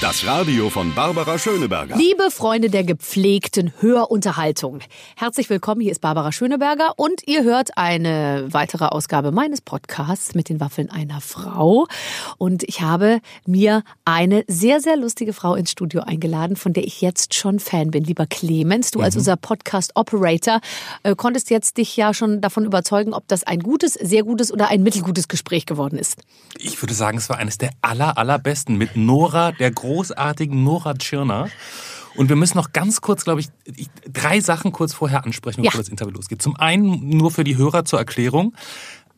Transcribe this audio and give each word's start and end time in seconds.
Das 0.00 0.26
Radio 0.26 0.70
von 0.70 0.94
Barbara 0.94 1.38
Schöneberger. 1.38 1.94
Liebe 1.94 2.30
Freunde 2.30 2.70
der 2.70 2.84
gepflegten 2.84 3.74
Hörunterhaltung, 3.80 4.78
herzlich 5.14 5.50
willkommen. 5.50 5.82
Hier 5.82 5.92
ist 5.92 6.00
Barbara 6.00 6.32
Schöneberger 6.32 6.94
und 6.96 7.28
ihr 7.28 7.44
hört 7.44 7.76
eine 7.76 8.46
weitere 8.48 8.86
Ausgabe 8.86 9.30
meines 9.30 9.60
Podcasts 9.60 10.34
mit 10.34 10.48
den 10.48 10.58
Waffeln 10.58 10.88
einer 10.88 11.20
Frau. 11.20 11.86
Und 12.38 12.62
ich 12.62 12.80
habe 12.80 13.20
mir 13.44 13.82
eine 14.06 14.42
sehr, 14.46 14.80
sehr 14.80 14.96
lustige 14.96 15.34
Frau 15.34 15.54
ins 15.54 15.70
Studio 15.70 16.00
eingeladen, 16.00 16.56
von 16.56 16.72
der 16.72 16.84
ich 16.84 17.02
jetzt 17.02 17.34
schon 17.34 17.60
Fan 17.60 17.90
bin. 17.90 18.02
Lieber 18.02 18.24
Clemens, 18.24 18.92
du 18.92 19.00
als 19.00 19.16
unser 19.16 19.36
Podcast-Operator 19.36 20.62
äh, 21.02 21.14
konntest 21.14 21.50
jetzt 21.50 21.76
dich 21.76 21.94
ja 21.98 22.14
schon 22.14 22.40
davon 22.40 22.64
überzeugen, 22.64 23.12
ob 23.12 23.28
das 23.28 23.44
ein 23.44 23.60
gutes, 23.60 23.92
sehr 23.92 24.22
gutes 24.22 24.50
oder 24.50 24.68
ein 24.68 24.82
mittelgutes 24.82 25.28
Gespräch 25.28 25.66
geworden 25.66 25.98
ist. 25.98 26.16
Ich 26.58 26.80
würde 26.80 26.94
sagen, 26.94 27.18
es 27.18 27.28
war 27.28 27.36
eines 27.36 27.58
der 27.58 27.72
aller, 27.82 28.16
allerbesten 28.16 28.78
mit 28.78 28.96
Nora, 28.96 29.52
der 29.52 29.70
großartigen 29.90 30.62
Nora 30.62 30.94
Tschirner. 30.94 31.48
Und 32.16 32.28
wir 32.28 32.36
müssen 32.36 32.56
noch 32.56 32.72
ganz 32.72 33.00
kurz, 33.00 33.24
glaube 33.24 33.40
ich, 33.40 33.48
drei 34.12 34.40
Sachen 34.40 34.72
kurz 34.72 34.94
vorher 34.94 35.24
ansprechen, 35.24 35.62
bevor 35.62 35.78
Ja. 35.78 35.82
das 35.82 35.88
Interview 35.88 36.12
losgeht. 36.14 36.42
Zum 36.42 36.56
einen 36.56 37.08
nur 37.16 37.30
für 37.30 37.44
die 37.44 37.56
Hörer 37.56 37.84
zur 37.84 37.98
Erklärung. 37.98 38.54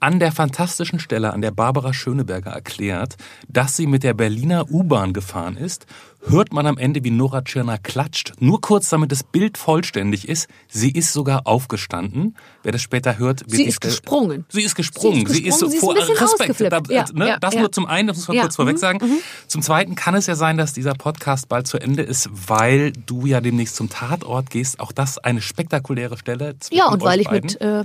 An 0.01 0.19
der 0.19 0.33
fantastischen 0.33 0.99
Stelle, 0.99 1.33
an 1.33 1.43
der 1.43 1.53
Barbara 1.53 1.93
Schöneberger 1.95 2.51
erklärt, 2.51 3.17
dass 3.49 3.77
sie 3.77 3.87
mit 3.87 4.03
der 4.03 4.15
Berliner 4.15 4.69
U-Bahn 4.69 5.13
gefahren 5.13 5.57
ist, 5.57 5.87
hört 6.29 6.53
man 6.53 6.67
am 6.67 6.79
Ende, 6.79 7.03
wie 7.05 7.11
Nora 7.11 7.43
Tschirner 7.43 7.79
klatscht. 7.79 8.33
Nur 8.39 8.61
kurz, 8.61 8.89
damit 8.89 9.11
das 9.13 9.23
Bild 9.25 9.59
vollständig 9.59 10.29
ist. 10.29 10.49
Sie 10.69 10.91
ist 10.91 11.13
sogar 11.13 11.47
aufgestanden. 11.47 12.37
Wer 12.63 12.73
das 12.73 12.81
später 12.83 13.19
hört, 13.19 13.41
wird 13.43 13.51
Sie 13.53 13.65
ist 13.65 13.77
Stelle- 13.77 13.93
gesprungen. 13.93 14.45
Sie 14.49 14.63
ist 14.63 14.75
gesprungen. 14.75 15.27
Sie 15.27 15.43
ist 15.45 15.59
gesprungen, 15.61 15.71
sie 15.71 15.77
ist 15.77 15.81
vor 15.81 15.93
ein 15.93 15.97
bisschen 15.97 16.17
Respekt. 16.17 16.51
ausgeflippt. 16.51 16.73
Da, 16.91 16.95
Ja, 16.95 17.05
ne, 17.13 17.29
ja, 17.29 17.39
das 17.39 17.55
ja. 17.55 17.61
nur 17.61 17.73
zum 17.73 17.87
einen, 17.87 18.09
das 18.09 18.17
muss 18.19 18.29
man 18.29 18.39
kurz 18.39 18.57
vorweg 18.57 18.75
mhm, 18.77 18.81
sagen. 18.81 19.01
Zum 19.49 19.63
Zweiten 19.63 19.95
kann 19.95 20.15
es 20.15 20.27
ja 20.27 20.35
sein, 20.37 20.57
dass 20.57 20.73
dieser 20.73 20.95
Podcast 20.95 21.49
bald 21.49 21.67
zu 21.67 21.79
Ende 21.79 22.03
ist, 22.03 22.29
weil 22.49 22.93
du 22.93 23.27
ja 23.27 23.41
demnächst 23.41 23.77
zum 23.77 23.89
Tatort 23.91 24.51
gehst. 24.51 24.81
Auch 24.81 24.93
das 24.93 25.19
eine 25.19 25.41
spektakuläre 25.43 26.17
Stelle. 26.17 26.55
Ja, 26.71 26.89
und 26.89 27.03
weil 27.03 27.21
ich 27.21 27.27
beiden. 27.29 27.51
mit 27.51 27.61
äh, 27.61 27.85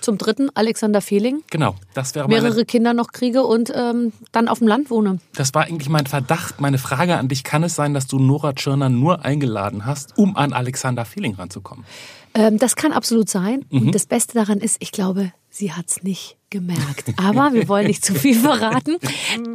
zum 0.00 0.18
dritten 0.18 0.50
Alexander 0.54 1.00
Fehling 1.00 1.42
Genau, 1.50 1.74
das 1.94 2.14
wäre 2.14 2.28
meine, 2.28 2.42
mehrere 2.42 2.64
Kinder 2.64 2.94
noch 2.94 3.12
kriege 3.12 3.44
und 3.44 3.72
ähm, 3.74 4.12
dann 4.32 4.48
auf 4.48 4.58
dem 4.58 4.68
Land 4.68 4.90
wohne. 4.90 5.18
das 5.34 5.54
war 5.54 5.64
eigentlich 5.64 5.88
mein 5.88 6.06
Verdacht. 6.06 6.60
Meine 6.60 6.78
Frage 6.78 7.16
an 7.16 7.28
dich, 7.28 7.44
kann 7.44 7.62
es 7.62 7.74
sein, 7.74 7.94
dass 7.94 8.06
du 8.06 8.18
Nora 8.18 8.52
Tschirner 8.52 8.88
nur 8.88 9.24
eingeladen 9.24 9.86
hast, 9.86 10.16
um 10.16 10.36
an 10.36 10.52
Alexander 10.52 11.04
Fehling 11.04 11.34
ranzukommen? 11.34 11.84
Ähm, 12.34 12.58
das 12.58 12.76
kann 12.76 12.92
absolut 12.92 13.28
sein. 13.28 13.64
Mhm. 13.70 13.82
Und 13.82 13.94
das 13.94 14.06
Beste 14.06 14.34
daran 14.34 14.58
ist, 14.58 14.76
ich 14.80 14.92
glaube, 14.92 15.32
sie 15.50 15.72
hat's 15.72 16.02
nicht 16.02 16.37
gemerkt. 16.50 17.12
Aber 17.16 17.52
wir 17.52 17.68
wollen 17.68 17.86
nicht 17.86 18.04
zu 18.04 18.14
viel 18.14 18.34
verraten. 18.34 18.96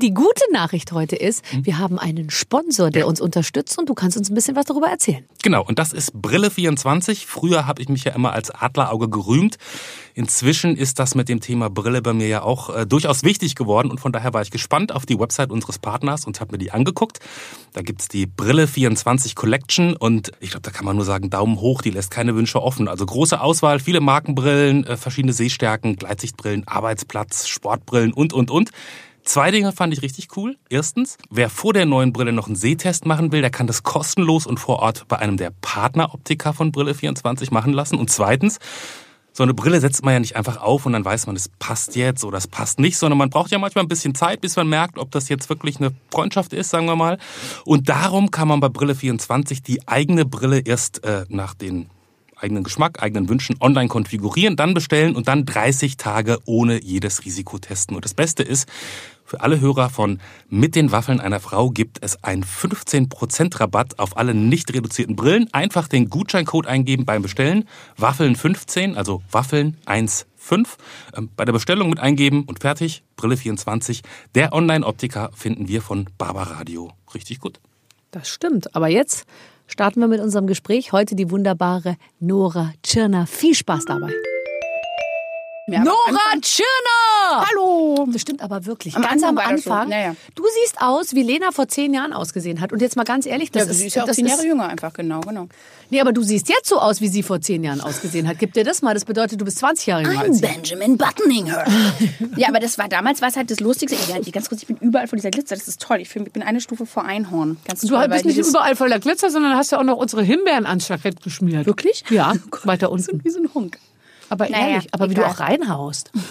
Die 0.01 0.13
gute 0.13 0.43
Nachricht 0.51 0.91
heute 0.91 1.15
ist, 1.15 1.43
wir 1.51 1.77
haben 1.77 1.99
einen 1.99 2.29
Sponsor, 2.29 2.89
der 2.89 3.07
uns 3.07 3.19
unterstützt 3.19 3.77
und 3.77 3.89
du 3.89 3.93
kannst 3.93 4.17
uns 4.17 4.29
ein 4.29 4.35
bisschen 4.35 4.55
was 4.55 4.65
darüber 4.65 4.87
erzählen. 4.87 5.25
Genau, 5.41 5.63
und 5.65 5.79
das 5.79 5.93
ist 5.93 6.13
Brille24. 6.15 7.25
Früher 7.25 7.65
habe 7.65 7.81
ich 7.81 7.89
mich 7.89 8.03
ja 8.03 8.13
immer 8.13 8.33
als 8.33 8.51
Adlerauge 8.51 9.09
gerühmt. 9.09 9.57
Inzwischen 10.15 10.77
ist 10.77 10.99
das 10.99 11.15
mit 11.15 11.27
dem 11.27 11.39
Thema 11.39 11.69
Brille 11.69 12.01
bei 12.01 12.13
mir 12.13 12.27
ja 12.27 12.43
auch 12.43 12.75
äh, 12.75 12.85
durchaus 12.85 13.23
wichtig 13.23 13.55
geworden 13.55 13.89
und 13.89 13.99
von 13.99 14.11
daher 14.11 14.33
war 14.33 14.43
ich 14.43 14.51
gespannt 14.51 14.91
auf 14.91 15.07
die 15.07 15.19
Website 15.19 15.49
unseres 15.49 15.79
Partners 15.79 16.25
und 16.25 16.39
habe 16.39 16.51
mir 16.51 16.59
die 16.59 16.71
angeguckt. 16.71 17.19
Da 17.73 17.81
gibt's 17.81 18.09
die 18.09 18.27
Brille24 18.27 19.33
Collection 19.33 19.95
und 19.95 20.31
ich 20.39 20.51
glaube, 20.51 20.61
da 20.61 20.69
kann 20.69 20.85
man 20.85 20.95
nur 20.95 21.05
sagen, 21.05 21.31
Daumen 21.31 21.59
hoch, 21.59 21.81
die 21.81 21.89
lässt 21.89 22.11
keine 22.11 22.35
Wünsche 22.35 22.61
offen. 22.61 22.87
Also 22.87 23.05
große 23.07 23.41
Auswahl, 23.41 23.79
viele 23.79 24.01
Markenbrillen, 24.01 24.85
äh, 24.85 24.97
verschiedene 24.97 25.33
Sehstärken, 25.33 25.95
Gleitsichtbrillen, 25.95 26.67
Arbeitsplatz, 26.83 27.47
Sportbrillen 27.47 28.11
und, 28.11 28.33
und, 28.33 28.51
und. 28.51 28.71
Zwei 29.23 29.51
Dinge 29.51 29.71
fand 29.71 29.93
ich 29.93 30.01
richtig 30.01 30.35
cool. 30.35 30.57
Erstens, 30.69 31.17
wer 31.29 31.49
vor 31.49 31.71
der 31.71 31.85
neuen 31.85 32.11
Brille 32.11 32.33
noch 32.33 32.47
einen 32.47 32.57
Sehtest 32.57 33.05
machen 33.05 33.31
will, 33.31 33.39
der 33.39 33.51
kann 33.51 33.67
das 33.67 33.83
kostenlos 33.83 34.45
und 34.45 34.59
vor 34.59 34.79
Ort 34.79 35.07
bei 35.07 35.17
einem 35.17 35.37
der 35.37 35.53
Partneroptiker 35.61 36.51
von 36.51 36.73
Brille24 36.73 37.53
machen 37.53 37.71
lassen. 37.71 37.97
Und 37.97 38.09
zweitens, 38.09 38.59
so 39.31 39.43
eine 39.43 39.53
Brille 39.53 39.79
setzt 39.79 40.03
man 40.03 40.13
ja 40.13 40.19
nicht 40.19 40.35
einfach 40.35 40.61
auf 40.61 40.85
und 40.85 40.91
dann 40.91 41.05
weiß 41.05 41.25
man, 41.27 41.37
es 41.37 41.47
passt 41.47 41.95
jetzt 41.95 42.25
oder 42.25 42.37
es 42.37 42.49
passt 42.49 42.79
nicht, 42.79 42.97
sondern 42.97 43.17
man 43.17 43.29
braucht 43.29 43.49
ja 43.51 43.59
manchmal 43.59 43.85
ein 43.85 43.87
bisschen 43.87 44.13
Zeit, 44.13 44.41
bis 44.41 44.57
man 44.57 44.67
merkt, 44.67 44.97
ob 44.97 45.09
das 45.11 45.29
jetzt 45.29 45.47
wirklich 45.47 45.77
eine 45.77 45.93
Freundschaft 46.11 46.51
ist, 46.51 46.69
sagen 46.69 46.85
wir 46.85 46.97
mal. 46.97 47.17
Und 47.63 47.87
darum 47.87 48.29
kann 48.29 48.49
man 48.49 48.59
bei 48.59 48.67
Brille24 48.67 49.63
die 49.63 49.87
eigene 49.87 50.25
Brille 50.25 50.59
erst 50.59 51.05
äh, 51.05 51.23
nach 51.29 51.53
den 51.53 51.89
eigenen 52.43 52.63
Geschmack, 52.63 53.01
eigenen 53.01 53.29
Wünschen 53.29 53.55
online 53.59 53.87
konfigurieren, 53.87 54.55
dann 54.55 54.73
bestellen 54.73 55.15
und 55.15 55.27
dann 55.27 55.45
30 55.45 55.97
Tage 55.97 56.39
ohne 56.45 56.83
jedes 56.83 57.25
Risiko 57.25 57.57
testen. 57.57 57.95
Und 57.95 58.05
das 58.05 58.13
Beste 58.13 58.43
ist, 58.43 58.67
für 59.25 59.41
alle 59.41 59.59
Hörer 59.59 59.89
von 59.89 60.19
Mit 60.49 60.75
den 60.75 60.91
Waffeln 60.91 61.19
einer 61.19 61.39
Frau 61.39 61.71
gibt 61.71 61.97
es 62.01 62.23
einen 62.23 62.43
15% 62.43 63.59
Rabatt 63.59 63.97
auf 63.97 64.17
alle 64.17 64.35
nicht 64.35 64.71
reduzierten 64.73 65.15
Brillen. 65.15 65.51
Einfach 65.53 65.87
den 65.87 66.09
Gutscheincode 66.09 66.67
eingeben 66.67 67.05
beim 67.05 67.21
Bestellen. 67.21 67.67
Waffeln 67.97 68.35
15, 68.35 68.95
also 68.95 69.23
Waffeln 69.31 69.77
15. 69.87 70.67
Ähm, 71.15 71.29
Bei 71.35 71.45
der 71.45 71.53
Bestellung 71.53 71.89
mit 71.89 71.99
eingeben 71.99 72.43
und 72.43 72.59
fertig. 72.59 73.01
Brille 73.15 73.37
24. 73.37 74.03
Der 74.35 74.53
Online-Optiker 74.53 75.31
finden 75.33 75.67
wir 75.67 75.81
von 75.81 76.09
Barbaradio. 76.17 76.91
Richtig 77.15 77.39
gut. 77.39 77.59
Das 78.11 78.29
stimmt. 78.29 78.75
Aber 78.75 78.89
jetzt 78.89 79.25
starten 79.73 80.01
wir 80.01 80.07
mit 80.07 80.21
unserem 80.21 80.45
Gespräch. 80.45 80.91
Heute 80.91 81.15
die 81.15 81.31
wunderbare 81.31 81.97
Nora 82.19 82.73
Tschirner. 82.83 83.25
Viel 83.25 83.55
Spaß 83.55 83.85
dabei. 83.85 84.11
Nora 85.65 85.85
Tschirner! 86.41 87.47
Hallo! 87.49 88.05
Das 88.11 88.21
stimmt 88.21 88.41
aber 88.41 88.65
wirklich. 88.65 88.97
Am 88.97 89.01
ganz 89.01 89.23
Anfang 89.23 89.37
am 89.45 89.57
so. 89.57 89.71
Anfang. 89.71 89.91
Ja, 89.91 89.99
ja. 90.07 90.15
Du 90.35 90.43
siehst 90.61 90.81
aus, 90.81 91.13
wie 91.15 91.23
Lena 91.23 91.51
vor 91.51 91.69
zehn 91.69 91.93
Jahren 91.93 92.11
ausgesehen 92.11 92.59
hat. 92.59 92.73
Und 92.73 92.81
jetzt 92.81 92.97
mal 92.97 93.05
ganz 93.05 93.25
ehrlich, 93.25 93.49
das 93.49 93.63
Ja, 93.65 93.71
ist, 93.71 93.77
sie 93.79 93.87
ist 93.87 93.95
ja 93.95 94.03
auch 94.03 94.11
zehn 94.11 94.27
Jahre 94.27 94.41
ist, 94.41 94.45
jünger 94.45 94.67
einfach, 94.67 94.91
genau, 94.91 95.21
genau. 95.21 95.47
Nee, 95.89 96.01
aber 96.01 96.11
du 96.11 96.21
siehst 96.21 96.49
jetzt 96.49 96.67
so 96.67 96.79
aus, 96.79 96.99
wie 96.99 97.07
sie 97.07 97.23
vor 97.23 97.39
zehn 97.39 97.63
Jahren 97.63 97.79
ausgesehen 97.79 98.27
hat. 98.27 98.39
Gib 98.39 98.53
dir 98.53 98.65
das 98.65 98.81
mal. 98.81 98.93
Das 98.93 99.05
bedeutet, 99.05 99.39
du 99.39 99.45
bist 99.45 99.59
20 99.59 99.85
Jahre 99.85 100.01
jünger 100.03 100.33
sie. 100.33 100.41
Benjamin 100.41 100.97
Buttoninger. 100.97 101.63
ja, 102.35 102.49
aber 102.49 102.59
das 102.59 102.77
war 102.77 102.89
damals 102.89 103.21
war 103.21 103.29
es 103.29 103.37
halt 103.37 103.49
das 103.49 103.61
Lustigste. 103.61 103.97
Ja, 104.11 104.19
ganz 104.33 104.49
kurz, 104.49 104.63
ich 104.63 104.67
bin 104.67 104.75
überall 104.81 105.07
von 105.07 105.15
dieser 105.17 105.31
Glitzer, 105.31 105.55
das 105.55 105.69
ist 105.69 105.81
toll. 105.81 105.99
Ich, 106.01 106.13
bin 106.13 106.43
eine 106.43 106.59
Stufe 106.59 106.85
vor 106.85 107.05
Einhorn. 107.05 107.55
Ganz 107.65 107.79
Du 107.81 107.87
toll, 107.87 108.09
bist 108.09 108.25
nicht 108.25 108.37
überall 108.37 108.75
voller 108.75 108.99
Glitzer, 108.99 109.29
sondern 109.29 109.55
hast 109.55 109.71
ja 109.71 109.79
auch 109.79 109.83
noch 109.83 109.97
unsere 109.97 110.23
Himbeeren 110.23 110.65
ans 110.65 110.89
Jackett 110.89 111.23
geschmiert. 111.23 111.65
Wirklich? 111.67 112.03
Ja, 112.09 112.33
weiter 112.65 112.87
So 112.87 112.93
unten. 112.93 113.23
wie 113.23 113.29
so 113.29 113.39
ein 113.39 113.53
Hunk. 113.53 113.77
Aber 114.29 114.49
Naja, 114.49 114.67
ehrlich, 114.67 114.93
aber 114.93 115.09
wie 115.09 115.13
du 115.13 115.25
auch 115.25 115.39
reinhaust. 115.39 116.11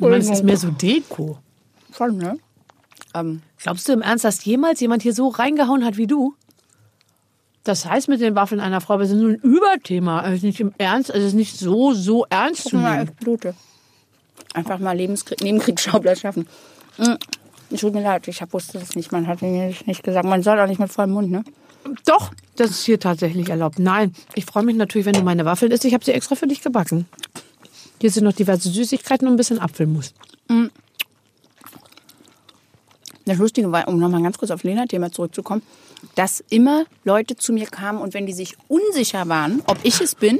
Ich 0.00 0.02
meine, 0.02 0.18
es 0.18 0.30
ist 0.30 0.44
mehr 0.44 0.56
so 0.56 0.70
Deko. 0.70 1.38
Voll, 1.90 2.12
ne? 2.12 2.38
Ähm, 3.14 3.42
Glaubst 3.60 3.88
du 3.88 3.92
im 3.92 4.00
Ernst, 4.00 4.24
dass 4.24 4.44
jemals 4.44 4.78
jemand 4.78 5.02
hier 5.02 5.12
so 5.12 5.26
reingehauen 5.26 5.84
hat 5.84 5.96
wie 5.96 6.06
du? 6.06 6.36
Das 7.64 7.84
heißt 7.84 8.06
mit 8.08 8.20
den 8.20 8.36
Waffeln 8.36 8.60
einer 8.60 8.80
Frau, 8.80 9.00
wir 9.00 9.06
sind 9.06 9.18
nur 9.20 9.30
ein 9.30 9.40
Überthema. 9.40 10.20
Also 10.20 10.46
nicht 10.46 10.60
im 10.60 10.72
Ernst, 10.78 11.10
also 11.10 11.22
es 11.26 11.32
ist 11.32 11.36
nicht 11.36 11.58
so, 11.58 11.94
so 11.94 12.24
ernst 12.30 12.62
zu 12.62 12.70
guck 12.76 12.80
mal, 12.82 12.98
nehmen. 12.98 13.10
ich 13.10 13.16
blute. 13.24 13.54
Einfach 14.54 14.78
mal 14.78 14.96
Lebenskrieg, 14.96 15.42
Nebenkriegsschauplatz 15.42 16.20
schaffen. 16.20 16.46
Mm, 16.96 17.76
Tut 17.76 17.92
mir 17.92 18.02
leid, 18.02 18.28
ich 18.28 18.40
wusste 18.52 18.78
das 18.78 18.94
nicht. 18.94 19.10
Man 19.10 19.26
hat 19.26 19.42
mir 19.42 19.74
nicht 19.84 20.02
gesagt. 20.04 20.24
Man 20.26 20.44
soll 20.44 20.60
auch 20.60 20.68
nicht 20.68 20.78
mit 20.80 20.92
vollem 20.92 21.10
Mund, 21.10 21.30
ne? 21.30 21.42
Doch, 22.04 22.32
das 22.56 22.70
ist 22.70 22.84
hier 22.84 23.00
tatsächlich 23.00 23.48
erlaubt. 23.48 23.78
Nein, 23.78 24.14
ich 24.34 24.44
freue 24.44 24.62
mich 24.64 24.76
natürlich, 24.76 25.06
wenn 25.06 25.14
du 25.14 25.22
meine 25.22 25.44
Waffeln 25.44 25.72
isst. 25.72 25.84
Ich 25.84 25.94
habe 25.94 26.04
sie 26.04 26.12
extra 26.12 26.34
für 26.34 26.46
dich 26.46 26.60
gebacken. 26.60 27.06
Hier 28.00 28.10
sind 28.10 28.24
noch 28.24 28.32
diverse 28.32 28.68
Süßigkeiten 28.68 29.26
und 29.26 29.34
ein 29.34 29.36
bisschen 29.36 29.58
Apfelmus. 29.58 30.12
Das 33.24 33.38
Lustige 33.38 33.70
war, 33.72 33.88
um 33.88 33.98
nochmal 33.98 34.22
ganz 34.22 34.38
kurz 34.38 34.50
auf 34.50 34.62
Lena-Thema 34.62 35.12
zurückzukommen, 35.12 35.62
dass 36.14 36.42
immer 36.48 36.84
Leute 37.04 37.36
zu 37.36 37.52
mir 37.52 37.66
kamen 37.66 38.00
und 38.00 38.14
wenn 38.14 38.26
die 38.26 38.32
sich 38.32 38.56
unsicher 38.68 39.28
waren, 39.28 39.62
ob 39.66 39.78
ich 39.82 40.00
es 40.00 40.14
bin, 40.14 40.38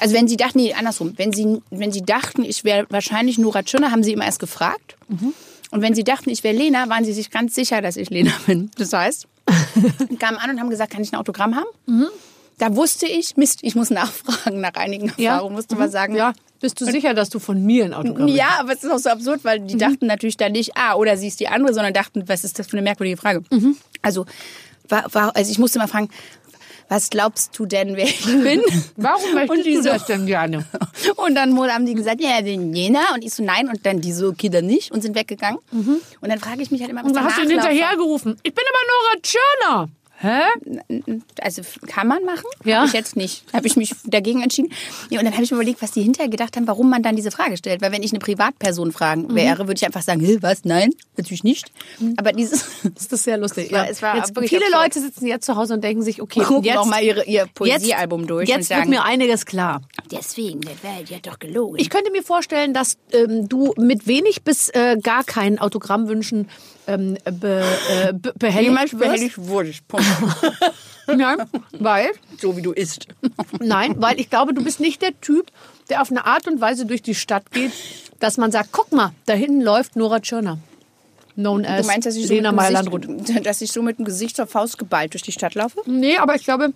also 0.00 0.14
wenn 0.14 0.28
sie 0.28 0.36
dachten, 0.36 0.58
nee, 0.58 0.72
andersrum, 0.72 1.14
wenn 1.16 1.32
sie, 1.32 1.60
wenn 1.70 1.92
sie 1.92 2.02
dachten, 2.02 2.44
ich 2.44 2.64
wäre 2.64 2.86
wahrscheinlich 2.88 3.36
Nora 3.38 3.62
Tschirner, 3.62 3.90
haben 3.90 4.02
sie 4.02 4.12
immer 4.12 4.24
erst 4.24 4.38
gefragt. 4.38 4.96
Und 5.70 5.82
wenn 5.82 5.94
sie 5.94 6.04
dachten, 6.04 6.30
ich 6.30 6.44
wäre 6.44 6.56
Lena, 6.56 6.88
waren 6.88 7.04
sie 7.04 7.12
sich 7.12 7.30
ganz 7.30 7.54
sicher, 7.54 7.82
dass 7.82 7.96
ich 7.96 8.08
Lena 8.10 8.32
bin. 8.46 8.70
Das 8.76 8.92
heißt, 8.92 9.26
die 10.10 10.16
kamen 10.18 10.38
an 10.38 10.50
und 10.50 10.60
haben 10.60 10.70
gesagt, 10.70 10.92
kann 10.92 11.02
ich 11.02 11.12
ein 11.12 11.16
Autogramm 11.16 11.56
haben? 11.56 11.66
Da 12.58 12.74
wusste 12.74 13.06
ich, 13.06 13.36
Mist, 13.36 13.60
ich 13.62 13.76
muss 13.76 13.90
nachfragen 13.90 14.60
nach 14.60 14.74
einigen 14.74 15.08
Erfahrungen, 15.16 15.54
musste 15.54 15.76
mal 15.76 15.88
sagen. 15.90 16.16
Ja, 16.16 16.32
bist 16.60 16.80
du 16.80 16.86
sicher, 16.86 17.14
dass 17.14 17.28
du 17.30 17.38
von 17.38 17.64
mir 17.64 17.84
ein 17.84 17.94
Autogramm 17.94 18.26
Ja, 18.28 18.58
aber 18.58 18.72
es 18.72 18.82
ist 18.82 18.90
auch 18.90 18.98
so 18.98 19.10
absurd, 19.10 19.44
weil 19.44 19.60
die 19.60 19.76
dachten 19.76 20.06
natürlich 20.06 20.36
dann 20.36 20.52
nicht, 20.52 20.76
ah, 20.76 20.94
oder 20.94 21.16
sie 21.16 21.28
ist 21.28 21.38
die 21.38 21.46
andere, 21.48 21.72
sondern 21.72 21.94
dachten, 21.94 22.24
was 22.28 22.42
ist 22.42 22.58
das 22.58 22.66
für 22.66 22.72
eine 22.72 22.82
merkwürdige 22.82 23.16
Frage? 23.16 23.44
Also, 24.02 24.26
war, 24.88 25.12
war, 25.14 25.36
also 25.36 25.50
ich 25.52 25.58
musste 25.58 25.78
mal 25.78 25.86
fragen, 25.86 26.08
was 26.88 27.10
glaubst 27.10 27.58
du 27.58 27.66
denn, 27.66 27.96
wer 27.96 28.04
ich 28.06 28.24
bin? 28.24 28.62
Warum 28.96 29.34
möchtest 29.34 29.66
du 29.66 29.82
so- 29.82 29.88
das 29.90 30.06
denn 30.06 30.26
gerne? 30.26 30.64
Und 31.16 31.34
dann 31.34 31.56
haben 31.70 31.86
die 31.86 31.94
gesagt, 31.94 32.20
ja, 32.20 32.40
den 32.40 32.74
Jena. 32.74 33.14
Und 33.14 33.24
ich 33.24 33.34
so, 33.34 33.42
nein. 33.42 33.68
Und 33.68 33.84
dann 33.84 34.00
die 34.00 34.12
so, 34.12 34.28
okay, 34.28 34.48
dann 34.48 34.66
nicht. 34.66 34.90
Und 34.90 35.02
sind 35.02 35.14
weggegangen. 35.14 35.58
Und 35.70 36.28
dann 36.28 36.38
frage 36.38 36.62
ich 36.62 36.70
mich 36.70 36.80
halt 36.80 36.90
immer, 36.90 37.02
was 37.02 37.08
Und 37.08 37.14
dann 37.14 37.24
hast 37.24 37.38
du 37.38 37.42
ihn 37.42 37.50
danach 37.50 37.68
hinterher 37.68 37.96
gerufen. 37.96 38.36
Ich 38.42 38.54
bin 38.54 38.64
aber 38.68 38.78
Nora 38.88 39.22
Tschirner. 39.22 39.88
Hä? 40.20 40.40
Also 41.40 41.62
kann 41.86 42.08
man 42.08 42.24
machen, 42.24 42.44
Ja. 42.64 42.78
habe 42.78 42.86
ich 42.88 42.92
jetzt 42.92 43.14
nicht. 43.14 43.44
Habe 43.52 43.68
ich 43.68 43.76
mich 43.76 43.94
dagegen 44.04 44.42
entschieden. 44.42 44.72
Ja, 45.10 45.20
und 45.20 45.24
dann 45.24 45.32
habe 45.34 45.44
ich 45.44 45.50
mir 45.52 45.56
überlegt, 45.58 45.80
was 45.80 45.92
die 45.92 46.02
hinterher 46.02 46.28
gedacht 46.28 46.56
haben, 46.56 46.66
warum 46.66 46.90
man 46.90 47.04
dann 47.04 47.14
diese 47.14 47.30
Frage 47.30 47.56
stellt. 47.56 47.80
Weil 47.82 47.92
wenn 47.92 48.02
ich 48.02 48.10
eine 48.10 48.18
Privatperson 48.18 48.90
fragen 48.90 49.32
wäre, 49.34 49.68
würde 49.68 49.74
ich 49.74 49.86
einfach 49.86 50.02
sagen, 50.02 50.20
"Hä, 50.20 50.38
was? 50.40 50.64
Nein, 50.64 50.90
natürlich 51.16 51.44
nicht. 51.44 51.70
Aber 52.16 52.32
dieses 52.32 52.64
Das 52.94 53.06
ist 53.06 53.24
sehr 53.24 53.38
lustig. 53.38 53.70
war- 53.70 53.84
ja. 53.84 53.90
es 53.90 54.02
war 54.02 54.16
jetzt, 54.16 54.34
wirklich 54.34 54.50
viele 54.50 54.64
absurd. 54.66 54.82
Leute 54.82 55.00
sitzen 55.00 55.26
jetzt 55.26 55.46
zu 55.46 55.54
Hause 55.54 55.74
und 55.74 55.84
denken 55.84 56.02
sich, 56.02 56.20
okay, 56.20 56.40
gucken 56.40 56.64
jetzt, 56.64 56.74
noch 56.74 56.86
mal 56.86 57.02
ihre, 57.02 57.24
ihr 57.24 57.46
Poesiealbum 57.54 58.26
durch 58.26 58.48
jetzt 58.48 58.70
wird 58.70 58.80
sagen, 58.80 58.90
mir 58.90 59.04
einiges 59.04 59.46
klar. 59.46 59.82
deswegen, 60.10 60.60
der 60.62 60.82
Welt, 60.82 61.10
die 61.10 61.14
hat 61.14 61.26
doch 61.28 61.38
gelogen. 61.38 61.76
Ich 61.78 61.90
könnte 61.90 62.10
mir 62.10 62.24
vorstellen, 62.24 62.74
dass 62.74 62.96
ähm, 63.12 63.48
du 63.48 63.72
mit 63.76 64.08
wenig 64.08 64.42
bis 64.42 64.68
äh, 64.70 64.96
gar 65.00 65.22
keinen 65.22 65.58
Autogrammwünschen 65.60 66.48
ähm, 66.88 67.16
be, 67.24 67.64
äh, 67.90 68.12
be, 68.12 68.32
behelligt 68.36 68.94
wirst. 68.94 68.98
behelligt 68.98 69.38
wurdest. 69.38 69.86
Punkt. 69.86 70.06
Nein, 71.06 71.38
weil, 71.72 72.10
so 72.38 72.56
wie 72.56 72.62
du 72.62 72.72
isst. 72.72 73.06
nein, 73.60 73.94
weil 73.96 74.20
ich 74.20 74.28
glaube, 74.28 74.52
du 74.52 74.62
bist 74.62 74.78
nicht 74.78 75.00
der 75.00 75.18
Typ, 75.22 75.50
der 75.88 76.02
auf 76.02 76.10
eine 76.10 76.26
Art 76.26 76.46
und 76.46 76.60
Weise 76.60 76.84
durch 76.84 77.00
die 77.00 77.14
Stadt 77.14 77.50
geht, 77.50 77.72
dass 78.20 78.36
man 78.36 78.52
sagt, 78.52 78.72
guck 78.72 78.92
mal, 78.92 79.12
da 79.24 79.32
hinten 79.32 79.62
läuft 79.62 79.96
Nora 79.96 80.20
Tschirner. 80.20 80.58
Known 81.34 81.64
as 81.64 81.82
Du 81.82 81.86
meinst, 81.86 82.06
dass 82.06 82.16
ich, 82.16 82.26
so 82.26 82.34
Lena 82.34 82.52
Meyer-Landrut. 82.52 83.06
Gesicht, 83.06 83.46
dass 83.46 83.62
ich 83.62 83.72
so 83.72 83.80
mit 83.80 83.98
dem 83.98 84.04
Gesicht 84.04 84.36
zur 84.36 84.46
Faust 84.46 84.76
geballt 84.76 85.14
durch 85.14 85.22
die 85.22 85.32
Stadt 85.32 85.54
laufe? 85.54 85.80
Nee, 85.86 86.18
aber 86.18 86.34
ich 86.34 86.44
glaube, 86.44 86.74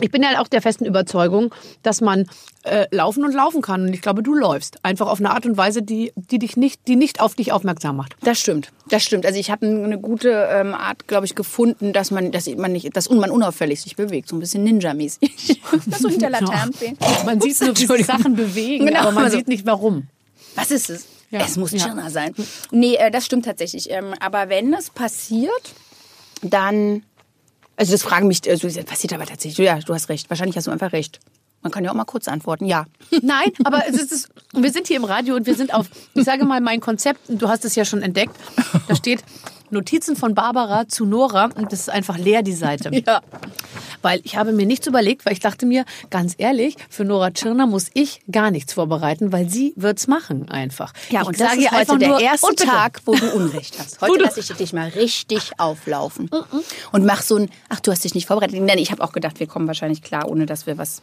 ich 0.00 0.10
bin 0.10 0.22
ja 0.22 0.40
auch 0.40 0.48
der 0.48 0.60
festen 0.60 0.84
Überzeugung, 0.84 1.54
dass 1.82 2.00
man 2.00 2.26
äh, 2.64 2.86
laufen 2.90 3.24
und 3.24 3.32
laufen 3.32 3.62
kann. 3.62 3.82
Und 3.82 3.92
ich 3.94 4.00
glaube, 4.02 4.22
du 4.22 4.34
läufst. 4.34 4.84
Einfach 4.84 5.06
auf 5.06 5.20
eine 5.20 5.30
Art 5.30 5.46
und 5.46 5.56
Weise, 5.56 5.82
die, 5.82 6.12
die 6.16 6.38
dich 6.40 6.56
nicht, 6.56 6.88
die 6.88 6.96
nicht 6.96 7.20
auf 7.20 7.34
dich 7.34 7.52
aufmerksam 7.52 7.96
macht. 7.96 8.16
Das 8.22 8.40
stimmt, 8.40 8.72
das 8.88 9.04
stimmt. 9.04 9.24
Also 9.24 9.38
ich 9.38 9.50
habe 9.50 9.66
eine 9.66 9.98
gute 10.00 10.48
ähm, 10.50 10.74
Art, 10.74 11.06
glaube 11.06 11.26
ich, 11.26 11.34
gefunden, 11.34 11.92
dass 11.92 12.10
man, 12.10 12.32
dass 12.32 12.48
man 12.48 12.72
nicht, 12.72 12.96
dass 12.96 13.08
man 13.08 13.30
unauffällig 13.30 13.82
sich 13.82 13.94
bewegt, 13.94 14.28
so 14.28 14.36
ein 14.36 14.40
bisschen 14.40 14.64
Ninja-mäßig. 14.64 15.60
das 15.86 16.00
so 16.00 16.08
hinter 16.08 16.30
Laternenpfählen. 16.30 16.96
Man 17.24 17.40
sieht 17.40 17.60
nur, 17.60 17.76
wie 17.78 17.86
sich. 17.86 18.06
Sachen 18.06 18.34
bewegen, 18.34 18.86
Genau, 18.86 19.00
aber 19.00 19.12
man 19.12 19.24
also- 19.24 19.36
sieht 19.36 19.48
nicht, 19.48 19.64
warum. 19.64 20.08
Was 20.56 20.70
ist 20.70 20.90
es? 20.90 21.06
Ja. 21.30 21.40
Es 21.40 21.56
muss 21.56 21.72
Ja. 21.72 22.10
Sein. 22.10 22.32
Nee, 22.70 22.94
äh, 22.94 23.10
das 23.10 23.26
stimmt 23.26 23.44
tatsächlich. 23.44 23.90
Ähm, 23.90 24.14
aber 24.20 24.48
wenn 24.48 24.70
das 24.72 24.90
passiert, 24.90 25.74
dann. 26.42 27.02
Also 27.76 27.92
das 27.92 28.02
fragen 28.02 28.28
mich, 28.28 28.48
also 28.48 28.68
passiert 28.84 29.12
aber 29.12 29.26
tatsächlich. 29.26 29.66
Ja, 29.66 29.78
du 29.78 29.94
hast 29.94 30.08
recht. 30.08 30.30
Wahrscheinlich 30.30 30.56
hast 30.56 30.66
du 30.66 30.70
einfach 30.70 30.92
recht. 30.92 31.20
Man 31.64 31.72
kann 31.72 31.82
ja 31.82 31.90
auch 31.90 31.94
mal 31.94 32.04
kurz 32.04 32.28
antworten. 32.28 32.66
Ja. 32.66 32.84
Nein, 33.22 33.50
aber 33.64 33.82
es 33.88 33.96
ist, 33.96 34.28
wir 34.52 34.70
sind 34.70 34.86
hier 34.86 34.98
im 34.98 35.04
Radio 35.04 35.34
und 35.34 35.46
wir 35.46 35.54
sind 35.54 35.74
auf, 35.74 35.88
ich 36.14 36.24
sage 36.24 36.44
mal, 36.44 36.60
mein 36.60 36.80
Konzept, 36.80 37.20
du 37.28 37.48
hast 37.48 37.64
es 37.64 37.74
ja 37.74 37.84
schon 37.84 38.02
entdeckt, 38.02 38.36
da 38.86 38.94
steht 38.94 39.24
Notizen 39.70 40.14
von 40.14 40.34
Barbara 40.34 40.88
zu 40.88 41.06
Nora 41.06 41.46
und 41.56 41.72
das 41.72 41.80
ist 41.80 41.90
einfach 41.90 42.18
leer, 42.18 42.42
die 42.42 42.52
Seite. 42.52 42.90
Ja. 42.94 43.22
Weil 44.02 44.20
ich 44.24 44.36
habe 44.36 44.52
mir 44.52 44.66
nichts 44.66 44.86
überlegt, 44.86 45.24
weil 45.24 45.32
ich 45.32 45.40
dachte 45.40 45.64
mir, 45.64 45.84
ganz 46.10 46.34
ehrlich, 46.36 46.76
für 46.90 47.04
Nora 47.04 47.30
Tschirner 47.30 47.66
muss 47.66 47.88
ich 47.94 48.20
gar 48.30 48.50
nichts 48.50 48.74
vorbereiten, 48.74 49.32
weil 49.32 49.48
sie 49.48 49.72
wird's 49.76 50.06
machen 50.06 50.50
einfach. 50.50 50.92
Ja, 51.08 51.22
ich 51.22 51.28
und 51.28 51.40
das 51.40 51.50
sage 51.50 51.62
ist 51.62 51.72
heute 51.72 51.98
der 51.98 52.08
nur, 52.08 52.20
erste. 52.20 52.54
Tag, 52.54 53.00
wo 53.06 53.14
du 53.14 53.30
Unrecht 53.32 53.78
hast. 53.78 54.00
Heute 54.00 54.22
lasse 54.22 54.40
ich 54.40 54.48
dich 54.48 54.72
mal 54.72 54.88
richtig 54.90 55.52
auflaufen. 55.58 56.30
Und 56.92 57.04
mach 57.04 57.22
so 57.22 57.36
ein, 57.36 57.50
ach, 57.68 57.80
du 57.80 57.90
hast 57.90 58.04
dich 58.04 58.14
nicht 58.14 58.26
vorbereitet. 58.26 58.60
Nein, 58.60 58.78
ich 58.78 58.92
habe 58.92 59.02
auch 59.02 59.12
gedacht, 59.12 59.40
wir 59.40 59.46
kommen 59.46 59.66
wahrscheinlich 59.66 60.02
klar, 60.02 60.28
ohne 60.28 60.46
dass 60.46 60.66
wir 60.66 60.78
was, 60.78 61.02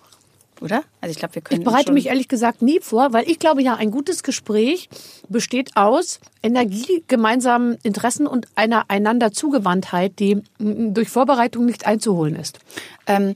oder? 0.61 0.83
Also 1.01 1.11
ich 1.11 1.17
glaube, 1.17 1.35
wir 1.35 1.41
können 1.41 1.61
Ich 1.61 1.65
bereite 1.65 1.91
mich 1.91 2.07
ehrlich 2.07 2.27
gesagt 2.27 2.61
nie 2.61 2.79
vor, 2.79 3.13
weil 3.13 3.29
ich 3.29 3.39
glaube 3.39 3.61
ja, 3.61 3.75
ein 3.75 3.91
gutes 3.91 4.23
Gespräch 4.23 4.89
besteht 5.27 5.75
aus 5.75 6.19
Energie, 6.43 7.03
gemeinsamen 7.07 7.77
Interessen 7.83 8.27
und 8.27 8.47
einer 8.55 8.85
einander 8.89 9.31
Zugewandtheit, 9.31 10.19
die 10.19 10.41
durch 10.59 11.09
Vorbereitung 11.09 11.65
nicht 11.65 11.85
einzuholen 11.85 12.35
ist. 12.35 12.59
Ähm, 13.07 13.35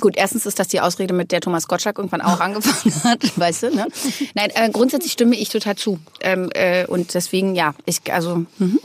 gut, 0.00 0.16
erstens 0.16 0.46
ist 0.46 0.58
das 0.58 0.68
die 0.68 0.80
Ausrede, 0.80 1.14
mit 1.14 1.32
der 1.32 1.40
Thomas 1.40 1.68
Gottschalk 1.68 1.98
irgendwann 1.98 2.20
auch 2.20 2.40
angefangen 2.40 2.94
hat, 3.04 3.36
weißt 3.38 3.64
du, 3.64 3.74
ne? 3.74 3.88
Nein, 4.34 4.50
äh, 4.54 4.70
grundsätzlich 4.70 5.12
stimme 5.12 5.36
ich 5.36 5.48
total 5.48 5.76
zu. 5.76 5.98
Ähm, 6.20 6.50
äh, 6.54 6.86
und 6.86 7.14
deswegen, 7.14 7.54
ja, 7.54 7.74
ich, 7.86 8.12
also, 8.12 8.44
mhm. 8.58 8.80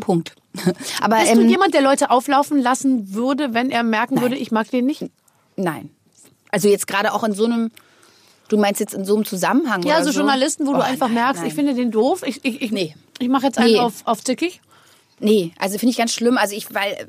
Punkt. 0.00 0.34
Aber, 1.00 1.16
Bist 1.16 1.34
du 1.34 1.40
ähm, 1.40 1.48
jemand, 1.48 1.74
der 1.74 1.82
Leute 1.82 2.10
auflaufen 2.10 2.60
lassen 2.60 3.14
würde, 3.14 3.54
wenn 3.54 3.70
er 3.70 3.82
merken 3.82 4.20
würde, 4.20 4.36
ich 4.36 4.50
mag 4.50 4.70
den 4.70 4.86
nicht? 4.86 5.04
nein. 5.56 5.90
Also 6.50 6.68
jetzt 6.68 6.86
gerade 6.86 7.12
auch 7.12 7.24
in 7.24 7.32
so 7.32 7.44
einem, 7.44 7.70
du 8.48 8.56
meinst 8.56 8.80
jetzt 8.80 8.94
in 8.94 9.04
so 9.04 9.14
einem 9.16 9.24
Zusammenhang 9.24 9.82
Ja, 9.82 9.96
oder 9.96 10.04
so 10.04 10.10
Journalisten, 10.10 10.66
wo 10.66 10.70
Oh, 10.70 10.74
du 10.74 10.84
einfach 10.84 11.08
nein, 11.08 11.14
merkst, 11.16 11.40
nein. 11.42 11.48
ich 11.48 11.54
finde 11.54 11.74
den 11.74 11.90
doof. 11.90 12.22
Ich, 12.26 12.44
ich, 12.44 12.62
ich, 12.62 12.72
Nee. 12.72 12.94
ich 13.18 13.28
mache 13.28 13.46
jetzt 13.46 13.58
einen 13.58 13.72
Nee. 13.72 13.78
auf, 13.80 13.94
auf 14.04 14.22
zickig. 14.24 14.60
Nee, 15.18 15.52
also 15.58 15.78
finde 15.78 15.90
ich 15.92 15.96
ganz 15.96 16.12
schlimm. 16.12 16.36
Also 16.36 16.54
ich, 16.54 16.74
weil, 16.74 17.06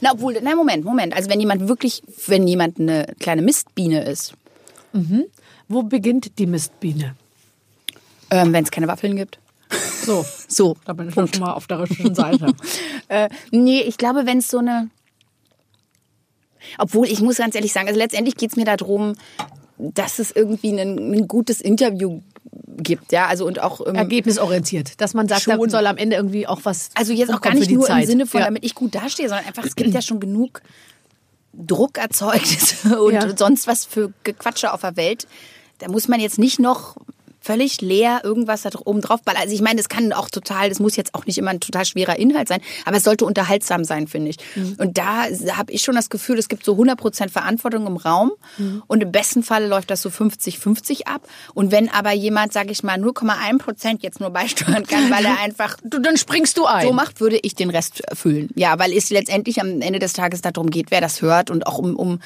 na 0.00 0.10
obwohl, 0.12 0.38
na 0.42 0.56
Moment, 0.56 0.84
Moment. 0.84 1.14
Also 1.14 1.30
wenn 1.30 1.38
jemand 1.38 1.68
wirklich, 1.68 2.02
wenn 2.26 2.46
jemand 2.48 2.80
eine 2.80 3.14
kleine 3.20 3.42
Mistbiene 3.42 4.04
ist, 4.04 4.34
Wo 5.68 5.82
beginnt 5.84 6.38
die 6.38 6.46
Mistbiene? 6.46 7.14
ähm, 8.30 8.52
wenn 8.52 8.64
es 8.64 8.70
keine 8.70 8.88
Waffeln 8.88 9.16
gibt. 9.16 9.38
So, 10.04 10.24
So, 10.48 10.76
da 10.84 10.92
bin 10.92 11.08
ich 11.08 11.14
doch 11.14 11.28
schon 11.32 11.40
mal 11.40 11.52
auf 11.52 11.66
der 11.66 11.80
richtigen 11.80 12.14
Seite. 12.14 12.46
Äh, 13.10 13.30
nee, 13.50 13.80
ich 13.80 13.96
glaube, 13.96 14.26
wenn 14.26 14.36
es 14.38 14.48
so 14.50 14.58
eine. 14.58 14.90
Obwohl, 16.78 17.06
ich 17.06 17.20
muss 17.20 17.36
ganz 17.38 17.54
ehrlich 17.54 17.72
sagen, 17.72 17.88
also 17.88 17.98
letztendlich 17.98 18.36
geht 18.36 18.50
es 18.50 18.56
mir 18.56 18.64
darum, 18.64 19.14
dass 19.78 20.18
es 20.18 20.32
irgendwie 20.32 20.70
ein, 20.78 21.12
ein 21.12 21.28
gutes 21.28 21.60
Interview 21.60 22.20
gibt, 22.80 23.12
ja, 23.12 23.26
also 23.26 23.46
und 23.46 23.60
auch 23.60 23.86
ähm, 23.86 23.94
Ergebnisorientiert, 23.96 25.00
dass 25.00 25.14
man 25.14 25.28
sagt, 25.28 25.46
da 25.48 25.56
Schon. 25.56 25.70
soll 25.70 25.86
am 25.86 25.96
Ende 25.96 26.16
irgendwie 26.16 26.46
auch 26.46 26.60
was 26.64 26.90
also 26.94 27.12
jetzt 27.12 27.32
auch 27.32 27.40
gar 27.40 27.54
nicht 27.54 27.70
nur 27.70 27.86
Zeit. 27.86 28.04
im 28.04 28.08
Sinne 28.08 28.26
von, 28.26 28.40
ja. 28.40 28.46
damit 28.46 28.64
ich 28.64 28.74
gut 28.74 28.94
dastehe, 28.94 29.28
sondern 29.28 29.46
einfach, 29.46 29.64
es 29.64 29.76
gibt 29.76 29.92
ja 29.92 30.02
schon 30.02 30.20
genug 30.20 30.62
Druck 31.52 31.98
erzeugt 31.98 32.76
und 33.00 33.14
Ja. 33.14 33.36
sonst 33.36 33.66
was 33.66 33.84
für 33.84 34.12
Gequatsche 34.24 34.72
auf 34.72 34.80
der 34.82 34.96
Welt. 34.96 35.26
Da 35.78 35.88
muss 35.88 36.08
man 36.08 36.20
jetzt 36.20 36.38
nicht 36.38 36.58
noch 36.60 36.96
völlig 37.48 37.80
leer 37.80 38.20
irgendwas 38.24 38.60
da 38.60 38.68
oben 38.84 39.00
drauf 39.00 39.22
ballern. 39.22 39.40
Also 39.40 39.54
ich 39.54 39.62
meine, 39.62 39.76
das 39.76 39.88
kann 39.88 40.12
auch 40.12 40.28
total, 40.28 40.68
das 40.68 40.80
muss 40.80 40.96
jetzt 40.96 41.14
auch 41.14 41.24
nicht 41.24 41.38
immer 41.38 41.50
ein 41.50 41.60
total 41.60 41.86
schwerer 41.86 42.18
Inhalt 42.18 42.46
sein, 42.46 42.60
aber 42.84 42.98
es 42.98 43.04
sollte 43.04 43.24
unterhaltsam 43.24 43.84
sein, 43.84 44.06
finde 44.06 44.28
ich. 44.32 44.36
Mhm. 44.54 44.76
Und 44.76 44.98
da 44.98 45.24
habe 45.56 45.72
ich 45.72 45.80
schon 45.80 45.94
das 45.94 46.10
Gefühl, 46.10 46.36
es 46.38 46.48
gibt 46.50 46.62
so 46.62 46.74
100% 46.74 47.30
Verantwortung 47.30 47.86
im 47.86 47.96
Raum 47.96 48.32
Mhm. 48.58 48.82
und 48.86 49.02
im 49.02 49.10
besten 49.12 49.42
Falle 49.42 49.66
läuft 49.66 49.90
das 49.90 50.02
so 50.02 50.10
50-50 50.10 51.06
ab. 51.06 51.22
Und 51.54 51.72
wenn 51.72 51.88
aber 51.88 52.12
jemand, 52.12 52.52
sage 52.52 52.70
ich 52.70 52.82
mal, 52.82 52.98
0,1% 52.98 54.02
jetzt 54.02 54.20
nur 54.20 54.28
beisteuern 54.30 54.84
kann, 54.86 55.10
weil 55.10 55.24
er 55.24 55.40
einfach 55.42 55.78
du, 55.82 56.00
dann 56.00 56.18
springst 56.18 56.58
du 56.58 56.66
ein. 56.66 56.86
so 56.86 56.92
macht, 56.92 57.20
würde 57.20 57.38
ich 57.42 57.54
den 57.54 57.70
Rest 57.70 58.00
erfüllen. 58.02 58.50
Ja, 58.56 58.78
weil 58.78 58.92
es 58.92 59.08
letztendlich 59.08 59.60
am 59.60 59.80
Ende 59.80 59.98
des 60.00 60.12
Tages 60.12 60.42
darum 60.42 60.68
geht, 60.70 60.90
wer 60.90 61.00
das 61.00 61.22
hört 61.22 61.50
und 61.50 61.66
auch 61.66 61.78
um, 61.78 61.96
um, 61.96 62.20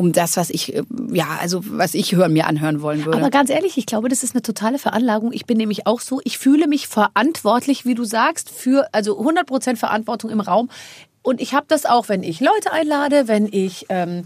um 0.00 0.12
das, 0.12 0.38
was 0.38 0.48
ich, 0.48 0.74
äh, 0.74 0.82
ja, 1.12 1.26
also 1.42 1.60
was 1.62 1.92
ich 1.92 2.14
hören, 2.14 2.32
mir 2.32 2.46
anhören 2.46 2.80
wollen 2.80 3.04
würde. 3.04 3.18
Aber 3.18 3.28
ganz 3.28 3.50
ehrlich, 3.50 3.76
ich 3.76 3.84
glaube, 3.84 4.08
das 4.08 4.22
ist 4.22 4.34
eine 4.34 4.40
totale 4.40 4.78
Veranlagung. 4.78 5.30
Ich 5.34 5.44
bin 5.44 5.58
nämlich 5.58 5.86
auch 5.86 6.00
so, 6.00 6.22
ich 6.24 6.38
fühle 6.38 6.66
mich 6.66 6.88
verantwortlich, 6.88 7.84
wie 7.84 7.94
du 7.94 8.04
sagst, 8.04 8.48
für, 8.48 8.88
also 8.92 9.20
100% 9.20 9.76
Verantwortung 9.76 10.30
im 10.30 10.40
Raum. 10.40 10.70
Und 11.22 11.42
ich 11.42 11.52
habe 11.52 11.66
das 11.68 11.84
auch, 11.84 12.08
wenn 12.08 12.22
ich 12.22 12.40
Leute 12.40 12.72
einlade, 12.72 13.28
wenn 13.28 13.46
ich 13.52 13.84
ähm, 13.90 14.24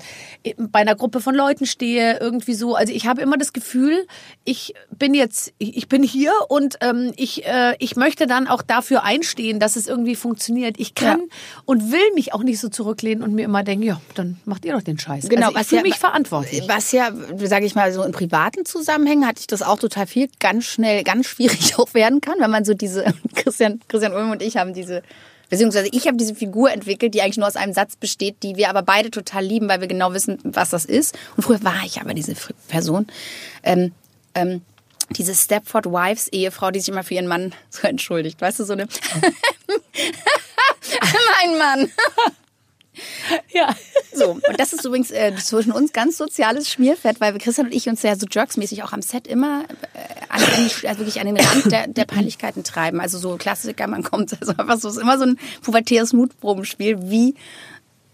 bei 0.56 0.78
einer 0.80 0.94
Gruppe 0.94 1.20
von 1.20 1.34
Leuten 1.34 1.66
stehe, 1.66 2.18
irgendwie 2.20 2.54
so. 2.54 2.76
Also 2.76 2.92
ich 2.92 3.06
habe 3.08 3.20
immer 3.20 3.36
das 3.36 3.52
Gefühl, 3.52 4.06
ich 4.44 4.74
bin 4.96 5.12
jetzt, 5.12 5.52
ich 5.58 5.88
bin 5.88 6.04
hier 6.04 6.32
und 6.48 6.76
ähm, 6.82 7.12
ich, 7.16 7.44
äh, 7.46 7.74
ich 7.80 7.96
möchte 7.96 8.28
dann 8.28 8.46
auch 8.46 8.62
dafür 8.62 9.02
einstehen, 9.02 9.58
dass 9.58 9.74
es 9.74 9.88
irgendwie 9.88 10.14
funktioniert. 10.14 10.76
Ich 10.78 10.94
kann 10.94 11.18
Ja. 11.20 11.26
und 11.64 11.90
will 11.90 12.12
mich 12.14 12.32
auch 12.32 12.44
nicht 12.44 12.60
so 12.60 12.68
zurücklehnen 12.68 13.24
und 13.24 13.34
mir 13.34 13.44
immer 13.44 13.64
denken, 13.64 13.82
ja, 13.84 14.00
dann 14.14 14.38
macht 14.44 14.64
ihr 14.64 14.72
doch 14.74 14.82
den 14.82 14.98
Scheiß. 14.98 15.28
Genau, 15.28 15.46
also 15.48 15.50
ich 15.56 15.60
was 15.60 15.66
fühle 15.68 15.80
ja- 15.80 15.88
mich 15.88 15.98
verantwortlich. 15.98 16.62
Was 16.68 16.92
ja, 16.92 17.10
sage 17.38 17.66
ich 17.66 17.74
mal, 17.74 17.92
so 17.92 18.04
in 18.04 18.12
privaten 18.12 18.64
Zusammenhängen 18.64 19.26
hatte 19.26 19.40
ich 19.40 19.48
das 19.48 19.62
auch 19.62 19.78
total 19.80 20.06
viel, 20.06 20.28
ganz 20.38 20.64
schnell, 20.66 21.02
ganz 21.02 21.26
schwierig 21.26 21.74
auch 21.78 21.92
werden 21.92 22.20
kann, 22.20 22.36
wenn 22.38 22.52
man 22.52 22.64
so 22.64 22.72
diese, 22.74 23.04
Christian, 23.34 23.80
Christian 23.88 24.12
Ulm 24.14 24.30
und 24.30 24.42
ich 24.42 24.56
haben 24.56 24.74
diese, 24.74 25.02
beziehungsweise 25.50 25.88
ich 25.92 26.06
habe 26.06 26.16
diese 26.16 26.34
Figur 26.34 26.72
entwickelt, 26.72 27.14
die 27.14 27.22
eigentlich 27.22 27.36
nur 27.36 27.46
aus 27.46 27.56
einem 27.56 27.72
Satz 27.72 27.96
besteht, 27.96 28.42
die 28.42 28.56
wir 28.56 28.70
aber 28.70 28.82
beide 28.82 29.10
total 29.10 29.44
lieben, 29.44 29.68
weil 29.68 29.80
wir 29.80 29.88
genau 29.88 30.12
wissen, 30.12 30.38
was 30.42 30.70
das 30.70 30.84
ist. 30.84 31.16
Und 31.36 31.42
früher 31.42 31.62
war 31.62 31.82
ich 31.84 32.00
aber 32.00 32.14
diese 32.14 32.34
Person. 32.68 33.06
Ähm, 33.62 33.92
ähm, 34.34 34.62
diese 35.10 35.34
Stepford 35.34 35.86
Wives 35.86 36.28
Ehefrau, 36.28 36.70
die 36.70 36.80
sich 36.80 36.88
immer 36.88 37.04
für 37.04 37.14
ihren 37.14 37.26
Mann 37.26 37.54
so 37.70 37.86
entschuldigt, 37.88 38.40
weißt 38.40 38.60
du, 38.60 38.64
so 38.64 38.72
eine 38.72 38.88
mein 41.40 41.58
Mann. 41.58 41.90
ja. 43.52 43.74
So, 44.12 44.30
und 44.30 44.58
das 44.60 44.72
ist 44.72 44.84
übrigens 44.84 45.10
äh, 45.10 45.34
zwischen 45.36 45.72
uns 45.72 45.92
ganz 45.92 46.16
soziales 46.16 46.70
Schmierfett, 46.70 47.20
weil 47.20 47.36
Christian 47.38 47.66
und 47.66 47.74
ich 47.74 47.88
uns 47.88 48.02
ja 48.02 48.14
so 48.16 48.26
jerksmäßig 48.30 48.82
auch 48.82 48.92
am 48.92 49.02
Set 49.02 49.26
immer 49.26 49.64
äh, 49.94 49.98
an 50.28 50.42
also 50.42 50.98
wirklich 50.98 51.20
an 51.20 51.26
den 51.26 51.36
Rand 51.36 51.70
der, 51.70 51.88
der 51.88 52.04
Peinlichkeiten 52.04 52.64
treiben. 52.64 53.00
Also 53.00 53.18
so 53.18 53.36
Klassiker, 53.36 53.86
man 53.86 54.02
kommt, 54.02 54.36
also 54.40 54.52
einfach 54.56 54.78
so, 54.78 54.88
ist 54.88 54.98
immer 54.98 55.18
so 55.18 55.24
ein 55.24 55.38
pubertäres 55.62 56.12
Mutprobenspiel, 56.12 57.10
wie 57.10 57.34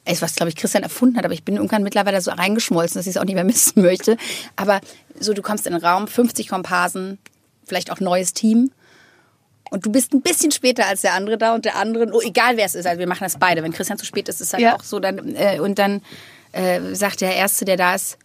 es 0.05 0.23
was, 0.23 0.35
glaube 0.35 0.49
ich, 0.49 0.57
Christian 0.57 0.83
erfunden 0.83 1.17
hat, 1.17 1.25
aber 1.25 1.35
ich 1.35 1.45
bin 1.45 1.57
irgendwann 1.57 1.83
mittlerweile 1.83 2.21
so 2.21 2.31
reingeschmolzen, 2.31 2.99
dass 2.99 3.07
ich 3.07 3.17
es 3.17 3.17
auch 3.17 3.25
nicht 3.25 3.35
mehr 3.35 3.45
missen 3.45 3.83
möchte. 3.83 4.17
Aber 4.57 4.81
so, 5.19 5.35
du 5.35 5.43
kommst 5.43 5.67
in 5.67 5.73
den 5.73 5.85
Raum, 5.85 6.09
50 6.09 6.49
Komparsen, 6.49 7.19
vielleicht 7.65 7.91
auch 7.91 8.01
neues 8.01 8.33
Team. 8.33 8.71
Und 9.71 9.87
du 9.87 9.91
bist 9.91 10.13
ein 10.13 10.21
bisschen 10.21 10.51
später 10.51 10.87
als 10.87 11.01
der 11.01 11.15
andere 11.15 11.39
da 11.39 11.55
und 11.55 11.65
der 11.65 11.77
andere, 11.77 12.09
oh, 12.13 12.21
egal 12.21 12.57
wer 12.57 12.67
es 12.67 12.75
ist, 12.75 12.87
also 12.87 12.99
wir 12.99 13.07
machen 13.09 13.25
das 13.25 13.39
beide. 13.39 13.63
Wenn 13.63 13.73
Christian 13.73 13.99
zu 13.99 14.05
spät 14.05 14.29
ist, 14.29 14.41
ist 14.41 14.49
es 14.49 14.53
halt 14.53 14.63
Ja. 14.63 14.77
auch 14.77 14.83
so. 14.83 15.01
Dann, 15.01 15.35
äh, 15.37 15.61
und 15.61 15.79
dann 15.79 16.03
äh, 16.53 16.95
sagt 16.95 17.21
der 17.21 17.35
Erste, 17.37 17.65
der 17.65 17.77
da 17.77 17.95
ist, 17.95 18.19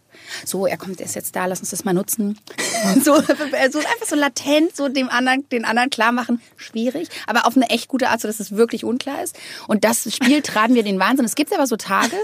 so, 0.44 0.66
er 0.66 0.76
kommt, 0.76 0.98
er 1.00 1.06
ist 1.06 1.14
jetzt 1.14 1.36
da, 1.36 1.46
lass 1.46 1.60
uns 1.60 1.70
das 1.70 1.84
mal 1.84 1.92
nutzen. 1.94 2.38
so, 3.04 3.14
so 3.14 3.78
einfach 3.78 4.06
so 4.06 4.16
latent, 4.16 4.74
so 4.74 4.88
dem 4.88 5.08
anderen, 5.08 5.48
den 5.50 5.64
anderen 5.64 5.90
klar 5.90 6.10
machen, 6.10 6.40
schwierig, 6.56 7.08
aber 7.26 7.46
auf 7.46 7.56
eine 7.56 7.70
echt 7.70 7.88
gute 7.88 8.08
Art, 8.08 8.20
so 8.20 8.28
dass 8.28 8.40
es 8.40 8.56
wirklich 8.56 8.84
unklar 8.84 9.22
ist. 9.22 9.36
Und 9.68 9.84
das 9.84 10.12
Spiel 10.12 10.42
tragen 10.42 10.74
wir 10.74 10.82
den 10.82 10.98
Wahnsinn. 10.98 11.24
Es 11.24 11.34
gibt 11.34 11.52
aber 11.52 11.66
so 11.66 11.76
Tage, 11.76 12.16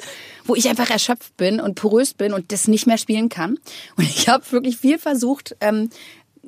wo 0.45 0.55
ich 0.57 0.69
einfach 0.69 0.91
erschöpft 0.91 1.37
bin 1.37 1.61
und 1.61 1.75
porös 1.77 2.15
bin 2.15 2.33
und 2.33 2.51
das 2.51 2.67
nicht 2.67 2.87
mehr 2.87 2.99
spielen 2.99 3.29
kann. 3.29 3.59
Und 3.97 4.05
ich 4.05 4.29
habe 4.29 4.51
wirklich 4.51 4.79
viel 4.79 4.99
versucht, 4.99 5.55
ähm, 5.61 5.91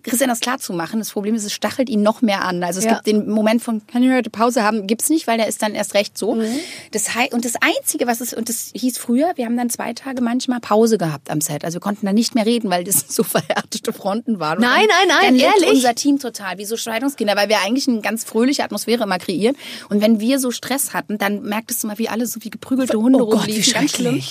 Christian 0.04 0.28
das 0.30 0.40
klar 0.40 0.58
zu 0.58 0.73
machen. 0.73 0.99
Das 1.00 1.11
Problem 1.11 1.34
ist, 1.34 1.44
es 1.44 1.52
stachelt 1.52 1.88
ihn 1.88 2.02
noch 2.02 2.23
mehr 2.23 2.44
an. 2.44 2.62
Also 2.62 2.78
es 2.78 2.84
Ja. 2.84 2.94
gibt 2.94 3.06
den 3.06 3.28
Moment 3.28 3.62
von, 3.62 3.87
kann 3.87 4.02
ich 4.02 4.12
heute 4.12 4.30
Pause 4.30 4.62
haben, 4.62 4.87
gibt's 4.87 5.08
nicht, 5.11 5.26
weil 5.26 5.38
der 5.38 5.49
ist 5.49 5.62
dann 5.62 5.75
erst 5.75 5.94
recht 5.94 6.16
so. 6.16 6.34
Mhm. 6.34 6.44
Das 6.92 7.14
hei- 7.14 7.30
und 7.32 7.44
das 7.44 7.54
Einzige, 7.61 8.06
was 8.06 8.20
es, 8.20 8.32
und 8.34 8.49
das 8.49 8.70
hieß 8.75 8.99
früher, 8.99 9.32
wir 9.37 9.46
haben 9.46 9.56
dann 9.56 9.70
zwei 9.70 9.92
Tage 9.94 10.23
manchmal 10.23 10.61
Pause 10.61 10.99
gehabt 10.99 11.30
am 11.30 11.40
Set. 11.40 11.64
Also 11.64 11.76
wir 11.76 11.80
konnten 11.80 12.06
dann 12.06 12.14
nicht 12.14 12.34
mehr 12.34 12.46
reden, 12.46 12.70
weil 12.70 12.84
das 12.84 13.04
so 13.08 13.23
verhärtete 13.25 13.92
Fronten 13.92 14.38
waren. 14.38 14.61
Nein, 14.61 14.87
dann, 14.88 15.08
nein, 15.08 15.34
nein, 15.34 15.38
dann 15.40 15.52
ehrlich? 15.62 15.70
unser 15.76 15.94
Team 15.94 16.18
total, 16.18 16.58
wie 16.58 16.64
so 16.66 16.76
Scheidungskinder, 16.76 17.34
weil 17.37 17.49
wir 17.49 17.61
eigentlich 17.61 17.88
eine 17.88 18.00
ganz 18.00 18.25
fröhliche 18.25 18.62
Atmosphäre 18.64 19.04
immer 19.04 19.18
kreieren. 19.18 19.56
Und 19.88 20.00
wenn 20.00 20.20
wir 20.20 20.38
so 20.38 20.50
Stress 20.50 20.92
hatten, 20.92 21.18
dann 21.18 21.42
merktest 21.42 21.82
du 21.82 21.87
mal, 21.87 21.99
wie 21.99 22.08
alle 22.08 22.26
so 22.26 22.40
wie 22.42 22.50
geprügelte 22.50 22.99
Hunde 22.99 23.18
Oh 23.23 23.30
Gott, 23.30 23.46
wie. 23.46 23.61
Ganz 23.73 23.92
schlimm. 23.92 24.23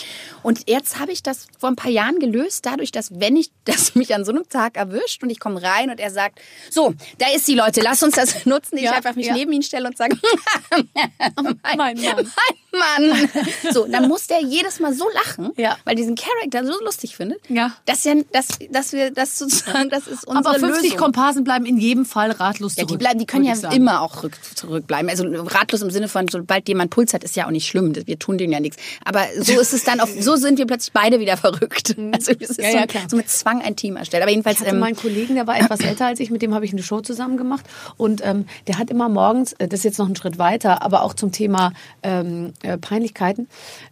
Und 0.43 0.69
jetzt 0.69 0.99
habe 0.99 1.11
ich 1.13 1.23
das 1.23 1.47
vor 1.57 1.69
ein 1.69 1.75
paar 1.77 1.89
Jahren 1.91 2.19
gelöst, 2.19 2.65
dadurch, 2.65 2.91
dass 2.91 3.19
wenn 3.19 3.35
ich 3.37 3.49
das 3.65 3.95
mich 3.95 4.13
an 4.13 4.25
so 4.25 4.31
einem 4.31 4.47
Tag 4.49 4.77
erwischt 4.77 5.23
und 5.23 5.29
ich 5.29 5.39
komme 5.39 5.61
rein 5.63 5.89
und 5.89 5.99
er 5.99 6.11
sagt, 6.11 6.39
so, 6.69 6.93
da 7.17 7.27
ist 7.35 7.47
die 7.47 7.55
Leute, 7.55 7.81
lass 7.81 8.03
uns 8.03 8.15
das 8.15 8.45
nutzen. 8.45 8.77
Ich 8.77 8.83
Ja, 8.83 8.91
einfach 8.93 9.15
mich 9.15 9.27
ja. 9.27 9.33
neben 9.33 9.51
ihn 9.53 9.63
stelle 9.63 9.87
und 9.87 9.97
sage, 9.97 10.17
mein, 10.71 11.77
Mein 11.77 11.97
Mann. 12.01 12.31
mein 12.71 13.09
Mann. 13.09 13.29
So, 13.71 13.85
dann 13.87 14.07
muss 14.07 14.27
der 14.27 14.41
jedes 14.41 14.79
Mal 14.79 14.93
so 14.93 15.05
lachen, 15.13 15.51
Ja. 15.57 15.77
weil 15.85 15.95
diesen 15.95 16.15
Charakter 16.15 16.65
so 16.65 16.79
lustig 16.83 17.15
findet. 17.15 17.39
Ja. 17.49 17.73
Dass, 17.85 18.03
ja, 18.03 18.15
dass, 18.31 18.47
dass 18.71 18.93
wir 18.93 19.11
das 19.11 19.37
sozusagen, 19.37 19.89
das 19.89 20.07
ist 20.07 20.25
unsere 20.27 20.55
Aber 20.55 20.59
50 20.59 20.83
Lösung. 20.83 20.97
Komparsen 20.97 21.43
bleiben 21.43 21.65
in 21.65 21.77
jedem 21.77 22.05
Fall 22.05 22.31
ratlos 22.31 22.73
Ja, 22.75 22.81
zurück. 22.83 22.89
die, 22.89 22.97
bleiben, 22.97 23.19
die 23.19 23.25
können 23.25 23.45
ja 23.45 23.53
immer 23.71 24.01
auch 24.01 24.23
rück, 24.23 24.33
zurückbleiben. 24.55 25.09
Also 25.09 25.25
ratlos 25.27 25.81
im 25.81 25.91
Sinne 25.91 26.07
von, 26.07 26.27
sobald 26.27 26.67
jemand 26.67 26.91
Puls 26.91 27.13
hat, 27.13 27.23
ist 27.23 27.35
ja 27.35 27.45
auch 27.45 27.51
nicht 27.51 27.67
schlimm. 27.67 27.93
Wir 28.07 28.17
tun 28.19 28.37
denen 28.37 28.53
ja 28.53 28.59
nichts. 28.59 28.77
Aber 29.05 29.25
so 29.39 29.59
ist 29.59 29.73
es 29.73 29.83
dann 29.83 29.99
auf, 29.99 30.09
so 30.19 30.35
sind 30.35 30.57
wir 30.57 30.65
plötzlich 30.65 30.93
beide 30.93 31.19
wieder 31.19 31.37
verrückt. 31.37 31.95
Also 32.11 32.31
es 32.39 32.49
ist 32.51 32.59
Ja, 32.59 32.71
so, 32.71 32.77
ja, 32.77 32.87
klar. 32.87 33.03
so 33.09 33.17
mit 33.17 33.29
Zwang 33.29 33.61
ein 33.61 33.75
Team 33.75 33.95
erstellt. 33.97 34.23
Aber 34.23 34.31
jedenfalls, 34.31 34.57
Ich 34.57 34.61
hatte 34.65 34.71
ähm, 34.75 34.79
meinen 34.79 34.95
Kollegen, 34.95 35.35
der 35.35 35.45
war 35.47 35.52
etwas 35.57 35.79
älter 35.81 36.05
als 36.05 36.19
ich, 36.19 36.29
mit 36.29 36.41
dem 36.41 36.53
habe 36.53 36.65
ich 36.65 36.71
eine 36.71 36.83
Show 36.83 37.01
zusammen 37.01 37.37
gemacht. 37.37 37.65
Und 37.97 38.25
ähm, 38.25 38.45
der 38.67 38.77
hat 38.77 38.89
immer 38.89 39.09
morgens, 39.09 39.53
äh, 39.53 39.67
das 39.67 39.79
ist 39.79 39.85
jetzt 39.85 39.99
noch 39.99 40.07
ein 40.07 40.15
Schritt 40.15 40.37
weiter, 40.37 40.81
aber 40.81 41.03
auch 41.03 41.13
zum 41.13 41.31
Thema 41.31 41.73
ähm, 42.01 42.53
äh, 42.63 42.77
Peinlichkeiten, 42.77 43.47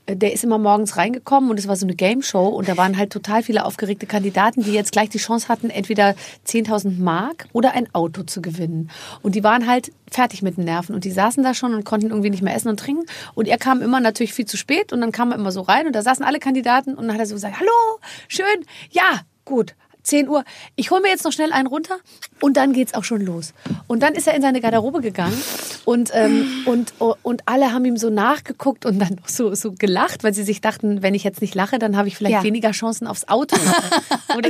äh, 0.05 0.15
der 0.15 0.33
ist 0.33 0.43
immer 0.43 0.57
morgens 0.57 0.97
reingekommen 0.97 1.49
und 1.49 1.59
es 1.59 1.67
war 1.67 1.75
so 1.75 1.85
eine 1.85 1.95
Game 1.95 2.21
Show 2.21 2.47
und 2.47 2.67
da 2.67 2.77
waren 2.77 2.97
halt 2.97 3.11
total 3.11 3.43
viele 3.43 3.65
aufgeregte 3.65 4.05
Kandidaten, 4.05 4.63
die 4.63 4.73
jetzt 4.73 4.91
gleich 4.91 5.09
die 5.09 5.17
Chance 5.17 5.47
hatten, 5.47 5.69
entweder 5.69 6.15
10.000 6.47 6.99
Mark 6.99 7.47
oder 7.53 7.73
ein 7.73 7.93
Auto 7.93 8.23
zu 8.23 8.41
gewinnen. 8.41 8.89
Und 9.21 9.35
die 9.35 9.43
waren 9.43 9.67
halt 9.67 9.91
fertig 10.09 10.41
mit 10.41 10.57
den 10.57 10.65
Nerven 10.65 10.93
und 10.93 11.05
die 11.05 11.11
saßen 11.11 11.43
da 11.43 11.53
schon 11.53 11.73
und 11.73 11.85
konnten 11.85 12.07
irgendwie 12.07 12.29
nicht 12.29 12.43
mehr 12.43 12.55
essen 12.55 12.69
und 12.69 12.79
trinken. 12.79 13.05
Und 13.33 13.47
er 13.47 13.57
kam 13.57 13.81
immer 13.81 13.99
natürlich 13.99 14.33
viel 14.33 14.45
zu 14.45 14.57
spät 14.57 14.93
und 14.93 15.01
dann 15.01 15.11
kam 15.11 15.31
er 15.31 15.37
immer 15.37 15.51
so 15.51 15.61
rein 15.61 15.87
und 15.87 15.93
da 15.93 16.01
saßen 16.01 16.25
alle 16.25 16.39
Kandidaten 16.39 16.95
und 16.95 17.07
dann 17.07 17.13
hat 17.13 17.21
er 17.21 17.25
so 17.25 17.35
gesagt, 17.35 17.59
hallo, 17.59 17.99
schön, 18.27 18.45
ja, 18.91 19.21
gut. 19.45 19.75
10 20.03 20.27
Uhr. 20.29 20.43
Ich 20.75 20.91
hole 20.91 21.01
mir 21.01 21.09
jetzt 21.09 21.23
noch 21.25 21.31
schnell 21.31 21.51
einen 21.51 21.67
runter 21.67 21.97
und 22.39 22.57
dann 22.57 22.73
geht's 22.73 22.93
auch 22.93 23.03
schon 23.03 23.21
los. 23.21 23.53
Und 23.87 24.01
dann 24.01 24.13
ist 24.15 24.27
er 24.27 24.33
in 24.33 24.41
seine 24.41 24.61
Garderobe 24.61 25.01
gegangen 25.01 25.41
und, 25.85 26.11
ähm, 26.13 26.63
und, 26.65 26.93
und 27.23 27.41
alle 27.45 27.71
haben 27.73 27.85
ihm 27.85 27.97
so 27.97 28.09
nachgeguckt 28.09 28.85
und 28.85 28.99
dann 28.99 29.19
so, 29.25 29.53
so 29.55 29.71
gelacht, 29.73 30.23
weil 30.23 30.33
sie 30.33 30.43
sich 30.43 30.61
dachten, 30.61 31.01
wenn 31.01 31.13
ich 31.13 31.23
jetzt 31.23 31.41
nicht 31.41 31.55
lache, 31.55 31.79
dann 31.79 31.97
habe 31.97 32.07
ich 32.07 32.15
vielleicht 32.17 32.33
Ja. 32.37 32.43
weniger 32.43 32.71
Chancen 32.71 33.07
aufs 33.07 33.27
Auto. 33.27 33.55
Und 34.35 34.45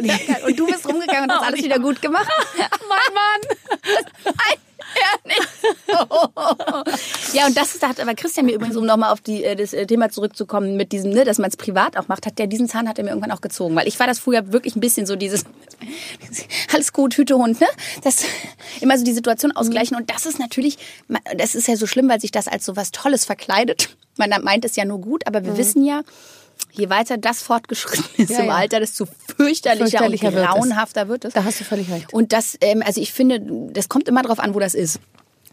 du 0.60 0.65
bist 0.67 0.88
rumgegangen 0.88 1.24
und 1.29 1.31
hast 1.31 1.43
alles 1.48 1.63
wieder 1.63 1.79
gut 1.79 2.01
gemacht. 2.01 2.29
mein 2.88 3.13
Mann! 3.13 3.58
Ja, 7.33 7.48
und 7.48 7.55
das 7.55 7.74
ist, 7.74 7.83
da 7.83 7.89
hat 7.89 8.00
aber 8.00 8.13
Christian 8.13 8.45
mir 8.45 8.53
übrigens, 8.53 8.75
um 8.75 8.86
nochmal 8.86 9.13
auf 9.13 9.21
die, 9.21 9.43
äh, 9.43 9.55
das 9.55 9.74
äh, 9.74 9.86
Thema 9.86 10.10
zurückzukommen, 10.10 10.75
mit 10.75 10.91
diesem, 10.91 11.12
ne, 11.12 11.24
dass 11.24 11.38
man 11.38 11.50
es 11.50 11.55
privat 11.55 11.98
auch 11.98 12.07
macht, 12.07 12.25
hat 12.25 12.39
der 12.39 12.48
diesen 12.48 12.67
Zahn 12.67 12.89
hat 12.89 12.98
er 12.98 13.05
mir 13.05 13.12
irgendwann 13.12 13.31
auch 13.31 13.41
gezogen. 13.41 13.75
Weil 13.75 13.88
ich 13.88 14.00
war 14.00 14.07
das 14.07 14.19
früher 14.19 14.51
wirklich 14.51 14.75
ein 14.75 14.81
bisschen 14.81 15.05
so 15.05 15.15
dieses, 15.15 15.45
alles 16.74 16.91
gut, 16.91 17.15
Hütehund, 17.15 17.62
ne? 17.62 17.67
Das, 18.03 18.24
immer 18.81 18.98
so 18.98 19.05
die 19.05 19.13
Situation 19.13 19.51
ausgleichen. 19.53 19.95
Und 19.95 20.10
das 20.10 20.25
ist 20.25 20.39
natürlich, 20.39 20.77
das 21.38 21.55
ist 21.55 21.67
ja 21.67 21.77
so 21.77 21.88
schlimm, 21.88 22.10
weil 22.10 22.19
sich 22.19 22.31
das 22.31 22.48
als 22.48 22.65
so 22.65 22.75
was 22.75 22.91
Tolles 22.91 23.25
verkleidet. 23.25 23.95
Man 24.17 24.29
meint 24.43 24.65
es 24.65 24.75
ja 24.75 24.83
nur 24.83 25.00
gut, 25.00 25.25
aber 25.25 25.45
wir 25.45 25.57
wissen 25.57 25.86
ja, 25.86 26.01
je 26.71 26.89
weiter 26.89 27.17
das 27.17 27.41
fortgeschritten 27.41 28.05
ist 28.17 28.29
Ja, 28.31 28.39
im 28.39 28.45
ja. 28.47 28.55
Alter, 28.55 28.79
desto 28.79 29.05
fürchterlicher, 29.37 29.99
Fürchterlicher 29.99 30.27
und 30.27 30.33
wird 30.35 30.45
es. 30.45 30.51
grauenhafter 30.51 31.07
wird 31.07 31.25
es. 31.25 31.33
Da 31.33 31.43
hast 31.43 31.59
du 31.59 31.63
völlig 31.63 31.89
recht. 31.91 32.13
Und 32.13 32.33
das, 32.33 32.57
ähm, 32.61 32.83
also 32.85 33.01
ich 33.01 33.11
finde, 33.13 33.41
das 33.71 33.89
kommt 33.89 34.07
immer 34.07 34.21
drauf 34.21 34.39
an, 34.39 34.53
wo 34.53 34.59
das 34.59 34.73
ist. 34.73 34.99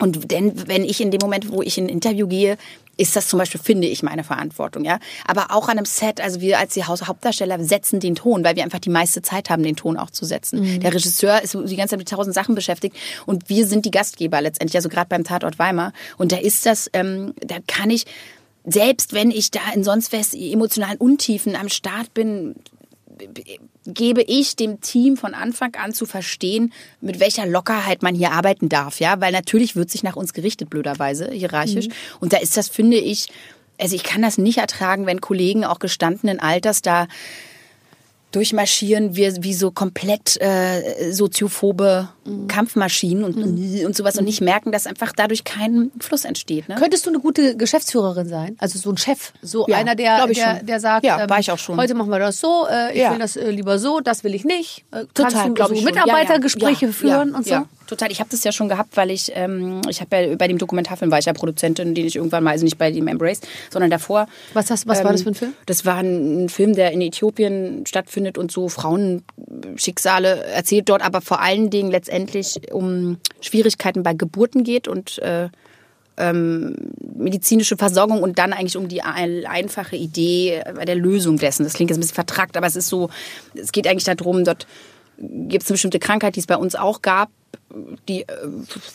Und 0.01 0.31
denn, 0.31 0.69
wenn 0.69 0.85
ich 0.85 1.01
in 1.01 1.11
dem 1.11 1.19
Moment, 1.21 1.51
wo 1.51 1.61
ich 1.61 1.77
in 1.77 1.87
ein 1.87 1.89
Interview 1.89 2.29
gehe, 2.29 2.57
ist 2.97 3.15
das 3.17 3.29
zum 3.29 3.39
Beispiel, 3.39 3.61
finde 3.61 3.87
ich, 3.87 4.03
meine 4.03 4.25
Verantwortung, 4.25 4.85
ja. 4.85 4.99
Aber 5.27 5.53
auch 5.53 5.69
an 5.69 5.79
einem 5.79 5.85
Set, 5.85 6.21
also 6.21 6.41
wir 6.41 6.59
als 6.59 6.75
die 6.75 6.85
Hauptdarsteller 6.85 7.63
setzen 7.63 8.01
den 8.01 8.17
Ton, 8.17 8.45
weil 8.45 8.57
wir 8.57 8.65
einfach 8.65 8.81
die 8.81 8.91
meiste 8.91 9.23
Zeit 9.23 9.51
haben, 9.51 9.63
den 9.63 9.77
Ton 9.77 9.97
auch 9.97 10.11
zu 10.11 10.25
setzen. 10.25 10.81
Der 10.81 10.93
Regisseur 10.93 11.41
ist 11.43 11.55
die 11.55 11.77
ganze 11.77 11.93
Zeit 11.93 11.99
mit 12.01 12.09
tausend 12.09 12.35
Sachen 12.35 12.55
beschäftigt 12.57 12.97
und 13.27 13.49
wir 13.49 13.67
sind 13.67 13.85
die 13.87 13.93
Gastgeber 13.93 14.41
letztendlich, 14.41 14.77
also 14.77 14.89
gerade 14.89 15.09
beim 15.09 15.23
Tatort 15.25 15.59
Weimar. 15.61 15.93
Und 16.17 16.33
da 16.33 16.37
ist 16.39 16.67
das, 16.67 16.91
ähm, 16.93 17.35
da 17.41 17.57
kann 17.69 17.91
ich, 17.91 18.05
selbst 18.69 19.13
wenn 19.13 19.31
ich 19.31 19.51
da 19.51 19.61
in 19.75 19.85
sonst 19.85 20.13
was 20.13 20.35
emotionalen 20.35 20.99
Untiefen 20.99 21.57
am 21.57 21.69
Start 21.69 22.13
bin, 22.15 22.55
gebe 23.85 24.23
ich 24.23 24.57
dem 24.57 24.81
Team 24.81 25.17
von 25.17 25.35
Anfang 25.35 25.75
an 25.75 25.93
zu 25.93 26.07
verstehen, 26.07 26.73
mit 27.01 27.21
welcher 27.21 27.47
Lockerheit 27.47 28.03
man 28.03 28.15
hier 28.15 28.33
arbeiten 28.33 28.69
darf, 28.69 29.01
ja, 29.01 29.21
weil 29.21 29.33
natürlich 29.33 29.77
wird 29.77 29.91
sich 29.91 30.03
nach 30.03 30.17
uns 30.17 30.35
gerichtet, 30.35 30.71
blöderweise, 30.71 31.31
hierarchisch. 31.31 31.89
Und 32.21 32.33
da 32.33 32.39
ist 32.39 32.57
das, 32.57 32.69
finde 32.69 32.99
ich, 32.99 33.29
also 33.79 33.97
ich 33.97 34.05
kann 34.05 34.23
das 34.23 34.39
nicht 34.39 34.59
ertragen, 34.59 35.07
wenn 35.07 35.21
Kollegen 35.21 35.65
auch 35.65 35.79
gestandenen 35.79 36.39
Alters 36.39 36.83
da 36.83 37.09
durchmarschieren 38.31 39.17
wir 39.17 39.43
wie 39.43 39.55
so 39.55 39.71
komplett 39.71 40.41
äh, 40.41 41.13
soziophobe 41.13 42.11
Kampfmaschinen 42.49 43.25
und, 43.25 43.37
und 43.37 43.97
sowas 43.97 44.17
und 44.19 44.25
nicht 44.25 44.41
merken, 44.41 44.73
dass 44.73 44.87
einfach 44.87 45.13
dadurch 45.15 45.45
kein 45.45 45.91
Fluss 46.01 46.25
entsteht. 46.25 46.69
Ne? 46.69 46.77
Könntest 46.79 47.07
du 47.07 47.11
eine 47.11 47.21
gute 47.21 47.57
Geschäftsführerin 47.57 48.29
sein? 48.29 48.57
Also 48.59 48.79
so 48.79 48.91
ein 48.91 48.97
Chef, 48.97 49.33
so 49.43 49.67
Ja, 49.69 49.77
einer, 49.79 49.95
der, 49.95 50.27
der, 50.27 50.63
der 50.63 50.81
sagt, 50.81 51.05
ähm, 51.05 51.09
Ja, 51.11 51.29
war 51.31 51.39
ich 51.41 51.51
auch 51.51 51.59
schon. 51.59 51.77
heute 51.79 51.95
machen 51.95 52.11
wir 52.11 52.19
das 52.19 52.41
so, 52.41 52.67
äh, 52.71 52.93
ich 52.93 52.99
Ja. 53.01 53.13
will 53.13 53.19
das 53.19 53.37
äh, 53.37 53.51
lieber 53.51 53.79
so, 53.79 54.01
das 54.01 54.25
will 54.25 54.35
ich 54.35 54.45
nicht. 54.45 54.85
Äh, 54.91 55.05
Total, 55.15 55.33
Kannst 55.33 55.47
du 55.49 55.55
glaube 55.55 55.75
ich. 55.75 55.85
Mitarbeitergespräche 55.85 56.87
Ja, 56.87 56.93
führen 56.93 57.35
und 57.35 57.45
so? 57.45 57.51
Ja, 57.51 57.67
total. 57.87 58.11
Ich 58.13 58.21
habe 58.21 58.31
das 58.31 58.45
ja 58.45 58.53
schon 58.53 58.69
gehabt, 58.69 58.97
weil 58.97 59.11
ich, 59.11 59.33
ähm, 59.35 59.81
ich 59.89 60.01
habe 60.01 60.17
ja 60.17 60.37
bei 60.37 60.49
dem 60.49 60.59
Dokumentarfilm 60.59 61.11
war 61.11 61.19
ich 61.19 61.25
ja 61.27 61.33
Produzentin, 61.33 61.95
den 61.95 62.07
ich 62.07 62.17
irgendwann 62.17 62.45
mal, 62.45 62.51
also 62.51 62.65
nicht 62.65 62.79
bei 62.79 62.91
dem 62.91 63.09
Embrace, 63.09 63.41
sondern 63.71 63.91
davor. 63.91 64.27
Was 64.55 64.71
hast- 64.71 64.87
was 64.87 65.03
war 65.05 65.13
das 65.13 65.23
für 65.23 65.31
ein 65.31 65.35
Film? 65.35 65.55
Das 65.67 65.87
war 65.87 65.97
ein, 65.97 66.45
ein 66.45 66.49
Film, 66.49 66.75
der 66.75 66.93
in 66.93 67.01
Äthiopien 67.01 67.85
stattfindet 67.87 68.37
und 68.39 68.51
so 68.53 68.69
Frauenschicksale 68.69 70.45
erzählt 70.45 70.89
dort, 70.89 71.03
aber 71.03 71.21
vor 71.21 71.41
allen 71.41 71.71
Dingen 71.71 71.91
letztendlich 71.91 72.18
um 72.73 73.19
Schwierigkeiten 73.41 74.03
bei 74.03 74.15
Geburten 74.15 74.65
geht 74.65 74.89
und 74.89 75.19
äh, 75.19 75.49
ähm, 76.17 76.75
medizinische 77.17 77.77
Versorgung 77.77 78.23
und 78.23 78.39
dann 78.39 78.53
eigentlich 78.53 78.77
um 78.77 78.89
die 78.89 79.03
ein- 79.03 79.47
einfache 79.47 79.97
Idee 79.97 80.63
bei 80.75 80.85
der 80.85 80.97
Lösung 80.97 81.37
dessen. 81.39 81.63
Das 81.65 81.75
klingt 81.75 81.91
jetzt 81.91 81.99
ein 81.99 82.01
bisschen 82.01 82.15
vertrackt, 82.17 82.57
aber 82.57 82.67
es 82.67 82.77
ist 82.77 82.89
so, 82.89 83.09
es 83.55 83.71
geht 83.73 83.87
eigentlich 83.87 84.05
darum, 84.05 84.45
dort 84.45 84.67
gibt 85.17 85.63
es 85.65 85.71
eine 85.71 85.75
bestimmte 85.75 85.99
Krankheit, 85.99 86.37
die 86.37 86.41
es 86.41 86.47
bei 86.47 86.57
uns 86.57 86.75
auch 86.75 87.03
gab, 87.03 87.31
die 88.09 88.23
äh, 88.23 88.27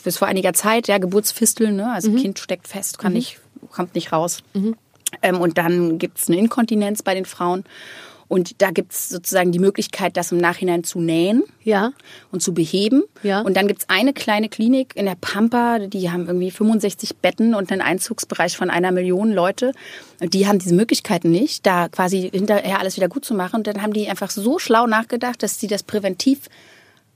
bis 0.04 0.18
vor 0.18 0.28
einiger 0.28 0.52
Zeit, 0.52 0.88
ja, 0.88 0.98
Geburtsfisteln, 0.98 1.76
ne? 1.76 1.92
also 1.92 2.10
Kind 2.12 2.38
steckt 2.38 2.68
fest, 2.68 2.98
kann 2.98 3.12
nicht, 3.14 3.38
kommt 3.70 3.94
nicht 3.94 4.12
raus. 4.12 4.42
Ähm, 5.22 5.40
und 5.40 5.56
dann 5.58 5.98
gibt 5.98 6.18
es 6.18 6.28
eine 6.28 6.38
Inkontinenz 6.38 7.02
bei 7.02 7.14
den 7.14 7.24
Frauen. 7.24 7.64
Und 8.34 8.60
da 8.62 8.72
gibt 8.72 8.92
es 8.92 9.10
sozusagen 9.10 9.52
die 9.52 9.60
Möglichkeit, 9.60 10.16
das 10.16 10.32
im 10.32 10.38
Nachhinein 10.38 10.82
zu 10.82 10.98
nähen 10.98 11.44
Ja. 11.62 11.92
und 12.32 12.42
zu 12.42 12.52
beheben. 12.52 13.04
Ja. 13.22 13.42
Und 13.42 13.56
dann 13.56 13.68
gibt's 13.68 13.84
eine 13.88 14.12
kleine 14.12 14.48
Klinik 14.48 14.96
in 14.96 15.06
der 15.06 15.14
Pampa, 15.14 15.78
die 15.78 16.10
haben 16.10 16.26
irgendwie 16.26 16.50
65 16.50 17.14
Betten 17.18 17.54
und 17.54 17.70
einen 17.70 17.80
Einzugsbereich 17.80 18.56
von 18.56 18.70
einer 18.70 18.90
Million 18.90 19.30
Leute. 19.30 19.72
Die 20.20 20.48
haben 20.48 20.58
diese 20.58 20.74
Möglichkeiten 20.74 21.30
nicht, 21.30 21.64
da 21.64 21.88
quasi 21.88 22.28
hinterher 22.32 22.80
alles 22.80 22.96
wieder 22.96 23.08
gut 23.08 23.24
zu 23.24 23.34
machen. 23.34 23.58
Und 23.58 23.68
dann 23.68 23.82
haben 23.82 23.92
die 23.92 24.08
einfach 24.08 24.30
so 24.32 24.58
schlau 24.58 24.88
nachgedacht, 24.88 25.40
dass 25.40 25.60
sie 25.60 25.68
das 25.68 25.84
präventiv 25.84 26.40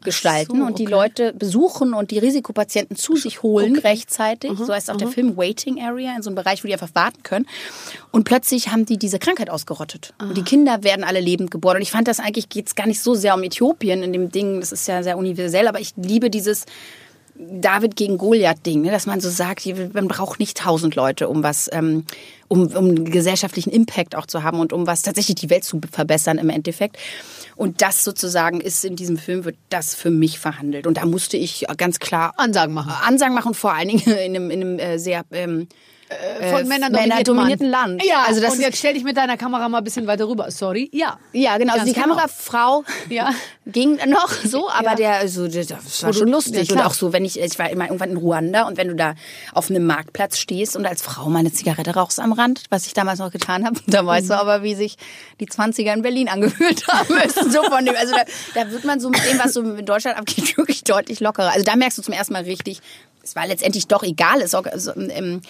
gestalten 0.02 0.58
so, 0.58 0.64
und 0.64 0.78
die 0.78 0.86
okay. 0.86 0.92
Leute 0.92 1.32
besuchen 1.32 1.92
und 1.94 2.10
die 2.10 2.18
Risikopatienten 2.18 2.96
zu 2.96 3.16
sich 3.16 3.42
holen 3.42 3.76
rechtzeitig. 3.78 4.52
so 4.58 4.72
heißt 4.72 4.90
auch 4.90 4.96
der 4.96 5.08
Film 5.08 5.36
Waiting 5.36 5.80
Area, 5.82 6.14
in 6.16 6.22
so 6.22 6.30
einem 6.30 6.36
Bereich, 6.36 6.62
wo 6.62 6.68
die 6.68 6.72
einfach 6.72 6.94
warten 6.94 7.22
können. 7.22 7.46
Und 8.10 8.24
plötzlich 8.24 8.68
haben 8.68 8.86
die 8.86 8.98
diese 8.98 9.18
Krankheit 9.18 9.50
ausgerottet. 9.50 10.14
Und 10.18 10.36
die 10.36 10.42
Kinder 10.42 10.82
werden 10.84 11.04
alle 11.04 11.20
lebend 11.20 11.50
geboren. 11.50 11.76
Und 11.76 11.82
ich 11.82 11.90
fand 11.90 12.08
das 12.08 12.20
eigentlich, 12.20 12.48
geht's 12.48 12.74
gar 12.74 12.86
nicht 12.86 13.00
so 13.00 13.14
sehr 13.14 13.34
um 13.34 13.42
Äthiopien 13.42 14.02
in 14.02 14.12
dem 14.12 14.30
Ding, 14.30 14.60
das 14.60 14.72
ist 14.72 14.86
ja 14.88 15.02
sehr 15.02 15.18
universell, 15.18 15.66
aber 15.68 15.80
ich 15.80 15.94
liebe 15.96 16.30
dieses, 16.30 16.64
David 17.38 17.94
gegen 17.94 18.18
Goliath-Ding, 18.18 18.82
ne? 18.82 18.90
dass 18.90 19.06
man 19.06 19.20
so 19.20 19.30
sagt, 19.30 19.64
man 19.94 20.08
braucht 20.08 20.40
nicht 20.40 20.58
tausend 20.58 20.96
Leute, 20.96 21.28
um 21.28 21.44
was, 21.44 21.70
ähm, 21.72 22.04
um, 22.48 22.66
um 22.66 22.88
einen 22.88 23.10
gesellschaftlichen 23.10 23.70
Impact 23.70 24.16
auch 24.16 24.26
zu 24.26 24.42
haben 24.42 24.58
und 24.58 24.72
um 24.72 24.86
was 24.86 25.02
tatsächlich 25.02 25.36
die 25.36 25.48
Welt 25.48 25.62
zu 25.62 25.80
verbessern 25.90 26.38
im 26.38 26.50
Endeffekt. 26.50 26.98
Und 27.54 27.80
das 27.80 28.02
sozusagen 28.02 28.60
ist 28.60 28.84
in 28.84 28.96
diesem 28.96 29.18
Film, 29.18 29.44
wird 29.44 29.56
das 29.68 29.94
für 29.94 30.10
mich 30.10 30.38
verhandelt. 30.38 30.86
Und 30.86 30.96
da 30.96 31.06
musste 31.06 31.36
ich 31.36 31.64
ganz 31.76 32.00
klar 32.00 32.34
Ansagen 32.36 32.74
machen. 32.74 32.92
Ansagen 33.02 33.34
machen, 33.34 33.54
vor 33.54 33.72
allen 33.72 33.88
Dingen 33.88 34.02
in 34.06 34.34
einem, 34.34 34.50
in 34.50 34.60
einem 34.60 34.78
äh, 34.80 34.98
sehr 34.98 35.24
ähm, 35.30 35.68
Von 36.50 36.66
Männern 36.68 36.92
männerdominierten 36.92 37.68
Land. 37.68 38.02
Ja, 38.04 38.22
Also 38.26 38.40
das 38.40 38.54
und 38.54 38.60
jetzt 38.60 38.78
stell 38.78 38.94
dich 38.94 39.04
mit 39.04 39.16
deiner 39.16 39.36
Kamera 39.36 39.68
mal 39.68 39.78
ein 39.78 39.84
bisschen 39.84 40.06
weiter 40.06 40.26
rüber. 40.28 40.50
Sorry. 40.50 40.88
Ja. 40.92 41.18
Ja, 41.32 41.58
genau. 41.58 41.74
Also 41.74 41.84
die 41.86 41.92
genau. 41.92 42.06
Kamerafrau 42.08 42.84
Ja. 43.10 43.30
ging 43.66 43.98
noch 44.08 44.30
so, 44.32 44.70
aber 44.70 44.90
Ja. 44.90 44.94
der, 44.94 45.12
also, 45.16 45.46
das 45.48 45.70
war 46.02 46.10
du- 46.12 46.18
schon 46.18 46.28
Ja, 46.28 46.34
lustig. 46.34 46.68
klar. 46.68 46.80
und 46.80 46.86
auch 46.90 46.94
so, 46.94 47.12
wenn 47.12 47.24
ich, 47.24 47.38
ich 47.38 47.58
war 47.58 47.68
immer 47.70 47.84
irgendwann 47.84 48.10
in 48.10 48.16
Ruanda 48.16 48.62
und 48.66 48.76
wenn 48.78 48.88
du 48.88 48.94
da 48.94 49.14
auf 49.52 49.68
einem 49.70 49.84
Marktplatz 49.86 50.38
stehst 50.38 50.76
und 50.76 50.86
als 50.86 51.02
Frau 51.02 51.28
mal 51.28 51.40
eine 51.40 51.52
Zigarette 51.52 51.94
rauchst 51.94 52.20
am 52.20 52.32
Rand, 52.32 52.62
was 52.70 52.86
ich 52.86 52.94
damals 52.94 53.18
noch 53.18 53.30
getan 53.30 53.66
habe, 53.66 53.78
da 53.86 54.04
weißt 54.06 54.30
du 54.30 54.34
Mhm. 54.34 54.40
aber, 54.40 54.62
wie 54.62 54.74
sich 54.74 54.96
die 55.40 55.46
20er 55.46 55.92
in 55.92 56.02
Berlin 56.02 56.28
angefühlt 56.28 56.86
haben 56.88 57.14
müssen. 57.14 57.50
So 57.50 57.62
von 57.64 57.84
dem, 57.84 57.94
also 57.96 58.14
da, 58.14 58.22
da 58.54 58.70
wird 58.70 58.84
man 58.84 58.98
so 59.00 59.10
mit 59.10 59.20
dem, 59.30 59.38
was 59.38 59.52
so 59.52 59.60
in 59.60 59.84
Deutschland 59.84 60.16
abgeht, 60.18 60.56
wirklich 60.56 60.84
deutlich 60.84 61.20
lockerer. 61.20 61.52
Also 61.52 61.64
da 61.64 61.76
merkst 61.76 61.98
du 61.98 62.02
zum 62.02 62.14
ersten 62.14 62.32
Mal 62.32 62.44
richtig, 62.44 62.80
es 63.28 63.36
war 63.36 63.46
letztendlich 63.46 63.86
doch 63.86 64.02
egal. 64.02 64.40
Es, 64.42 64.54
also, 64.54 64.92
ähm, 64.96 65.40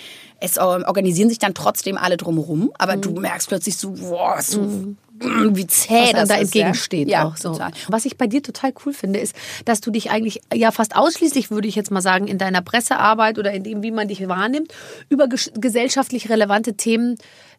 es 0.40 0.56
äh, 0.56 0.61
organisieren 0.61 1.28
sich 1.28 1.38
dann 1.38 1.54
trotzdem 1.54 1.97
alle 1.97 2.16
drumherum, 2.16 2.70
aber 2.78 2.97
du 2.97 3.11
merkst 3.12 3.49
plötzlich 3.49 3.76
so, 3.76 3.90
boah, 3.92 4.40
so, 4.40 4.94
wie 5.20 5.66
zäh 5.66 5.92
Mhm. 5.94 6.04
was 6.04 6.12
das 6.12 6.28
da 6.28 6.35
ist, 6.37 6.40
entgegensteht 6.42 7.08
ja. 7.08 7.25
auch 7.26 7.37
so. 7.37 7.52
total. 7.52 7.73
Was 7.88 8.04
ich 8.04 8.16
bei 8.16 8.28
dir 8.28 8.40
total 8.42 8.73
cool 8.87 8.92
finde, 8.92 9.18
ist, 9.18 9.35
dass 9.64 9.80
du 9.80 9.90
dich 9.90 10.11
eigentlich 10.11 10.40
ja 10.54 10.70
fast 10.70 10.94
ausschließlich, 10.94 11.50
würde 11.50 11.66
ich 11.66 11.75
jetzt 11.75 11.90
mal 11.90 12.00
sagen, 12.02 12.28
in 12.28 12.38
deiner 12.38 12.62
Pressearbeit 12.62 13.38
oder 13.38 13.50
in 13.52 13.64
dem, 13.64 13.82
wie 13.82 13.90
man 13.90 14.06
dich 14.06 14.26
wahrnimmt, 14.28 14.73
über 15.08 15.25
ges- 15.25 15.50
gesellschaftlich 15.58 16.28
relevante 16.30 16.75
Themen 16.75 17.16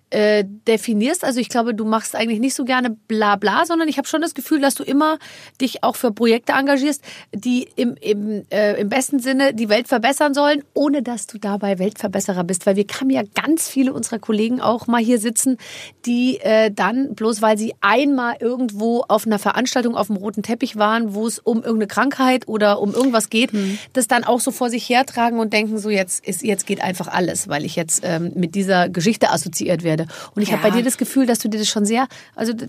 äh, 0.10 0.44
definierst. 0.68 1.24
Also 1.24 1.40
ich 1.40 1.50
glaube, 1.50 1.74
du 1.74 1.86
machst 1.86 2.16
eigentlich 2.16 2.40
nicht 2.40 2.56
so 2.56 2.66
gerne 2.66 2.90
bla 2.90 3.36
bla, 3.36 3.66
sondern 3.66 3.88
ich 3.88 3.98
habe 3.98 4.08
schon 4.08 4.22
das 4.22 4.34
Gefühl, 4.34 4.62
dass 4.62 4.76
du 4.76 4.84
immer 4.84 5.20
dich 5.62 5.84
auch 5.84 5.96
für 5.96 6.12
Projekte 6.12 6.54
engagierst, 6.54 7.04
die 7.34 7.68
im, 7.76 7.96
im, 8.02 8.46
äh, 8.50 8.80
im 8.80 8.90
besten 8.90 9.20
Sinne 9.20 9.54
die 9.54 9.70
Welt 9.70 9.88
verbessern 9.88 10.34
sollen, 10.34 10.64
ohne 10.74 11.04
dass 11.04 11.28
du 11.28 11.38
dabei 11.38 11.80
Weltverbesserer 11.80 12.44
bist. 12.44 12.66
Weil 12.66 12.76
wir 12.76 12.86
haben 13.00 13.10
ja 13.10 13.24
ganz 13.36 13.68
viele 13.68 13.94
unserer 13.94 14.20
Kollegen 14.20 14.62
auch 14.62 14.88
mal 14.88 15.02
hier 15.02 15.20
sitzen, 15.20 15.58
die 16.06 16.40
äh, 16.40 16.72
dann, 16.72 17.16
bloß 17.16 17.42
weil 17.42 17.58
sie 17.58 17.74
einmal 17.82 18.38
irgendwo 18.40 19.04
auf 19.08 19.26
einer 19.26 19.40
Veranstaltung 19.40 19.96
auf 19.96 20.08
dem 20.08 20.16
roten 20.16 20.44
Teppich 20.44 20.78
waren, 20.78 21.14
wo 21.14 21.28
es 21.28 21.40
um 21.40 21.58
irgendeine 21.58 21.88
Krankheit 21.88 22.48
oder 22.48 22.82
um 22.82 22.94
irgendwas 22.94 23.30
geht, 23.30 23.52
das 23.94 24.08
dann 24.08 24.24
auch 24.24 24.40
so 24.40 24.52
vor 24.52 24.70
sich 24.70 24.88
hertragen 24.90 25.40
und 25.40 25.54
denken, 25.54 25.78
so 25.78 25.90
jetzt 25.90 26.26
ist 26.26 26.44
jetzt 26.44 26.66
geht 26.66 26.82
einfach 26.82 27.08
alles, 27.08 27.48
weil 27.48 27.66
ich 27.66 27.76
jetzt 27.76 28.02
ähm, 28.04 28.32
mit 28.36 28.56
dieser 28.56 28.90
Geschichte 28.90 29.30
assoziiert 29.30 29.84
werde. 29.84 29.99
Und 30.36 30.42
ich 30.42 30.52
habe 30.52 30.62
Ja. 30.64 30.70
bei 30.70 30.76
dir 30.76 30.84
das 30.84 30.98
Gefühl, 30.98 31.26
dass 31.26 31.40
du 31.40 31.48
dir 31.50 31.58
das 31.60 31.68
schon 31.68 31.86
sehr, 31.86 32.08
also 32.36 32.54
d- 32.54 32.68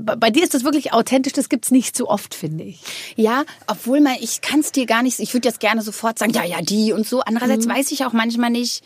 bei 0.00 0.30
dir 0.30 0.42
ist 0.42 0.54
das 0.54 0.64
wirklich 0.64 0.92
authentisch, 0.92 1.32
das 1.32 1.48
gibt's 1.48 1.70
nicht 1.70 1.96
so 1.96 2.08
oft, 2.08 2.34
finde 2.34 2.64
ich. 2.64 2.80
Ja, 3.16 3.44
obwohl 3.66 4.00
man, 4.00 4.14
ich 4.20 4.40
kann 4.40 4.60
es 4.60 4.72
dir 4.72 4.86
gar 4.86 5.02
nicht, 5.02 5.18
ich 5.20 5.32
würde 5.34 5.48
jetzt 5.48 5.60
gerne 5.60 5.82
sofort 5.82 6.18
sagen, 6.18 6.32
ja, 6.32 6.44
ja, 6.44 6.60
die 6.62 6.92
und 6.92 7.06
so. 7.06 7.20
Andererseits 7.20 7.66
Mhm. 7.66 7.70
weiß 7.72 7.92
ich 7.92 8.04
auch 8.04 8.12
manchmal 8.12 8.50
nicht, 8.50 8.82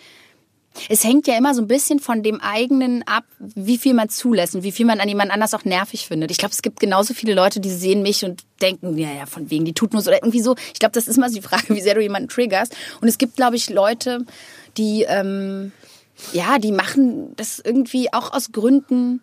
es 0.89 1.05
hängt 1.05 1.29
ja 1.29 1.39
immer 1.39 1.55
so 1.55 1.63
ein 1.63 1.69
bisschen 1.69 2.01
von 2.01 2.25
dem 2.25 2.41
eigenen 2.41 3.07
ab, 3.07 3.23
wie 3.39 3.79
viel 3.79 3.95
man 3.95 4.09
zulässt 4.09 4.57
und 4.57 4.65
wie 4.65 4.73
viel 4.73 4.85
man 4.87 4.99
an 4.99 5.09
jemand 5.09 5.31
anders 5.31 5.55
auch 5.55 5.65
nervig 5.65 6.09
findet. 6.09 6.33
Ich 6.33 6.39
glaube, 6.39 6.53
es 6.53 6.63
gibt 6.63 6.81
genauso 6.81 7.15
viele 7.15 7.33
Leute, 7.33 7.61
die 7.61 7.71
sehen 7.71 8.03
mich 8.03 8.25
und 8.25 8.43
denken, 8.61 8.99
ja, 8.99 9.13
ja, 9.13 9.27
von 9.27 9.51
wegen, 9.51 9.65
die 9.65 9.73
tut 9.73 9.93
nur 9.93 10.03
so 10.03 10.11
oder 10.11 10.19
irgendwie 10.21 10.41
so. 10.41 10.57
Ich 10.73 10.81
glaube, 10.81 10.91
das 10.91 11.07
ist 11.07 11.17
immer 11.17 11.29
so 11.29 11.37
die 11.37 11.43
Frage, 11.43 11.69
wie 11.77 11.81
sehr 11.81 11.95
du 11.95 12.01
jemanden 12.03 12.29
triggerst. 12.29 12.75
Und 13.01 13.07
es 13.07 13.19
gibt, 13.19 13.37
glaube 13.37 13.55
ich, 13.55 13.71
Leute, 13.71 14.27
die, 14.77 15.05
ähm, 15.09 15.71
ja, 16.33 16.59
die 16.59 16.73
machen 16.73 17.35
das 17.37 17.59
irgendwie 17.59 18.13
auch 18.13 18.33
aus 18.33 18.53
Gründen. 18.53 19.21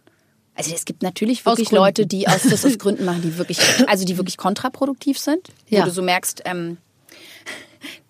Also 0.55 0.73
es 0.75 0.85
gibt 0.85 1.01
natürlich 1.01 1.45
wirklich. 1.45 1.71
Leute, 1.71 2.05
die 2.05 2.27
aus, 2.27 2.43
das 2.43 2.65
aus 2.65 2.77
Gründen 2.77 3.05
machen, 3.05 3.21
die 3.21 3.37
wirklich, 3.37 3.59
also 3.87 4.05
die 4.05 4.17
wirklich 4.17 4.37
kontraproduktiv 4.37 5.17
sind, 5.17 5.47
Ja. 5.69 5.81
wo 5.81 5.85
du 5.85 5.91
so 5.91 6.01
merkst, 6.01 6.41
ähm, 6.45 6.77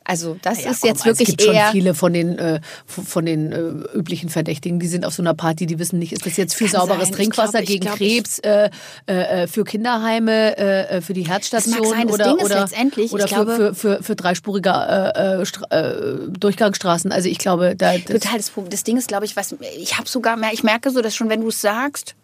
also 0.04 0.38
das 0.42 0.64
Ja, 0.64 0.72
ist 0.72 0.82
komm, 0.82 0.90
jetzt 0.90 1.06
also 1.06 1.06
wirklich 1.20 1.30
es 1.30 1.38
gibt 1.38 1.50
eher. 1.54 1.64
schon 1.66 1.72
viele 1.72 1.94
von 1.94 2.14
den 2.14 2.38
äh, 2.40 2.60
von 2.86 3.26
den 3.26 3.52
äh, 3.52 3.98
üblichen 3.98 4.30
Verdächtigen, 4.30 4.80
die 4.80 4.88
sind 4.88 5.06
auf 5.06 5.14
so 5.14 5.22
einer 5.22 5.34
Party, 5.34 5.66
die 5.66 5.78
wissen 5.80 6.00
nicht, 6.00 6.12
ist 6.14 6.26
das 6.26 6.38
jetzt 6.38 6.56
für 6.56 6.68
sauberes 6.68 7.10
sein. 7.10 7.14
Trinkwasser 7.16 7.60
glaub, 7.60 7.66
gegen 7.68 7.86
glaub, 7.86 7.98
Krebs, 7.98 8.40
äh, 8.40 8.70
äh, 9.08 9.44
äh, 9.44 9.48
für 9.48 9.64
Kinderheime, 9.64 10.58
äh, 10.58 11.02
für 11.02 11.14
die 11.14 11.28
Herzstation 11.28 11.88
sein. 11.90 12.10
Oder 12.10 12.36
oder 12.36 12.68
oder 13.12 13.26
glaube- 13.26 13.56
für, 13.56 13.76
für, 13.76 13.98
für, 13.98 14.04
für 14.04 14.16
dreispurige 14.16 14.72
Stra- 14.72 16.28
Durchgangsstraßen. 16.38 17.12
Also 17.12 17.30
ich 17.30 17.38
glaube, 17.38 17.76
da 17.76 17.94
das, 17.98 18.06
Total 18.06 18.38
das. 18.38 18.52
Das 18.70 18.84
Ding 18.84 18.98
ist, 18.98 19.08
glaube 19.08 19.26
ich, 19.26 19.36
was 19.36 19.56
ich 19.78 19.98
habe 19.98 20.08
sogar 20.08 20.36
mehr, 20.38 20.50
ich 20.54 20.64
merke 20.64 20.90
so, 20.92 21.02
dass 21.02 21.16
schon 21.16 21.30
wenn 21.30 21.42
du 21.42 21.50
es 21.50 21.62
sagst, 21.62 22.16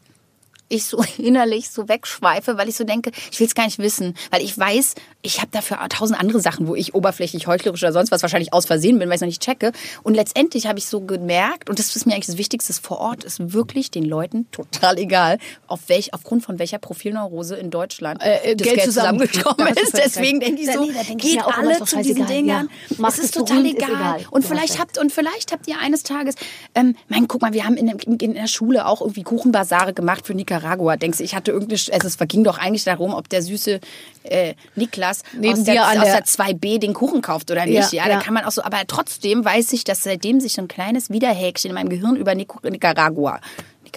ich 0.69 0.85
so 0.85 1.03
innerlich 1.17 1.69
so 1.69 1.87
wegschweife, 1.87 2.57
weil 2.57 2.69
ich 2.69 2.75
so 2.75 2.83
denke, 2.83 3.11
ich 3.31 3.39
will 3.39 3.47
es 3.47 3.55
gar 3.55 3.65
nicht 3.65 3.79
wissen, 3.79 4.15
weil 4.31 4.41
ich 4.41 4.57
weiß, 4.57 4.95
ich 5.21 5.39
habe 5.39 5.49
dafür 5.51 5.77
tausend 5.89 6.19
andere 6.19 6.39
Sachen, 6.39 6.67
wo 6.67 6.75
ich 6.75 6.93
oberflächlich, 6.95 7.47
heuchlerisch 7.47 7.83
oder 7.83 7.93
sonst 7.93 8.11
was 8.11 8.21
wahrscheinlich 8.21 8.53
aus 8.53 8.65
Versehen 8.65 8.99
bin, 8.99 9.09
weil 9.09 9.15
ich 9.15 9.21
noch 9.21 9.27
nicht 9.27 9.41
checke. 9.41 9.71
Und 10.03 10.13
letztendlich 10.15 10.67
habe 10.67 10.79
ich 10.79 10.85
so 10.85 11.01
gemerkt, 11.01 11.69
und 11.69 11.79
das 11.79 11.95
ist 11.95 12.05
mir 12.05 12.13
eigentlich 12.13 12.27
das 12.27 12.37
Wichtigste, 12.37 12.73
vor 12.73 12.99
Ort 12.99 13.23
ist 13.23 13.53
wirklich 13.53 13.91
den 13.91 14.03
Leuten 14.03 14.49
total 14.51 14.97
egal, 14.97 15.37
auf 15.67 15.81
welch, 15.87 16.13
aufgrund 16.13 16.43
von 16.43 16.59
welcher 16.59 16.77
Profilneurose 16.79 17.55
in 17.55 17.69
Deutschland 17.69 18.21
Äh, 18.21 18.51
äh, 18.51 18.55
das 18.55 18.65
Geld 18.67 18.75
Geld, 18.77 18.85
zusammen- 18.85 19.27
zusammengekommen 19.29 19.73
ist. 19.83 19.97
Deswegen 19.97 20.39
denke 20.39 20.61
ich 20.61 20.71
so, 20.71 20.85
nee, 20.85 20.91
denk 20.91 21.23
ich 21.23 21.31
geht 21.31 21.41
immer, 21.41 21.57
alle 21.57 21.83
zu 21.83 21.97
diesen. 22.01 22.27
Dingern. 22.27 22.69
Ja. 22.97 23.07
Es 23.07 23.19
ist 23.19 23.33
total 23.33 23.61
berühmt, 23.61 23.77
ist 23.79 23.87
egal. 23.87 23.95
egal. 24.19 24.25
Und 24.31 24.43
Du 24.43 24.47
vielleicht 24.49 24.79
habt 24.79 24.97
und 24.97 25.11
vielleicht 25.11 25.51
habt 25.51 25.67
ihr 25.67 25.79
eines 25.79 26.03
Tages, 26.03 26.35
ähm, 26.75 26.95
mein, 27.07 27.27
guck 27.27 27.41
mal, 27.41 27.53
wir 27.53 27.63
haben 27.65 27.77
in, 27.77 27.87
in, 27.89 28.33
der 28.33 28.47
Schule 28.47 28.85
auch 28.85 29.01
irgendwie 29.01 29.23
Kuchenbasare 29.23 29.93
gemacht 29.93 30.25
für 30.27 30.33
Nicaragua. 30.57 30.97
Denkst 30.97 31.19
ich 31.19 31.35
hatte 31.35 31.51
irgendeine, 31.51 31.79
also 31.93 32.07
es 32.07 32.17
ging 32.27 32.43
doch 32.43 32.57
eigentlich 32.57 32.83
darum, 32.83 33.13
ob 33.13 33.29
der 33.29 33.41
süße 33.41 33.79
äh, 34.23 34.53
Niklas 34.75 35.23
Neben 35.33 35.53
aus, 35.53 35.63
der, 35.63 35.73
dir 35.75 35.85
an 35.85 35.97
aus 35.99 36.03
der- 36.05 36.15
der 36.17 36.25
2B 36.25 36.79
den 36.79 36.93
Kuchen 36.93 37.21
kauft 37.21 37.49
oder 37.51 37.65
nicht. 37.65 37.93
Ja, 37.93 38.03
Ja, 38.05 38.09
ja. 38.09 38.15
da 38.17 38.21
kann 38.23 38.33
man 38.33 38.43
auch 38.45 38.51
so, 38.51 38.63
aber 38.63 38.77
trotzdem 38.87 39.43
weiß 39.45 39.73
ich, 39.73 39.83
dass 39.83 40.03
seitdem 40.03 40.39
sich 40.41 40.53
so 40.53 40.61
ein 40.61 40.67
kleines 40.67 41.09
Widerhäkchen 41.09 41.69
in 41.69 41.75
meinem 41.75 41.89
Gehirn 41.89 42.15
über 42.15 42.33
Nic- 42.35 42.63
Nicaragua 42.63 43.39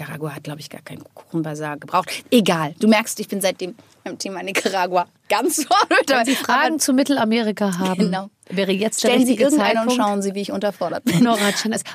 Nicaragua 0.00 0.34
hat, 0.34 0.44
glaube 0.44 0.60
ich, 0.60 0.70
gar 0.70 0.80
keinen 0.80 1.04
Kuchenbasar 1.14 1.76
gebraucht. 1.76 2.08
Egal, 2.30 2.74
du 2.80 2.88
merkst, 2.88 3.20
ich 3.20 3.28
bin 3.28 3.40
seitdem 3.42 3.74
beim 4.02 4.18
Thema 4.18 4.42
Nicaragua 4.42 5.06
ganz 5.28 5.64
vorne. 5.66 6.00
wenn 6.06 6.24
Sie 6.24 6.34
Fragen 6.34 6.80
zu 6.80 6.92
Mittelamerika 6.94 7.78
haben, 7.78 7.98
Genau. 8.00 8.30
wäre 8.48 8.72
jetzt 8.72 9.02
der 9.04 9.08
Stellen 9.08 9.26
Sie 9.26 9.32
richtige 9.32 9.44
irgendeinen 9.50 9.70
und 9.70 9.76
Zeitpunkt. 9.90 10.02
schauen 10.02 10.22
Sie, 10.22 10.34
wie 10.34 10.40
ich 10.40 10.52
unterfordert 10.52 11.04
bin. 11.04 11.22
Nora. 11.22 11.38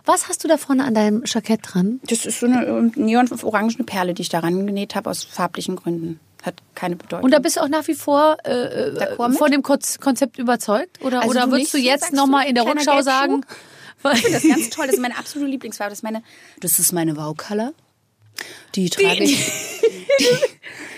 Was 0.06 0.30
hast 0.30 0.44
du 0.44 0.48
da 0.48 0.58
vorne 0.58 0.84
an 0.84 0.94
deinem 0.94 1.24
Jackett 1.26 1.62
dran? 1.64 2.00
Das 2.04 2.26
ist 2.28 2.40
so 2.40 2.46
eine 2.46 2.64
ähm, 2.66 2.92
neon-orangene 2.96 3.84
Perle, 3.86 4.14
die 4.14 4.22
ich 4.22 4.30
daran 4.30 4.68
genäht 4.68 4.94
habe, 4.96 5.10
aus 5.10 5.24
farblichen 5.24 5.76
Gründen. 5.76 6.20
Hat 6.44 6.56
keine 6.76 6.96
Bedeutung. 6.96 7.24
Und 7.26 7.32
da 7.32 7.40
bist 7.40 7.56
du 7.58 7.62
auch 7.62 7.70
nach 7.70 7.88
wie 7.88 7.96
vor 7.96 8.38
äh, 8.46 8.52
äh, 8.52 9.16
von 9.16 9.50
dem 9.52 9.64
Konz- 9.64 10.00
Konzept 10.00 10.38
überzeugt? 10.38 11.02
Oder, 11.04 11.22
Also 11.22 11.32
oder 11.32 11.46
du 11.48 11.52
würdest 11.54 11.74
nicht 11.74 11.86
du 11.86 11.90
jetzt 11.90 12.14
nochmal 12.14 12.46
in 12.48 12.54
der 12.54 12.66
Rückschau 12.68 12.92
Gelbschuh? 12.92 13.02
sagen? 13.04 13.42
Ich 14.14 14.22
finde 14.22 14.34
das 14.40 14.44
ganz 14.48 14.70
toll. 14.70 14.86
Das 14.86 14.96
ist 14.98 15.02
meine 15.02 15.18
absolute 15.18 15.50
Lieblingsfarbe. 15.50 15.90
Das 15.90 15.98
ist 15.98 16.04
meine, 16.04 16.22
das 16.60 16.78
ist 16.78 16.92
meine 16.92 17.18
Wow-Color. 17.18 17.72
Die 18.76 18.90
trage 18.90 19.24
ich. 19.24 19.52
Die, 20.20 20.26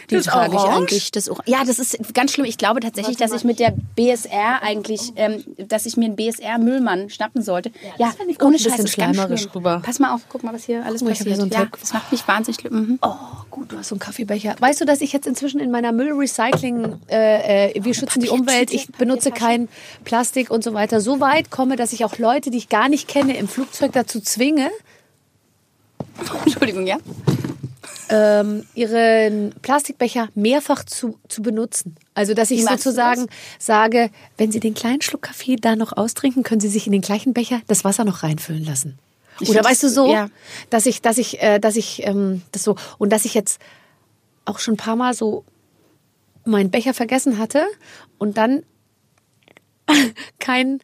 die 0.09 0.15
Das 0.15 0.25
trage 0.25 0.55
ich 0.55 0.59
Orange? 0.59 0.77
eigentlich. 0.77 1.11
Das 1.11 1.29
ja, 1.45 1.63
das 1.65 1.79
ist 1.79 2.13
ganz 2.13 2.31
schlimm. 2.31 2.45
Ich 2.45 2.57
glaube 2.57 2.79
tatsächlich, 2.79 3.17
dass 3.17 3.33
ich 3.33 3.43
mit 3.43 3.59
der 3.59 3.73
BSR 3.95 4.61
eigentlich, 4.61 5.11
ähm, 5.15 5.43
dass 5.57 5.85
ich 5.85 5.97
mir 5.97 6.05
einen 6.05 6.15
BSR-Müllmann 6.15 7.09
schnappen 7.09 7.41
sollte. 7.41 7.71
Ja, 7.97 8.13
ich 8.27 8.39
auch 8.39 8.45
ohne 8.45 8.57
Scheiß, 8.57 8.77
das 8.77 8.85
ist 8.85 8.97
ganz 8.97 9.17
schlimm. 9.17 9.51
rüber. 9.53 9.81
Pass 9.83 9.99
mal 9.99 10.13
auf, 10.13 10.21
guck 10.29 10.43
mal, 10.43 10.53
was 10.53 10.65
hier 10.65 10.85
alles 10.85 11.01
ich 11.01 11.07
hier 11.07 11.31
passiert. 11.31 11.37
so 11.37 11.45
ja, 11.47 11.67
das 11.79 11.93
macht 11.93 12.11
mich 12.11 12.25
wahnsinnig 12.27 12.61
schlimm. 12.61 12.99
Oh, 13.01 13.15
gut, 13.49 13.71
du 13.71 13.77
hast 13.77 13.89
so 13.89 13.95
einen 13.95 13.99
Kaffeebecher. 13.99 14.55
Weißt 14.59 14.79
du, 14.79 14.85
dass 14.85 15.01
ich 15.01 15.11
jetzt 15.11 15.27
inzwischen 15.27 15.59
in 15.59 15.71
meiner 15.71 15.91
Müllrecycling, 15.91 16.99
äh, 17.09 17.71
äh, 17.71 17.83
wir 17.83 17.93
schützen 17.93 18.21
die 18.21 18.29
Umwelt, 18.29 18.71
ich 18.73 18.87
benutze 18.87 19.31
kein 19.31 19.67
Plastik 20.05 20.51
und 20.51 20.63
so 20.63 20.73
weiter, 20.73 21.01
so 21.01 21.19
weit 21.19 21.51
komme, 21.51 21.75
dass 21.75 21.91
ich 21.91 22.05
auch 22.05 22.17
Leute, 22.17 22.49
die 22.49 22.59
ich 22.59 22.69
gar 22.69 22.87
nicht 22.87 23.07
kenne, 23.07 23.35
im 23.35 23.47
Flugzeug 23.47 23.91
dazu 23.91 24.21
zwinge, 24.21 24.69
Entschuldigung, 26.45 26.87
ja? 26.87 26.97
ähm, 28.09 28.65
ihren 28.73 29.53
Plastikbecher 29.61 30.29
mehrfach 30.35 30.83
zu, 30.83 31.19
zu 31.27 31.41
benutzen. 31.41 31.95
Also, 32.13 32.33
dass 32.33 32.51
ich 32.51 32.65
sozusagen 32.65 33.27
sage, 33.59 34.09
wenn 34.37 34.51
Sie 34.51 34.59
den 34.59 34.73
kleinen 34.73 35.01
Schluck 35.01 35.23
Kaffee 35.23 35.55
da 35.55 35.75
noch 35.75 35.93
austrinken, 35.93 36.43
können 36.43 36.61
Sie 36.61 36.69
sich 36.69 36.85
in 36.85 36.93
den 36.93 37.01
gleichen 37.01 37.33
Becher 37.33 37.61
das 37.67 37.83
Wasser 37.83 38.05
noch 38.05 38.23
reinfüllen 38.23 38.65
lassen. 38.65 38.97
Ich 39.39 39.49
Oder 39.49 39.63
weißt 39.63 39.83
du 39.83 39.89
so, 39.89 40.11
ja. 40.11 40.29
dass 40.69 40.85
ich, 40.85 41.01
dass 41.01 41.17
ich, 41.17 41.41
äh, 41.41 41.59
dass 41.59 41.75
ich 41.75 42.05
ähm, 42.05 42.41
das 42.51 42.63
so 42.63 42.75
und 42.97 43.11
dass 43.11 43.25
ich 43.25 43.33
jetzt 43.33 43.61
auch 44.45 44.59
schon 44.59 44.75
ein 44.75 44.77
paar 44.77 44.95
Mal 44.95 45.13
so 45.13 45.43
meinen 46.43 46.71
Becher 46.71 46.93
vergessen 46.93 47.37
hatte 47.37 47.65
und 48.17 48.37
dann 48.37 48.63
keinen 50.39 50.79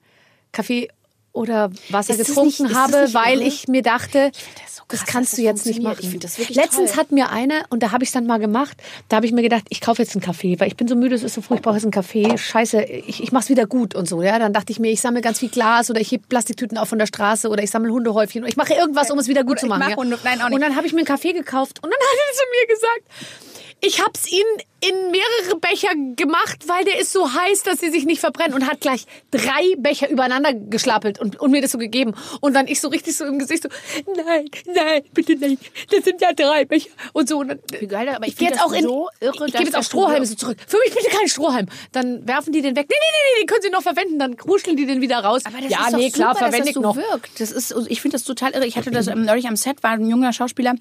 Kaffee 0.51 0.89
oder 1.33 1.71
Wasser 1.89 2.11
Ist 2.13 2.19
das 2.21 2.27
getrunken 2.27 2.63
nicht- 2.63 2.75
das 2.75 2.77
habe, 2.77 3.13
weil 3.13 3.39
irre? 3.39 3.47
ich 3.47 3.67
mir 3.67 3.81
dachte, 3.81 4.31
das 4.63 4.75
so 4.77 4.83
das 4.87 4.99
krass, 4.99 5.09
kannst 5.13 5.31
dass 5.33 5.37
du 5.37 5.43
das 5.43 5.51
jetzt 5.51 5.65
nicht 5.65 5.81
machen. 5.81 5.97
Ich 6.01 6.19
das 6.19 6.37
Letztens 6.37 6.91
toll. 6.91 6.99
hat 6.99 7.11
mir 7.11 7.29
eine, 7.31 7.63
und 7.69 7.81
da 7.81 7.91
habe 7.91 8.03
ich 8.03 8.11
dann 8.11 8.27
mal 8.27 8.37
gemacht, 8.37 8.77
da 9.09 9.15
habe 9.17 9.25
ich 9.25 9.31
mir 9.31 9.41
gedacht, 9.41 9.63
ich 9.69 9.81
kaufe 9.81 10.01
jetzt 10.03 10.13
einen 10.15 10.21
Kaffee, 10.21 10.59
weil 10.59 10.67
ich 10.67 10.77
bin 10.77 10.87
so 10.87 10.95
müde, 10.95 11.15
es 11.15 11.23
ist 11.23 11.33
so 11.33 11.41
früh, 11.41 11.55
ich 11.55 11.61
brauche 11.61 11.75
jetzt 11.75 11.83
einen 11.85 11.91
Kaffee. 11.91 12.37
Scheiße, 12.37 12.83
ich, 12.83 13.23
ich 13.23 13.31
mache 13.31 13.43
es 13.45 13.49
wieder 13.49 13.65
gut 13.65 13.95
und 13.95 14.07
so. 14.07 14.21
Ja, 14.21 14.37
dann 14.37 14.53
dachte 14.53 14.71
ich 14.71 14.79
mir, 14.79 14.91
ich 14.91 15.01
sammle 15.01 15.21
ganz 15.21 15.39
viel 15.39 15.49
Glas 15.49 15.89
oder 15.89 15.99
ich 15.99 16.11
hebe 16.11 16.23
Plastiktüten 16.29 16.77
auf 16.77 16.89
von 16.89 16.99
der 16.99 17.07
Straße 17.07 17.49
oder 17.49 17.63
ich 17.63 17.71
sammle 17.71 17.91
Hundehäufchen 17.91 18.41
oder 18.43 18.49
ich 18.49 18.57
mache 18.57 18.73
irgendwas, 18.75 19.09
um 19.09 19.17
es 19.17 19.27
wieder 19.27 19.41
gut 19.43 19.53
Oder 19.53 19.59
zu 19.61 19.65
ich 19.65 19.69
machen. 19.69 19.79
mach 19.81 19.89
ja. 19.89 19.95
Hunde- 19.97 20.19
nein. 20.23 20.39
Und 20.53 20.61
dann 20.61 20.75
habe 20.75 20.85
ich 20.85 20.93
mir 20.93 20.99
einen 20.99 21.07
Kaffee 21.07 21.33
gekauft 21.33 21.79
und 21.83 21.91
dann 21.91 21.99
hat 21.99 22.17
er 22.29 22.33
zu 22.35 22.43
mir 22.51 22.75
gesagt, 22.75 23.52
ich 23.85 23.99
habe 23.99 24.11
es 24.15 24.31
ihnen 24.31 24.43
in 24.79 25.11
mehrere 25.11 25.59
Becher 25.59 25.89
gemacht, 26.15 26.67
weil 26.67 26.85
der 26.85 26.99
ist 26.99 27.11
so 27.11 27.33
heiß, 27.33 27.63
dass 27.63 27.79
sie 27.79 27.89
sich 27.89 28.05
nicht 28.05 28.21
verbrennen 28.21 28.53
und 28.53 28.65
hat 28.65 28.79
gleich 28.79 29.05
drei 29.29 29.75
Becher 29.77 30.09
übereinander 30.09 30.53
geschlappelt 30.53 31.19
und, 31.19 31.39
und 31.39 31.51
mir 31.51 31.61
das 31.61 31.71
so 31.71 31.77
gegeben. 31.77 32.13
Und 32.39 32.53
dann 32.53 32.67
ich 32.67 32.79
so 32.79 32.87
richtig 32.87 33.15
so 33.17 33.25
im 33.25 33.39
Gesicht 33.39 33.63
so, 33.63 33.69
nein, 34.15 34.49
nein, 34.73 35.03
bitte 35.13 35.35
nein, 35.35 35.57
das 35.91 36.05
sind 36.05 36.21
ja 36.21 36.31
drei 36.31 36.63
Becher 36.63 36.89
und 37.11 37.27
so. 37.27 37.39
Und 37.39 37.49
dann, 37.49 37.59
Wie 37.79 37.87
geil, 37.87 38.07
aber 38.07 38.25
ich 38.25 38.37
gehe 38.37 38.47
find 38.47 38.51
jetzt 38.51 38.63
das 38.63 38.71
auch 38.71 38.73
in, 38.73 38.83
so 38.83 39.09
irre, 39.19 39.47
ich 39.47 39.53
gebe 39.53 39.65
jetzt 39.65 39.77
auch 39.77 39.83
Strohhalme 39.83 40.25
so 40.25 40.35
zurück. 40.35 40.57
Für 40.65 40.77
mich 40.77 40.95
bitte 40.95 41.09
kein 41.09 41.27
Strohhalm. 41.27 41.67
Dann 41.91 42.25
werfen 42.25 42.53
die 42.53 42.61
den 42.61 42.77
weg. 42.77 42.87
Nee, 42.89 42.95
nee, 42.97 43.05
nee, 43.11 43.33
nee, 43.33 43.41
den 43.41 43.47
können 43.47 43.61
sie 43.63 43.69
noch 43.69 43.83
verwenden. 43.83 44.17
Dann 44.17 44.37
kruscheln 44.37 44.77
die 44.77 44.85
den 44.85 45.01
wieder 45.01 45.19
raus. 45.19 45.41
Aber 45.45 45.59
das 45.59 45.69
ja, 45.69 45.85
ist 45.85 45.93
doch 45.93 45.97
nee, 45.97 46.09
klar, 46.09 46.35
super, 46.35 46.51
verwende 46.51 46.59
dass 46.59 46.67
ich 46.69 46.73
das 46.75 46.81
so 46.81 46.81
noch. 46.81 46.95
wirkt. 46.95 47.39
Das 47.39 47.51
ist, 47.51 47.75
ich 47.87 48.01
finde 48.01 48.15
das 48.15 48.23
total 48.23 48.51
irre. 48.51 48.65
Ich 48.65 48.77
hatte 48.77 48.91
das 48.91 49.07
ähm, 49.07 49.25
neulich 49.25 49.47
am 49.47 49.57
Set, 49.57 49.83
war 49.83 49.91
ein 49.91 50.07
junger 50.07 50.31
Schauspieler, 50.31 50.75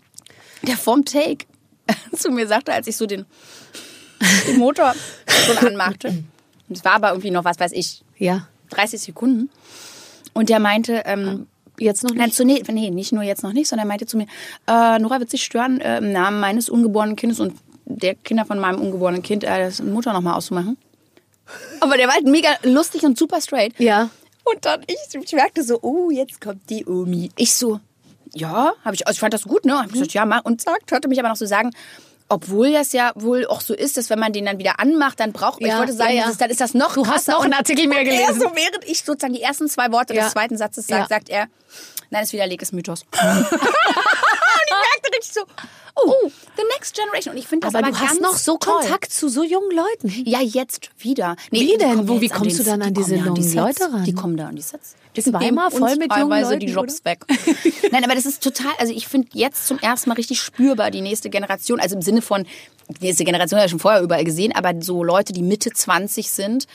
der 0.63 0.77
vom 0.77 1.05
Take 1.05 1.47
zu 2.17 2.31
mir 2.31 2.47
sagte, 2.47 2.73
als 2.73 2.87
ich 2.87 2.97
so 2.97 3.07
den, 3.07 3.27
den 4.47 4.59
Motor 4.59 4.95
schon 5.27 5.59
anmachte. 5.59 6.09
Und 6.69 6.79
Es 6.79 6.85
war 6.85 6.93
aber 6.93 7.11
irgendwie 7.11 7.31
noch, 7.31 7.45
was 7.45 7.59
weiß 7.59 7.73
ich, 7.73 8.03
Ja, 8.19 8.49
30 8.71 9.01
Sekunden. 9.01 9.51
Und 10.33 10.49
der 10.49 10.61
meinte, 10.61 11.03
ähm, 11.05 11.47
jetzt 11.79 12.05
noch 12.05 12.15
Nein, 12.15 12.27
nicht. 12.27 12.37
zu, 12.37 12.45
nee, 12.45 12.63
nee, 12.71 12.91
nicht 12.91 13.13
nur 13.13 13.23
jetzt 13.23 13.43
noch 13.43 13.53
nicht, 13.53 13.69
sondern 13.69 13.87
er 13.87 13.89
meinte 13.89 14.07
zu 14.07 14.17
mir, 14.17 14.27
äh, 14.67 14.99
Nora 14.99 15.19
wird 15.21 15.31
sich 15.31 15.43
stören, 15.43 15.81
äh, 15.81 15.99
im 15.99 16.13
Namen 16.13 16.41
meines 16.41 16.69
ungeborenen 16.69 17.17
Kindes 17.17 17.41
und 17.41 17.55
der 17.85 18.15
Kinder 18.15 18.45
von 18.45 18.59
meinem 18.59 18.81
ungeborenen 18.81 19.23
Kind, 19.23 19.45
äh, 19.45 19.59
das 19.59 19.83
Mutter 19.83 20.13
nochmal 20.13 20.35
auszumachen. 20.35 20.77
Aber 21.81 21.97
der 21.97 22.07
war 22.07 22.15
halt 22.15 22.27
mega 22.27 22.49
lustig 22.63 23.03
und 23.03 23.19
super 23.19 23.41
straight. 23.41 23.79
Ja. 23.79 24.09
Und 24.45 24.65
dann, 24.65 24.83
ich, 24.87 25.15
ich 25.23 25.33
merkte 25.33 25.63
so, 25.63 25.79
oh, 25.83 26.11
jetzt 26.11 26.41
kommt 26.41 26.69
die 26.71 26.87
Omi. 26.87 27.31
Ich 27.37 27.55
so, 27.55 27.81
ja, 28.35 28.73
habe 28.85 28.95
ich, 28.95 29.07
also 29.07 29.17
ich 29.17 29.21
fand 29.21 29.35
das 29.35 29.43
gut, 29.43 29.65
ne? 29.65 29.79
Hab 29.79 29.87
ich 29.87 29.93
gesagt, 29.93 30.13
ja, 30.15 30.25
mach. 30.25 30.45
Und 30.45 30.61
sagt, 30.63 30.91
hörte 30.91 31.09
mich 31.09 31.19
aber 31.19 31.29
noch 31.29 31.37
so 31.37 31.47
sagen, 31.47 31.71
obwohl 32.29 32.73
das 32.73 32.93
ja 32.93 33.13
wohl 33.15 33.47
auch 33.47 33.61
so 33.61 33.75
ist, 33.75 33.99
dass 33.99 34.09
wenn 34.09 34.19
man 34.19 34.33
den 34.33 34.47
dann 34.47 34.59
wieder 34.59 34.81
anmacht, 34.81 35.21
dann 35.21 35.33
braucht, 35.33 35.61
ich 35.61 35.67
Ja, 35.67 35.79
wollte 35.79 35.93
sagen, 35.93 36.15
ja, 36.15 36.23
ja. 36.25 36.31
ist, 36.31 36.41
dann 36.41 36.49
ist 36.51 36.61
das 36.63 36.73
noch 36.73 36.95
Du 36.95 37.07
hast 37.07 37.29
noch 37.29 37.45
einen 37.45 37.53
Artikel 37.53 37.87
mehr 37.89 38.01
und 38.01 38.07
Er 38.07 38.13
gelesen. 38.27 38.41
so, 38.41 38.47
während 38.55 38.85
ich 38.87 39.03
sozusagen 39.05 39.35
die 39.35 39.43
ersten 39.43 39.69
zwei 39.69 39.93
Worte 39.93 40.15
des 40.15 40.31
zweiten 40.33 40.57
Satzes 40.57 40.87
sage, 40.87 41.07
sagt 41.09 41.29
er, 41.29 41.49
nein, 42.11 42.23
es 42.25 42.33
widerlegt 42.33 42.63
ist 42.63 42.73
Mythos. 42.73 43.05
merkte 44.75 45.17
richtig 45.17 45.35
so, 45.35 45.41
oh, 45.97 46.31
the 46.57 46.63
next 46.77 46.95
generation. 46.95 47.35
Und 47.35 47.39
ich 47.41 47.47
finde 47.47 47.67
das 47.67 47.75
Aber 47.75 47.87
aber, 47.89 47.97
du 47.97 48.01
hast 48.03 48.21
noch 48.21 48.37
so 48.37 48.57
toll. 48.59 48.81
Kontakt 48.81 49.13
zu 49.13 49.29
so 49.29 49.43
jungen 49.43 49.71
Leuten. 49.71 50.09
Ja, 50.25 50.41
jetzt 50.41 50.91
wieder. 50.99 51.37
Wie 51.51 51.67
die 51.67 51.79
denn? 51.79 52.09
Wo- 52.09 52.21
wie 52.21 52.29
kommst 52.29 52.59
du 52.59 52.65
dann 52.65 52.83
an 52.83 52.95
die 52.95 53.01
diese 53.01 53.17
jungen 53.17 53.35
die. 53.35 53.53
Leute 53.55 53.85
ran? 53.93 54.05
Die 54.05 54.15
kommen 54.15 54.37
da 54.37 54.49
an 54.49 54.57
die 54.57 54.63
Sets. 54.63 54.95
Zweimal 55.15 55.41
Nehmen 55.43 55.71
voll 55.71 55.83
uns 55.83 55.99
mit 55.99 56.17
jungen 56.17 56.41
Leuten, 56.43 56.61
die 56.61 56.67
Jobs 56.67 57.01
oder? 57.01 57.11
weg. 57.11 57.25
Nein, 57.93 58.03
aber 58.05 58.15
das 58.15 58.25
ist 58.25 58.43
total, 58.43 58.73
also 58.79 58.95
ich 58.95 59.07
finde 59.07 59.29
jetzt 59.35 59.67
zum 59.67 59.79
ersten 59.79 60.09
Mal 60.09 60.15
richtig 60.15 60.41
spürbar 60.41 60.91
die 60.91 61.03
nächste 61.03 61.29
Generation, 61.29 61.81
also 61.81 61.97
im 61.97 62.03
Sinne 62.03 62.23
von, 62.23 62.47
die 62.89 63.05
nächste 63.07 63.25
Generation 63.25 63.59
habe 63.59 63.67
ich 63.67 63.71
schon 63.71 63.79
vorher 63.79 64.01
überall 64.01 64.25
gesehen, 64.25 64.55
aber 64.57 64.73
so 64.81 65.05
Leute, 65.05 65.35
die 65.35 65.43
Mitte 65.43 65.71
20 65.71 66.31
sind, 66.31 66.67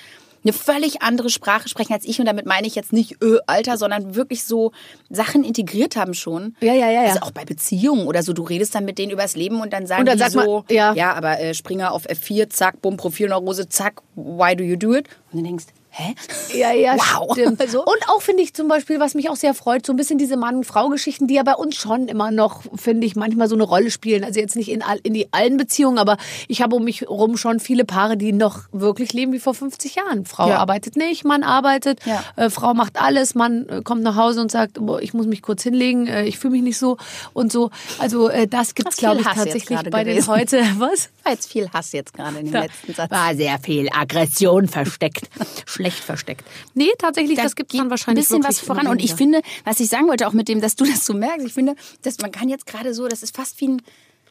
eine 0.43 0.53
völlig 0.53 1.01
andere 1.01 1.29
Sprache 1.29 1.69
sprechen 1.69 1.93
als 1.93 2.05
ich 2.05 2.19
und 2.19 2.25
damit 2.25 2.45
meine 2.45 2.67
ich 2.67 2.75
jetzt 2.75 2.93
nicht 2.93 3.21
ö, 3.21 3.39
Alter, 3.47 3.77
sondern 3.77 4.15
wirklich 4.15 4.43
so 4.43 4.71
Sachen 5.09 5.43
integriert 5.43 5.95
haben 5.95 6.13
schon. 6.13 6.55
Ja, 6.61 6.73
ja, 6.73 6.89
ja, 6.89 7.03
ja. 7.03 7.09
Also 7.09 7.21
auch 7.21 7.31
bei 7.31 7.45
Beziehungen 7.45 8.07
oder 8.07 8.23
so, 8.23 8.33
du 8.33 8.43
redest 8.43 8.75
dann 8.75 8.85
mit 8.85 8.97
denen 8.97 9.11
übers 9.11 9.35
Leben 9.35 9.61
und 9.61 9.73
dann 9.73 9.85
sagen 9.87 10.01
Und 10.01 10.07
dann 10.07 10.17
die 10.17 10.23
sag 10.23 10.35
mal, 10.35 10.45
so, 10.45 10.65
ja. 10.69 10.93
ja, 10.93 11.13
aber 11.13 11.39
äh, 11.39 11.53
Springer 11.53 11.91
auf 11.91 12.07
F4, 12.07 12.49
zack, 12.49 12.81
bumm, 12.81 12.97
Profilneurose, 12.97 13.69
zack, 13.69 14.01
why 14.15 14.55
do 14.55 14.63
you 14.63 14.75
do 14.75 14.93
it? 14.93 15.07
Und 15.31 15.39
dann 15.39 15.43
denkst, 15.43 15.65
hä? 15.97 16.15
Ja, 16.57 16.71
ja, 16.71 16.95
Wow. 16.95 17.31
stimmt. 17.33 17.59
Also- 17.61 17.79
Und 17.83 17.97
auch 18.09 18.21
finde 18.21 18.43
ich 18.43 18.53
zum 18.53 18.67
Beispiel, 18.67 18.99
was 18.99 19.13
mich 19.15 19.29
auch 19.29 19.35
sehr 19.35 19.53
freut, 19.53 19.85
so 19.85 19.93
ein 19.93 19.95
bisschen 19.95 20.17
diese 20.17 20.37
Mann-Frau-Geschichten, 20.37 21.27
die 21.27 21.33
ja 21.35 21.43
bei 21.43 21.53
uns 21.55 21.75
schon 21.75 22.07
immer 22.07 22.31
noch, 22.31 22.61
finde 22.75 23.05
ich, 23.07 23.15
manchmal 23.15 23.47
so 23.49 23.55
eine 23.55 23.63
Rolle 23.63 23.91
spielen. 23.91 24.23
Also 24.23 24.39
jetzt 24.39 24.55
nicht 24.55 24.69
in, 24.69 24.81
all, 24.83 24.99
in 25.03 25.13
die 25.13 25.31
allen 25.33 25.57
Beziehungen, 25.57 25.97
aber 25.97 26.17
ich 26.47 26.61
habe 26.61 26.75
um 26.75 26.83
mich 26.83 27.01
herum 27.01 27.37
schon 27.37 27.59
viele 27.59 27.85
Paare, 27.85 28.17
die 28.17 28.31
noch 28.33 28.61
wirklich 28.71 29.13
leben 29.13 29.33
wie 29.33 29.39
vor 29.39 29.53
50 29.53 29.95
Jahren. 29.95 30.25
Frau 30.25 30.49
Ja. 30.49 30.57
arbeitet 30.57 30.95
nicht, 30.95 31.25
Mann 31.25 31.43
arbeitet, 31.43 31.99
Ja. 32.05 32.23
äh, 32.35 32.49
Frau 32.49 32.73
macht 32.73 33.01
alles, 33.01 33.35
Mann 33.35 33.67
äh, 33.69 33.81
kommt 33.83 34.03
nach 34.03 34.15
Hause 34.15 34.41
und 34.41 34.51
sagt, 34.51 34.73
boah, 34.79 35.01
ich 35.01 35.13
muss 35.13 35.25
mich 35.25 35.41
kurz 35.41 35.63
hinlegen, 35.63 36.07
äh, 36.07 36.25
ich 36.25 36.37
fühle 36.37 36.51
mich 36.53 36.61
nicht 36.63 36.77
so 36.77 36.97
und 37.33 37.51
so. 37.51 37.69
Also 37.99 38.29
äh, 38.29 38.47
das 38.47 38.75
gibt 38.75 38.89
es, 38.89 38.97
glaube 38.97 39.21
ich, 39.21 39.27
Hass 39.27 39.35
tatsächlich 39.37 39.79
bei 39.89 40.03
den 40.03 40.15
gewesen. 40.15 40.27
heute. 40.31 40.57
Was? 40.77 41.09
War 41.23 41.31
jetzt 41.33 41.51
viel 41.51 41.69
Hass 41.71 41.91
jetzt 41.91 42.13
gerade 42.13 42.37
in 42.39 42.45
dem 42.45 42.53
Da 42.53 42.61
letzten 42.61 42.93
Satz. 42.93 43.09
war 43.11 43.35
sehr 43.35 43.57
viel 43.59 43.89
Aggression 43.91 44.67
versteckt. 44.67 45.29
Schlecht 45.65 45.86
versteckt. 45.95 46.45
Nee, 46.73 46.89
tatsächlich, 46.97 47.37
das 47.37 47.55
gibt 47.55 47.73
es 47.73 47.79
dann 47.79 47.89
wahrscheinlich 47.89 48.25
ein 48.29 48.39
bisschen 48.39 48.43
was 48.43 48.59
voran. 48.59 48.87
Und 48.87 49.01
ich 49.01 49.13
finde, 49.13 49.41
was 49.63 49.79
ich 49.79 49.89
sagen 49.89 50.07
wollte, 50.07 50.27
auch 50.27 50.33
mit 50.33 50.47
dem, 50.47 50.61
dass 50.61 50.75
du 50.75 50.85
das 50.85 51.05
so 51.05 51.13
merkst, 51.13 51.45
ich 51.45 51.53
finde, 51.53 51.75
dass 52.01 52.19
man 52.19 52.31
kann 52.31 52.49
jetzt 52.49 52.65
gerade 52.65 52.93
so, 52.93 53.07
das 53.07 53.23
ist 53.23 53.35
fast 53.35 53.59
wie 53.61 53.69
ein 53.69 53.81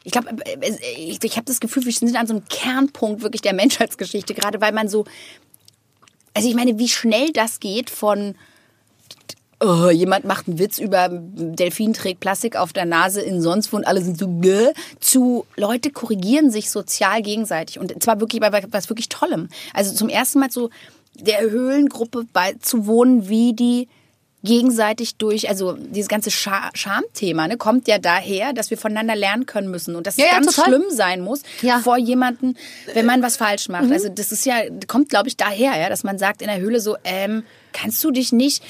ich 0.04 0.12
glaube, 0.12 0.36
ich, 0.96 1.18
ich 1.24 1.36
habe 1.36 1.46
das 1.46 1.58
Gefühl, 1.58 1.84
wir 1.84 1.92
sind 1.92 2.14
an 2.14 2.28
so 2.28 2.34
einem 2.34 2.44
Kernpunkt 2.48 3.22
wirklich 3.22 3.42
der 3.42 3.54
Menschheitsgeschichte, 3.54 4.34
gerade 4.34 4.60
weil 4.60 4.70
man 4.70 4.88
so, 4.88 5.04
also 6.32 6.48
ich 6.48 6.54
meine, 6.54 6.78
wie 6.78 6.88
schnell 6.88 7.32
das 7.32 7.58
geht 7.58 7.90
von, 7.90 8.36
oh, 9.60 9.90
jemand 9.90 10.24
macht 10.24 10.46
einen 10.46 10.58
Witz 10.58 10.78
über 10.78 11.08
Delfin 11.10 11.92
trägt 11.92 12.20
Plastik 12.20 12.56
auf 12.56 12.72
der 12.72 12.84
Nase 12.84 13.20
in 13.20 13.40
sonst 13.42 13.72
wo 13.72 13.76
und 13.78 13.84
alle 13.84 14.00
sind 14.00 14.18
so, 14.18 14.28
Gäh, 14.28 14.72
zu 15.00 15.44
Leute 15.56 15.90
korrigieren 15.90 16.50
sich 16.52 16.70
sozial 16.70 17.22
gegenseitig 17.22 17.78
und 17.78 18.02
zwar 18.02 18.20
wirklich 18.20 18.40
bei 18.40 18.64
was 18.70 18.88
wirklich 18.88 19.08
Tollem. 19.08 19.48
Also 19.74 19.94
zum 19.94 20.08
ersten 20.08 20.38
Mal 20.38 20.50
so 20.50 20.70
der 21.20 21.42
Höhlengruppe 21.50 22.24
beizuwohnen, 22.32 23.28
wie 23.28 23.52
die 23.54 23.88
gegenseitig 24.44 25.16
durch, 25.16 25.48
also 25.48 25.72
dieses 25.72 26.08
ganze 26.08 26.30
Scha 26.30 26.70
Schamthema 26.74 27.48
ne, 27.48 27.56
kommt 27.56 27.88
ja 27.88 27.98
daher, 27.98 28.52
dass 28.52 28.70
wir 28.70 28.78
voneinander 28.78 29.16
lernen 29.16 29.44
können 29.46 29.70
müssen 29.70 29.96
und 29.96 30.06
dass 30.06 30.16
Ja, 30.18 30.26
es 30.26 30.30
ja, 30.30 30.36
ganz 30.40 30.54
total. 30.54 30.64
schlimm 30.70 30.84
sein 30.90 31.20
muss 31.20 31.42
Ja. 31.62 31.80
vor 31.80 31.96
jemanden, 31.98 32.54
wenn 32.94 33.06
man 33.06 33.22
was 33.22 33.36
falsch 33.36 33.68
macht. 33.68 33.90
Also 33.90 34.08
das 34.08 34.30
ist 34.30 34.46
ja, 34.46 34.54
kommt 34.86 35.08
glaube 35.08 35.28
ich 35.28 35.36
daher, 35.36 35.76
ja, 35.80 35.88
dass 35.88 36.04
man 36.04 36.18
sagt 36.18 36.42
in 36.42 36.48
der 36.48 36.58
Höhle 36.58 36.78
so, 36.80 36.96
ähm, 37.02 37.42
kannst 37.72 38.04
du 38.04 38.12
dich 38.12 38.32
nicht 38.32 38.62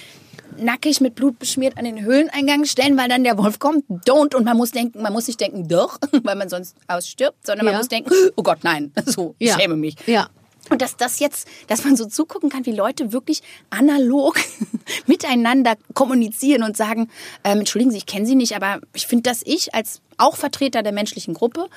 nackig 0.56 1.02
mit 1.02 1.14
Blut 1.14 1.38
beschmiert 1.38 1.76
an 1.76 1.84
den 1.84 2.02
Höhleneingang 2.02 2.64
stellen, 2.64 2.96
weil 2.96 3.10
dann 3.10 3.24
der 3.24 3.36
Wolf 3.36 3.58
kommt? 3.58 3.84
Don't. 4.08 4.34
Und 4.34 4.44
man 4.44 4.56
muss 4.56 4.70
denken, 4.70 5.02
man 5.02 5.12
muss 5.12 5.26
nicht 5.26 5.40
denken, 5.40 5.68
doch, 5.68 5.98
weil 6.22 6.36
man 6.36 6.48
sonst 6.48 6.74
ausstirbt, 6.88 7.44
sondern 7.46 7.66
man 7.66 7.72
Ja. 7.74 7.78
muss 7.80 7.88
denken, 7.88 8.10
oh 8.36 8.42
Gott, 8.42 8.60
nein, 8.62 8.92
so, 9.04 9.34
ich 9.38 9.48
Ja. 9.48 9.58
schäme 9.60 9.76
mich. 9.76 9.96
Ja. 10.06 10.28
Und 10.70 10.82
dass 10.82 10.96
das 10.96 11.18
jetzt, 11.18 11.48
dass 11.68 11.84
man 11.84 11.96
so 11.96 12.06
zugucken 12.06 12.50
kann, 12.50 12.66
wie 12.66 12.72
Leute 12.72 13.12
wirklich 13.12 13.42
analog 13.70 14.36
miteinander 15.06 15.76
kommunizieren 15.94 16.62
und 16.62 16.76
sagen, 16.76 17.08
ähm, 17.44 17.60
entschuldigen 17.60 17.90
Sie, 17.90 17.98
ich 17.98 18.06
kenne 18.06 18.26
Sie 18.26 18.34
nicht, 18.34 18.56
aber 18.56 18.80
ich 18.94 19.06
finde, 19.06 19.30
dass 19.30 19.42
ich 19.44 19.74
als 19.74 20.00
auch 20.18 20.36
Vertreter 20.36 20.82
der 20.82 20.92
menschlichen 20.92 21.34
Gruppe 21.34 21.68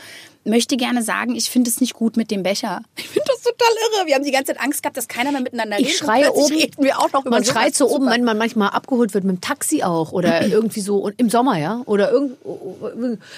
möchte 0.45 0.78
gerne 0.78 1.04
sagen, 1.04 1.36
ich 1.36 1.49
finde 1.49 1.69
es 1.69 1.82
nicht 1.82 1.93
gut 1.93 2.17
mit 2.17 2.32
dem 2.32 2.43
Becher. 2.43 2.82
Ich 2.97 3.08
finde 3.08 3.28
das 3.28 3.41
total 3.41 3.67
irre. 3.97 4.08
Wir 4.08 4.15
haben 4.15 4.23
die 4.23 4.32
ganze 4.32 4.54
Zeit 4.54 4.62
Angst 4.63 4.82
gehabt, 4.84 4.95
dass 4.97 5.08
keiner 5.08 5.32
mehr 5.32 5.41
miteinander 5.41 5.78
redet. 5.78 5.91
Ich 5.91 5.97
schreie 5.97 6.32
oben. 6.32 6.54
reden 6.56 6.84
wir 6.84 6.99
auch 6.99 7.12
noch 7.12 7.25
über 7.25 7.38
man 7.38 7.43
schreit 7.45 7.75
so 7.75 7.89
oben, 7.89 8.08
wenn 8.10 8.23
man 8.23 8.38
manchmal 8.38 8.69
abgeholt 8.69 9.13
wird 9.13 9.23
mit 9.23 9.38
dem 9.38 9.41
Taxi 9.41 9.84
auch 9.84 10.12
oder 10.12 10.47
irgendwie 10.52 10.82
so 10.82 10.97
und 10.97 11.19
im 11.19 11.30
Sommer, 11.30 11.58
ja, 11.58 11.82
oder 11.86 12.12
irgend 12.12 12.38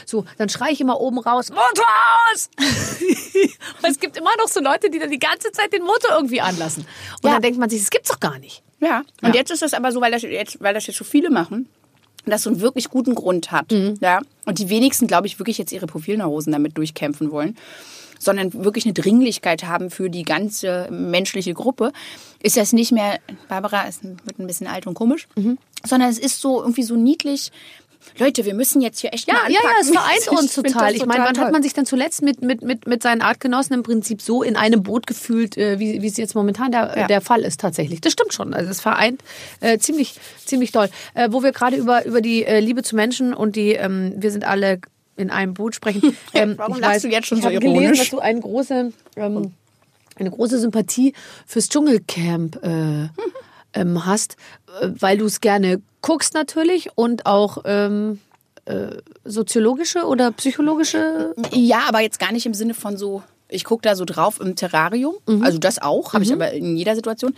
so, 0.06 0.26
dann 0.38 0.50
schreie 0.50 0.74
ich 0.74 0.82
immer 0.82 1.00
oben 1.00 1.20
raus, 1.20 1.50
Motor 1.50 1.86
aus! 2.34 2.50
es 3.84 4.00
gibt 4.00 4.18
immer 4.18 4.32
noch 4.38 4.48
so 4.48 4.60
Leute, 4.62 4.90
die 4.90 5.00
dann 5.00 5.10
die 5.12 5.20
ganze 5.20 5.52
Zeit 5.52 5.74
den 5.74 5.84
Motor 5.84 6.12
irgendwie 6.16 6.42
anlassen. 6.42 6.86
Und 7.22 7.28
Ja. 7.28 7.34
dann 7.34 7.42
denkt 7.42 7.60
man 7.60 7.70
sich, 7.70 7.80
das 7.82 7.90
gibt's 7.90 8.10
doch 8.10 8.20
gar 8.20 8.40
nicht. 8.40 8.62
Ja, 8.80 9.04
und 9.22 9.30
Ja. 9.30 9.36
jetzt 9.42 9.52
ist 9.52 9.62
das 9.62 9.74
aber 9.74 9.92
so, 9.92 10.02
weil 10.02 10.12
das 10.12 10.22
jetzt, 10.24 10.62
weil 10.62 10.74
das 10.74 10.88
jetzt 10.88 10.98
so 10.98 11.04
viele 11.04 11.30
machen, 11.30 11.70
dass 12.26 12.44
so 12.44 12.50
einen 12.50 12.62
wirklich 12.62 12.90
guten 12.90 13.16
Grund 13.16 13.52
hat. 13.52 13.72
Mhm. 13.72 13.96
Ja. 14.02 14.22
Und 14.46 14.60
die 14.60 14.70
wenigsten, 14.70 15.08
glaube 15.08 15.28
ich, 15.28 15.40
wirklich 15.40 15.58
jetzt 15.58 15.72
ihre 15.72 15.88
Profilneurosen 15.88 16.52
damit 16.52 16.78
durchkämpfen 16.78 17.32
wollen, 17.32 17.58
sondern 18.20 18.54
wirklich 18.54 18.86
eine 18.86 18.94
Dringlichkeit 18.94 19.64
haben 19.66 19.90
für 19.90 20.10
die 20.10 20.24
ganze 20.24 20.88
menschliche 20.92 21.54
Gruppe, 21.54 21.92
ist 22.44 22.58
das 22.58 22.72
nicht 22.74 22.92
mehr, 22.92 23.20
Barbara 23.50 23.84
ist, 23.84 24.04
wird 24.04 24.40
ein 24.40 24.48
bisschen 24.48 24.68
alt 24.68 24.86
und 24.88 24.94
komisch, 24.94 25.28
Mhm. 25.36 25.58
sondern 25.86 26.10
es 26.10 26.20
ist 26.20 26.40
so 26.42 26.62
irgendwie 26.62 26.84
so 26.84 26.96
niedlich. 26.96 27.52
Leute, 28.18 28.46
wir 28.46 28.54
müssen 28.54 28.82
jetzt 28.82 29.00
hier 29.00 29.14
echt 29.14 29.28
Ja, 29.28 29.36
mal 29.36 29.52
ja, 29.52 29.60
anpacken. 29.60 29.94
ja, 29.94 30.02
es 30.16 30.24
vereint 30.26 30.28
uns 30.44 30.54
total. 30.56 30.88
das 30.94 31.02
Ich 31.02 31.06
meine, 31.06 31.24
wann 31.24 31.38
hat 31.38 31.52
man 31.52 31.64
sich 31.64 31.74
denn 31.74 31.86
zuletzt 31.86 32.22
mit, 32.22 32.42
mit, 32.42 32.62
mit, 32.62 32.88
mit 32.88 33.04
seinen 33.04 33.22
Artgenossen 33.22 33.74
im 33.76 33.84
Prinzip 33.84 34.22
so 34.22 34.44
in 34.44 34.56
einem 34.56 34.84
Boot 34.84 35.08
gefühlt, 35.08 35.58
äh, 35.58 35.80
wie, 35.80 36.02
wie 36.02 36.08
es 36.08 36.18
jetzt 36.18 36.36
momentan 36.36 36.72
der, 36.72 36.94
Ja. 36.98 37.08
der 37.08 37.22
Fall 37.22 37.42
ist 37.42 37.60
tatsächlich? 37.60 38.02
Das 38.02 38.14
stimmt 38.14 38.34
schon. 38.34 38.54
Also 38.54 38.70
es 38.72 38.82
vereint 38.82 39.22
äh, 39.60 39.78
ziemlich, 39.78 40.20
ziemlich 40.46 40.72
doll. 40.72 40.90
Äh, 41.14 41.30
wo 41.32 41.44
wir 41.44 41.52
gerade 41.52 41.76
über, 41.78 42.06
über 42.06 42.22
die 42.22 42.44
äh, 42.46 42.60
Liebe 42.60 42.84
zu 42.84 42.96
Menschen 42.96 43.34
und 43.34 43.56
die, 43.56 43.74
ähm, 43.74 44.14
wir 44.18 44.32
sind 44.32 44.44
alle 44.46 44.80
in 45.18 45.30
einem 45.30 45.54
Boot 45.54 45.76
sprechen. 45.76 46.18
Ähm, 46.34 46.54
Warum 46.58 46.76
ich 46.76 46.82
lachst 46.82 47.04
du 47.04 47.10
jetzt 47.10 47.28
schon 47.28 47.38
ich 47.40 47.44
so 47.44 47.50
habe 47.50 47.60
gelesen, 47.60 47.82
ironisch? 47.82 48.00
dass 48.00 48.10
du 48.10 48.20
eine 48.20 48.40
große, 48.40 48.94
ähm, 49.18 49.54
eine 50.16 50.32
große 50.32 50.60
Sympathie 50.60 51.14
fürs 51.46 51.68
Dschungelcamp 51.70 52.58
äh, 52.64 53.10
ähm, 53.80 54.06
hast, 54.06 54.38
äh, 54.82 54.88
weil 55.00 55.18
du 55.18 55.26
es 55.26 55.42
gerne 55.42 55.82
guckst 56.02 56.34
natürlich 56.34 56.90
und 56.96 57.26
auch 57.26 57.60
ähm, 57.66 58.20
äh, 58.66 58.98
soziologische 59.26 60.06
oder 60.06 60.32
psychologische. 60.32 61.36
Ja, 61.52 61.84
aber 61.88 62.02
jetzt 62.02 62.20
gar 62.20 62.32
nicht 62.32 62.46
im 62.46 62.54
Sinne 62.54 62.74
von 62.74 62.98
so, 62.98 63.24
ich 63.50 63.64
gucke 63.64 63.82
da 63.82 63.96
so 63.96 64.06
drauf 64.06 64.40
im 64.40 64.56
Terrarium. 64.56 65.16
Also 65.42 65.58
das 65.58 65.82
auch, 65.82 66.14
habe 66.14 66.24
ich 66.24 66.32
aber 66.32 66.52
in 66.52 66.78
jeder 66.78 66.96
Situation. 66.96 67.36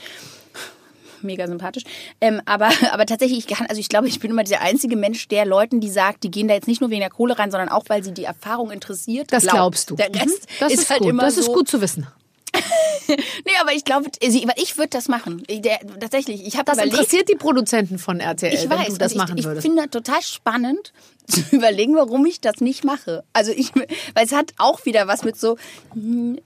Mega 1.21 1.47
sympathisch. 1.47 1.83
Ähm, 2.19 2.41
aber, 2.45 2.69
aber 2.91 3.05
tatsächlich, 3.05 3.39
ich 3.39 3.47
kann, 3.47 3.67
also 3.67 3.79
ich 3.79 3.89
glaube, 3.89 4.07
ich 4.07 4.19
bin 4.19 4.31
immer 4.31 4.43
der 4.43 4.61
einzige 4.61 4.95
Mensch, 4.95 5.27
der 5.29 5.45
Leuten, 5.45 5.79
die 5.79 5.89
sagt, 5.89 6.23
die 6.23 6.31
gehen 6.31 6.47
da 6.47 6.53
jetzt 6.53 6.67
nicht 6.67 6.81
nur 6.81 6.89
wegen 6.89 6.99
der 6.99 7.09
Kohle 7.09 7.39
rein, 7.39 7.51
sondern 7.51 7.69
auch, 7.69 7.85
weil 7.87 8.03
sie 8.03 8.13
die 8.13 8.25
Erfahrung 8.25 8.71
interessiert. 8.71 9.31
Das 9.31 9.43
glaubt. 9.43 9.55
glaubst 9.55 9.89
du. 9.89 9.95
Der 9.95 10.13
Rest 10.13 10.43
Mhm. 10.43 10.55
Das 10.59 10.73
ist, 10.73 10.81
ist, 10.81 10.89
halt 10.89 11.01
gut. 11.01 11.09
immer 11.09 11.23
das 11.23 11.35
so. 11.35 11.41
ist 11.41 11.47
gut 11.47 11.67
zu 11.67 11.81
wissen. 11.81 12.07
Nee, 13.07 13.51
aber 13.61 13.73
ich 13.73 13.83
glaube, 13.83 14.09
ich 14.21 14.77
würde 14.77 14.89
das 14.89 15.07
machen. 15.07 15.43
Ich, 15.47 15.61
der, 15.61 15.79
tatsächlich, 15.99 16.45
ich 16.45 16.53
habe 16.55 16.65
Das 16.65 16.75
überlegt, 16.77 16.95
interessiert 16.97 17.29
die 17.29 17.35
Produzenten 17.35 17.99
von 17.99 18.19
RTL, 18.19 18.53
ich 18.53 18.69
wenn 18.69 18.79
weiß, 18.79 18.87
du 18.89 18.97
das 18.97 19.11
und 19.13 19.17
machen 19.17 19.37
ich, 19.37 19.41
ich 19.41 19.45
würdest. 19.45 19.65
finde 19.65 19.81
das 19.83 19.91
total 19.91 20.21
spannend 20.21 20.93
zu 21.27 21.41
überlegen, 21.55 21.95
warum 21.95 22.25
ich 22.25 22.41
das 22.41 22.61
nicht 22.61 22.83
mache. 22.83 23.23
Also 23.33 23.51
ich, 23.51 23.71
weil 23.75 24.25
es 24.25 24.31
hat 24.31 24.53
auch 24.57 24.85
wieder 24.85 25.07
was 25.07 25.23
mit 25.23 25.37
so 25.39 25.57
hm, 25.93 26.39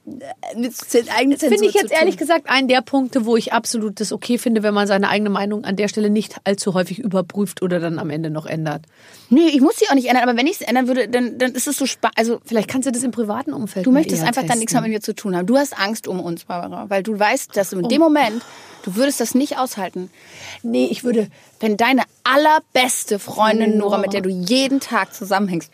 mit 0.56 0.74
eigene 1.16 1.38
Zensur 1.38 1.58
Finde 1.58 1.68
ich 1.68 1.74
jetzt 1.74 1.90
zu 1.90 1.96
ehrlich 1.96 2.18
gesagt 2.18 2.50
einen 2.50 2.68
der 2.68 2.82
Punkte, 2.82 3.26
wo 3.26 3.38
ich 3.38 3.54
absolut 3.54 4.00
das 4.00 4.12
okay 4.12 4.38
finde, 4.38 4.64
wenn 4.64 4.74
man 4.74 4.88
seine 4.88 5.10
eigene 5.10 5.30
Meinung 5.30 5.64
an 5.64 5.76
der 5.76 5.88
Stelle 5.88 6.10
nicht 6.10 6.36
allzu 6.44 6.74
häufig 6.74 7.00
überprüft 7.00 7.62
oder 7.62 7.80
dann 7.80 8.00
am 8.00 8.10
Ende 8.10 8.30
noch 8.30 8.46
ändert. 8.46 8.84
Nee, 9.30 9.50
ich 9.50 9.62
muss 9.62 9.78
sie 9.78 9.88
auch 9.90 9.96
nicht 9.96 10.08
ändern, 10.08 10.28
aber 10.28 10.38
wenn 10.38 10.48
ich 10.48 10.62
es 10.62 10.62
ändern 10.62 10.88
würde, 10.88 11.08
dann, 11.08 11.38
dann 11.38 11.54
ist 11.54 11.68
es 11.68 11.78
so 11.78 11.86
spannend. 11.86 12.18
Also 12.18 12.40
Vielleicht 12.46 12.70
kannst 12.70 12.88
du 12.88 12.92
das 12.92 13.04
im 13.04 13.12
privaten 13.12 13.54
Umfeld 13.54 13.86
du 13.86 13.92
möchtest 13.92 14.22
eher 14.22 14.28
einfach 14.28 14.42
dann 14.42 14.48
testen. 14.48 14.60
nichts 14.60 14.74
mehr 14.74 14.82
mit 14.84 14.92
mir 14.92 15.02
zu 15.02 15.16
tun 15.16 15.36
haben. 15.36 15.46
Du 15.46 15.58
hast 15.58 15.78
Angst 15.78 16.08
um 16.08 16.20
uns, 16.20 16.46
Barbara, 16.46 16.90
weil 16.90 17.04
du 17.04 17.18
weißt, 17.18 17.56
dass 17.56 17.74
in 17.74 17.90
dem 17.90 18.02
Moment, 18.02 18.42
du 18.88 18.96
würdest 18.96 19.20
das 19.20 19.36
nicht 19.36 19.58
aushalten. 19.58 20.10
Nee, 20.64 20.86
ich 20.86 21.04
würde 21.04 21.30
wenn 21.60 21.78
deine 21.78 22.04
allerbeste 22.24 23.20
Freundin 23.20 23.78
Nora, 23.78 23.98
mit 23.98 24.14
der 24.14 24.22
du 24.22 24.30
jeden 24.30 24.80
Tag 24.80 25.14
zusammenhängst, 25.14 25.72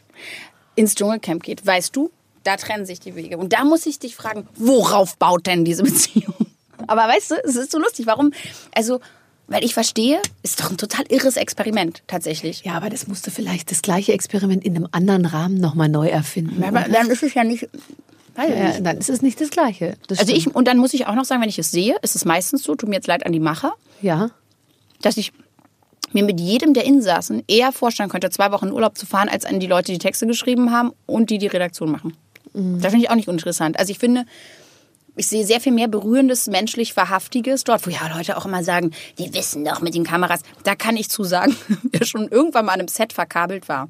ins 0.75 0.95
Dschungelcamp 0.95 1.43
geht, 1.43 1.65
weißt 1.65 1.95
du, 1.95 2.11
da 2.43 2.57
trennen 2.57 2.85
sich 2.85 2.99
die 2.99 3.15
Wege. 3.15 3.37
Und 3.37 3.53
da 3.53 3.63
muss 3.63 3.85
ich 3.85 3.99
dich 3.99 4.15
fragen, 4.15 4.47
worauf 4.55 5.17
baut 5.17 5.45
denn 5.45 5.65
diese 5.65 5.83
Beziehung? 5.83 6.35
Aber 6.87 7.01
weißt 7.01 7.31
du, 7.31 7.35
es 7.45 7.55
ist 7.55 7.71
so 7.71 7.79
lustig. 7.79 8.07
Warum? 8.07 8.31
Also, 8.73 8.99
weil 9.47 9.63
ich 9.63 9.73
verstehe, 9.73 10.21
ist 10.41 10.59
doch 10.59 10.71
ein 10.71 10.77
total 10.77 11.05
irres 11.09 11.37
Experiment, 11.37 12.03
tatsächlich. 12.07 12.63
Ja, 12.63 12.73
aber 12.73 12.89
das 12.89 13.07
musst 13.07 13.27
du 13.27 13.31
vielleicht 13.31 13.71
das 13.71 13.81
gleiche 13.81 14.13
Experiment 14.13 14.63
in 14.65 14.75
einem 14.75 14.87
anderen 14.91 15.25
Rahmen 15.25 15.59
nochmal 15.59 15.89
neu 15.89 16.07
erfinden. 16.07 16.63
Aber 16.63 16.81
dann 16.81 17.09
ist 17.09 17.23
es 17.23 17.33
ja 17.33 17.43
nicht. 17.43 17.69
Ich 18.35 18.49
ja, 18.49 18.67
nicht. 18.67 18.85
dann 18.85 18.97
ist 18.97 19.09
es 19.09 19.21
nicht 19.21 19.39
das 19.39 19.49
Gleiche. 19.49 19.95
Das 20.07 20.19
Also 20.19 20.33
ich, 20.33 20.53
und 20.53 20.67
dann 20.67 20.77
muss 20.77 20.93
ich 20.93 21.07
auch 21.07 21.15
noch 21.15 21.25
sagen, 21.25 21.41
wenn 21.41 21.49
ich 21.49 21.59
es 21.59 21.71
sehe, 21.71 21.95
ist 22.01 22.15
es 22.15 22.25
meistens 22.25 22.63
so, 22.63 22.75
tut 22.75 22.89
mir 22.89 22.95
jetzt 22.95 23.07
leid 23.07 23.25
an 23.25 23.31
die 23.31 23.39
Macher, 23.39 23.73
ja. 24.01 24.29
dass 25.01 25.17
ich 25.17 25.33
mir 26.13 26.23
mit 26.23 26.39
jedem 26.39 26.73
der 26.73 26.85
Insassen 26.85 27.43
eher 27.47 27.71
vorstellen 27.71 28.09
könnte, 28.09 28.29
zwei 28.29 28.51
Wochen 28.51 28.67
in 28.67 28.73
Urlaub 28.73 28.97
zu 28.97 29.05
fahren, 29.05 29.29
als 29.29 29.45
an 29.45 29.59
die 29.59 29.67
Leute, 29.67 29.91
die 29.91 29.97
Texte 29.97 30.27
geschrieben 30.27 30.71
haben 30.71 30.93
und 31.05 31.29
die 31.29 31.37
die 31.37 31.47
Redaktion 31.47 31.91
machen. 31.91 32.15
Das 32.53 32.91
finde 32.91 33.05
ich 33.05 33.09
auch 33.09 33.15
nicht 33.15 33.27
uninteressant. 33.27 33.79
Also 33.79 33.91
ich 33.91 33.97
finde, 33.97 34.25
ich 35.15 35.27
sehe 35.27 35.45
sehr 35.45 35.59
viel 35.59 35.71
mehr 35.71 35.87
berührendes, 35.87 36.47
menschlich 36.47 36.93
Verhaftiges 36.93 37.63
dort, 37.63 37.85
wo 37.85 37.89
ja 37.89 38.15
Leute 38.15 38.37
auch 38.37 38.45
immer 38.45 38.63
sagen, 38.63 38.91
die 39.17 39.33
wissen 39.33 39.65
doch 39.65 39.81
mit 39.81 39.95
den 39.95 40.03
Kameras. 40.03 40.41
Da 40.63 40.75
kann 40.75 40.95
ich 40.95 41.09
zu 41.09 41.23
sagen, 41.23 41.55
wer 41.91 42.05
schon 42.05 42.27
irgendwann 42.27 42.65
mal 42.65 42.73
an 42.73 42.79
einem 42.79 42.87
Set 42.87 43.13
verkabelt 43.13 43.67
war, 43.69 43.89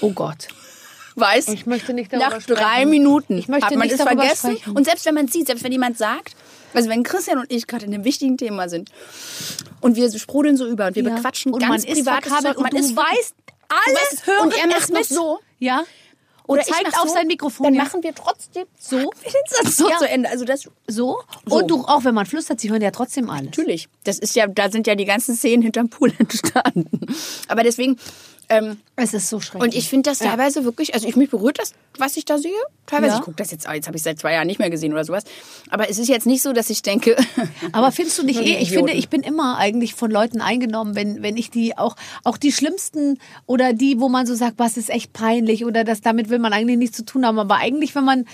Oh 0.00 0.10
Gott. 0.10 0.48
Weiß, 1.16 1.48
Ich 1.48 1.66
möchte 1.66 1.92
nicht 1.94 2.12
nach 2.12 2.40
sprechen. 2.40 2.54
drei 2.60 2.86
Minuten 2.86 3.38
Ich 3.38 3.48
möchte 3.48 3.66
hat 3.66 3.74
man 3.76 3.86
nicht 3.88 3.98
darüber 4.00 4.22
vergessen. 4.22 4.56
sprechen. 4.56 4.76
Und 4.76 4.84
selbst 4.84 5.06
wenn 5.06 5.14
man 5.14 5.28
sieht, 5.28 5.46
selbst 5.46 5.62
wenn 5.64 5.72
jemand 5.72 5.96
sagt, 5.98 6.34
also 6.72 6.88
wenn 6.88 7.02
Christian 7.04 7.38
und 7.38 7.52
ich 7.52 7.66
gerade 7.66 7.86
in 7.86 7.94
einem 7.94 8.04
wichtigen 8.04 8.36
Thema 8.36 8.68
sind 8.68 8.90
und 9.80 9.96
wir 9.96 10.10
sprudeln 10.18 10.56
so 10.56 10.66
über 10.66 10.86
und 10.86 10.96
wir 10.96 11.04
Ja. 11.04 11.14
bequatschen 11.14 11.52
Und 11.52 11.60
ganz 11.60 11.84
man 11.84 11.92
ist 11.92 12.02
verkabelt 12.02 12.56
Zeug, 12.56 12.56
man 12.56 12.64
und 12.64 12.72
du 12.72 12.78
ist 12.78 12.96
weißt 12.96 13.34
alles, 13.68 13.98
weißt, 14.12 14.26
hören 14.26 14.40
und 14.48 14.54
er 14.58 14.66
macht 14.66 14.90
es 15.00 15.08
so. 15.08 15.38
Ja. 15.58 15.84
Oder 16.46 16.60
Und 16.60 16.66
zeigt 16.66 16.94
auf 16.98 17.08
so, 17.08 17.14
sein 17.14 17.26
Mikrofon. 17.26 17.64
Dann 17.64 17.74
ja. 17.74 17.84
machen 17.84 18.02
wir 18.02 18.14
trotzdem 18.14 18.66
So. 18.78 18.96
wir 18.98 19.04
den 19.32 19.64
Satz 19.64 19.76
so 19.76 19.88
Ja. 19.88 19.96
zu 19.96 20.06
Ende. 20.08 20.28
Also 20.28 20.44
das 20.44 20.60
so. 20.62 20.70
So. 20.86 21.22
Und 21.48 21.70
du, 21.70 21.84
auch 21.86 22.04
wenn 22.04 22.14
man 22.14 22.26
flüstert, 22.26 22.60
sie 22.60 22.70
hören 22.70 22.82
ja 22.82 22.90
trotzdem 22.90 23.30
alles. 23.30 23.46
natürlich. 23.46 23.88
Das 24.04 24.18
ist 24.18 24.34
ja, 24.36 24.46
da 24.46 24.70
sind 24.70 24.86
ja 24.86 24.94
die 24.94 25.06
ganzen 25.06 25.34
Szenen 25.36 25.62
hinterm 25.62 25.88
Pool 25.88 26.12
entstanden. 26.18 26.90
Aber 27.48 27.62
deswegen. 27.62 27.98
Ähm, 28.48 28.76
Es 28.96 29.14
ist 29.14 29.28
so 29.28 29.40
schrecklich. 29.40 29.62
Und 29.62 29.74
ich 29.74 29.88
finde 29.88 30.10
das 30.10 30.20
Ja. 30.20 30.28
teilweise 30.30 30.64
wirklich, 30.64 30.94
also 30.94 31.08
ich 31.08 31.16
mich 31.16 31.30
berührt 31.30 31.58
das, 31.58 31.72
was 31.98 32.16
ich 32.16 32.24
da 32.24 32.38
sehe. 32.38 32.52
Teilweise, 32.86 33.12
Ja. 33.14 33.18
ich 33.18 33.24
gucke 33.24 33.36
das 33.36 33.50
jetzt, 33.50 33.66
jetzt 33.66 33.86
habe 33.86 33.96
ich 33.96 34.02
seit 34.02 34.18
zwei 34.18 34.32
Jahren 34.34 34.46
nicht 34.46 34.58
mehr 34.58 34.70
gesehen 34.70 34.92
oder 34.92 35.04
sowas. 35.04 35.24
Aber 35.70 35.88
es 35.88 35.98
ist 35.98 36.08
jetzt 36.08 36.26
nicht 36.26 36.42
so, 36.42 36.52
dass 36.52 36.70
ich 36.70 36.82
denke, 36.82 37.16
Aber 37.72 37.90
findest 37.92 38.18
du 38.18 38.22
nicht 38.24 38.40
eh, 38.40 38.58
ich 38.58 38.70
finde, 38.70 38.92
ich 38.92 39.08
bin 39.08 39.22
immer 39.22 39.56
eigentlich 39.58 39.94
von 39.94 40.10
Leuten 40.10 40.40
eingenommen, 40.40 40.94
wenn, 40.94 41.22
wenn 41.22 41.36
ich 41.36 41.50
die 41.50 41.76
auch, 41.78 41.96
auch 42.22 42.36
die 42.36 42.52
schlimmsten 42.52 43.18
oder 43.46 43.72
die, 43.72 43.98
wo 44.00 44.08
man 44.08 44.26
so 44.26 44.34
sagt, 44.34 44.58
was 44.58 44.76
ist 44.76 44.90
echt 44.90 45.12
peinlich 45.12 45.64
oder 45.64 45.84
das, 45.84 46.00
damit 46.00 46.28
will 46.28 46.38
man 46.38 46.52
eigentlich 46.52 46.78
nichts 46.78 46.96
zu 46.96 47.04
tun 47.04 47.24
haben. 47.26 47.38
Aber 47.38 47.56
eigentlich, 47.56 47.94
wenn 47.94 48.04
man 48.04 48.26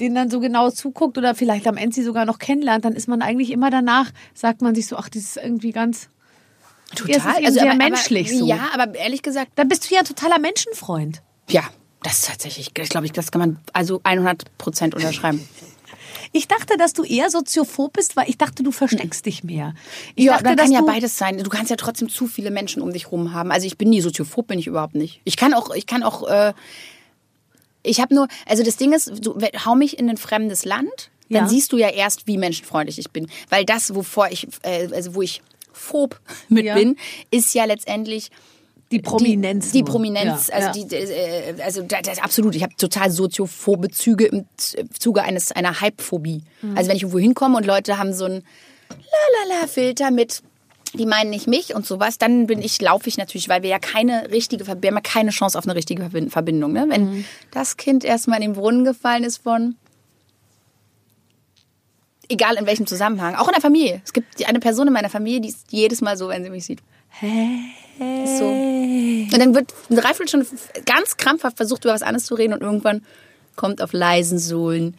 denen 0.00 0.14
dann 0.14 0.30
so 0.30 0.40
genau 0.40 0.70
zuguckt 0.70 1.18
oder 1.18 1.34
vielleicht 1.34 1.66
am 1.66 1.76
Ende 1.76 1.94
sie 1.94 2.02
sogar 2.02 2.24
noch 2.24 2.38
kennenlernt, 2.38 2.84
dann 2.84 2.94
ist 2.94 3.08
man 3.08 3.20
eigentlich 3.22 3.50
immer 3.50 3.70
danach, 3.70 4.10
sagt 4.34 4.62
man 4.62 4.74
sich 4.74 4.86
so, 4.86 4.96
ach, 4.96 5.08
das 5.08 5.22
ist 5.22 5.36
irgendwie 5.36 5.70
ganz, 5.72 6.08
Ja, 7.06 7.16
es 7.16 7.24
ist 7.24 7.38
eben 7.38 7.52
sehr 7.52 7.74
menschlich 7.74 8.28
aber, 8.30 8.38
so. 8.38 8.46
Ja, 8.46 8.68
aber 8.74 8.94
ehrlich 8.94 9.22
gesagt, 9.22 9.52
dann 9.56 9.68
bist 9.68 9.88
du 9.90 9.94
ja 9.94 10.00
ein 10.00 10.06
totaler 10.06 10.38
Menschenfreund. 10.38 11.22
ja, 11.48 11.62
das 12.02 12.14
ist 12.18 12.26
tatsächlich, 12.28 12.72
ich 12.76 12.90
glaube, 12.90 13.06
ich, 13.06 13.12
das 13.12 13.30
kann 13.30 13.40
man 13.40 13.58
also 13.72 14.00
100 14.02 14.58
Prozent 14.58 14.94
unterschreiben. 14.96 15.46
Ich 16.32 16.48
dachte, 16.48 16.76
dass 16.76 16.94
du 16.94 17.04
eher 17.04 17.30
soziophob 17.30 17.92
bist, 17.92 18.16
weil 18.16 18.28
ich 18.28 18.38
dachte, 18.38 18.62
du 18.62 18.72
versteckst 18.72 19.26
dich 19.26 19.44
mehr. 19.44 19.74
Ich 20.16 20.24
ja, 20.24 20.32
dachte, 20.32 20.44
dann 20.44 20.56
dass 20.56 20.64
kann 20.66 20.72
ja 20.72 20.82
beides 20.82 21.16
sein. 21.18 21.38
Du 21.38 21.50
kannst 21.50 21.70
ja 21.70 21.76
trotzdem 21.76 22.08
zu 22.08 22.26
viele 22.26 22.50
Menschen 22.50 22.82
um 22.82 22.92
dich 22.92 23.12
rum 23.12 23.32
haben. 23.34 23.52
Also 23.52 23.66
ich 23.66 23.76
bin 23.78 23.90
nie 23.90 24.00
soziophob, 24.00 24.46
bin 24.48 24.58
ich 24.58 24.66
überhaupt 24.66 24.94
nicht. 24.94 25.20
Ich 25.24 25.36
kann 25.36 25.52
auch, 25.54 25.74
ich 25.74 25.86
kann 25.86 26.02
auch, 26.02 26.26
äh, 26.28 26.54
ich 27.82 28.00
habe 28.00 28.14
nur, 28.14 28.28
also 28.46 28.62
das 28.62 28.76
Ding 28.76 28.92
ist, 28.92 29.12
du, 29.24 29.38
hau 29.64 29.74
mich 29.74 29.98
in 29.98 30.08
ein 30.08 30.16
fremdes 30.16 30.64
Land, 30.64 31.10
dann 31.28 31.44
Ja. 31.44 31.48
siehst 31.48 31.72
du 31.72 31.76
ja 31.76 31.88
erst, 31.88 32.26
wie 32.26 32.38
menschenfreundlich 32.38 32.98
ich 32.98 33.10
bin. 33.10 33.28
Weil 33.48 33.64
das, 33.64 33.94
wovor 33.94 34.28
ich, 34.30 34.48
äh, 34.62 34.88
also 34.92 35.14
wo 35.14 35.22
ich 35.22 35.42
phob 35.72 36.20
mit 36.48 36.64
Ja. 36.64 36.74
bin, 36.74 36.96
ist 37.30 37.54
ja 37.54 37.64
letztendlich 37.64 38.30
die 38.90 39.00
Prominenz. 39.00 39.70
Die, 39.72 39.78
die. 39.78 39.84
Prominenz, 39.84 40.48
Ja, 40.48 40.54
also 40.54 40.78
ja. 40.80 40.84
die, 40.86 40.94
äh, 40.94 41.62
also 41.62 41.80
das, 41.82 42.02
das 42.02 42.18
absolut. 42.18 42.54
Ich 42.54 42.62
habe 42.62 42.74
total 42.76 43.10
soziophobe 43.10 43.90
Züge 43.90 44.26
im 44.26 44.44
Z- 44.58 44.86
Zuge 44.98 45.22
eines 45.22 45.50
einer 45.50 45.80
Hypephobie. 45.80 46.42
Mhm. 46.60 46.76
Also 46.76 46.90
wenn 46.90 46.96
ich 46.96 47.02
irgendwo 47.02 47.18
hinkomme 47.18 47.56
und 47.56 47.64
Leute 47.64 47.96
haben 47.98 48.12
so 48.12 48.26
ein 48.26 48.44
Lalala 48.90 49.66
Filter 49.66 50.10
mit 50.10 50.42
die 50.94 51.06
meinen 51.06 51.30
nicht 51.30 51.46
mich 51.46 51.74
und 51.74 51.86
sowas, 51.86 52.18
dann 52.18 52.46
bin 52.46 52.60
ich, 52.60 52.78
laufe 52.82 53.08
ich 53.08 53.16
natürlich, 53.16 53.48
weil 53.48 53.62
wir 53.62 53.70
ja 53.70 53.78
keine 53.78 54.30
richtige, 54.30 54.66
wir 54.66 54.74
haben 54.74 54.82
ja 54.82 55.00
keine 55.00 55.30
Chance 55.30 55.56
auf 55.56 55.64
eine 55.64 55.74
richtige 55.74 56.02
Verbin- 56.02 56.28
Verbindung. 56.28 56.74
Ne? 56.74 56.84
Wenn 56.90 57.04
Mhm. 57.04 57.24
das 57.50 57.78
Kind 57.78 58.04
erstmal 58.04 58.42
in 58.42 58.52
den 58.52 58.60
Brunnen 58.60 58.84
gefallen 58.84 59.24
ist 59.24 59.38
von, 59.38 59.76
egal 62.32 62.56
in 62.56 62.66
welchem 62.66 62.86
Zusammenhang, 62.86 63.34
auch 63.34 63.48
in 63.48 63.52
der 63.52 63.60
Familie. 63.60 64.00
Es 64.04 64.12
gibt 64.12 64.46
eine 64.46 64.60
Person 64.60 64.86
in 64.86 64.92
meiner 64.92 65.10
Familie, 65.10 65.40
die 65.40 65.48
ist 65.48 65.66
jedes 65.70 66.00
Mal 66.00 66.16
so, 66.16 66.28
wenn 66.28 66.42
sie 66.42 66.50
mich 66.50 66.64
sieht. 66.64 66.80
Ist 67.20 68.38
so. 68.38 68.46
Und 68.46 69.38
dann 69.38 69.54
wird 69.54 69.72
eine 69.90 70.00
Dreiviertelstunde 70.00 70.46
ganz 70.86 71.16
krampfhaft 71.16 71.56
versucht, 71.56 71.84
über 71.84 71.94
was 71.94 72.02
anderes 72.02 72.26
zu 72.26 72.34
reden 72.34 72.54
und 72.54 72.62
irgendwann 72.62 73.02
kommt 73.54 73.82
auf 73.82 73.92
leisen 73.92 74.38
Sohlen 74.38 74.96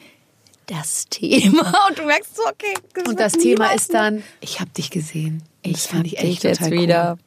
das 0.67 1.07
Thema. 1.09 1.73
Und 1.89 1.97
du 1.97 2.03
merkst 2.03 2.35
so, 2.35 2.43
okay. 2.43 2.73
Und 2.97 3.07
wird 3.07 3.19
das 3.19 3.33
Thema 3.33 3.73
ist 3.73 3.93
dann, 3.93 4.23
ich 4.39 4.59
habe 4.59 4.71
dich 4.71 4.89
gesehen. 4.89 5.43
Und 5.65 5.75
das 5.75 5.85
ich 5.85 5.91
fand 5.91 6.05
dich 6.05 6.17
echt 6.19 6.43
jetzt 6.43 6.59
total 6.59 6.71
wieder. 6.71 7.17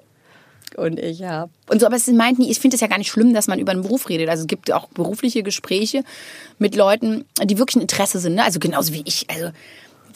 Und 0.76 0.98
ich 0.98 1.22
hab. 1.22 1.50
Und 1.68 1.80
so, 1.80 1.86
aber 1.86 1.96
es 1.96 2.06
meint 2.08 2.38
nie, 2.38 2.50
ich 2.50 2.60
finde 2.60 2.74
es 2.74 2.80
ja 2.80 2.86
gar 2.86 2.98
nicht 2.98 3.10
schlimm, 3.10 3.34
dass 3.34 3.46
man 3.46 3.58
über 3.58 3.72
einen 3.72 3.82
Beruf 3.82 4.08
redet. 4.08 4.28
Also 4.28 4.42
es 4.42 4.46
gibt 4.46 4.72
auch 4.72 4.88
berufliche 4.88 5.42
Gespräche 5.42 6.02
mit 6.58 6.74
Leuten, 6.76 7.24
die 7.44 7.58
wirklich 7.58 7.76
ein 7.76 7.82
Interesse 7.82 8.18
sind. 8.18 8.34
Ne? 8.34 8.44
Also 8.44 8.58
genauso 8.58 8.92
wie 8.92 9.02
ich. 9.04 9.28
Also, 9.30 9.50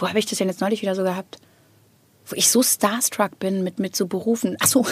wo 0.00 0.08
habe 0.08 0.18
ich 0.18 0.26
das 0.26 0.38
denn 0.38 0.48
jetzt 0.48 0.60
neulich 0.60 0.82
wieder 0.82 0.94
so 0.94 1.02
gehabt? 1.02 1.38
Wo 2.26 2.36
ich 2.36 2.48
so 2.48 2.62
starstruck 2.62 3.38
bin 3.38 3.62
mit, 3.62 3.78
mit 3.78 3.96
so 3.96 4.06
Berufen. 4.06 4.56
Ach 4.60 4.66
so, 4.66 4.86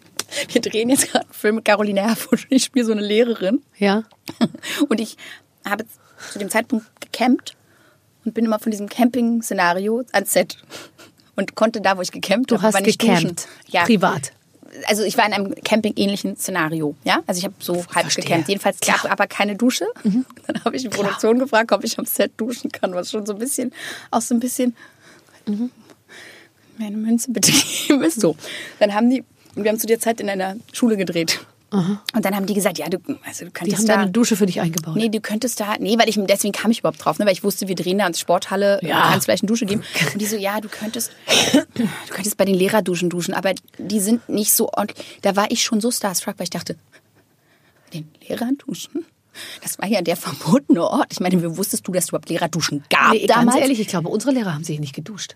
wir 0.48 0.60
drehen 0.60 0.90
jetzt 0.90 1.10
gerade 1.10 1.26
einen 1.26 1.34
Film 1.34 1.54
mit 1.56 1.64
Caroline 1.64 2.02
Herfurth. 2.02 2.46
Ich 2.50 2.64
spiele 2.64 2.84
so 2.84 2.92
eine 2.92 3.02
Lehrerin. 3.02 3.62
Ja. 3.78 4.04
Und 4.88 5.00
ich 5.00 5.16
habe 5.64 5.84
zu 6.32 6.38
dem 6.38 6.50
Zeitpunkt 6.50 6.86
gecampt 7.00 7.56
und 8.24 8.32
bin 8.32 8.46
immer 8.46 8.58
von 8.58 8.70
diesem 8.70 8.88
Camping-Szenario 8.88 10.04
ans 10.12 10.32
Set. 10.32 10.56
Und 11.36 11.54
konnte 11.54 11.80
da, 11.82 11.98
wo 11.98 12.00
ich 12.00 12.12
gecampt 12.12 12.52
habe, 12.52 12.66
aber 12.66 12.80
nicht 12.80 12.98
gecampt. 12.98 13.22
duschen. 13.22 13.36
Ja. 13.66 13.84
Privat. 13.84 14.32
Also 14.86 15.04
ich 15.04 15.16
war 15.16 15.26
in 15.26 15.32
einem 15.32 15.54
Camping-ähnlichen 15.54 16.36
Szenario. 16.36 16.96
Ja, 17.04 17.22
also 17.26 17.38
ich 17.38 17.44
habe 17.44 17.54
so 17.58 17.74
halb 17.94 18.10
Verstehe. 18.10 18.24
gecampt. 18.24 18.48
Jedenfalls 18.48 18.80
gab 18.80 19.10
aber 19.10 19.26
keine 19.26 19.56
Dusche. 19.56 19.86
Dann 20.02 20.64
habe 20.64 20.76
ich 20.76 20.82
die 20.82 20.88
Produktion 20.88 21.38
gefragt, 21.38 21.72
ob 21.72 21.84
ich 21.84 21.98
am 21.98 22.04
Set 22.06 22.32
duschen 22.36 22.72
kann, 22.72 22.94
was 22.94 23.10
schon 23.10 23.24
so 23.26 23.34
ein 23.34 23.38
bisschen, 23.38 23.72
auch 24.10 24.20
so 24.20 24.34
ein 24.34 24.40
bisschen, 24.40 24.74
mir 25.46 25.70
eine 26.86 26.96
Münze 26.96 27.30
bitte 27.30 27.52
geben 27.52 28.02
ist. 28.04 28.20
So. 28.20 28.36
Dann 28.78 28.94
haben 28.94 29.10
die, 29.10 29.24
wir 29.54 29.70
haben 29.70 29.78
zu 29.78 29.86
der 29.86 30.00
Zeit 30.00 30.20
in 30.20 30.28
einer 30.28 30.56
Schule 30.72 30.96
gedreht. 30.96 31.40
Und 32.14 32.24
dann 32.24 32.36
haben 32.36 32.46
die 32.46 32.54
gesagt, 32.54 32.78
ja, 32.78 32.88
du, 32.88 32.98
also 33.26 33.44
du 33.44 33.46
Die 33.46 33.50
könntest 33.52 33.78
haben 33.80 33.86
da... 33.86 33.94
da 33.94 34.00
eine 34.02 34.10
Dusche 34.10 34.36
für 34.36 34.46
dich 34.46 34.60
eingebaut. 34.60 34.94
Nee, 34.96 35.08
du 35.08 35.20
könntest 35.20 35.58
da, 35.60 35.74
nee, 35.78 35.98
weil 35.98 36.08
ich, 36.08 36.18
deswegen 36.20 36.52
kam 36.52 36.70
ich 36.70 36.78
überhaupt 36.80 37.04
drauf, 37.04 37.18
ne, 37.18 37.26
weil 37.26 37.32
ich 37.32 37.42
wusste, 37.42 37.66
wir 37.68 37.74
drehen 37.74 37.98
da 37.98 38.06
ins 38.06 38.20
Sporthalle, 38.20 38.78
Ja. 38.82 38.88
ja. 38.88 39.02
kann 39.08 39.18
es 39.18 39.24
vielleicht 39.24 39.42
eine 39.42 39.48
Dusche 39.48 39.66
geben. 39.66 39.82
Und 40.12 40.20
die 40.20 40.26
so, 40.26 40.36
ja, 40.36 40.60
du 40.60 40.68
könntest, 40.68 41.10
du 41.74 41.84
könntest 42.10 42.36
bei 42.36 42.44
den 42.44 42.54
Lehrerduschen 42.54 43.10
duschen, 43.10 43.34
aber 43.34 43.52
die 43.78 44.00
sind 44.00 44.28
nicht 44.28 44.52
so 44.54 44.70
ordentlich. 44.72 45.04
Da 45.22 45.34
war 45.36 45.50
ich 45.50 45.62
schon 45.62 45.80
so 45.80 45.90
starstruck, 45.90 46.34
weil 46.38 46.44
ich 46.44 46.50
dachte, 46.50 46.76
bei 47.90 47.98
den 48.00 48.08
Lehrern 48.28 48.56
duschen? 48.58 49.04
Das 49.62 49.78
war 49.80 49.88
ja 49.88 50.00
der 50.00 50.16
verbotene 50.16 50.82
Ort. 50.84 51.08
Ich 51.10 51.18
meine, 51.18 51.42
wie 51.42 51.56
wusstest 51.56 51.88
du, 51.88 51.92
dass 51.92 52.04
es 52.04 52.10
überhaupt 52.10 52.28
Lehrerduschen 52.28 52.84
gab 52.88 53.12
Nee, 53.14 53.26
damals? 53.26 53.54
ganz 53.56 53.62
ehrlich, 53.62 53.80
ich 53.80 53.88
glaube, 53.88 54.08
unsere 54.08 54.32
Lehrer 54.32 54.54
haben 54.54 54.62
sich 54.62 54.78
nicht 54.78 54.94
geduscht. 54.94 55.34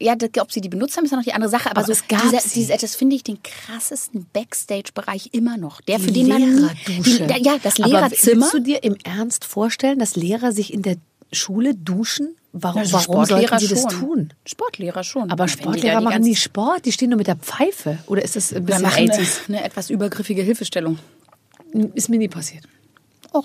Ja, 0.00 0.16
ob 0.40 0.50
sie 0.50 0.60
die 0.62 0.68
benutzt 0.70 0.96
haben, 0.96 1.04
ist 1.04 1.10
ja 1.10 1.16
noch 1.18 1.24
die 1.24 1.34
andere 1.34 1.50
Sache. 1.50 1.70
Aber, 1.70 1.78
Aber 1.78 1.86
so 1.86 1.92
es 1.92 2.08
gab 2.08 2.22
dieser, 2.22 2.40
dieser, 2.40 2.76
das 2.78 2.96
finde 2.96 3.16
ich 3.16 3.22
den 3.22 3.38
krassesten 3.42 4.26
Backstage-Bereich 4.32 5.28
immer 5.32 5.58
noch. 5.58 5.80
Der, 5.82 5.98
Die 5.98 6.04
für 6.04 6.12
den 6.12 6.28
man 6.28 6.70
die, 6.86 7.42
ja, 7.44 7.58
das 7.62 7.78
Aber 7.78 7.88
Lehrerzimmer. 7.88 8.40
willst 8.42 8.54
du 8.54 8.60
dir 8.60 8.82
im 8.82 8.96
Ernst 9.04 9.44
vorstellen, 9.44 9.98
dass 9.98 10.16
Lehrer 10.16 10.52
sich 10.52 10.72
in 10.72 10.82
der 10.82 10.96
Schule 11.32 11.74
duschen? 11.74 12.34
Warum, 12.52 12.80
Also 12.80 12.94
warum 12.94 13.24
sollten 13.26 13.58
sie 13.58 13.68
das 13.68 13.82
schon. 13.82 13.90
tun? 13.90 14.32
Sportlehrer 14.44 15.04
schon. 15.04 15.30
Aber 15.30 15.46
Sportlehrer 15.46 15.98
die 15.98 16.04
machen 16.04 16.22
nie 16.22 16.34
Sport, 16.34 16.84
die 16.86 16.92
stehen 16.92 17.10
nur 17.10 17.18
mit 17.18 17.26
der 17.28 17.36
Pfeife. 17.36 17.98
Oder 18.06 18.24
ist 18.24 18.34
das 18.36 18.52
ein 18.52 18.64
bisschen 18.64 18.82
machen 18.82 18.98
eine, 18.98 19.12
80s? 19.12 19.48
eine 19.48 19.62
etwas 19.62 19.90
übergriffige 19.90 20.42
Hilfestellung. 20.42 20.98
Ist 21.94 22.08
mir 22.08 22.18
nie 22.18 22.28
passiert. 22.28 22.64
Oh. 23.32 23.44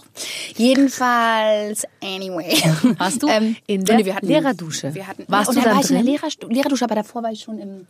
Jedenfalls, 0.56 1.84
anyway. 2.02 2.56
Warst 2.98 3.22
du 3.24 3.28
Ähm, 3.28 3.56
in 3.68 3.86
der 3.86 3.98
nee, 3.98 4.06
wir 4.06 4.16
hatten- 4.16 4.28
Lehrerdusche? 4.28 4.94
Wir 4.94 5.08
hatten, 5.08 5.26
Warst 5.28 5.50
und 5.50 5.56
du 5.58 5.62
dann 5.62 5.76
war 5.76 5.82
ich 5.84 5.90
in 5.90 5.96
der 5.98 6.04
drin? 6.04 6.16
Lehrerstu- 6.16 6.52
Lehrerdusche, 6.54 6.86
aber 6.86 6.96
davor 6.96 7.24
war 7.24 7.32
ich 7.32 7.42
schon 7.42 7.60
im, 7.60 7.88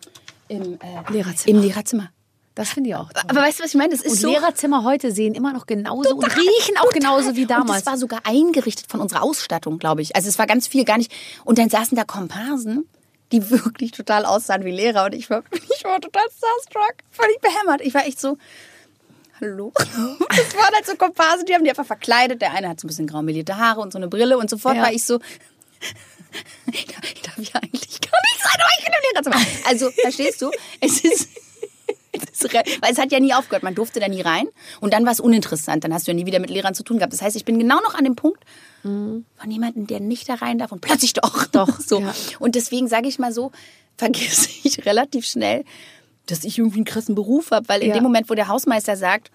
im, 0.47 0.73
äh, 0.75 1.11
Lehrerzimmer. 1.11 1.57
im 1.57 1.61
Lehrerzimmer. 1.63 2.09
Das 2.53 2.69
finde 2.69 2.89
ich 2.91 2.95
auch. 2.95 3.11
toll. 3.11 3.23
Aber 3.27 3.41
weißt 3.41 3.59
du, 3.59 3.63
was 3.63 3.71
ich 3.71 3.75
meine? 3.77 3.89
Das 3.91 4.01
ist 4.01 4.11
Und 4.11 4.19
so... 4.19 4.29
Lehrerzimmer 4.29 4.83
heute 4.85 5.11
sehen 5.11 5.33
immer 5.35 5.51
noch 5.51 5.65
genauso 5.65 6.15
und 6.15 6.23
riechen 6.37 6.77
auch 6.79 6.89
genauso 6.91 7.35
wie 7.35 7.41
Und 7.43 7.51
damals. 7.51 7.83
das 7.83 7.91
war 7.91 7.97
sogar 7.97 8.21
eingerichtet 8.23 8.85
von 8.89 9.01
unserer 9.01 9.23
Ausstattung, 9.23 9.77
glaube 9.77 10.01
ich. 10.01 10.15
Also 10.15 10.29
es 10.29 10.39
war 10.39 10.47
ganz 10.47 10.67
viel 10.67 10.85
gar 10.85 10.97
nicht. 10.97 11.11
Und 11.43 11.57
dann 11.57 11.69
saßen 11.69 11.97
da 11.97 12.05
Komparsen, 12.05 12.87
die 13.33 13.49
wirklich 13.49 13.91
total 13.91 14.25
aussahen 14.25 14.63
wie 14.63 14.71
Lehrer. 14.71 15.05
Und 15.05 15.15
ich 15.15 15.29
war, 15.29 15.43
ich 15.51 15.83
war 15.83 15.99
total 15.99 16.23
starstruck, 16.37 16.95
völlig 17.11 17.39
behämmert. 17.41 17.81
Ich 17.81 17.93
war 17.93 18.05
echt 18.07 18.21
so, 18.21 18.37
hallo? 19.41 19.71
Das 20.29 20.53
waren 20.55 20.73
halt 20.73 20.85
so 20.85 20.95
Komparsen, 20.95 21.45
die 21.45 21.53
haben 21.53 21.63
die 21.63 21.69
einfach 21.69 21.85
verkleidet. 21.85 22.41
Der 22.41 22.53
eine 22.53 22.67
hat 22.69 22.79
so 22.79 22.85
ein 22.85 22.89
bisschen 22.89 23.07
graumelierte 23.07 23.57
Haare 23.57 23.79
und 23.81 23.91
so 23.93 23.97
eine 23.97 24.07
Brille. 24.07 24.37
Und 24.37 24.49
sofort 24.49 24.75
Ja. 24.75 24.83
war 24.83 24.91
ich 24.93 25.03
so, 25.03 25.19
ich 26.71 26.85
darf, 26.85 27.37
ja 27.37 27.55
eigentlich 27.61 28.01
gar 28.01 28.21
nicht 28.21 28.41
sein, 28.41 28.59
aber 28.59 28.69
ich 28.77 28.85
bin 28.85 28.93
im 28.93 29.01
Lehrerzimmer. 29.13 29.67
Also, 29.67 29.91
verstehst 29.91 30.41
du? 30.41 30.51
Es 30.81 31.01
ist... 31.01 31.29
Weil 32.81 32.91
es 32.91 32.97
hat 32.97 33.11
ja 33.11 33.19
nie 33.19 33.33
aufgehört, 33.33 33.63
man 33.63 33.75
durfte 33.75 33.99
da 33.99 34.07
nie 34.07 34.21
rein 34.21 34.47
und 34.79 34.93
dann 34.93 35.03
war 35.05 35.11
es 35.11 35.19
uninteressant, 35.19 35.83
dann 35.83 35.93
hast 35.93 36.07
du 36.07 36.11
ja 36.11 36.15
nie 36.15 36.25
wieder 36.25 36.39
mit 36.39 36.49
Lehrern 36.49 36.73
zu 36.73 36.83
tun 36.83 36.97
gehabt. 36.97 37.11
Das 37.11 37.21
heißt, 37.21 37.35
ich 37.35 37.43
bin 37.43 37.59
genau 37.59 37.81
noch 37.81 37.93
an 37.93 38.05
dem 38.05 38.15
Punkt 38.15 38.41
von 38.83 39.25
jemandem, 39.49 39.85
der 39.87 39.99
nicht 39.99 40.29
da 40.29 40.35
rein 40.35 40.57
darf 40.57 40.71
und 40.71 40.79
plötzlich 40.79 41.11
doch. 41.13 41.45
Doch, 41.47 41.79
so. 41.79 41.99
ja. 41.99 42.13
Und 42.39 42.55
deswegen 42.55 42.87
sage 42.87 43.07
ich 43.09 43.19
mal 43.19 43.33
so, 43.33 43.51
vergesse 43.97 44.47
ich 44.63 44.85
relativ 44.85 45.25
schnell, 45.25 45.65
dass 46.27 46.43
ich 46.43 46.57
irgendwie 46.57 46.77
einen 46.77 46.85
krassen 46.85 47.15
Beruf 47.15 47.51
habe, 47.51 47.67
weil 47.69 47.81
in 47.81 47.89
Ja. 47.89 47.93
dem 47.95 48.03
Moment, 48.03 48.29
wo 48.29 48.33
der 48.33 48.47
Hausmeister 48.47 48.95
sagt, 48.95 49.31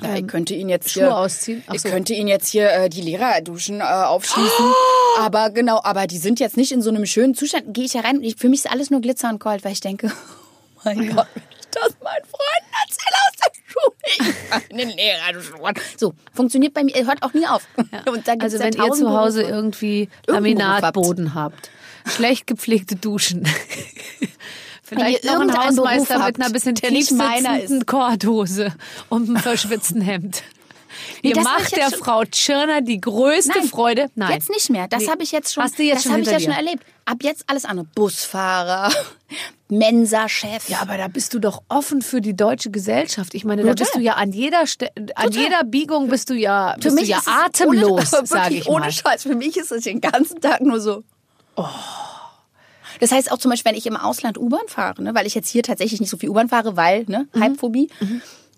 ja, 0.00 0.14
ich 0.14 0.28
könnte 0.28 0.54
ihn 0.54 0.68
jetzt 0.68 0.90
Schuhe 0.92 1.04
hier, 1.06 1.16
ausziehen? 1.16 1.64
Ach 1.66 1.74
ich 1.74 1.80
so. 1.82 1.88
könnte 1.88 2.12
ihn 2.14 2.28
jetzt 2.28 2.48
hier 2.48 2.70
äh, 2.70 2.88
die 2.88 3.00
Lehrerduschen 3.00 3.80
äh, 3.80 3.84
aufschließen. 3.84 4.72
Aber 5.18 5.50
genau, 5.50 5.80
aber 5.82 6.06
die 6.06 6.18
sind 6.18 6.38
jetzt 6.38 6.56
nicht 6.56 6.70
in 6.70 6.82
so 6.82 6.90
einem 6.90 7.04
schönen 7.04 7.34
Zustand. 7.34 7.74
Gehe 7.74 7.84
ich 7.84 7.92
da 7.92 8.00
rein 8.00 8.22
ich, 8.22 8.36
für 8.36 8.48
mich 8.48 8.60
ist 8.64 8.70
alles 8.70 8.90
nur 8.90 9.00
Glitzer 9.00 9.28
und 9.28 9.40
Gold, 9.40 9.64
weil 9.64 9.72
ich 9.72 9.80
denke, 9.80 10.06
oh 10.76 10.80
mein 10.84 10.98
Gott, 11.14 11.26
wenn 11.34 11.42
ich 11.50 11.66
das 11.72 11.96
meinen 12.00 12.24
Freunden 12.24 12.72
erzähle 12.86 13.16
aus 13.26 13.34
der 13.42 14.60
Schule. 14.70 14.78
Den 14.84 14.96
Lehrerduschen. 14.96 15.82
So, 15.96 16.14
funktioniert 16.32 16.74
bei 16.74 16.84
mir, 16.84 16.94
hört 17.04 17.24
auch 17.24 17.34
nie 17.34 17.46
auf. 17.48 17.66
Gibt's 17.76 18.28
Also 18.38 18.58
ja 18.58 18.64
wenn 18.64 18.74
ihr 18.74 18.92
zu 18.92 19.10
Hause 19.10 19.42
irgendwie 19.42 20.08
Laminatboden 20.28 21.34
habt, 21.34 21.70
schlecht 22.06 22.46
gepflegte 22.46 22.94
Duschen, 22.94 23.48
vielleicht 24.88 25.24
noch 25.24 25.38
Beruf 25.38 25.56
Hausmeister 25.56 26.14
habt, 26.22 26.38
mit 26.38 26.40
einer 26.46 26.52
bisschen 26.52 26.74
meiner 27.16 27.50
tiefsitzenden 27.54 27.86
Korthose 27.86 28.72
und 29.08 29.28
einem 29.28 29.38
verschwitzten 29.38 30.00
Hemd. 30.00 30.42
Nee, 31.22 31.30
ihr 31.30 31.40
macht 31.42 31.76
der 31.76 31.90
Frau 31.90 32.24
Tschirner 32.24 32.80
die 32.80 33.00
größte 33.00 33.58
Nein, 33.58 33.68
Freude. 33.68 34.06
Nein. 34.14 34.32
Jetzt 34.32 34.50
nicht 34.50 34.70
mehr. 34.70 34.88
Das 34.88 35.02
Nee. 35.02 35.08
habe 35.10 35.22
ich 35.22 35.32
jetzt 35.32 35.52
schon. 35.52 35.62
Hast 35.62 35.78
du 35.78 35.82
jetzt 35.82 36.06
das 36.06 36.12
habe 36.12 36.22
ich 36.22 36.30
ja 36.30 36.40
schon 36.40 36.52
erlebt. 36.52 36.82
Ab 37.04 37.18
jetzt 37.22 37.44
alles 37.46 37.64
andere. 37.64 37.86
Busfahrer, 37.94 38.90
Mensa-Chef. 39.68 40.68
Ja, 40.68 40.80
aber 40.80 40.96
da 40.96 41.08
bist 41.08 41.34
du 41.34 41.38
doch 41.38 41.62
offen 41.68 42.02
für 42.02 42.20
die 42.20 42.34
deutsche 42.34 42.70
Gesellschaft. 42.70 43.34
Ich 43.34 43.44
meine, 43.44 43.62
da 43.62 43.68
Total. 43.70 43.84
bist 43.84 43.94
du 43.96 44.00
ja 44.00 44.14
an 44.14 44.32
jeder 44.32 44.66
Ste 44.66 44.88
an 44.96 45.06
Total. 45.26 45.30
jeder 45.42 45.64
Biegung 45.64 46.08
bist 46.08 46.30
du 46.30 46.34
ja, 46.34 46.72
Für 46.74 46.80
bist 46.80 46.96
du 46.96 47.00
mich 47.00 47.08
ja 47.08 47.18
ist 47.18 47.26
es 47.28 47.32
atemlos, 47.32 48.10
sage 48.24 48.54
ich 48.54 48.64
mal. 48.66 48.72
Ohne 48.74 48.92
Scheiß. 48.92 49.22
Für 49.22 49.34
mich 49.36 49.56
ist 49.56 49.70
es 49.72 49.84
den 49.84 50.00
ganzen 50.00 50.40
Tag 50.40 50.62
nur 50.62 50.80
so. 50.80 51.04
Oh. 51.56 51.66
Das 53.00 53.12
heißt 53.12 53.30
auch 53.32 53.38
zum 53.38 53.50
Beispiel, 53.50 53.70
wenn 53.72 53.78
ich 53.78 53.86
im 53.86 53.96
Ausland 53.96 54.38
U-Bahn 54.38 54.66
fahre, 54.66 55.02
ne, 55.02 55.14
weil 55.14 55.26
ich 55.26 55.34
jetzt 55.34 55.48
hier 55.48 55.62
tatsächlich 55.62 56.00
nicht 56.00 56.10
so 56.10 56.16
viel 56.16 56.28
U-Bahn 56.30 56.48
fahre, 56.48 56.76
weil, 56.76 57.04
ne, 57.08 57.26
Mhm. 57.32 57.40
Halbphobie. 57.42 57.88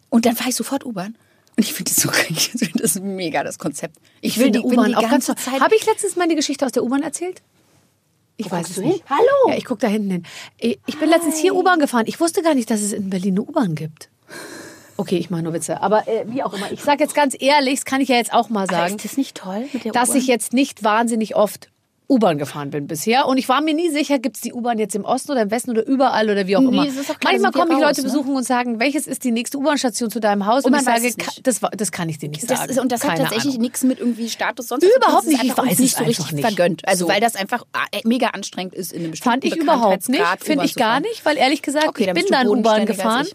Und 0.08 0.26
dann 0.26 0.36
fahre 0.36 0.50
ich 0.50 0.56
sofort 0.56 0.84
U-Bahn. 0.84 1.16
Und 1.56 1.64
ich 1.64 1.72
finde 1.74 1.92
das 1.92 2.02
so 2.02 2.10
ich 2.28 2.48
finde 2.50 2.80
das 2.82 2.94
mega, 3.00 3.44
das 3.44 3.58
Konzept. 3.58 3.96
Ich, 4.20 4.38
will 4.38 4.50
die 4.50 4.60
U-Bahn 4.60 4.94
auch 4.94 5.00
die 5.02 5.08
ganz 5.08 5.26
ganze. 5.26 5.44
Zeit. 5.44 5.60
Habe 5.60 5.74
ich 5.76 5.84
letztens 5.86 6.16
meine 6.16 6.34
Geschichte 6.34 6.64
aus 6.64 6.72
der 6.72 6.82
U-Bahn 6.84 7.02
erzählt? 7.02 7.42
Ich 8.36 8.46
Wo 8.46 8.52
weiß 8.52 8.70
es 8.70 8.76
nicht. 8.78 8.94
hin? 8.94 9.02
Hallo? 9.10 9.50
Ja, 9.50 9.56
ich 9.56 9.66
gucke 9.66 9.80
da 9.82 9.88
hinten 9.88 10.10
hin. 10.10 10.22
Ich 10.58 10.78
ich 10.86 10.98
bin 10.98 11.10
letztens 11.10 11.36
hier 11.38 11.54
U-Bahn 11.54 11.78
gefahren. 11.78 12.04
Ich 12.06 12.18
wusste 12.20 12.42
gar 12.42 12.54
nicht, 12.54 12.70
dass 12.70 12.80
es 12.80 12.92
in 12.94 13.10
Berlin 13.10 13.34
eine 13.34 13.42
U-Bahn 13.42 13.74
gibt. 13.74 14.08
Okay, 14.96 15.16
ich 15.16 15.30
mache 15.30 15.42
nur 15.42 15.52
Witze. 15.52 15.82
Aber 15.82 16.06
äh, 16.08 16.24
wie 16.26 16.42
auch 16.42 16.52
immer. 16.54 16.70
Ich 16.72 16.82
sage 16.82 17.02
jetzt 17.02 17.14
ganz 17.14 17.34
ehrlich, 17.38 17.76
das 17.80 17.84
kann 17.84 18.00
ich 18.00 18.08
ja 18.08 18.16
jetzt 18.16 18.32
auch 18.32 18.48
mal 18.50 18.64
Aber 18.64 18.72
sagen, 18.72 18.96
ist 18.96 19.04
das 19.04 19.16
nicht 19.16 19.36
toll 19.36 19.66
mit 19.72 19.84
der 19.84 19.92
dass 19.92 20.14
ich 20.14 20.26
jetzt 20.26 20.52
nicht 20.52 20.82
wahnsinnig 20.84 21.36
oft 21.36 21.68
U-Bahn 22.10 22.38
gefahren 22.38 22.70
bin 22.70 22.88
bisher. 22.88 23.26
Und 23.26 23.38
ich 23.38 23.48
war 23.48 23.60
mir 23.60 23.72
nie 23.72 23.88
sicher, 23.88 24.18
gibt 24.18 24.36
es 24.36 24.42
die 24.42 24.52
U-Bahn 24.52 24.78
jetzt 24.78 24.96
im 24.96 25.04
Osten 25.04 25.30
oder 25.30 25.42
im 25.42 25.50
Westen 25.52 25.70
oder 25.70 25.86
überall 25.86 26.28
oder 26.28 26.46
wie 26.48 26.56
auch 26.56 26.60
Nee, 26.60 26.66
immer. 26.68 26.84
das 26.84 27.04
klar, 27.06 27.16
Manchmal 27.22 27.52
kommen 27.52 27.68
mich 27.76 27.80
Leute 27.86 28.00
ne? 28.00 28.04
besuchen 28.08 28.34
und 28.34 28.42
sagen, 28.44 28.80
welches 28.80 29.06
ist 29.06 29.22
die 29.22 29.30
nächste 29.30 29.58
U-Bahn-Station 29.58 30.10
zu 30.10 30.18
deinem 30.18 30.44
Haus? 30.46 30.64
Und 30.64 30.72
Und, 30.74 30.80
ich 30.80 30.84
sage, 30.84 31.14
das, 31.44 31.60
das 31.76 31.92
kann 31.92 32.08
ich 32.08 32.18
dir 32.18 32.28
nicht 32.28 32.42
Das 32.50 32.58
sagen. 32.58 32.70
ist, 32.70 32.80
und 32.80 32.90
das 32.90 33.02
hat 33.04 33.10
Keine 33.10 33.22
tatsächlich 33.24 33.54
Ahnung. 33.54 33.62
nichts 33.62 33.84
mit 33.84 34.00
irgendwie 34.00 34.28
Status 34.28 34.66
sonst 34.68 34.82
Überhaupt. 34.84 35.18
Das 35.18 35.26
nicht. 35.26 35.44
Ich 35.44 35.56
weiß 35.56 35.78
nicht 35.78 35.96
so 35.96 36.04
richtig 36.04 36.32
nicht. 36.32 36.44
vergönnt. 36.46 36.86
Also 36.88 37.06
So. 37.06 37.12
weil 37.12 37.20
das 37.20 37.36
einfach 37.36 37.64
äh, 37.92 38.00
mega 38.04 38.28
anstrengend 38.28 38.74
ist 38.74 38.92
in 38.92 39.02
einem 39.02 39.12
bestimmten 39.12 39.30
Fand 39.30 39.44
ich 39.44 39.56
überhaupt 39.56 40.08
nicht. 40.08 40.22
Finde 40.40 40.64
ich 40.64 40.74
gar 40.74 40.98
nicht, 41.00 41.24
weil 41.24 41.36
ehrlich 41.36 41.62
gesagt, 41.62 41.86
Okay, 41.86 42.06
ich 42.08 42.12
bin 42.12 42.26
dann 42.30 42.48
U-Bahn 42.48 42.86
gefahren 42.86 43.26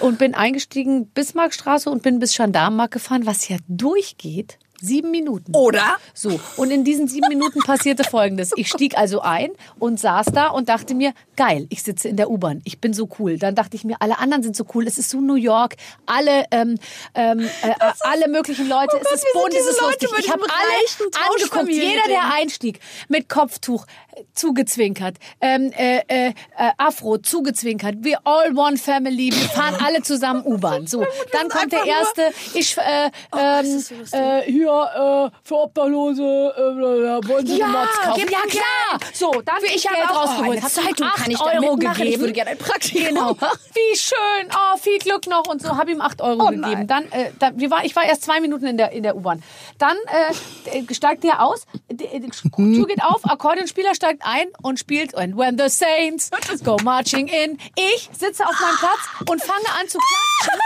und 0.00 0.18
bin 0.18 0.34
eingestiegen 0.34 1.06
Bismarckstraße 1.08 1.88
und 1.90 2.02
bin 2.02 2.18
bis 2.18 2.36
Gendarmenmarkt 2.36 2.92
gefahren, 2.94 3.24
was 3.24 3.48
ja 3.48 3.56
durchgeht. 3.68 4.58
Sieben 4.86 5.10
Minuten. 5.10 5.54
Oder? 5.54 5.96
So, 6.14 6.40
und 6.56 6.70
in 6.70 6.84
diesen 6.84 7.08
sieben 7.08 7.28
Minuten 7.28 7.60
passierte 7.60 8.04
Folgendes. 8.04 8.52
Ich 8.56 8.68
stieg 8.68 8.96
also 8.96 9.20
ein 9.20 9.50
und 9.78 9.98
saß 9.98 10.26
da 10.26 10.48
und 10.48 10.68
dachte 10.68 10.94
mir, 10.94 11.12
geil, 11.36 11.66
ich 11.70 11.82
sitze 11.82 12.08
in 12.08 12.16
der 12.16 12.30
U-Bahn, 12.30 12.62
ich 12.64 12.80
bin 12.80 12.92
so 12.94 13.08
cool. 13.18 13.38
Dann 13.38 13.54
dachte 13.54 13.76
ich 13.76 13.84
mir, 13.84 13.96
alle 14.00 14.18
anderen 14.18 14.42
sind 14.42 14.56
so 14.56 14.64
cool, 14.74 14.86
es 14.86 14.98
ist 14.98 15.10
so 15.10 15.20
New 15.20 15.34
York, 15.34 15.76
alle, 16.06 16.44
ähm, 16.50 16.78
ähm, 17.14 17.40
äh, 17.40 17.74
alle 18.00 18.28
möglichen 18.28 18.68
Leute, 18.68 18.96
es 18.96 19.02
Gott, 19.02 19.12
ist 19.14 19.26
bunt, 19.32 19.48
es 19.48 19.58
diese 19.58 19.70
ist 19.70 19.80
Leute 19.80 20.06
lustig. 20.06 20.24
Ich 20.24 20.30
habe 20.30 20.42
alle 20.42 21.30
angeguckt, 21.30 21.68
jeder, 21.68 22.08
der 22.08 22.32
einstieg, 22.32 22.80
mit 23.08 23.28
Kopftuch 23.28 23.86
zugezwinkert, 24.34 25.16
ähm, 25.40 25.72
äh, 25.76 25.98
äh, 26.08 26.28
äh, 26.28 26.32
Afro 26.78 27.18
zugezwinkert, 27.18 27.96
wir 28.00 28.18
all 28.24 28.56
one 28.56 28.76
family, 28.76 29.30
wir 29.32 29.48
fahren 29.48 29.76
alle 29.84 30.02
zusammen 30.02 30.44
U-Bahn. 30.44 30.86
So, 30.86 31.04
dann 31.32 31.48
kommt 31.48 31.72
der 31.72 31.84
erste, 31.84 32.32
ich, 32.54 32.76
äh, 32.78 33.10
das 33.30 33.66
ähm, 33.66 34.04
so 34.04 34.16
äh, 34.16 34.42
hier, 34.42 35.30
äh, 35.32 35.38
für 35.46 35.54
Obdachlose, 35.56 36.22
äh, 36.22 37.28
wollen 37.28 37.46
Sie 37.46 37.58
Ja, 37.58 37.66
Mods 37.66 38.00
kaufen? 38.02 38.28
Ja, 38.30 38.40
klar. 38.48 39.00
So, 39.12 39.42
dann 39.44 39.56
Ich 39.64 39.76
ich 39.76 39.82
Geld 39.88 40.10
rausgeholt, 40.10 40.62
hab 40.62 40.70
Zeitung, 40.70 41.08
kann 41.14 41.30
ich 41.30 41.38
8 41.40 41.46
da 41.46 41.60
Euro 41.60 41.76
gegeben. 41.76 42.02
Ich 42.08 42.20
würde 42.20 42.32
gerne 42.32 42.50
ein 42.50 42.58
Praktikum 42.58 43.06
Genau. 43.06 43.34
machen. 43.34 43.58
Wie 43.74 43.96
schön. 43.98 44.48
Oh, 44.50 44.76
viel 44.78 44.98
Glück 44.98 45.26
noch 45.26 45.46
und 45.48 45.62
so. 45.62 45.76
Habe 45.76 45.90
ihm 45.90 46.00
8 46.00 46.20
Euro 46.22 46.42
Oh 46.42 46.46
gegeben. 46.46 46.60
nein. 46.60 46.86
Dann, 46.86 47.04
äh, 47.12 47.30
dann, 47.38 47.58
wir 47.58 47.70
war, 47.70 47.84
ich 47.84 47.94
war 47.96 48.04
erst 48.04 48.22
zwei 48.24 48.40
Minuten 48.40 48.66
in 48.66 48.76
der, 48.76 48.92
in 48.92 49.02
der 49.02 49.16
U-Bahn. 49.16 49.42
Dann 49.78 49.96
äh, 50.06 50.94
steigt 50.94 51.24
der 51.24 51.42
aus, 51.42 51.66
die, 51.90 52.06
die 52.20 52.30
Tür 52.30 52.86
geht 52.86 53.02
auf, 53.02 53.24
Akkordeonspieler 53.24 53.94
steigt 53.94 54.05
ein 54.20 54.48
und 54.62 54.78
spielt 54.78 55.14
And 55.16 55.36
when 55.36 55.58
the 55.58 55.68
Saints 55.68 56.30
go 56.64 56.76
marching 56.82 57.28
in. 57.28 57.58
Ich 57.76 58.10
sitze 58.12 58.46
auf 58.46 58.58
meinem 58.60 58.76
Platz 58.78 59.30
und 59.30 59.42
fange 59.42 59.68
an 59.80 59.88
zu 59.88 59.98
klatschen. 59.98 60.60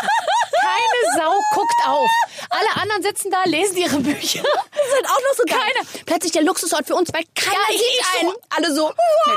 Keine 0.63 1.17
Sau 1.17 1.33
guckt 1.55 1.87
auf. 1.87 2.11
Alle 2.51 2.83
anderen 2.83 3.03
sitzen 3.03 3.31
da, 3.31 3.45
lesen 3.45 3.77
ihre 3.77 4.01
Bücher. 4.01 4.43
Ist 4.91 4.97
halt 4.97 5.07
auch 5.07 5.21
noch 5.21 5.37
so 5.37 5.43
geil. 5.47 6.03
Plötzlich 6.07 6.33
der 6.33 6.43
Luxusort 6.43 6.87
für 6.87 6.95
uns, 6.95 7.13
weil 7.13 7.23
keiner 7.35 7.57
Ja, 7.71 7.79
sieht 7.79 8.21
einen. 8.21 8.31
so- 8.33 8.41
Alle 8.51 8.75
so, 8.75 8.91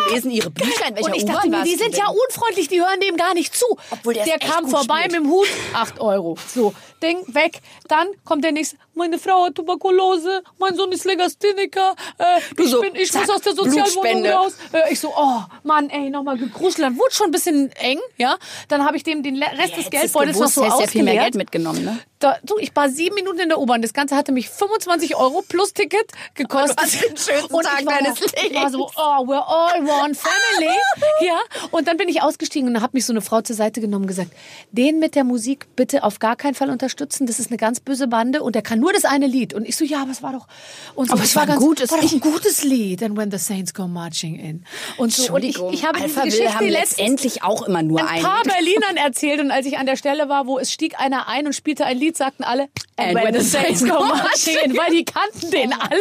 wir 0.08 0.13
lesen 0.13 0.32
ihre 0.32 0.50
Bücher. 0.50 0.88
In 0.88 0.96
welcher 0.96 1.08
Und 1.10 1.16
ich 1.16 1.26
dachte 1.26 1.50
mir, 1.50 1.63
die 1.63 1.76
sind 1.76 1.96
ja 1.98 2.08
unfreundlich, 2.08 2.68
die 2.68 2.80
hören 2.82 3.00
dem 3.00 3.16
gar 3.18 3.34
nicht 3.34 3.56
zu. 3.56 3.66
Obwohl 3.92 4.13
der 4.13 4.26
der 4.26 4.39
kam 4.39 4.68
vorbei 4.68 5.04
spielt. 5.04 5.12
mit 5.12 5.22
dem 5.22 5.30
Hut, 5.32 5.48
8 5.74 6.00
Euro. 6.00 6.38
So, 6.54 6.74
Ding, 7.02 7.18
weg. 7.34 7.60
Dann 7.88 8.08
kommt 8.26 8.43
der 8.43 8.51
nächste, 8.54 8.78
meine 8.93 9.20
Frau 9.20 9.45
hat 9.45 9.56
Tuberkulose, 9.56 10.41
mein 10.58 10.76
Sohn 10.76 10.91
ist 10.91 11.04
Legastheniker, 11.06 11.95
äh, 12.18 12.39
ich, 12.62 12.70
so, 12.70 12.82
bin, 12.82 12.95
ich 12.95 13.12
zack, 13.12 13.28
muss 13.28 13.36
aus 13.36 13.41
der 13.41 13.54
Sozialwohnung 13.54 14.26
raus. 14.28 14.54
Äh, 14.72 14.93
ich 14.93 14.99
so, 14.99 15.14
oh 15.16 15.41
Mann, 15.64 15.89
ey, 15.89 16.10
nochmal 16.10 16.38
gegruschelt. 16.38 16.80
Dann 16.80 16.97
wurde 16.97 17.12
schon 17.14 17.28
ein 17.28 17.32
bisschen 17.32 17.72
eng, 17.74 17.99
ja. 18.18 18.38
Dann 18.70 18.86
habe 18.86 18.95
ich 18.97 19.04
dem 19.04 19.22
den 19.24 19.41
Rest 19.41 19.54
des 19.54 19.70
Hättest 19.86 19.91
Geldbeutels 19.91 20.39
noch 20.39 20.47
so 20.47 20.64
ja 20.64 20.70
viel 20.88 21.04
mehr 21.04 21.14
ausgeleert. 21.14 21.24
Geld 21.24 21.36
mitgenommen, 21.36 21.84
ne? 21.84 21.99
Da, 22.20 22.38
du, 22.43 22.58
ich 22.58 22.74
war 22.74 22.88
sieben 22.89 23.16
Minuten 23.16 23.39
in 23.39 23.49
der 23.49 23.60
U-Bahn. 23.60 23.82
Das 23.82 23.91
Ganze 23.93 24.16
hatte 24.16 24.32
mich 24.32 24.49
25 24.49 25.18
Euro 25.18 25.43
plus 25.48 25.74
Ticket 25.74 26.12
gekostet. 26.36 26.78
Du 26.78 26.84
hast 26.84 27.04
den 27.04 27.18
schönsten 27.18 27.54
und 27.54 27.64
Tag 27.64 27.86
war, 27.86 28.00
deines 28.00 28.20
Ich 28.22 28.56
war 28.56 28.70
so, 28.70 28.89
oh, 28.96 29.26
we're 29.26 29.44
all 29.46 29.82
one 29.82 30.14
family. 30.16 30.76
ja. 31.22 31.39
Und 31.72 31.88
dann 31.88 31.98
bin 31.98 32.10
ich 32.10 32.22
ausgestiegen 32.22 32.68
und 32.68 32.76
da 32.76 32.82
hat 32.82 32.94
mich 32.94 33.06
so 33.06 33.14
eine 33.14 33.22
Frau 33.22 33.41
zur 33.41 33.56
Seite 33.56 33.82
genommen 33.82 34.04
und 34.04 34.08
gesagt, 34.08 34.32
den 34.72 35.00
mit 35.00 35.16
der 35.16 35.24
Musik 35.24 35.68
bitte 35.76 36.04
auf 36.04 36.20
gar 36.20 36.36
keinen 36.36 36.56
Fall 36.56 36.70
unterstützen. 36.70 37.28
Das 37.28 37.39
ist 37.39 37.50
eine 37.50 37.58
ganz 37.58 37.80
böse 37.80 38.08
Bande 38.08 38.44
und 38.44 38.56
der 38.56 38.62
kann 38.62 38.80
nur 38.80 38.94
das 38.94 39.06
eine 39.06 39.28
Lied. 39.28 39.54
Und 39.54 39.68
ich 39.68 39.76
so, 39.76 39.86
ja, 39.86 40.02
aber 40.02 40.12
es 40.12 40.24
war 40.24 40.34
doch, 40.34 40.48
und 40.96 41.08
so, 41.08 41.14
Aber 41.14 41.24
es 41.24 41.36
war 41.36 41.48
ein 41.48 41.56
gutes 41.58 41.91
war 41.91 42.02
doch 42.02 42.12
ein 42.12 42.20
gutes 42.20 42.64
Lied. 42.64 43.04
And 43.04 43.18
when 43.18 43.32
the 43.32 43.38
saints 43.38 43.74
go 43.74 43.88
marching 43.88 44.36
in. 44.36 44.66
Und 44.98 45.14
so, 45.14 45.34
und 45.34 45.44
ich, 45.44 45.58
ich 45.72 45.86
habe 45.86 46.00
diese 46.00 46.22
Alphaville 46.22 46.32
Geschichte 46.32 46.54
haben 46.56 46.68
letztendlich 46.70 47.44
auch 47.44 47.64
immer 47.64 47.84
nur 47.84 48.00
ein 48.02 48.08
einen. 48.08 48.24
paar 48.24 48.44
Berlinern 48.44 48.98
erzählt 48.98 49.39
und 49.39 49.52
als 49.52 49.66
ich 49.66 49.78
an 49.78 49.86
der 49.86 49.96
Stelle 49.96 50.30
war, 50.30 50.48
wo 50.48 50.60
es 50.60 50.72
stieg 50.72 51.00
einer 51.00 51.28
ein 51.28 51.46
und 51.46 51.54
spielte 51.54 51.86
ein 51.86 51.98
Lied, 51.98 52.18
sagten 52.18 52.44
alle, 52.44 52.70
And 52.96 53.16
when 53.16 53.34
the 53.34 53.41
Saints 53.41 53.82
go 53.84 54.04
marching 54.04 54.58
in, 54.64 54.78
weil 54.78 54.91
die 54.91 55.04
kannten 55.24 55.51
den 55.51 55.74
alle. 55.74 55.99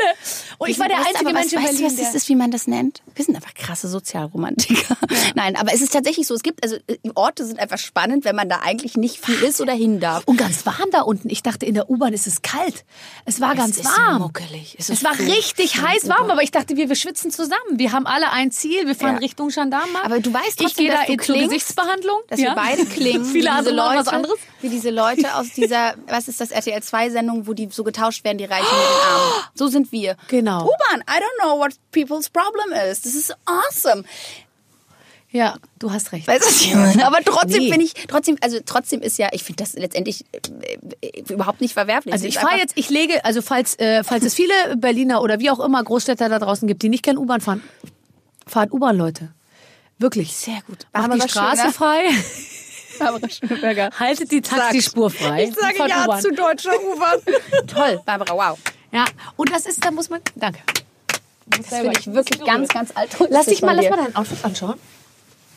Und 0.58 0.68
ich 0.68 0.78
war 0.78 0.88
der 0.88 0.98
einzige 0.98 1.20
aber 1.20 1.32
Mensch 1.32 1.46
was, 1.46 1.52
in 1.52 1.58
weißt 1.58 1.72
du, 1.72 1.78
Berlin, 1.78 1.98
was 1.98 2.04
das 2.06 2.14
ist, 2.14 2.28
wie 2.28 2.36
man 2.36 2.50
das 2.50 2.66
nennt? 2.66 3.02
Wir 3.14 3.24
sind 3.24 3.34
einfach 3.34 3.54
krasse 3.54 3.88
Sozialromantiker. 3.88 4.96
Nein, 5.34 5.56
aber 5.56 5.72
es 5.72 5.80
ist 5.80 5.92
tatsächlich 5.92 6.26
so, 6.26 6.34
es 6.34 6.42
gibt, 6.42 6.62
also 6.62 6.76
äh, 6.86 6.98
Orte 7.14 7.44
sind 7.44 7.58
einfach 7.58 7.78
spannend, 7.78 8.24
wenn 8.24 8.36
man 8.36 8.48
da 8.48 8.60
eigentlich 8.62 8.96
nicht 8.96 9.24
viel 9.24 9.42
ist 9.42 9.60
oder 9.60 9.72
hin 9.72 10.00
darf. 10.00 10.24
Und 10.26 10.36
ganz 10.36 10.64
warm 10.66 10.90
da 10.90 11.02
unten. 11.02 11.30
Ich 11.30 11.42
dachte, 11.42 11.66
in 11.66 11.74
der 11.74 11.90
U-Bahn 11.90 12.12
ist 12.12 12.26
es 12.26 12.42
kalt. 12.42 12.84
Es 13.24 13.40
war 13.40 13.54
ganz 13.54 13.78
ist 13.78 13.84
warm. 13.84 14.22
muckelig. 14.22 14.76
Es 14.78 14.88
Es, 14.88 15.04
war 15.04 15.18
richtig 15.18 15.80
heiß 15.80 16.08
warm, 16.08 16.30
aber 16.30 16.42
ich 16.42 16.50
dachte, 16.50 16.76
wir, 16.76 16.88
wir 16.88 16.96
schwitzen 16.96 17.30
zusammen. 17.30 17.78
Wir 17.78 17.92
haben 17.92 18.06
alle 18.06 18.30
ein 18.30 18.50
Ziel. 18.50 18.86
Wir 18.86 18.94
fahren 18.94 19.14
Ja. 19.14 19.18
Richtung 19.18 19.48
Gendarmenmarkt. 19.48 20.06
Aber 20.06 20.20
du 20.20 20.32
weißt 20.32 20.60
ich 20.60 20.66
trotzdem, 20.66 20.88
da 20.88 20.98
dass 20.98 21.06
du 21.06 21.12
in 21.12 21.18
klingst, 21.18 21.50
Gesichtsbehandlung. 21.50 22.20
Dass 22.28 22.40
ja. 22.40 22.50
wir 22.50 22.54
beide 22.54 22.86
klingen. 22.86 23.24
Viele 23.32 23.50
wie 23.50 23.58
diese 23.58 23.70
Leute, 23.74 23.98
was 23.98 24.08
anderes. 24.08 24.38
Wie 24.60 24.68
diese 24.68 24.90
Leute 24.90 25.34
aus 25.34 25.50
dieser, 25.50 25.94
was 26.06 26.28
ist 26.28 26.40
das, 26.40 26.50
RTL 26.50 26.82
2 26.82 27.10
Sendung, 27.10 27.46
wo 27.46 27.52
die 27.52 27.68
so 27.70 27.84
getauscht 27.84 28.24
werden, 28.24 28.38
die 28.38 28.44
Reichen 28.44 28.62
mit 28.62 28.70
den 28.70 29.08
Armen. 29.11 29.11
So 29.54 29.66
sind 29.68 29.92
wir. 29.92 30.16
Genau. 30.28 30.64
U-Bahn, 30.64 31.00
I 31.02 31.18
don't 31.20 31.40
know 31.42 31.58
what 31.58 31.72
people's 31.92 32.28
problem 32.30 32.72
is. 32.90 33.02
Das 33.02 33.14
ist 33.14 33.34
awesome. 33.46 34.04
Ja, 35.30 35.56
du 35.78 35.90
hast 35.90 36.12
recht. 36.12 36.28
Weißt 36.28 36.66
du? 36.74 37.06
Aber 37.06 37.18
trotzdem 37.24 37.62
Nee. 37.62 37.70
finde 37.70 37.86
ich, 37.86 37.94
trotzdem, 38.06 38.36
also 38.42 38.58
trotzdem 38.66 39.00
ist 39.00 39.16
ja, 39.18 39.28
ich 39.32 39.42
finde 39.42 39.62
das 39.64 39.72
letztendlich 39.72 40.26
äh, 40.32 41.06
äh, 41.06 41.22
überhaupt 41.32 41.62
nicht 41.62 41.72
verwerflich. 41.72 42.12
Also 42.12 42.26
ich 42.26 42.38
fahre 42.38 42.58
jetzt, 42.58 42.74
ich 42.76 42.90
lege, 42.90 43.24
also 43.24 43.40
falls, 43.40 43.78
äh, 43.78 44.04
falls 44.04 44.24
es 44.26 44.34
viele 44.34 44.52
Berliner 44.76 45.22
oder 45.22 45.38
wie 45.40 45.48
auch 45.50 45.60
immer 45.60 45.82
Großstädter 45.82 46.28
da 46.28 46.38
draußen 46.38 46.68
gibt, 46.68 46.82
die 46.82 46.90
nicht 46.90 47.02
gern 47.02 47.16
U-Bahn 47.16 47.40
fahren, 47.40 47.62
fahrt 48.46 48.72
U-Bahn, 48.72 48.96
Leute. 48.98 49.30
Wirklich. 49.98 50.36
Sehr 50.36 50.60
gut. 50.66 50.86
Macht 50.92 51.04
die 51.04 51.08
Barbara 51.18 51.28
Straße 51.28 51.60
Schöner. 51.62 51.72
frei, 51.72 52.02
Barbara 52.98 53.28
Schöneberger. 53.30 53.90
haltet 53.98 54.30
die 54.32 54.42
Taxispur 54.42 55.08
frei. 55.10 55.44
Ich 55.44 55.54
sage 55.54 55.88
ja 55.88 56.18
zu 56.20 56.30
deutscher 56.32 56.72
U-Bahn. 56.78 57.20
Toll, 57.68 58.02
Barbara, 58.04 58.34
wow. 58.34 58.58
Ja, 58.92 59.06
und 59.36 59.50
das 59.50 59.66
ist, 59.66 59.84
da 59.84 59.90
muss 59.90 60.10
man, 60.10 60.20
danke. 60.36 60.60
Das 61.46 61.66
finde 61.66 61.98
ich 61.98 62.06
wirklich 62.12 62.44
ganz, 62.44 62.68
ganz 62.68 62.90
altruistisch 62.94 63.36
Lass 63.36 63.46
dich 63.46 63.62
mal, 63.62 63.74
lass 63.74 63.90
mal 63.90 63.96
dein 63.96 64.14
Outfit 64.14 64.44
anschauen. 64.44 64.78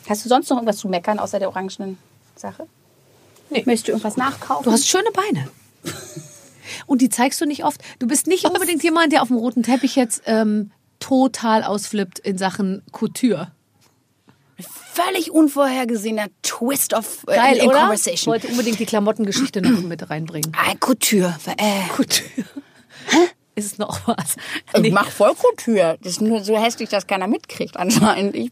Hast 0.08 0.24
du 0.24 0.28
sonst 0.28 0.48
noch 0.50 0.56
irgendwas 0.56 0.78
zu 0.78 0.88
meckern 0.88 1.18
außer 1.18 1.38
der 1.38 1.48
orangenen 1.48 1.98
Sache? 2.34 2.66
Nee. 3.50 3.62
Möchtest 3.66 3.88
du 3.88 3.92
irgendwas 3.92 4.16
nachkaufen? 4.16 4.64
Du 4.64 4.72
hast 4.72 4.88
schöne 4.88 5.10
Beine. 5.12 5.48
Und 6.86 7.00
die 7.00 7.08
zeigst 7.08 7.40
du 7.40 7.46
nicht 7.46 7.64
oft. 7.64 7.80
Du 7.98 8.06
bist 8.06 8.26
nicht 8.26 8.44
unbedingt 8.44 8.82
jemand, 8.82 9.12
der 9.12 9.22
auf 9.22 9.28
dem 9.28 9.36
roten 9.36 9.62
Teppich 9.62 9.94
jetzt 9.96 10.22
ähm, 10.26 10.72
total 10.98 11.62
ausflippt 11.62 12.18
in 12.18 12.38
Sachen 12.38 12.82
Couture. 12.90 13.52
völlig 14.92 15.30
unvorhergesehener 15.30 16.26
Twist 16.42 16.94
of 16.94 17.24
äh, 17.28 17.36
Geil, 17.36 17.56
in, 17.56 17.62
in 17.62 17.68
oder? 17.68 17.76
Ich 17.76 17.82
Conversation. 17.82 18.32
wollte 18.32 18.48
unbedingt 18.48 18.80
die 18.80 18.86
Klamottengeschichte 18.86 19.62
noch 19.62 19.80
mit 19.82 20.08
reinbringen. 20.10 20.52
Ah, 20.56 20.74
Couture. 20.80 21.36
Äh, 21.56 21.88
Couture. 21.94 22.44
Ist 23.54 23.72
es 23.72 23.78
noch 23.78 24.06
was? 24.06 24.36
Ich 24.82 24.92
mach 24.92 25.10
voll 25.10 25.34
Couture. 25.34 25.96
Das 26.02 26.12
ist 26.12 26.20
nur 26.20 26.44
so 26.44 26.58
hässlich, 26.58 26.90
dass 26.90 27.06
keiner 27.06 27.26
mitkriegt 27.26 27.76
anscheinend. 27.76 28.36
Ich, 28.36 28.50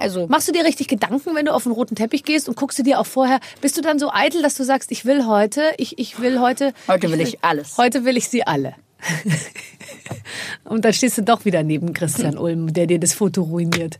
also, 0.00 0.26
Machst 0.26 0.48
du 0.48 0.52
dir 0.52 0.64
richtig 0.64 0.88
Gedanken, 0.88 1.34
wenn 1.34 1.46
du 1.46 1.54
auf 1.54 1.62
den 1.62 1.72
roten 1.72 1.94
Teppich 1.94 2.24
gehst 2.24 2.48
und 2.48 2.56
guckst 2.56 2.78
du 2.78 2.82
dir 2.82 3.00
auch 3.00 3.06
vorher, 3.06 3.40
bist 3.60 3.76
du 3.76 3.80
dann 3.80 3.98
so 3.98 4.10
eitel, 4.12 4.42
dass 4.42 4.54
du 4.56 4.64
sagst, 4.64 4.90
ich 4.90 5.04
will 5.04 5.26
heute, 5.26 5.72
ich, 5.78 5.98
ich 5.98 6.20
will 6.20 6.40
heute. 6.40 6.74
Heute 6.88 7.10
will 7.10 7.20
ich 7.20 7.42
alles. 7.42 7.78
Heute 7.78 8.04
will 8.04 8.16
ich 8.16 8.28
sie 8.28 8.46
alle. 8.46 8.74
und 10.64 10.84
dann 10.84 10.92
stehst 10.92 11.18
du 11.18 11.22
doch 11.22 11.44
wieder 11.44 11.62
neben 11.62 11.92
Christian 11.92 12.36
Ulm, 12.36 12.72
der 12.72 12.86
dir 12.86 12.98
das 12.98 13.14
Foto 13.14 13.42
ruiniert. 13.42 13.98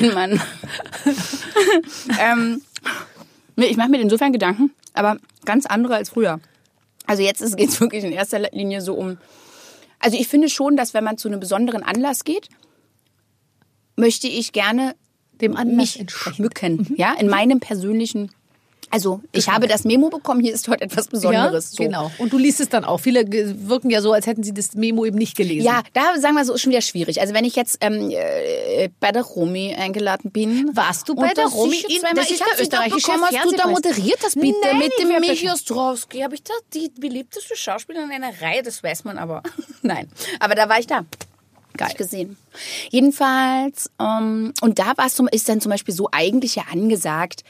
mein 0.00 0.14
Mann. 0.14 0.40
ähm, 2.20 2.62
nee, 3.56 3.66
ich 3.66 3.76
mache 3.76 3.88
mir 3.88 4.00
insofern 4.00 4.32
Gedanken, 4.32 4.70
aber 4.94 5.18
ganz 5.44 5.66
andere 5.66 5.96
als 5.96 6.10
früher. 6.10 6.40
Also 7.08 7.24
jetzt 7.24 7.40
geht 7.56 7.70
es 7.70 7.80
wirklich 7.80 8.04
in 8.04 8.12
erster 8.12 8.38
Linie 8.52 8.80
so 8.80 8.94
um. 8.94 9.18
Also 9.98 10.16
ich 10.16 10.28
finde 10.28 10.48
schon, 10.48 10.76
dass 10.76 10.94
wenn 10.94 11.02
man 11.02 11.18
zu 11.18 11.26
einem 11.26 11.40
besonderen 11.40 11.82
Anlass 11.82 12.22
geht, 12.22 12.48
möchte 13.96 14.28
ich 14.28 14.52
gerne 14.52 14.94
Dem 15.40 15.56
Anlass 15.56 15.98
mich 15.98 16.10
schmücken. 16.10 16.94
Ja, 16.96 17.14
in 17.14 17.28
meinem 17.28 17.58
persönlichen. 17.58 18.30
Also 18.90 19.20
ich 19.32 19.48
habe 19.48 19.66
das 19.66 19.84
Memo 19.84 20.08
bekommen. 20.08 20.40
Hier 20.40 20.54
ist 20.54 20.66
heute 20.68 20.82
etwas 20.84 21.08
Besonderes. 21.08 21.72
Ja, 21.72 21.76
so. 21.76 21.82
genau. 21.84 22.12
Und 22.18 22.32
du 22.32 22.38
liest 22.38 22.60
es 22.60 22.68
dann 22.68 22.84
auch. 22.84 22.98
Viele 22.98 23.24
wirken 23.68 23.90
ja 23.90 24.00
so, 24.00 24.12
als 24.12 24.26
hätten 24.26 24.42
sie 24.42 24.54
das 24.54 24.74
Memo 24.74 25.04
eben 25.04 25.18
nicht 25.18 25.36
gelesen. 25.36 25.64
Ja, 25.66 25.82
da 25.92 26.18
sagen 26.18 26.34
wir 26.34 26.44
so, 26.44 26.54
ist 26.54 26.62
schon 26.62 26.72
wieder 26.72 26.80
schwierig. 26.80 27.20
Also 27.20 27.34
wenn 27.34 27.44
ich 27.44 27.54
jetzt 27.56 27.78
ähm, 27.80 28.10
äh, 28.10 28.88
bei 29.00 29.12
der 29.12 29.22
Romy 29.22 29.74
eingeladen 29.74 30.30
bin. 30.30 30.74
Warst 30.74 31.08
du 31.08 31.14
bei 31.14 31.34
der 31.34 31.46
Romy 31.46 31.76
ich 31.76 31.96
in- 31.96 32.02
das 32.14 32.30
ist 32.30 32.32
ich 32.32 32.38
der 32.38 32.60
österreichische 32.62 33.12
Hast 33.12 33.44
du 33.44 33.50
da 33.56 33.68
moderiert 33.68 34.18
das 34.22 34.34
bitte 34.34 34.54
Nein, 34.62 34.78
mit 34.78 34.92
dem 34.98 35.10
ich 35.10 35.20
Michi 35.20 35.50
Ostrowski? 35.50 36.20
Habe 36.20 36.34
ich 36.34 36.42
da 36.42 36.54
die 36.72 36.90
beliebteste 36.98 37.56
Schauspielerin 37.56 38.10
in 38.10 38.22
einer 38.22 38.40
Reihe? 38.40 38.62
Das 38.62 38.82
weiß 38.82 39.04
man 39.04 39.18
aber. 39.18 39.42
Nein, 39.82 40.08
aber 40.40 40.54
da 40.54 40.68
war 40.68 40.78
ich 40.78 40.86
da. 40.86 41.04
Geil. 41.76 41.94
gesehen. 41.96 42.36
Jedenfalls, 42.90 43.90
ähm, 44.00 44.52
und 44.62 44.78
da 44.80 44.94
war 44.96 45.06
es 45.06 45.20
ist 45.30 45.48
dann 45.48 45.60
zum 45.60 45.70
Beispiel 45.70 45.94
so 45.94 46.08
eigentlich 46.10 46.56
ja 46.56 46.64
angesagt, 46.72 47.44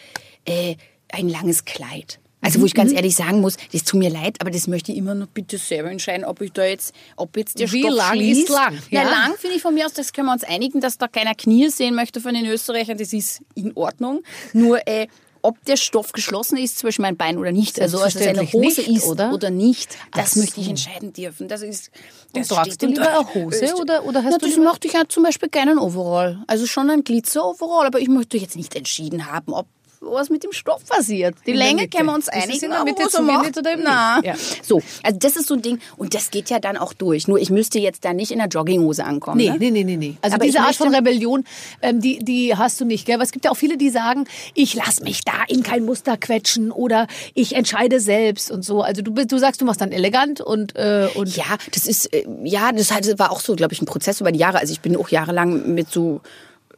äh, 0.44 0.76
ein 1.12 1.28
langes 1.28 1.64
Kleid. 1.64 2.18
Also 2.40 2.60
wo 2.60 2.66
ich 2.66 2.74
Mhm. 2.74 2.78
ganz 2.78 2.92
ehrlich 2.92 3.16
sagen 3.16 3.40
muss, 3.40 3.56
das 3.72 3.82
tut 3.82 3.98
mir 3.98 4.10
leid, 4.10 4.36
aber 4.40 4.50
das 4.52 4.68
möchte 4.68 4.92
ich 4.92 4.98
immer 4.98 5.14
noch 5.16 5.26
bitte 5.26 5.58
selber 5.58 5.90
entscheiden, 5.90 6.24
ob 6.24 6.40
ich 6.40 6.52
da 6.52 6.64
jetzt, 6.64 6.94
ob 7.16 7.36
jetzt 7.36 7.58
der 7.58 7.70
Wie 7.72 7.80
Stoff 7.82 7.94
lang 7.96 8.14
schließt. 8.14 8.42
ist 8.42 8.48
lang, 8.50 8.78
Ja, 8.90 9.02
ja? 9.02 9.10
lang 9.10 9.36
finde 9.36 9.56
ich 9.56 9.62
von 9.62 9.74
mir 9.74 9.86
aus, 9.86 9.92
das 9.92 10.12
können 10.12 10.28
wir 10.28 10.32
uns 10.34 10.44
einigen, 10.44 10.80
dass 10.80 10.98
da 10.98 11.08
keiner 11.08 11.34
Knie 11.34 11.68
sehen 11.68 11.96
möchte 11.96 12.20
von 12.20 12.34
den 12.34 12.46
Österreichern, 12.46 12.96
das 12.96 13.12
ist 13.12 13.40
in 13.56 13.72
Ordnung. 13.76 14.22
Nur 14.52 14.86
äh, 14.86 15.08
ob 15.42 15.64
der 15.64 15.76
Stoff 15.76 16.12
geschlossen 16.12 16.58
ist 16.58 16.78
zwischen 16.78 17.02
meinen 17.02 17.16
Beinen 17.16 17.38
oder 17.38 17.50
nicht, 17.50 17.80
also 17.80 17.98
ob 18.00 18.06
es 18.06 18.16
eine 18.16 18.42
Hose 18.52 18.82
nicht, 18.82 18.88
ist 18.88 19.04
oder? 19.06 19.32
oder, 19.32 19.50
nicht, 19.50 19.96
das 20.12 20.32
Ach 20.32 20.36
möchte 20.36 20.60
ich 20.60 20.66
so. 20.66 20.70
entscheiden 20.70 21.12
dürfen. 21.12 21.48
Das 21.48 21.62
ist 21.62 21.90
Und 22.34 22.36
das 22.42 22.48
tragst 22.48 22.74
steht 22.74 22.82
du 22.82 22.86
lieber 22.94 23.08
eine 23.18 23.34
Hose 23.34 23.64
Öster- 23.64 23.80
oder- 23.80 24.04
oder 24.04 24.22
hast 24.22 24.30
Na, 24.32 24.38
du 24.38 24.46
das 24.46 24.56
möchte 24.58 24.86
ich 24.86 24.94
ja 24.94 25.02
zum 25.08 25.24
Beispiel 25.24 25.48
gerne 25.48 25.72
ein 25.72 25.78
Overall. 25.78 26.42
Also 26.46 26.66
schon 26.66 26.88
ein 26.90 27.02
Glitzer-Overall, 27.02 27.86
aber 27.86 27.98
ich 28.00 28.08
möchte 28.08 28.36
jetzt 28.36 28.54
nicht 28.56 28.76
entschieden 28.76 29.26
haben, 29.32 29.52
ob 29.52 29.66
was 30.00 30.30
mit 30.30 30.44
dem 30.44 30.52
Stoff 30.52 30.84
passiert. 30.86 31.34
Die 31.46 31.50
In 31.52 31.56
Länge 31.56 31.88
können 31.88 32.06
wir 32.06 32.14
uns 32.14 32.26
Ist 32.28 32.34
einigen. 32.34 32.64
in 32.64 32.70
der 32.70 32.84
Mitte 32.84 33.08
zugenäht 33.08 33.36
macht, 33.36 33.58
oder 33.58 33.72
eben 33.72 33.82
na. 33.84 34.20
Ja. 34.24 34.34
So, 34.62 34.80
also 35.02 35.18
das 35.18 35.36
ist 35.36 35.48
so 35.48 35.54
ein 35.54 35.62
Ding 35.62 35.80
und 35.96 36.14
das 36.14 36.30
geht 36.30 36.50
ja 36.50 36.58
dann 36.58 36.76
auch 36.76 36.92
durch. 36.92 37.28
Nur 37.28 37.38
ich 37.38 37.50
müsste 37.50 37.78
jetzt 37.78 38.04
da 38.04 38.12
nicht 38.12 38.30
in 38.30 38.38
der 38.38 38.48
Jogginghose 38.48 39.04
ankommen. 39.04 39.38
Nee, 39.38 39.50
ne? 39.50 39.56
nee, 39.58 39.70
nee, 39.70 39.84
nee, 39.84 39.96
nee. 39.96 40.14
Also 40.22 40.36
Aber 40.36 40.44
diese 40.44 40.60
Art 40.60 40.76
von 40.76 40.94
Rebellion, 40.94 41.44
ähm, 41.82 42.00
die, 42.00 42.18
die 42.20 42.54
hast 42.56 42.80
du 42.80 42.84
nicht, 42.84 43.06
gell? 43.06 43.14
Aber 43.16 43.24
es 43.24 43.32
gibt 43.32 43.44
ja 43.44 43.50
auch 43.50 43.56
viele, 43.56 43.76
die 43.76 43.90
sagen, 43.90 44.24
ich 44.54 44.74
lass 44.74 45.00
mich 45.00 45.22
da 45.24 45.32
in 45.48 45.62
kein 45.62 45.84
Muster 45.84 46.16
quetschen 46.16 46.70
oder 46.70 47.06
ich 47.34 47.54
entscheide 47.54 48.00
selbst 48.00 48.50
und 48.50 48.64
so. 48.64 48.82
Also 48.82 49.02
du, 49.02 49.12
bist- 49.12 49.32
du 49.32 49.38
sagst, 49.38 49.60
du 49.60 49.64
machst 49.64 49.80
dann 49.80 49.92
elegant 49.92 50.40
und, 50.40 50.76
äh, 50.76 51.08
und 51.14 51.34
Ja, 51.36 51.44
das 51.72 51.86
ist, 51.86 52.12
äh, 52.12 52.24
ja, 52.44 52.72
das 52.72 52.90
war 53.18 53.30
auch 53.32 53.40
so, 53.40 53.54
glaube 53.56 53.72
ich, 53.74 53.82
ein 53.82 53.86
Prozess 53.86 54.20
über 54.20 54.32
die 54.32 54.38
Jahre. 54.38 54.58
Also 54.58 54.72
ich 54.72 54.80
bin 54.80 54.96
auch 54.96 55.08
jahrelang 55.08 55.74
mit 55.74 55.90
so 55.90 56.20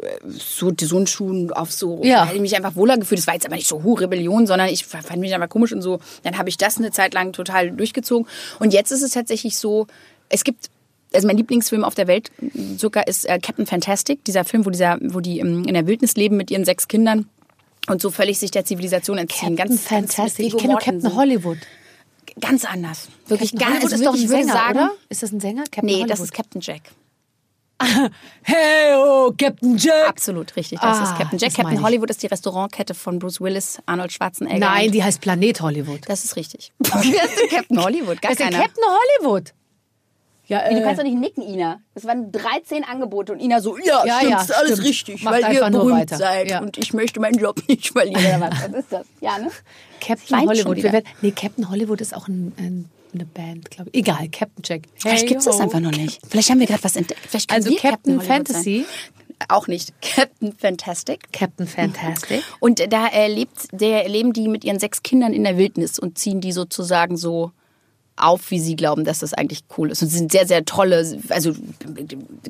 äh, 0.03 0.19
so 0.29 0.73
Schuhen 1.07 1.53
auf 1.53 1.73
so, 1.73 2.01
Ja. 2.03 2.19
da 2.21 2.25
hätte 2.27 2.37
ich 2.37 2.41
mich 2.43 2.57
einfach 2.57 2.77
wohler 2.77 2.97
gefühlt. 2.99 3.19
Das 3.19 3.27
war 3.27 3.35
jetzt 3.35 3.47
aber 3.47 3.57
nicht 3.57 3.69
so 3.69 3.83
hu 3.83 3.95
Rebellion, 3.95 4.47
sondern 4.47 4.69
ich 4.69 4.85
fand 4.87 5.17
mich 5.19 5.35
einfach 5.35 5.49
komisch 5.49 5.73
und 5.73 5.83
so. 5.83 5.99
Dann 6.23 6.39
habe 6.39 6.49
ich 6.49 6.57
das 6.57 6.79
eine 6.79 6.91
Zeit 6.91 7.15
lang 7.15 7.33
total 7.33 7.71
durchgezogen. 7.71 8.27
Und 8.59 8.73
jetzt 8.73 8.91
ist 8.93 9.03
es 9.03 9.13
tatsächlich 9.13 9.57
so, 9.59 9.87
es 10.29 10.45
gibt 10.45 10.71
also 11.13 11.27
mein 11.27 11.37
Lieblingsfilm 11.39 11.83
auf 11.83 11.97
der 11.97 12.07
Welt 12.07 12.31
sogar 12.77 13.09
ist 13.09 13.29
äh, 13.29 13.41
Captain 13.41 13.67
Fantastic, 13.67 14.25
dieser 14.25 14.45
Film, 14.45 14.65
wo 14.65 14.71
dieser, 14.71 14.97
wo 15.03 15.19
die 15.19 15.41
ähm, 15.41 15.65
in 15.65 15.75
der 15.75 15.89
Wildnis 15.89 16.15
leben 16.15 16.37
mit 16.37 16.53
ihren 16.53 16.65
sechs 16.65 16.87
Kindern 16.87 17.27
und 17.89 18.01
so 18.01 18.13
völlig 18.13 18.39
sich 18.39 18.53
der 18.53 18.65
Zivilisation 18.65 19.19
entziehen. 19.19 19.57
Captain 19.57 19.57
ganz, 19.57 19.89
ganz 19.89 20.15
Fantastic. 20.15 20.47
Ich 20.47 20.53
mit 20.53 20.63
kenne 20.63 20.75
Captain 20.75 20.95
Mortensen. 20.99 21.17
Hollywood. 21.19 21.59
Ganz 22.41 22.65
anders. 22.65 23.09
Wirklich 23.27 23.51
Captain 23.51 23.59
ganz, 23.59 23.83
Hollywood 23.83 23.93
also 23.93 23.95
ist 23.97 24.05
doch 24.07 24.13
ein 24.13 24.15
wirklich, 24.15 24.25
ich 24.25 24.29
würde 24.31 24.43
Sänger, 24.45 24.53
sagen, 24.53 24.79
oder? 24.79 24.91
Ist 25.09 25.23
das 25.25 25.33
ein 25.33 25.41
Sänger? 25.41 25.63
Captain 25.65 25.85
Nee, 25.87 25.93
Hollywood. 25.95 26.11
das 26.11 26.21
ist 26.21 26.33
Captain 26.33 26.61
Jack. 26.61 26.83
Hey, 28.43 28.95
oh, 28.97 29.33
Captain 29.37 29.77
Jack. 29.77 30.09
Absolut 30.09 30.55
richtig, 30.57 30.81
das 30.81 30.99
Ah, 30.99 31.03
ist 31.05 31.17
Captain 31.19 31.39
Jack. 31.39 31.55
Captain. 31.55 31.83
Hollywood 31.83 32.11
ist 32.11 32.23
die 32.23 32.27
Restaurantkette 32.27 32.95
von 32.95 33.19
Bruce 33.19 33.41
Willis, 33.41 33.79
Arnold 33.87 34.13
Schwarzenegger. 34.13 34.59
Nein, 34.59 34.91
die 34.91 35.03
heißt 35.05 35.21
Planet 35.21 35.61
Hollywood. 35.61 36.01
das 36.09 36.25
ist 36.25 36.37
richtig. 36.37 36.73
Wer 36.79 36.95
ist 37.25 37.39
denn 37.41 37.49
Captain 37.51 37.83
Hollywood? 37.83 38.21
Gar 38.23 38.33
ist 38.33 38.39
keiner. 38.41 38.59
Captain 38.61 38.85
Hollywood. 38.85 39.53
Ja, 40.47 40.69
Du 40.69 40.75
äh, 40.77 40.83
kannst 40.83 40.99
doch 40.99 41.05
nicht 41.05 41.17
nicken, 41.19 41.43
Ina. 41.45 41.81
Es 41.95 42.05
waren 42.07 42.33
13 42.33 42.83
Angebote 42.83 43.33
und 43.33 43.39
Ina 43.41 43.61
so, 43.61 43.79
ja, 43.79 44.05
Ja, 44.05 44.17
stimmt, 44.17 44.33
ja, 44.33 44.41
ist 44.43 44.51
alles 44.57 44.73
stimmt. 44.73 44.89
richtig, 44.89 45.23
Macht 45.23 45.43
weil 45.43 45.55
ihr 45.55 45.71
berühmt 45.71 46.01
weiter. 46.01 46.17
seid 46.17 46.51
Ja. 46.51 46.61
und 46.61 46.77
ich 46.77 46.93
möchte 46.93 47.21
meinen 47.21 47.39
Job 47.39 47.63
nicht 47.69 47.91
verlieren. 47.93 48.41
Was? 48.41 48.65
ist 48.79 48.91
das? 48.93 49.07
Ja, 49.21 49.39
ne? 49.39 49.49
Captain 50.01 50.41
Hollywood. 50.49 50.83
werden, 50.83 51.05
nee, 51.23 51.31
Captain 51.31 51.71
Hollywood 51.71 52.01
ist 52.01 52.17
auch 52.17 52.27
ein, 52.27 52.53
ein, 52.59 52.91
eine 53.15 53.25
Band, 53.25 53.71
glaube 53.71 53.91
ich. 53.93 54.01
Egal, 54.01 54.29
Captain 54.29 54.63
Jack. 54.65 54.83
Vielleicht 54.97 55.27
gibt 55.27 55.41
es 55.41 55.47
das 55.47 55.61
einfach 55.61 55.81
noch 55.81 55.91
nicht. 55.93 56.21
Vielleicht 56.29 56.51
haben 56.51 56.61
wir 56.61 56.67
gerade 56.67 56.85
was 56.85 56.97
entdeckt. 56.97 57.21
Vielleicht 57.29 57.49
können 57.49 57.65
Also 57.65 57.71
wir 57.71 57.79
Captain 57.79 58.13
Hollywood 58.19 58.27
Fantasy. 58.27 58.85
Sein. 58.87 59.47
Auch 59.49 59.67
nicht. 59.69 59.93
Captain 60.03 60.53
Fantastic. 60.53 61.33
Captain 61.33 61.67
Fantastic. 61.67 62.43
Und 62.61 62.81
da 62.93 63.07
erlebt, 63.07 63.69
der 63.73 64.09
leben 64.09 64.33
die 64.33 64.49
mit 64.49 64.65
ihren 64.65 64.79
sechs 64.79 65.03
Kindern 65.03 65.33
in 65.33 65.45
der 65.45 65.57
Wildnis 65.57 65.99
und 65.99 66.19
ziehen 66.19 66.41
die 66.41 66.53
sozusagen 66.53 67.17
so 67.17 67.53
auf, 68.17 68.51
wie 68.51 68.61
sie 68.61 68.77
glauben, 68.77 69.05
dass 69.05 69.21
das 69.21 69.33
eigentlich 69.33 69.63
cool 69.79 69.91
ist. 69.91 70.03
Und 70.03 70.09
sie 70.09 70.19
sind 70.19 70.31
sehr, 70.31 70.47
sehr 70.47 70.67
tolle, 70.67 71.19
also 71.31 71.53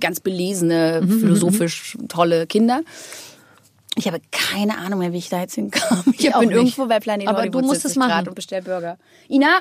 ganz 0.01 0.19
belesene, 0.19 1.01
Mhm, 1.05 1.21
philosophisch 1.21 1.97
tolle 2.09 2.49
Kinder. 2.49 2.81
Ich 3.97 4.07
habe 4.09 4.21
keine 4.33 4.79
Ahnung 4.79 4.99
mehr, 5.01 5.13
wie 5.13 5.19
ich 5.19 5.29
da 5.29 5.41
jetzt 5.41 5.55
hinkam. 5.55 6.03
Ich, 6.17 6.27
Ich 6.27 6.33
bin 6.37 6.51
irgendwo 6.51 6.87
bei 6.87 6.99
Planet 6.99 7.29
Aber 7.29 7.39
Hollywood 7.41 7.63
du 7.63 7.67
musst 7.67 7.85
es 7.85 7.95
machen. 7.97 8.27
und 8.29 8.35
bestell 8.35 8.63
Burger. 8.63 8.99
Ina, 9.29 9.61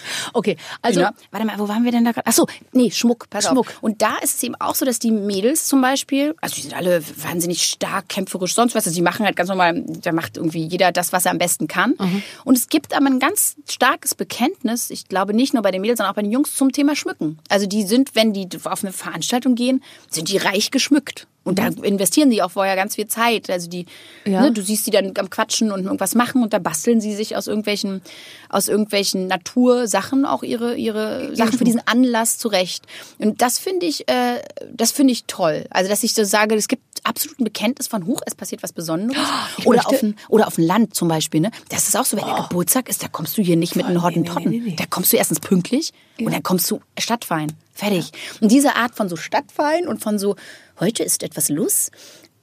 Okay, 0.33 0.57
also 0.81 0.99
Ina, 1.01 1.13
warte 1.31 1.45
mal, 1.45 1.59
wo 1.59 1.67
waren 1.67 1.83
wir 1.83 1.91
denn 1.91 2.05
da 2.05 2.11
gerade? 2.11 2.27
Achso, 2.27 2.47
nee, 2.71 2.91
Schmuck, 2.91 3.29
pass 3.29 3.45
Schmuck. 3.47 3.67
auf. 3.67 3.77
Und 3.83 4.01
da 4.01 4.17
ist 4.21 4.35
es 4.37 4.43
eben 4.43 4.55
auch 4.55 4.75
so, 4.75 4.85
dass 4.85 4.99
die 4.99 5.11
Mädels 5.11 5.65
zum 5.65 5.81
Beispiel, 5.81 6.35
also 6.41 6.55
die 6.55 6.61
sind 6.61 6.73
alle 6.75 7.03
wahnsinnig 7.23 7.63
stark, 7.63 8.09
kämpferisch, 8.09 8.53
sonst 8.55 8.75
was. 8.75 8.85
Also 8.87 8.95
die 8.95 9.01
machen 9.01 9.25
halt 9.25 9.35
ganz 9.35 9.49
normal, 9.49 9.83
da 9.85 10.11
macht 10.11 10.37
irgendwie 10.37 10.65
jeder 10.65 10.91
das, 10.91 11.13
was 11.13 11.25
er 11.25 11.31
am 11.31 11.37
besten 11.37 11.67
kann. 11.67 11.95
Mhm. 11.99 12.23
Und 12.45 12.57
es 12.57 12.69
gibt 12.69 12.93
aber 12.95 13.05
ein 13.07 13.19
ganz 13.19 13.55
starkes 13.69 14.15
Bekenntnis, 14.15 14.89
ich 14.89 15.07
glaube 15.07 15.33
nicht 15.33 15.53
nur 15.53 15.63
bei 15.63 15.71
den 15.71 15.81
Mädels, 15.81 15.97
sondern 15.97 16.11
auch 16.11 16.15
bei 16.15 16.21
den 16.23 16.31
Jungs 16.31 16.55
zum 16.55 16.71
Thema 16.71 16.95
Schmücken. 16.95 17.39
Also 17.49 17.65
die 17.67 17.83
sind, 17.83 18.15
wenn 18.15 18.33
die 18.33 18.47
auf 18.63 18.83
eine 18.83 18.93
Veranstaltung 18.93 19.55
gehen, 19.55 19.83
sind 20.09 20.29
die 20.29 20.37
reich 20.37 20.71
geschmückt. 20.71 21.27
Und 21.43 21.57
da 21.57 21.69
investieren 21.81 22.29
die 22.29 22.43
auch 22.43 22.51
vorher 22.51 22.75
ganz 22.75 22.93
viel 22.95 23.07
Zeit. 23.07 23.49
Also 23.49 23.67
die, 23.67 23.87
Mhm. 24.25 24.31
Ja. 24.33 24.41
ne, 24.41 24.51
du 24.51 24.61
siehst 24.61 24.85
die 24.85 24.91
dann 24.91 25.11
am 25.17 25.29
Quatschen 25.31 25.71
und 25.71 25.85
irgendwas 25.85 26.13
machen 26.13 26.43
und 26.43 26.53
da 26.53 26.59
basteln 26.59 27.01
sie 27.01 27.15
sich 27.15 27.35
aus 27.35 27.47
irgendwelchen, 27.47 28.01
aus 28.49 28.67
irgendwelchen 28.67 29.25
Natursachen 29.25 30.20
auch 30.25 30.43
ihre, 30.43 30.75
ihre 30.75 31.35
Sachen 31.35 31.57
für 31.57 31.63
diesen 31.63 31.85
Anlass 31.87 32.37
zurecht. 32.37 32.85
Und 33.17 33.41
das 33.41 33.59
finde 33.59 33.85
ich, 33.85 34.07
äh, 34.09 34.41
das 34.73 34.91
finde 34.91 35.13
ich 35.13 35.25
toll. 35.25 35.65
Also, 35.69 35.89
dass 35.89 36.03
ich 36.03 36.13
so 36.13 36.23
sage, 36.23 36.55
es 36.55 36.67
gibt 36.67 36.83
absolut 37.03 37.39
ein 37.39 37.43
Bekenntnis 37.45 37.87
von 37.87 38.05
Huch, 38.05 38.21
es 38.25 38.35
passiert 38.35 38.61
was 38.63 38.73
Besonderes. 38.73 39.17
Oder 39.65 39.77
möchte- 39.77 39.87
auf, 39.89 39.99
dem, 39.99 40.15
oder 40.29 40.47
auf 40.47 40.55
dem 40.55 40.65
Land 40.65 40.95
zum 40.95 41.07
Beispiel, 41.07 41.41
ne? 41.41 41.51
Das 41.69 41.87
ist 41.87 41.95
auch 41.97 42.05
so, 42.05 42.15
wenn 42.17 42.25
der 42.25 42.45
Geburtstag 42.47 42.89
ist, 42.89 43.01
da 43.03 43.07
kommst 43.07 43.37
du 43.37 43.41
hier 43.41 43.57
nicht 43.57 43.75
mit 43.75 43.85
einem 43.85 44.03
Hottentotten. 44.03 44.49
nee, 44.51 44.57
nee, 44.59 44.69
nee. 44.71 44.75
Da 44.77 44.85
kommst 44.89 45.11
du 45.11 45.17
erstens 45.17 45.39
pünktlich 45.39 45.91
und 46.19 46.31
dann 46.31 46.43
kommst 46.43 46.69
du 46.69 46.79
stadtfein. 46.99 47.51
Fertig. 47.73 48.11
Und 48.41 48.51
diese 48.51 48.75
Art 48.75 48.95
von 48.95 49.09
so 49.09 49.15
stadtfein 49.15 49.87
und 49.87 50.01
von 50.03 50.19
so, 50.19 50.35
heute 50.79 51.03
ist 51.03 51.23
etwas 51.23 51.49
los 51.49 51.89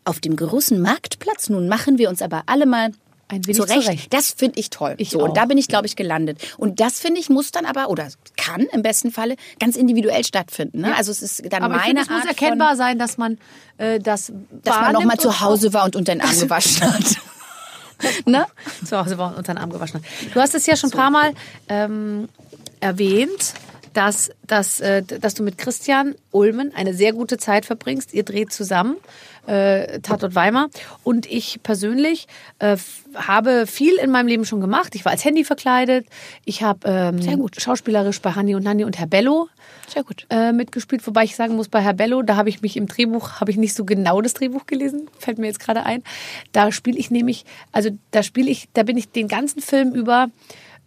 auf 0.05 0.21
dem 0.21 0.35
großen 0.37 0.81
Marktplatz, 0.81 1.51
nun 1.51 1.69
machen 1.69 1.99
wir 1.99 2.09
uns 2.09 2.23
aber 2.23 2.43
alle 2.47 2.67
mal 2.67 2.91
Ein 3.31 3.45
wenig 3.47 3.59
zurecht. 3.59 3.83
zurecht. 3.83 4.15
Das 4.15 4.31
finde 4.31 4.59
ich 4.59 4.71
toll. 4.71 4.95
Ich 4.97 5.11
so, 5.11 5.21
auch. 5.21 5.29
und 5.29 5.37
da 5.37 5.45
bin 5.45 5.59
ich, 5.59 5.69
glaube 5.69 5.87
ich, 5.87 5.97
gelandet. 5.97 6.39
Und 6.57 6.81
das, 6.81 6.99
finde 6.99 7.21
ich, 7.21 7.29
muss 7.29 7.53
dann 7.53 7.67
aber, 7.67 7.91
oder 7.91 8.09
kann 8.37 8.63
im 8.73 8.83
besten 8.83 9.11
Falle, 9.11 9.37
ganz 9.61 9.77
individuell 9.77 10.25
stattfinden. 10.25 10.81
Ne? 10.81 10.97
Also 10.97 11.13
es 11.13 11.23
ist 11.23 11.43
dann 11.53 11.63
aber 11.63 11.75
ich 11.75 11.81
meine 11.81 12.01
finde, 12.01 12.03
es 12.03 12.11
muss 12.11 12.25
erkennbar 12.25 12.71
von, 12.71 12.79
sein, 12.79 12.99
dass 12.99 13.19
man 13.19 13.39
äh, 13.77 13.99
das 13.99 14.33
dass 14.51 14.81
man 14.81 14.93
noch 14.95 15.05
mal 15.05 15.19
zu 15.19 15.41
Hause 15.41 15.75
war 15.75 15.85
und 15.85 15.95
unter 15.95 16.13
den 16.13 16.23
Arm 16.23 16.31
gewaschen 16.41 16.83
hat. 16.83 17.17
ne? 18.27 18.47
zu 18.85 18.99
Hause 18.99 19.19
war 19.19 19.31
und 19.31 19.37
unter 19.37 19.53
den 19.53 19.59
Arm 19.59 19.71
gewaschen 19.71 20.01
hat. 20.01 20.35
Du 20.35 20.41
hast 20.41 20.55
es 20.55 20.65
ja 20.65 20.77
schon 20.77 20.91
ein 20.91 20.97
paar 20.97 21.11
Mal 21.11 21.35
ähm, 21.69 22.29
erwähnt, 22.81 23.55
dass, 23.93 24.31
dass, 24.47 24.81
äh, 24.81 25.03
dass 25.03 25.35
du 25.35 25.43
mit 25.43 25.59
Christian 25.59 26.15
Ulmen 26.31 26.73
eine 26.75 26.95
sehr 26.95 27.13
gute 27.13 27.37
Zeit 27.37 27.67
verbringst. 27.67 28.15
Ihr 28.15 28.23
dreht 28.23 28.53
zusammen. 28.53 28.97
Äh, 29.49 30.01
Tatort 30.01 30.35
Weimar. 30.35 30.69
Und 31.05 31.25
ich 31.25 31.61
persönlich 31.63 32.27
äh, 32.59 32.77
habe 33.15 33.67
viel 33.67 33.95
in 33.95 34.11
meinem 34.11 34.27
Leben 34.27 34.45
schon 34.45 34.61
gemacht. 34.61 34.95
Ich 34.95 35.07
war 35.07 35.13
als 35.13 35.25
Handy 35.25 35.43
verkleidet. 35.43 36.07
Ich 36.45 36.63
habe 36.63 36.87
ähm, 36.87 37.49
schauspielerisch 37.57 38.21
bei 38.21 38.33
Hanni 38.33 38.55
und 38.55 38.65
Nanni 38.65 38.85
und 38.85 38.99
Herr 38.99 39.07
Bello 39.07 39.49
Sehr 39.87 40.05
gut. 40.05 40.27
äh, 40.29 40.53
mitgespielt, 40.53 41.07
wobei 41.07 41.25
ich 41.25 41.35
sagen 41.35 41.57
muss, 41.57 41.69
bei 41.69 41.81
Herr 41.81 41.95
Bello, 41.95 42.21
da 42.21 42.37
habe 42.37 42.51
ich 42.51 42.61
mich 42.61 42.77
im 42.77 42.89
Drehbuch, 42.89 43.41
habe 43.41 43.51
ich 43.51 43.57
nicht 43.57 43.73
so 43.73 43.87
genau 43.87 44.21
das 44.21 44.35
Drehbuch 44.35 44.67
gelesen, 44.67 45.09
fällt 45.19 45.39
mir 45.39 45.47
jetzt 45.47 45.61
gerade 45.61 45.85
ein. 45.85 46.03
Da 46.53 46.71
spiele 46.71 46.99
ich 46.99 47.11
nämlich, 47.11 47.47
also 47.73 47.89
da 48.11 48.23
spiele 48.23 48.51
ich, 48.51 48.69
da 48.75 48.83
bin 48.83 48.99
ich 48.99 49.11
den 49.11 49.29
ganzen 49.29 49.63
Film 49.63 49.95
über, 49.95 50.29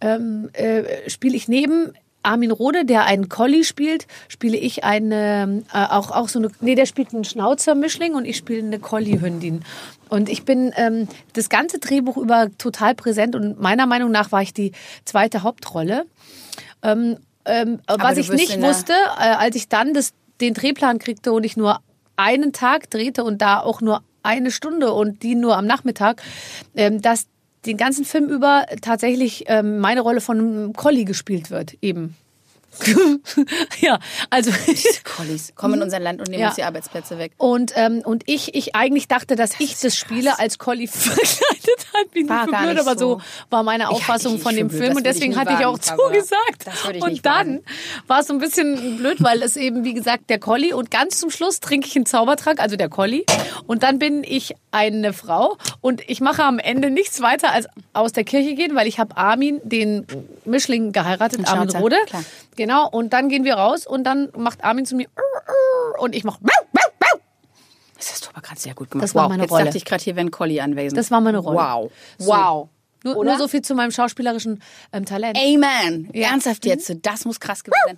ähm, 0.01 0.49
äh, 0.53 1.09
spiele 1.09 1.35
ich 1.35 1.47
neben 1.47 1.93
Armin 2.23 2.51
Rode, 2.51 2.85
der 2.85 3.05
einen 3.05 3.29
Collie 3.29 3.63
spielt, 3.63 4.07
spiele 4.27 4.57
ich 4.57 4.83
eine, 4.83 5.63
äh, 5.73 5.85
auch, 5.85 6.11
auch 6.11 6.29
so 6.29 6.39
eine, 6.39 6.49
nee, 6.59 6.75
der 6.75 6.85
spielt 6.85 7.13
einen 7.13 7.23
Schnauzer-Mischling 7.23 8.13
und 8.13 8.25
ich 8.25 8.37
spiele 8.37 8.63
eine 8.63 8.79
Collie-Hündin. 8.79 9.63
Und 10.09 10.29
ich 10.29 10.43
bin 10.43 10.73
ähm, 10.75 11.07
das 11.33 11.49
ganze 11.49 11.79
Drehbuch 11.79 12.17
über 12.17 12.49
total 12.57 12.95
präsent 12.95 13.35
und 13.35 13.59
meiner 13.59 13.85
Meinung 13.85 14.11
nach 14.11 14.31
war 14.31 14.41
ich 14.41 14.53
die 14.53 14.73
zweite 15.05 15.43
Hauptrolle. 15.43 16.05
Ähm, 16.83 17.17
ähm, 17.45 17.79
was 17.87 18.17
ich 18.17 18.31
nicht 18.31 18.61
wusste, 18.61 18.93
äh, 19.17 19.29
als 19.35 19.55
ich 19.55 19.67
dann 19.67 19.93
das, 19.93 20.13
den 20.41 20.53
Drehplan 20.53 20.99
kriegte 20.99 21.31
und 21.31 21.43
ich 21.43 21.57
nur 21.57 21.79
einen 22.17 22.53
Tag 22.53 22.89
drehte 22.89 23.23
und 23.23 23.41
da 23.41 23.59
auch 23.59 23.81
nur 23.81 24.03
eine 24.23 24.51
Stunde 24.51 24.91
und 24.91 25.23
die 25.23 25.35
nur 25.35 25.57
am 25.57 25.65
Nachmittag, 25.65 26.21
ähm, 26.75 27.01
dass 27.01 27.25
den 27.65 27.77
ganzen 27.77 28.05
Film 28.05 28.29
über 28.29 28.65
tatsächlich 28.81 29.45
ähm, 29.47 29.79
meine 29.79 30.01
Rolle 30.01 30.21
von 30.21 30.39
einem 30.39 30.73
Collie 30.73 31.05
gespielt 31.05 31.51
wird, 31.51 31.77
eben. 31.81 32.15
ja, 33.81 33.99
also 34.29 34.51
Collies 35.03 35.53
kommen 35.55 35.75
in 35.75 35.81
unser 35.83 35.99
Land 35.99 36.19
und 36.21 36.29
nehmen 36.29 36.41
Ja. 36.41 36.47
uns 36.47 36.55
die 36.55 36.63
Arbeitsplätze 36.63 37.17
weg. 37.17 37.33
und 37.37 37.73
ähm, 37.75 38.01
und 38.05 38.23
ich 38.27 38.55
ich 38.55 38.75
eigentlich 38.75 39.07
dachte, 39.07 39.35
dass 39.35 39.51
ich 39.59 39.77
das 39.79 39.95
spiele 39.95 40.39
als 40.39 40.57
Collie 40.57 40.87
verkleidet 40.91 41.87
hat, 41.93 42.11
bin 42.11 42.29
War 42.29 42.45
ich 42.45 42.51
gar 42.51 42.61
blöd, 42.63 42.73
nicht 42.75 42.87
aber 42.87 42.97
so 42.97 43.19
so. 43.19 43.21
war 43.49 43.63
meine 43.63 43.83
Ich- 43.85 43.89
Auffassung 43.89 44.35
ich 44.35 44.41
von 44.41 44.51
für 44.53 44.57
dem 44.57 44.67
blöd, 44.69 44.79
Film 44.79 44.89
das 44.93 44.97
und 44.97 45.05
ich 45.07 45.13
deswegen 45.13 45.35
hatte 45.37 45.53
ich 45.59 45.65
auch 45.65 45.77
zugesagt. 45.79 46.65
Das 46.65 46.75
ich 46.93 47.01
und 47.03 47.11
nicht 47.11 47.25
dann 47.25 47.55
wagen. 47.55 47.63
war 48.07 48.19
es 48.21 48.27
so 48.27 48.33
ein 48.33 48.39
bisschen 48.39 48.97
blöd, 48.97 49.17
weil 49.21 49.41
es 49.43 49.57
eben 49.57 49.83
wie 49.83 49.93
gesagt 49.93 50.29
der 50.29 50.39
Collie 50.39 50.75
und 50.75 50.91
ganz 50.91 51.19
zum 51.19 51.29
Schluss 51.29 51.59
trinke 51.59 51.87
ich 51.87 51.95
einen 51.95 52.05
Zaubertrank, 52.05 52.59
also 52.59 52.75
der 52.77 52.89
Collie 52.89 53.23
und 53.67 53.83
dann 53.83 53.99
bin 53.99 54.23
ich 54.23 54.55
eine 54.71 55.13
Frau 55.13 55.57
und 55.81 56.01
ich 56.09 56.21
mache 56.21 56.43
am 56.43 56.57
Ende 56.59 56.89
nichts 56.89 57.21
weiter 57.21 57.51
als 57.51 57.67
aus 57.93 58.13
der 58.13 58.23
Kirche 58.23 58.55
gehen, 58.55 58.75
weil 58.75 58.87
ich 58.87 58.99
habe 58.99 59.17
Armin 59.17 59.59
den 59.63 60.05
Mischling 60.45 60.91
geheiratet, 60.93 61.45
Armin 61.47 61.69
Rode. 61.75 61.97
klar. 62.05 62.23
Genau 62.61 62.87
und 62.87 63.11
dann 63.11 63.27
gehen 63.27 63.43
wir 63.43 63.55
raus 63.55 63.87
und 63.87 64.03
dann 64.03 64.29
macht 64.37 64.63
Armin 64.63 64.85
zu 64.85 64.95
mir 64.95 65.07
und 65.97 66.13
ich 66.13 66.23
mache 66.23 66.37
Das 67.97 68.11
hast 68.11 68.25
du 68.25 68.29
aber 68.29 68.41
gerade 68.41 68.59
sehr 68.59 68.75
gut 68.75 68.91
gemacht. 68.91 69.03
Das 69.03 69.15
war 69.15 69.23
wow. 69.23 69.29
meine 69.31 69.41
Jetzt 69.41 69.51
Rolle. 69.51 69.63
dachte 69.65 69.77
ich 69.77 69.85
gerade, 69.85 70.03
hier 70.03 70.15
ein 70.15 70.29
Collie 70.29 70.61
anwesend. 70.61 70.95
Das 70.95 71.09
war 71.09 71.21
meine 71.21 71.39
Rolle. 71.39 71.57
Wow. 71.57 71.91
So. 72.19 72.31
Wow. 72.31 72.69
Nur, 73.03 73.17
Oder? 73.17 73.31
nur 73.31 73.39
so 73.39 73.47
viel 73.47 73.61
zu 73.61 73.73
meinem 73.75 73.91
schauspielerischen 73.91 74.61
ähm, 74.93 75.05
Talent. 75.05 75.37
Amen. 75.37 76.09
Ja. 76.13 76.29
Ernsthaft 76.29 76.65
jetzt. 76.65 76.91
Das 77.01 77.25
muss 77.25 77.39
krass 77.39 77.63
gewesen 77.63 77.79
sein. 77.85 77.95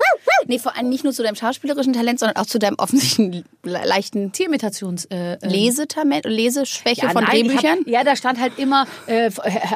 Nee, 0.48 0.60
vor 0.60 0.76
allem 0.78 0.90
nicht 0.90 1.04
nur 1.04 1.14
zu 1.14 1.24
deinem 1.24 1.36
schauspielerischen 1.36 1.94
Talent, 1.94 2.20
sondern 2.20 2.38
auch 2.38 2.46
zu 2.46 2.60
deinem 2.60 2.76
offensichtlichen 2.78 3.46
le- 3.64 3.86
leichten 3.86 4.32
Tierimitations 4.32 5.06
äh, 5.06 5.34
ähm, 5.34 5.50
Lesetalent, 5.50 6.26
Leseschwäche 6.26 7.04
ja, 7.04 7.10
von 7.10 7.24
nein, 7.24 7.48
Drehbüchern. 7.48 7.80
Hab, 7.80 7.88
ja, 7.88 8.04
da 8.04 8.16
stand 8.16 8.40
halt 8.40 8.58
immer, 8.60 8.86
äh, 9.08 9.30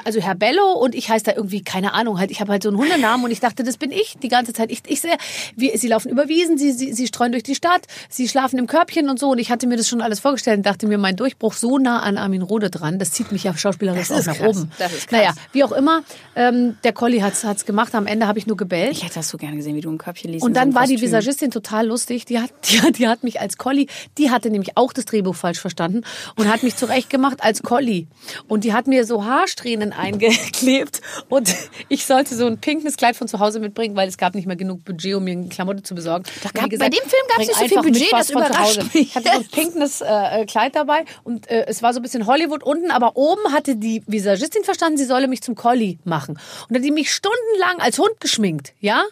also 0.04 0.20
Herr 0.22 0.36
Bello 0.36 0.74
und 0.74 0.96
ich 0.96 1.10
heiße 1.10 1.26
da 1.26 1.34
irgendwie, 1.34 1.62
keine 1.64 1.94
Ahnung, 1.94 2.20
halt, 2.20 2.32
ich 2.32 2.42
habe 2.42 2.52
halt 2.52 2.64
so 2.64 2.70
einen 2.70 2.78
Hundenamen 2.78 3.26
und 3.26 3.32
ich 3.32 3.40
dachte, 3.40 3.64
das 3.64 3.78
bin 3.78 3.92
ich 3.92 4.16
die 4.22 4.28
ganze 4.30 4.54
Zeit. 4.54 4.72
Ich, 4.72 4.82
ich 4.88 5.02
sehe, 5.02 5.18
wie, 5.56 5.76
sie 5.78 5.88
laufen 5.88 6.10
über 6.10 6.28
Wiesen, 6.28 6.58
sie, 6.58 6.72
sie, 6.72 6.94
sie 6.94 7.08
streuen 7.08 7.32
durch 7.32 7.44
die 7.44 7.56
Stadt, 7.56 7.82
sie 8.10 8.28
schlafen 8.28 8.60
im 8.60 8.68
Körbchen 8.68 9.10
und 9.10 9.20
so 9.20 9.30
und 9.32 9.40
ich 9.40 9.52
hatte 9.52 9.68
mir 9.68 9.78
das 9.78 9.88
schon 9.88 10.02
alles 10.02 10.20
vorgestellt 10.20 10.58
und 10.58 10.66
dachte 10.66 10.88
mir, 10.88 10.98
mein 10.98 11.16
Durchbruch 11.16 11.54
so 11.54 11.78
nah 11.78 12.02
an 12.02 12.18
Armin 12.18 12.42
Rode 12.42 12.70
dran, 12.70 13.00
das 13.00 13.12
zieht 13.12 13.32
mich 13.32 13.44
ja 13.44 13.56
schauspielerisch 13.58 14.12
auch 14.12 14.26
nach 14.26 14.38
krass. 14.38 14.58
oben. 14.58 14.72
Das 14.80 14.94
ist 14.94 15.08
krass. 15.08 15.17
Naja, 15.18 15.34
wie 15.52 15.64
auch 15.64 15.72
immer, 15.72 16.04
ähm, 16.36 16.78
der 16.84 16.94
Colli 16.94 17.20
hat's 17.20 17.44
hat's 17.44 17.66
gemacht, 17.66 17.94
am 17.96 18.08
Ende 18.08 18.28
habe 18.28 18.40
ich 18.40 18.48
nur 18.48 18.58
gebellt. 18.58 18.92
Ich 18.92 19.04
hätte 19.04 19.16
das 19.16 19.30
so 19.30 19.38
gerne 19.38 19.56
gesehen, 19.56 19.76
wie 19.76 19.82
du 19.82 19.90
im 19.90 19.98
Körbchen 19.98 20.32
liest. 20.32 20.44
Und 20.46 20.52
so 20.52 20.54
dann 20.56 20.70
einem 20.70 20.76
war 20.76 20.86
die 20.86 20.94
Kostüm. 20.94 21.08
Visagistin 21.08 21.52
total 21.52 21.88
lustig. 21.88 22.26
Die 22.26 22.40
hat, 22.40 22.52
die, 22.70 22.82
hat, 22.82 22.98
die 22.98 23.08
hat 23.08 23.24
mich 23.24 23.40
als 23.42 23.58
Collie, 23.58 23.88
die 24.18 24.32
hatte 24.32 24.50
nämlich 24.50 24.78
auch 24.78 24.94
das 24.94 25.06
Drehbuch 25.06 25.36
falsch 25.36 25.60
verstanden 25.60 26.02
und 26.36 26.52
hat 26.52 26.64
mich 26.64 26.76
zurechtgemacht 26.76 27.44
als 27.44 27.64
Collie. 27.64 28.08
Und 28.48 28.64
die 28.64 28.74
hat 28.74 28.88
mir 28.88 29.06
so 29.06 29.26
Haarsträhnen 29.26 29.94
eingeklebt 29.94 31.02
und 31.30 31.54
ich 31.90 32.06
sollte 32.06 32.36
so 32.36 32.46
ein 32.46 32.60
pinkes 32.60 32.98
Kleid 32.98 33.16
von 33.16 33.28
zu 33.28 33.40
Hause 33.40 33.60
mitbringen, 33.60 33.96
weil 33.96 34.08
es 34.08 34.18
gab 34.18 34.36
nicht 34.36 34.48
mehr 34.48 34.56
genug 34.56 34.84
Budget, 34.86 35.16
um 35.16 35.24
mir 35.24 35.32
eine 35.32 35.48
Klamotte 35.50 35.84
zu 35.84 35.96
besorgen. 35.96 36.24
Gab- 36.54 36.70
die 36.70 36.78
bei 36.78 36.90
dem 36.90 37.00
Film 37.00 37.22
gab's 37.30 37.38
bring 37.38 37.48
nicht 37.48 37.58
so 37.58 37.66
viel 37.68 37.92
Budget, 37.92 38.12
das 38.12 38.30
überrascht 38.30 38.84
mich 38.94 38.96
Ich 38.96 39.16
hatte 39.16 39.30
so 39.34 39.40
ein 39.40 39.48
pinkes 39.52 40.02
äh, 40.02 40.42
äh, 40.42 40.46
Kleid 40.46 40.76
dabei 40.76 41.06
und 41.24 41.50
äh, 41.50 41.66
es 41.68 41.82
war 41.82 41.94
so 41.94 42.00
ein 42.00 42.04
bisschen 42.04 42.28
Hollywood 42.28 42.64
unten, 42.64 42.92
aber 42.92 43.18
oben 43.18 43.54
hatte 43.54 43.76
die 43.76 44.04
Visagistin 44.08 44.64
verstanden, 44.64 44.98
sie 44.98 45.06
solle 45.08 45.28
mich 45.28 45.42
zum 45.42 45.56
Collie 45.56 45.98
machen. 46.04 46.36
Und 46.36 46.70
dann 46.70 46.82
hat 46.82 46.86
die 46.86 46.92
mich 46.92 47.12
stundenlang 47.12 47.80
als 47.80 47.98
Hund 48.00 48.20
geschminkt, 48.20 48.74
ja? 48.80 49.04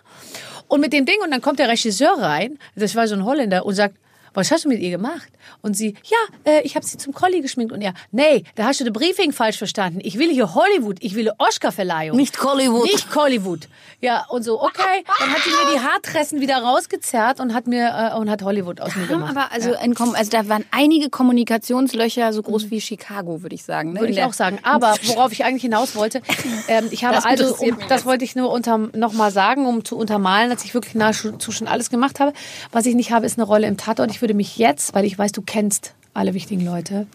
Und 0.67 0.81
mit 0.81 0.93
dem 0.93 1.05
Ding, 1.05 1.17
und 1.23 1.31
dann 1.31 1.41
kommt 1.41 1.59
der 1.59 1.69
Regisseur 1.69 2.17
rein, 2.17 2.59
das 2.75 2.95
war 2.95 3.07
so 3.07 3.15
ein 3.15 3.23
Holländer, 3.23 3.65
und 3.65 3.75
sagt, 3.75 3.95
was 4.35 4.51
hast 4.51 4.65
du 4.65 4.69
mit 4.69 4.79
ihr 4.79 4.91
gemacht? 4.91 5.27
Und 5.61 5.75
sie, 5.75 5.95
ja, 6.03 6.17
äh, 6.51 6.61
ich 6.61 6.75
habe 6.75 6.85
sie 6.85 6.97
zum 6.97 7.13
Colli 7.13 7.41
geschminkt. 7.41 7.73
Und 7.73 7.81
er, 7.81 7.93
nee, 8.11 8.43
da 8.55 8.65
hast 8.65 8.79
du 8.79 8.83
den 8.83 8.93
Briefing 8.93 9.31
falsch 9.31 9.57
verstanden. 9.57 9.99
Ich 10.03 10.19
will 10.19 10.29
hier 10.31 10.53
Hollywood, 10.53 10.97
ich 11.01 11.15
will 11.15 11.31
Oscar-Verleihung. 11.37 12.17
Nicht 12.17 12.41
Hollywood. 12.43 12.83
Nicht 12.83 13.15
Hollywood. 13.15 13.67
Ja, 14.01 14.25
und 14.29 14.43
so, 14.43 14.61
okay. 14.61 15.03
Dann 15.19 15.29
hat 15.31 15.41
sie 15.43 15.49
mir 15.49 15.73
die 15.75 15.79
Haartressen 15.79 16.41
wieder 16.41 16.57
rausgezerrt 16.57 17.39
und 17.39 17.53
hat 17.53 17.65
mir 17.67 18.11
äh, 18.13 18.17
und 18.17 18.29
hat 18.29 18.43
Hollywood 18.43 18.81
aus 18.81 18.95
mir 18.95 19.07
Kam 19.07 19.19
gemacht. 19.19 19.31
aber 19.37 19.51
also, 19.51 19.73
ein 19.75 19.93
Kom- 19.95 20.13
also 20.13 20.29
da 20.31 20.47
waren 20.49 20.65
einige 20.71 21.09
Kommunikationslöcher 21.09 22.33
so 22.33 22.41
groß 22.43 22.69
wie 22.71 22.81
Chicago, 22.81 23.41
würde 23.41 23.55
ich 23.55 23.63
sagen. 23.63 23.93
Ne? 23.93 24.01
Würde 24.01 24.11
ich 24.13 24.23
auch 24.23 24.33
sagen. 24.33 24.59
Aber 24.63 24.95
worauf 25.03 25.31
ich 25.31 25.45
eigentlich 25.45 25.61
hinaus 25.61 25.95
wollte, 25.95 26.21
ähm, 26.67 26.87
ich 26.91 27.03
habe 27.05 27.15
Das 27.15 27.25
also, 27.25 27.55
um, 27.55 27.77
das 27.89 28.05
wollte 28.05 28.25
ich 28.25 28.35
nur 28.35 28.51
unter, 28.51 28.77
noch 28.77 29.13
mal 29.13 29.31
sagen, 29.31 29.65
um 29.65 29.85
zu 29.85 29.97
untermalen, 29.97 30.49
dass 30.49 30.63
ich 30.65 30.73
wirklich 30.73 30.95
nahezu 30.95 31.51
schon 31.51 31.67
alles 31.67 31.89
gemacht 31.89 32.19
habe. 32.19 32.33
Was 32.71 32.85
ich 32.85 32.95
nicht 32.95 33.11
habe, 33.11 33.25
ist 33.25 33.37
eine 33.37 33.45
Rolle 33.45 33.67
im 33.67 33.77
Tatort. 33.77 34.11
Ich 34.11 34.21
würde 34.25 34.33
mich 34.33 34.57
jetzt, 34.57 34.95
weil 34.95 35.05
ich 35.05 35.15
weiß, 35.19 35.33
du 35.33 35.43
kennst 35.43 35.93
alle 36.15 36.33
wichtigen 36.33 36.65
Leute, 36.65 37.05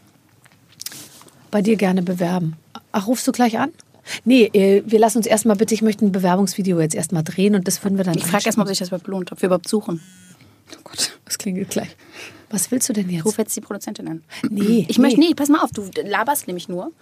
bei 1.51 1.61
dir 1.61 1.75
gerne 1.75 2.03
bewerben. 2.03 2.57
Ach, 2.93 3.09
rufst 3.09 3.27
du 3.27 3.33
gleich 3.33 3.59
an? 3.59 3.73
Nee, 4.25 4.45
äh, 4.53 4.85
wir 4.87 5.01
lassen 5.01 5.19
uns 5.19 5.27
erstmal 5.27 5.57
bitte, 5.57 5.75
ich 5.75 5.83
möchte 5.83 6.07
ein 6.07 6.13
Bewerbungsvideo 6.13 6.79
jetzt 6.79 6.95
erstmal 6.95 7.25
drehen 7.25 7.57
und 7.57 7.67
das 7.67 7.83
würden 7.83 7.99
wir 7.99 8.05
dann 8.05 8.17
Ich 8.17 8.25
frage 8.25 8.47
erstmal, 8.47 8.63
ob 8.65 8.69
sich 8.69 8.79
das 8.79 8.89
überhaupt 8.91 9.09
lohnt, 9.09 9.33
ob 9.33 9.43
wir 9.43 9.49
überhaupt 9.49 9.69
suchen. 9.69 10.01
Oh 10.73 10.81
Gott. 10.85 11.19
Das 11.25 11.37
klingelt 11.37 11.71
gleich. 11.71 11.97
Was 12.49 12.71
willst 12.71 12.89
du 12.89 12.93
denn 12.93 13.09
Ich 13.09 13.17
jetzt? 13.17 13.27
rufe 13.27 13.43
jetzt 13.43 13.57
die 13.57 13.61
Produzentin 13.61 14.07
an. 14.07 14.23
Nee, 14.49 14.87
Ich 14.89 15.01
möchte, 15.01 15.19
nee. 15.19 15.31
nee, 15.31 15.35
pass 15.35 15.49
mal 15.49 15.63
auf, 15.63 15.73
du 15.73 15.91
laberst 16.05 16.47
nämlich 16.47 16.69
nur. 16.69 16.93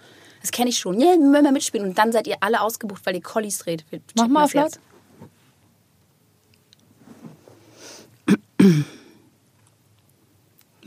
Das 0.41 0.49
kenne 0.51 0.71
ich 0.71 0.79
schon. 0.79 0.99
Ja, 0.99 1.09
wir 1.19 1.41
mal 1.43 1.51
mitspielen. 1.51 1.87
Und 1.87 1.99
dann 1.99 2.11
seid 2.11 2.25
ihr 2.25 2.37
alle 2.39 2.61
ausgebucht, 2.61 3.05
weil 3.05 3.13
ihr 3.13 3.21
Collies 3.21 3.59
dreht. 3.59 3.85
Mach 4.15 4.27
mal 4.27 4.45
auf 4.45 4.55
laut. 4.55 4.79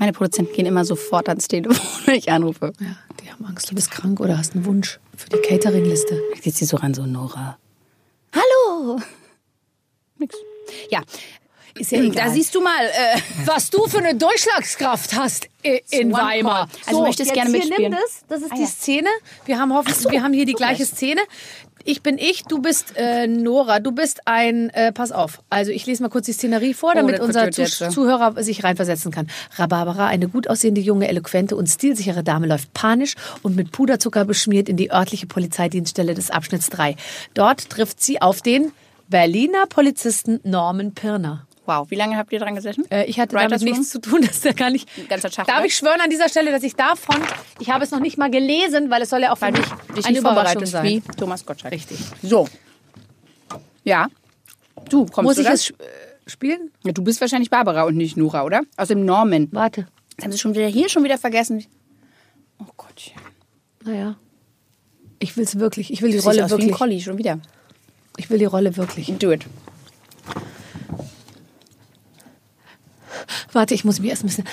Meine 0.03 0.15
Produzenten 0.15 0.53
gehen 0.53 0.67
immer 0.67 0.85
sofort 0.85 1.29
ans 1.29 1.47
Telefon, 1.47 1.77
wenn 2.07 2.17
ich 2.17 2.29
anrufe. 2.29 2.73
Ja, 2.81 2.97
die 3.23 3.31
haben 3.31 3.45
Angst, 3.45 3.71
du 3.71 3.77
bist 3.77 3.93
krank 3.93 4.19
oder 4.19 4.37
hast 4.37 4.53
einen 4.53 4.65
Wunsch 4.65 4.99
für 5.17 5.29
die 5.29 5.37
Catering-Liste. 5.37 6.21
Jetzt 6.43 6.57
sie 6.57 6.65
so 6.65 6.77
ran, 6.77 6.93
so 6.93 7.07
Nora. 7.07 7.57
Hallo! 8.35 8.99
Nix. 10.19 10.35
Ja. 10.91 11.03
Ist 11.79 11.93
ja 11.93 12.01
egal. 12.01 12.27
Da 12.27 12.31
siehst 12.33 12.55
du 12.55 12.61
mal, 12.61 12.85
äh, 12.85 13.19
was 13.47 13.71
du 13.71 13.87
für 13.87 13.99
eine 13.99 14.15
Durchschlagskraft 14.15 15.15
hast 15.17 15.49
in 15.63 16.13
One 16.13 16.23
Weimar. 16.23 16.69
Call. 16.69 16.79
Also 16.87 17.03
möchtest 17.03 17.31
jetzt 17.31 17.35
gerne 17.35 17.51
hier, 17.51 17.59
mitspielen? 17.61 17.93
Nimm 17.93 18.01
das. 18.01 18.25
das 18.29 18.43
ist 18.43 18.53
Ah, 18.53 18.57
die 18.57 18.63
ja. 18.63 18.67
Szene. 18.69 19.09
Wir 19.47 19.59
haben 19.59 19.73
hoffentlich, 19.73 20.11
wir 20.11 20.23
haben 20.23 20.33
hier 20.33 20.47
die 20.47 20.55
gleiche 20.55 20.85
Szene. 20.85 21.21
Ich 21.85 22.01
bin 22.03 22.17
ich, 22.17 22.45
du 22.45 22.61
bist 22.63 22.95
äh, 22.97 23.27
Nora, 23.27 23.81
du 23.81 23.91
bist 23.91 24.21
ein, 24.29 24.71
äh, 24.71 24.93
pass 24.93 25.11
auf. 25.11 25.41
Also 25.51 25.73
ich 25.73 25.85
lese 25.85 26.01
mal 26.05 26.11
kurz 26.11 26.27
die 26.27 26.33
Szenerie 26.33 26.75
vor, 26.75 26.95
damit 26.95 27.19
das 27.19 27.27
unser 27.27 27.47
jetzt, 27.47 27.79
Zuh. 27.79 27.89
Zuhörer 27.89 28.41
sich 28.45 28.63
reinversetzen 28.63 29.11
kann. 29.11 29.29
Rhabarbara, 29.57 30.07
eine 30.07 30.29
gut 30.29 30.49
aussehende, 30.49 30.81
junge, 30.81 31.09
eloquente 31.09 31.57
und 31.57 31.67
stilsichere 31.67 32.23
Dame, 32.23 32.47
läuft 32.47 32.73
panisch 32.73 33.15
und 33.43 33.57
mit 33.57 33.73
Puderzucker 33.73 34.25
beschmiert 34.25 34.69
in 34.69 34.77
die 34.77 34.93
örtliche 34.93 35.27
Polizeidienststelle 35.27 36.15
des 36.15 36.31
Abschnitts 36.31 36.71
3. 36.71 36.95
Dort 37.35 37.69
trifft 37.69 38.01
sie 38.01 38.23
auf 38.23 38.43
den 38.43 38.71
Berliner 39.09 39.67
Polizisten 39.67 40.39
Norman 40.45 40.95
Pirner. 40.95 41.47
Wow, 41.67 41.91
wie 41.91 41.95
lange 41.95 42.17
habt 42.17 42.33
ihr 42.33 42.39
dran 42.39 42.55
gesessen? 42.55 42.85
Äh, 42.91 43.05
ich 43.07 43.19
hatte 43.21 43.37
Writers 43.37 43.61
damit 43.61 43.75
nichts 43.75 43.91
zu 43.91 44.01
tun, 44.01 44.23
dass 44.27 44.41
der 44.41 44.55
gar 44.55 44.71
nicht. 44.71 44.89
ganzer 45.09 45.31
Tag, 45.31 45.47
Darf 45.47 45.65
ich 45.65 45.75
schwören 45.77 46.01
an 46.01 46.11
dieser 46.11 46.29
Stelle, 46.29 46.51
dass 46.51 46.63
ich 46.63 46.75
davon, 46.75 47.17
ich 47.61 47.71
habe 47.71 47.85
es 47.85 47.91
noch 47.91 48.01
nicht 48.01 48.19
mal 48.19 48.31
gelesen, 48.31 48.91
weil 48.91 49.03
es 49.03 49.11
soll 49.11 49.21
ja 49.23 49.33
auch 49.33 49.37
für 49.39 49.43
Weil 49.47 49.53
mich 49.53 49.63
dich 49.97 50.05
eine 50.07 50.13
nicht 50.13 50.21
Überraschung 50.21 50.67
sein. 50.67 50.85
wie 50.85 51.01
Thomas 51.17 51.45
Gottschalk. 51.47 51.73
Richtig. 51.73 51.99
So. 52.23 52.49
Ja. 53.85 54.09
Du, 54.89 55.07
kommst 55.07 55.23
Muss 55.23 55.35
du 55.37 55.43
ich 55.43 55.47
da? 55.49 55.55
es 55.55 55.65
sp- 55.71 55.79
äh, 55.83 56.31
spielen? 56.31 56.71
Ja, 56.85 56.93
du 56.93 57.03
bist 57.03 57.21
wahrscheinlich 57.21 57.51
Barbara 57.51 57.83
und 57.85 57.97
nicht 57.97 58.17
Nora, 58.17 58.45
oder? 58.45 58.63
Aus 58.77 58.89
dem 58.89 59.05
Norman. 59.05 59.49
Warte. 59.53 59.87
Das 60.17 60.25
haben 60.25 60.33
sie 60.33 60.39
schon 60.39 60.55
wieder 60.55 60.67
hier 60.67 60.89
schon 60.89 61.05
wieder 61.05 61.19
vergessen. 61.19 61.65
Oh 62.59 62.67
Gott. 62.77 63.13
Naja. 63.85 64.17
Ich 65.19 65.37
will 65.37 65.45
es 65.45 65.59
wirklich. 65.59 65.93
Ich 65.93 66.03
will 66.03 66.11
die 66.11 66.17
Du 66.17 66.23
siehst 66.23 66.27
Rolle 66.29 66.45
aus 66.45 66.51
wie 66.51 66.55
ein 66.55 66.61
wirklich. 66.63 66.77
Collie 66.79 67.01
schon 67.01 67.19
wieder. 67.19 67.39
Ich 68.17 68.29
will 68.31 68.39
die 68.39 68.45
Rolle 68.45 68.77
wirklich. 68.77 69.13
Do 69.19 69.31
it. 69.33 69.47
Warte, 73.53 73.75
ich 73.75 73.85
muss 73.85 74.01
mich 74.01 74.11
erst 74.11 74.25
ein 74.25 74.29
bisschen. 74.29 74.45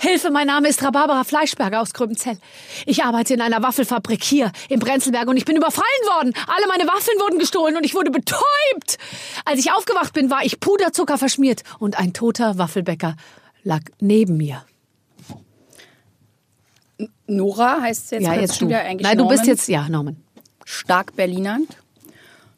Hilfe, 0.00 0.30
mein 0.30 0.46
Name 0.46 0.68
ist 0.68 0.82
Rhabarbara 0.82 1.24
Fleischberger 1.24 1.80
aus 1.80 1.94
Gröbenzell. 1.94 2.36
Ich 2.84 3.04
arbeite 3.04 3.32
in 3.32 3.40
einer 3.40 3.62
Waffelfabrik 3.62 4.22
hier 4.22 4.52
im 4.68 4.78
Prenzlberg 4.78 5.26
und 5.28 5.38
ich 5.38 5.46
bin 5.46 5.56
überfallen 5.56 5.86
worden. 6.06 6.34
Alle 6.46 6.66
meine 6.68 6.84
Waffeln 6.86 7.18
wurden 7.20 7.38
gestohlen 7.38 7.76
und 7.76 7.84
ich 7.84 7.94
wurde 7.94 8.10
betäubt. 8.10 8.98
Als 9.46 9.60
ich 9.60 9.72
aufgewacht 9.72 10.12
bin, 10.12 10.30
war 10.30 10.44
ich 10.44 10.60
Puderzucker 10.60 11.16
verschmiert 11.16 11.62
und 11.78 11.98
ein 11.98 12.12
toter 12.12 12.58
Waffelbäcker 12.58 13.16
lag 13.62 13.80
neben 13.98 14.36
mir. 14.36 14.64
Nora 17.26 17.80
heißt 17.80 18.12
jetzt, 18.12 18.22
ja, 18.22 18.34
jetzt 18.34 18.60
du. 18.60 18.68
wieder 18.68 18.80
eigentlich 18.80 19.06
Nein, 19.06 19.16
du 19.16 19.26
bist 19.26 19.40
Norman. 19.40 19.56
jetzt, 19.56 19.68
ja, 19.68 19.88
Norman. 19.88 20.16
stark 20.64 21.16
Berlinernd. 21.16 21.78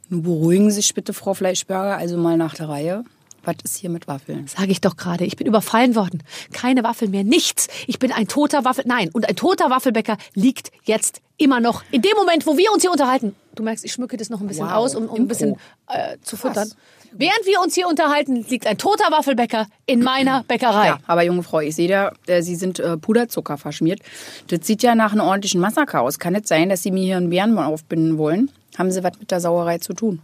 Nun 0.09 0.22
beruhigen 0.22 0.70
Sie 0.70 0.77
sich 0.77 0.95
bitte, 0.95 1.12
Frau 1.12 1.35
Fleischberger, 1.35 1.97
also 1.97 2.16
mal 2.16 2.37
nach 2.37 2.55
der 2.55 2.68
Reihe. 2.68 3.05
Was 3.47 3.57
ist 3.63 3.77
hier 3.77 3.91
mit 3.91 4.09
Waffeln? 4.09 4.49
Sage 4.49 4.73
ich 4.73 4.81
doch 4.81 4.97
gerade. 4.97 5.25
Ich 5.25 5.37
bin 5.37 5.47
überfallen 5.47 5.95
worden. 5.95 6.25
Keine 6.53 6.83
Waffel 6.83 7.09
mehr. 7.09 7.23
Nichts. 7.23 7.69
Ich 7.87 8.01
bin 8.01 8.11
ein 8.11 8.27
toter 8.27 8.65
Waffel. 8.65 8.85
Nein, 8.89 9.09
und 9.13 9.29
ein 9.29 9.37
toter 9.37 9.71
Waffelbäcker 9.71 10.19
liegt 10.35 10.73
jetzt 10.83 11.23
immer 11.37 11.61
noch 11.61 11.85
in 11.93 12.03
dem 12.03 12.17
Moment, 12.17 12.45
wo 12.47 12.59
wir 12.59 12.73
uns 12.73 12.83
hier 12.83 12.91
unterhalten. 12.91 13.37
Du 13.55 13.63
merkst, 13.63 13.85
ich 13.85 13.93
schmücke 13.93 14.17
das 14.17 14.31
noch 14.31 14.41
ein 14.41 14.49
bisschen 14.49 14.67
Wow, 14.67 14.73
aus, 14.73 14.95
um, 14.97 15.07
um 15.07 15.21
ein 15.21 15.29
bisschen 15.29 15.57
äh, 15.89 16.17
zu 16.23 16.37
füttern. 16.37 16.71
Während 17.13 17.47
wir 17.47 17.61
uns 17.61 17.75
hier 17.75 17.87
unterhalten, 17.87 18.45
liegt 18.49 18.67
ein 18.67 18.79
toter 18.79 19.11
Waffelbäcker 19.13 19.69
in 19.87 20.03
meiner 20.03 20.43
Bäckerei. 20.43 20.89
Ja, 20.89 20.99
aber 21.07 21.23
junge 21.23 21.45
Frau, 21.45 21.61
ich 21.61 21.77
sehe 21.77 21.89
da, 21.89 22.13
äh, 22.27 22.43
Sie 22.43 22.57
sind 22.57 22.81
äh, 22.81 22.97
Puderzucker 22.97 23.59
verschmiert. 23.59 24.01
Das 24.49 24.67
sieht 24.67 24.83
ja 24.83 24.95
nach 24.95 25.13
einem 25.13 25.23
ordentlichen 25.23 25.61
Massaker 25.61 26.03
aus. 26.03 26.19
Kann 26.19 26.35
es 26.35 26.49
sein, 26.49 26.69
dass 26.69 26.83
Sie 26.83 26.91
mir 26.91 27.05
hier 27.05 27.17
einen 27.17 27.31
Bären 27.31 27.55
mal 27.55 27.67
aufbinden 27.67 28.19
wollen? 28.19 28.51
Haben 28.77 28.91
Sie 28.91 29.05
was 29.05 29.19
mit 29.19 29.31
der 29.31 29.41
Sauerei 29.41 29.79
zu 29.79 29.95
tun? 29.95 30.21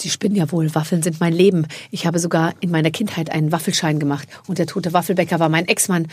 Sie 0.00 0.10
spinnen 0.10 0.36
ja 0.36 0.50
wohl. 0.50 0.74
Waffeln 0.74 1.02
sind 1.02 1.20
mein 1.20 1.32
Leben. 1.32 1.66
Ich 1.90 2.06
habe 2.06 2.18
sogar 2.18 2.54
in 2.60 2.70
meiner 2.70 2.90
Kindheit 2.90 3.30
einen 3.30 3.52
Waffelschein 3.52 3.98
gemacht. 3.98 4.28
Und 4.46 4.58
der 4.58 4.66
tote 4.66 4.92
Waffelbäcker 4.92 5.38
war 5.38 5.48
mein 5.48 5.68
Ex-Mann. 5.68 6.08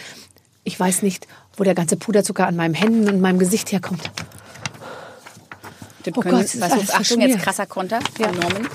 Ich 0.63 0.79
weiß 0.79 1.01
nicht, 1.01 1.27
wo 1.55 1.63
der 1.63 1.75
ganze 1.75 1.95
Puderzucker 1.95 2.45
an 2.45 2.55
meinen 2.55 2.73
Händen 2.73 3.07
und 3.09 3.21
meinem 3.21 3.39
Gesicht 3.39 3.71
herkommt. 3.71 4.11
Das 6.03 6.13
Oh 6.15 6.21
können 6.21 6.38
Gott, 6.38 6.59
was, 6.59 6.71
alles 6.71 6.81
jetzt, 6.83 6.95
Achtung, 6.95 7.21
jetzt 7.21 7.39
krasser 7.39 7.65
Konter. 7.65 7.99
Ja. 8.17 8.31
Norman. 8.31 8.67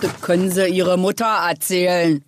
Das 0.00 0.20
können 0.20 0.50
Sie 0.50 0.66
Ihre 0.68 0.96
Mutter 0.96 1.26
erzählen. 1.26 2.24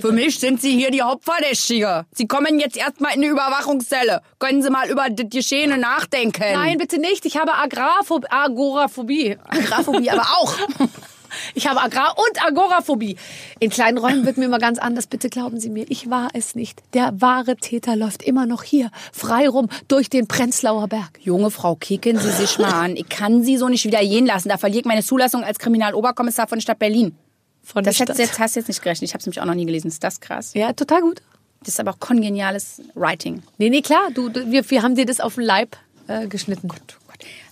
Für 0.00 0.12
mich 0.12 0.40
sind 0.40 0.60
Sie 0.60 0.76
hier 0.76 0.90
die 0.90 1.02
Hauptverdächtige. 1.02 2.04
Sie 2.12 2.26
kommen 2.26 2.58
jetzt 2.58 2.76
erstmal 2.76 3.14
in 3.14 3.22
eine 3.22 3.30
Überwachungszelle. 3.30 4.20
Können 4.40 4.62
Sie 4.62 4.70
mal 4.70 4.90
über 4.90 5.08
das 5.08 5.26
Geschehene 5.30 5.78
nachdenken? 5.78 6.42
Nein, 6.52 6.78
bitte 6.78 6.98
nicht. 6.98 7.24
Ich 7.26 7.36
habe 7.36 7.54
Agrarphob 7.54 8.26
Agoraphobie. 8.28 9.38
Agraphobie 9.44 10.10
aber 10.10 10.26
auch. 10.38 10.56
Ich 11.54 11.66
habe 11.66 11.80
Agrar- 11.80 12.16
und 12.16 12.44
Agoraphobie. 12.44 13.16
In 13.60 13.70
kleinen 13.70 13.98
Räumen 13.98 14.26
wird 14.26 14.36
mir 14.36 14.46
immer 14.46 14.58
ganz 14.58 14.78
anders. 14.78 15.06
Bitte 15.06 15.28
glauben 15.28 15.60
Sie 15.60 15.70
mir, 15.70 15.86
ich 15.88 16.10
war 16.10 16.28
es 16.34 16.54
nicht. 16.54 16.82
Der 16.94 17.12
wahre 17.20 17.56
Täter 17.56 17.96
läuft 17.96 18.22
immer 18.22 18.46
noch 18.46 18.62
hier, 18.62 18.90
frei 19.12 19.48
rum, 19.48 19.68
durch 19.88 20.10
den 20.10 20.26
Prenzlauer 20.26 20.88
Berg. 20.88 21.18
Junge 21.20 21.50
Frau, 21.50 21.76
kicken 21.76 22.18
Sie 22.18 22.30
sich 22.30 22.58
mal 22.58 22.72
an. 22.72 22.96
Ich 22.96 23.08
kann 23.08 23.42
Sie 23.42 23.56
so 23.56 23.68
nicht 23.68 23.84
wieder 23.84 24.00
gehen 24.00 24.26
lassen. 24.26 24.48
Da 24.48 24.58
verliere 24.58 24.80
ich 24.80 24.86
meine 24.86 25.02
Zulassung 25.02 25.44
als 25.44 25.58
Kriminaloberkommissar 25.58 26.48
von 26.48 26.58
der 26.58 26.62
Stadt 26.62 26.78
Berlin. 26.78 27.16
Von 27.62 27.84
Das 27.84 28.00
hättest 28.00 28.18
jetzt, 28.18 28.38
hast 28.38 28.56
du 28.56 28.60
jetzt 28.60 28.68
nicht 28.68 28.82
gerechnet. 28.82 29.08
Ich 29.08 29.14
habe 29.14 29.20
es 29.20 29.26
nämlich 29.26 29.40
auch 29.40 29.46
noch 29.46 29.54
nie 29.54 29.66
gelesen. 29.66 29.88
Ist 29.88 30.02
das 30.02 30.20
krass? 30.20 30.52
Ja, 30.54 30.72
total 30.72 31.00
gut. 31.00 31.22
Das 31.60 31.68
ist 31.74 31.80
aber 31.80 31.92
auch 31.92 32.00
kongeniales 32.00 32.82
Writing. 32.94 33.42
Nee, 33.58 33.70
nee, 33.70 33.82
klar. 33.82 34.08
Du, 34.12 34.28
du, 34.28 34.50
wir, 34.50 34.68
wir 34.68 34.82
haben 34.82 34.96
dir 34.96 35.06
das 35.06 35.20
auf 35.20 35.36
den 35.36 35.44
Leib 35.44 35.76
äh, 36.08 36.26
geschnitten. 36.26 36.68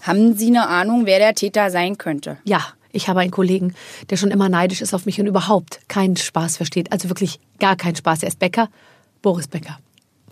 Haben 0.02 0.36
Sie 0.36 0.48
eine 0.48 0.66
Ahnung, 0.66 1.06
wer 1.06 1.18
der 1.18 1.34
Täter 1.34 1.70
sein 1.70 1.96
könnte? 1.96 2.38
Ja, 2.44 2.66
ich 2.92 3.08
habe 3.08 3.20
einen 3.20 3.30
Kollegen, 3.30 3.74
der 4.10 4.16
schon 4.16 4.30
immer 4.30 4.48
neidisch 4.48 4.80
ist 4.80 4.94
auf 4.94 5.06
mich 5.06 5.20
und 5.20 5.26
überhaupt 5.26 5.80
keinen 5.88 6.16
Spaß 6.16 6.56
versteht. 6.56 6.92
Also 6.92 7.08
wirklich 7.08 7.40
gar 7.58 7.76
keinen 7.76 7.96
Spaß. 7.96 8.22
Er 8.22 8.28
ist 8.28 8.38
Bäcker, 8.38 8.68
Boris 9.22 9.48
Becker. 9.48 9.78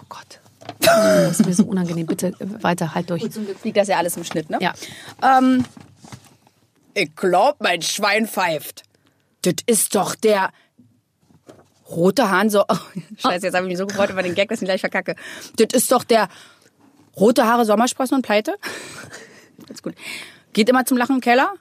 Oh 0.00 0.06
Gott. 0.08 0.40
Das 0.80 1.40
ist 1.40 1.46
mir 1.46 1.54
so 1.54 1.64
unangenehm. 1.64 2.06
Bitte 2.06 2.28
äh, 2.28 2.62
weiter, 2.62 2.94
halt 2.94 3.10
durch. 3.10 3.30
Zum 3.30 3.44
Glück 3.44 3.62
liegt 3.64 3.76
das 3.76 3.88
ja 3.88 3.96
alles 3.96 4.16
im 4.16 4.24
Schnitt, 4.24 4.50
ne? 4.50 4.58
Ja. 4.60 4.74
Ähm, 5.22 5.64
ich 6.94 7.14
glaub, 7.14 7.60
mein 7.60 7.82
Schwein 7.82 8.26
pfeift. 8.26 8.82
Das 9.42 9.54
ist 9.66 9.94
doch 9.94 10.14
der 10.14 10.50
rote 11.88 12.30
Hahn 12.30 12.50
so. 12.50 12.64
Oh, 12.68 12.76
scheiße, 13.18 13.46
jetzt 13.46 13.54
habe 13.54 13.66
ich 13.66 13.70
mich 13.70 13.78
so 13.78 13.86
gefreut 13.86 14.10
über 14.10 14.22
den 14.22 14.34
Gag, 14.34 14.48
dass 14.48 14.58
ich 14.58 14.62
ihn 14.62 14.66
gleich 14.66 14.80
verkacke. 14.80 15.16
Das 15.56 15.68
ist 15.72 15.90
doch 15.92 16.04
der 16.04 16.28
rote 17.16 17.46
Haare 17.46 17.64
Sommersprossen 17.64 18.16
und 18.16 18.22
Pleite. 18.22 18.56
That's 19.66 19.82
gut. 19.82 19.94
Geht 20.52 20.68
immer 20.68 20.84
zum 20.84 20.96
Lachen 20.96 21.16
im 21.16 21.20
Keller. 21.20 21.52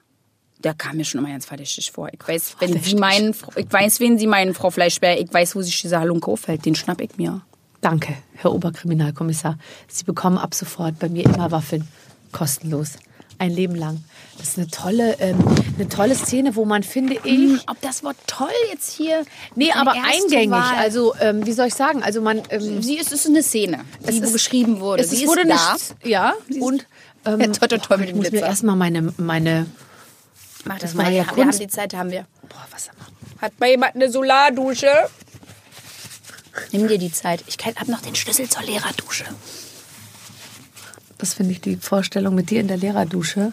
Der 0.64 0.74
kam 0.74 0.96
mir 0.96 1.04
schon 1.04 1.20
immer 1.20 1.30
ganz 1.30 1.46
verdächtig 1.46 1.92
vor. 1.92 2.08
Ich 2.12 2.26
weiß, 2.26 2.56
wenn 2.58 2.82
Sie 2.82 2.96
meinen, 2.96 3.34
ich 3.56 3.72
weiß, 3.72 4.00
wen 4.00 4.18
Sie 4.18 4.26
meinen, 4.26 4.54
Frau 4.54 4.70
Fleischbär. 4.70 5.20
Ich 5.20 5.32
weiß, 5.32 5.54
wo 5.54 5.62
sich 5.62 5.80
dieser 5.80 6.00
Halunke 6.00 6.30
auffällt. 6.30 6.64
Den 6.66 6.74
schnapp 6.74 7.00
ich 7.00 7.16
mir. 7.16 7.42
Danke, 7.80 8.14
Herr 8.34 8.52
Oberkriminalkommissar. 8.52 9.56
Sie 9.86 10.02
bekommen 10.04 10.36
ab 10.36 10.54
sofort 10.54 10.98
bei 10.98 11.08
mir 11.08 11.24
immer 11.26 11.52
Waffeln. 11.52 11.86
Kostenlos. 12.32 12.94
Ein 13.40 13.52
Leben 13.52 13.76
lang. 13.76 14.02
Das 14.36 14.48
ist 14.48 14.58
eine 14.58 14.66
tolle, 14.66 15.16
ähm, 15.20 15.38
eine 15.76 15.88
tolle 15.88 16.16
Szene, 16.16 16.56
wo 16.56 16.64
man, 16.64 16.82
finde 16.82 17.14
ich, 17.14 17.22
Hm, 17.22 17.60
Ob 17.68 17.80
das 17.80 18.02
Wort 18.02 18.16
toll 18.26 18.48
jetzt 18.72 18.90
hier. 18.96 19.24
nee, 19.54 19.70
aber 19.70 19.92
eingängig. 19.92 20.50
Wahl- 20.50 20.76
Also, 20.76 21.14
ähm, 21.20 21.46
wie 21.46 21.52
soll 21.52 21.68
ich 21.68 21.74
sagen? 21.74 22.02
Also, 22.02 22.20
man, 22.20 22.42
ähm, 22.50 22.82
sie 22.82 22.96
ist, 22.98 23.12
es 23.12 23.20
ist 23.20 23.26
eine 23.28 23.44
Szene, 23.44 23.84
die 24.10 24.24
wo 24.24 24.30
geschrieben 24.32 24.80
wurde. 24.80 25.04
Es 25.04 25.10
sie 25.10 25.28
wurde 25.28 25.42
ist 25.42 25.50
da. 25.50 25.72
nicht, 25.74 25.94
ja, 26.04 26.34
und 26.60 26.84
ähm, 27.26 27.40
Ja, 27.40 27.46
toi, 27.46 27.68
toi, 27.68 27.78
toi 27.78 27.96
mit 27.98 28.06
ich 28.08 28.12
dem 28.14 28.22
muss 28.22 28.32
mir 28.32 28.40
erstmal 28.40 28.74
meine, 28.74 29.14
meine, 29.18 29.66
Mach 30.64 30.78
das 30.78 30.96
war 30.96 31.04
mal. 31.04 31.12
ja 31.12 31.24
wir 31.34 31.44
haben 31.46 31.58
die 31.58 31.68
Zeit, 31.68 31.94
haben 31.94 32.10
wir. 32.10 32.26
boah, 32.48 32.66
was 32.70 32.90
Hat 33.40 33.58
mal 33.60 33.68
jemand 33.70 33.94
eine 33.94 34.10
Solardusche? 34.10 34.90
Nimm 36.72 36.88
dir 36.88 36.98
die 36.98 37.12
Zeit. 37.12 37.44
Ich 37.46 37.56
habe 37.64 37.90
noch 37.90 38.00
den 38.02 38.14
Schlüssel 38.14 38.48
zur 38.48 38.62
Lehrerdusche. 38.64 39.24
das 41.18 41.34
finde 41.34 41.52
ich 41.52 41.60
die 41.60 41.76
Vorstellung 41.76 42.34
mit 42.34 42.50
dir 42.50 42.60
in 42.60 42.68
der 42.68 42.76
Lehrerdusche. 42.76 43.52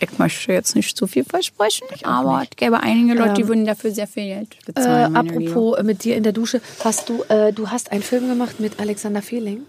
Ich 0.00 0.18
möchte 0.18 0.52
jetzt 0.52 0.74
nicht 0.74 0.96
zu 0.96 1.06
viel 1.06 1.22
versprechen, 1.24 1.86
aber 2.02 2.42
es 2.42 2.56
gäbe 2.56 2.80
einige 2.80 3.14
Leute, 3.14 3.34
die 3.34 3.46
würden 3.46 3.64
dafür 3.64 3.92
sehr 3.92 4.08
viel 4.08 4.24
Geld 4.24 4.54
Äh, 4.54 4.72
bezahlen. 4.72 5.14
Liebe. 5.14 5.18
apropos 5.52 5.78
äh, 5.78 5.82
mit 5.84 6.02
dir 6.02 6.16
in 6.16 6.24
der 6.24 6.32
Dusche, 6.32 6.60
hast 6.82 7.08
du, 7.08 7.22
äh, 7.28 7.52
du 7.52 7.70
hast 7.70 7.92
einen 7.92 8.02
Film 8.02 8.26
gemacht 8.28 8.58
mit 8.58 8.80
Alexander 8.80 9.22
Fehling. 9.22 9.62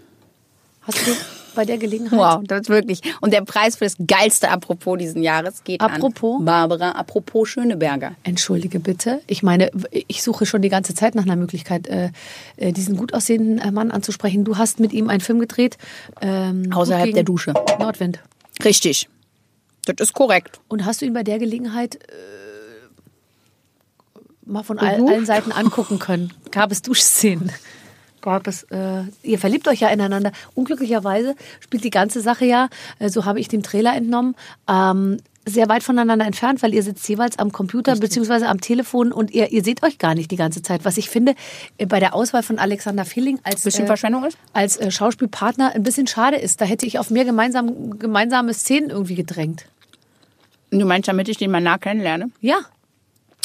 Hast 0.82 1.06
du 1.06 1.12
bei 1.54 1.64
der 1.64 1.78
Gelegenheit? 1.78 2.18
Wow, 2.18 2.42
das 2.46 2.62
ist 2.62 2.68
wirklich. 2.68 3.00
Und 3.20 3.32
der 3.32 3.42
Preis 3.42 3.76
für 3.76 3.84
das 3.84 3.96
geilste 4.06 4.50
Apropos 4.50 4.98
diesen 4.98 5.22
Jahres 5.22 5.64
geht 5.64 5.80
Apropos? 5.80 6.38
an 6.40 6.44
Barbara 6.44 6.90
Apropos 6.92 7.48
Schöneberger. 7.48 8.14
Entschuldige 8.22 8.80
bitte. 8.80 9.20
Ich 9.26 9.42
meine, 9.42 9.70
ich 9.90 10.22
suche 10.22 10.46
schon 10.46 10.62
die 10.62 10.68
ganze 10.68 10.94
Zeit 10.94 11.14
nach 11.14 11.24
einer 11.24 11.36
Möglichkeit, 11.36 11.86
äh, 11.88 12.10
äh, 12.56 12.72
diesen 12.72 12.96
gut 12.96 13.14
aussehenden 13.14 13.58
äh, 13.58 13.70
Mann 13.70 13.90
anzusprechen. 13.90 14.44
Du 14.44 14.58
hast 14.58 14.80
mit 14.80 14.92
ihm 14.92 15.08
einen 15.08 15.20
Film 15.20 15.38
gedreht. 15.38 15.78
Ähm, 16.20 16.72
Außerhalb 16.72 17.12
der 17.12 17.24
Dusche. 17.24 17.54
Nordwind. 17.78 18.20
Richtig. 18.64 19.08
Das 19.86 19.96
ist 19.98 20.14
korrekt. 20.14 20.60
Und 20.68 20.84
hast 20.84 21.02
du 21.02 21.06
ihn 21.06 21.12
bei 21.12 21.22
der 21.22 21.38
Gelegenheit 21.38 21.96
äh, 21.96 21.98
mal 24.44 24.62
von 24.62 24.78
all, 24.78 25.06
allen 25.06 25.26
Seiten 25.26 25.52
angucken 25.52 25.98
können? 25.98 26.32
Gab 26.50 26.72
es 26.72 26.82
Duschszenen? 26.82 27.50
Gab 28.24 28.46
es, 28.46 28.62
äh, 28.70 29.02
ihr 29.22 29.38
verliebt 29.38 29.68
euch 29.68 29.80
ja 29.80 29.88
ineinander. 29.88 30.32
Unglücklicherweise 30.54 31.36
spielt 31.60 31.84
die 31.84 31.90
ganze 31.90 32.22
Sache 32.22 32.46
ja, 32.46 32.70
äh, 32.98 33.10
so 33.10 33.26
habe 33.26 33.38
ich 33.38 33.48
dem 33.48 33.62
Trailer 33.62 33.94
entnommen, 33.94 34.34
ähm, 34.66 35.18
sehr 35.44 35.68
weit 35.68 35.82
voneinander 35.82 36.24
entfernt, 36.24 36.62
weil 36.62 36.72
ihr 36.72 36.82
sitzt 36.82 37.06
jeweils 37.06 37.38
am 37.38 37.52
Computer 37.52 37.96
beziehungsweise 37.96 38.48
am 38.48 38.62
Telefon 38.62 39.12
und 39.12 39.30
ihr, 39.32 39.52
ihr 39.52 39.62
seht 39.62 39.82
euch 39.82 39.98
gar 39.98 40.14
nicht 40.14 40.30
die 40.30 40.36
ganze 40.36 40.62
Zeit. 40.62 40.86
Was 40.86 40.96
ich 40.96 41.10
finde, 41.10 41.34
äh, 41.76 41.84
bei 41.84 42.00
der 42.00 42.14
Auswahl 42.14 42.42
von 42.42 42.58
Alexander 42.58 43.04
Fehling 43.04 43.40
als, 43.42 43.56
ist? 44.24 44.38
als 44.54 44.78
äh, 44.78 44.90
Schauspielpartner 44.90 45.72
ein 45.74 45.82
bisschen 45.82 46.06
schade 46.06 46.38
ist. 46.38 46.62
Da 46.62 46.64
hätte 46.64 46.86
ich 46.86 46.98
auf 46.98 47.10
mehr 47.10 47.26
gemeinsam, 47.26 47.98
gemeinsame 47.98 48.54
Szenen 48.54 48.88
irgendwie 48.88 49.16
gedrängt. 49.16 49.66
Du 50.70 50.86
meinst, 50.86 51.08
damit 51.08 51.28
ich 51.28 51.36
den 51.36 51.50
mal 51.50 51.60
nah 51.60 51.76
kennenlerne? 51.76 52.30
Ja, 52.40 52.60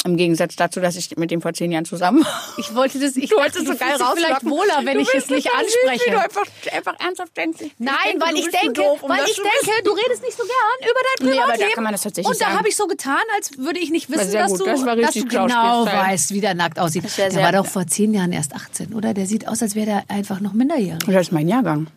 Im 0.06 0.16
Gegensatz 0.16 0.56
dazu, 0.56 0.80
dass 0.80 0.96
ich 0.96 1.14
mit 1.18 1.30
dem 1.30 1.42
vor 1.42 1.52
zehn 1.52 1.70
Jahren 1.72 1.84
zusammen 1.84 2.24
war. 2.24 2.42
Ich 2.56 2.74
wollte 2.74 2.98
das, 2.98 3.16
ich 3.16 3.30
wolltest 3.32 3.66
so 3.66 3.74
geil 3.76 3.98
dich 3.98 4.06
vielleicht 4.16 4.44
wohler, 4.46 4.80
wenn 4.84 4.94
Du 4.94 5.00
ich 5.00 5.08
es 5.14 5.28
nicht 5.28 5.44
süß, 5.46 5.52
wie 5.52 5.58
anspreche. 5.86 6.10
Du 6.10 6.18
einfach, 6.18 6.46
einfach 6.72 6.94
ernsthaft 6.98 7.36
denkst. 7.36 7.58
Nein, 7.76 7.94
denke, 8.06 8.26
weil 8.26 8.34
ich 8.36 8.48
denke, 8.48 8.72
doof, 8.72 9.02
um 9.02 9.10
weil 9.10 9.24
ich 9.26 9.36
denke, 9.36 9.82
du 9.84 9.90
redest 9.90 10.22
nicht 10.22 10.36
so 10.38 10.42
gern 10.44 10.90
über 10.90 11.00
dein 11.18 11.26
Nee, 11.26 11.32
aber 11.32 11.38
da 11.38 11.44
Privatleben. 11.52 11.72
kann 11.74 11.84
man 11.84 11.92
das 11.92 12.02
tatsächlich 12.02 12.32
Und 12.32 12.40
da 12.40 12.50
habe 12.56 12.68
ich 12.68 12.76
so 12.76 12.86
getan, 12.86 13.18
als 13.36 13.58
würde 13.58 13.78
ich 13.78 13.90
nicht 13.90 14.08
wissen, 14.08 14.32
dass 14.32 14.52
gut, 14.52 14.60
du, 14.60 14.64
das 14.64 14.84
dass 14.84 15.14
du 15.14 15.24
genau 15.26 15.84
weißt, 15.84 16.32
wie 16.32 16.40
der 16.40 16.54
nackt 16.54 16.78
aussieht. 16.78 17.04
Der 17.18 17.30
sehr- 17.30 17.42
war 17.42 17.52
doch 17.52 17.66
vor 17.66 17.86
zehn 17.86 18.14
Jahren 18.14 18.32
erst 18.32 18.54
18, 18.54 18.94
oder? 18.94 19.12
Der 19.12 19.26
sieht 19.26 19.46
aus, 19.48 19.60
als 19.62 19.74
wäre 19.74 19.86
der 19.86 20.04
einfach 20.08 20.40
noch 20.40 20.54
minderjährig. 20.54 21.00
Das 21.06 21.14
ist 21.26 21.32
mein 21.32 21.46
Jahrgang. 21.46 21.88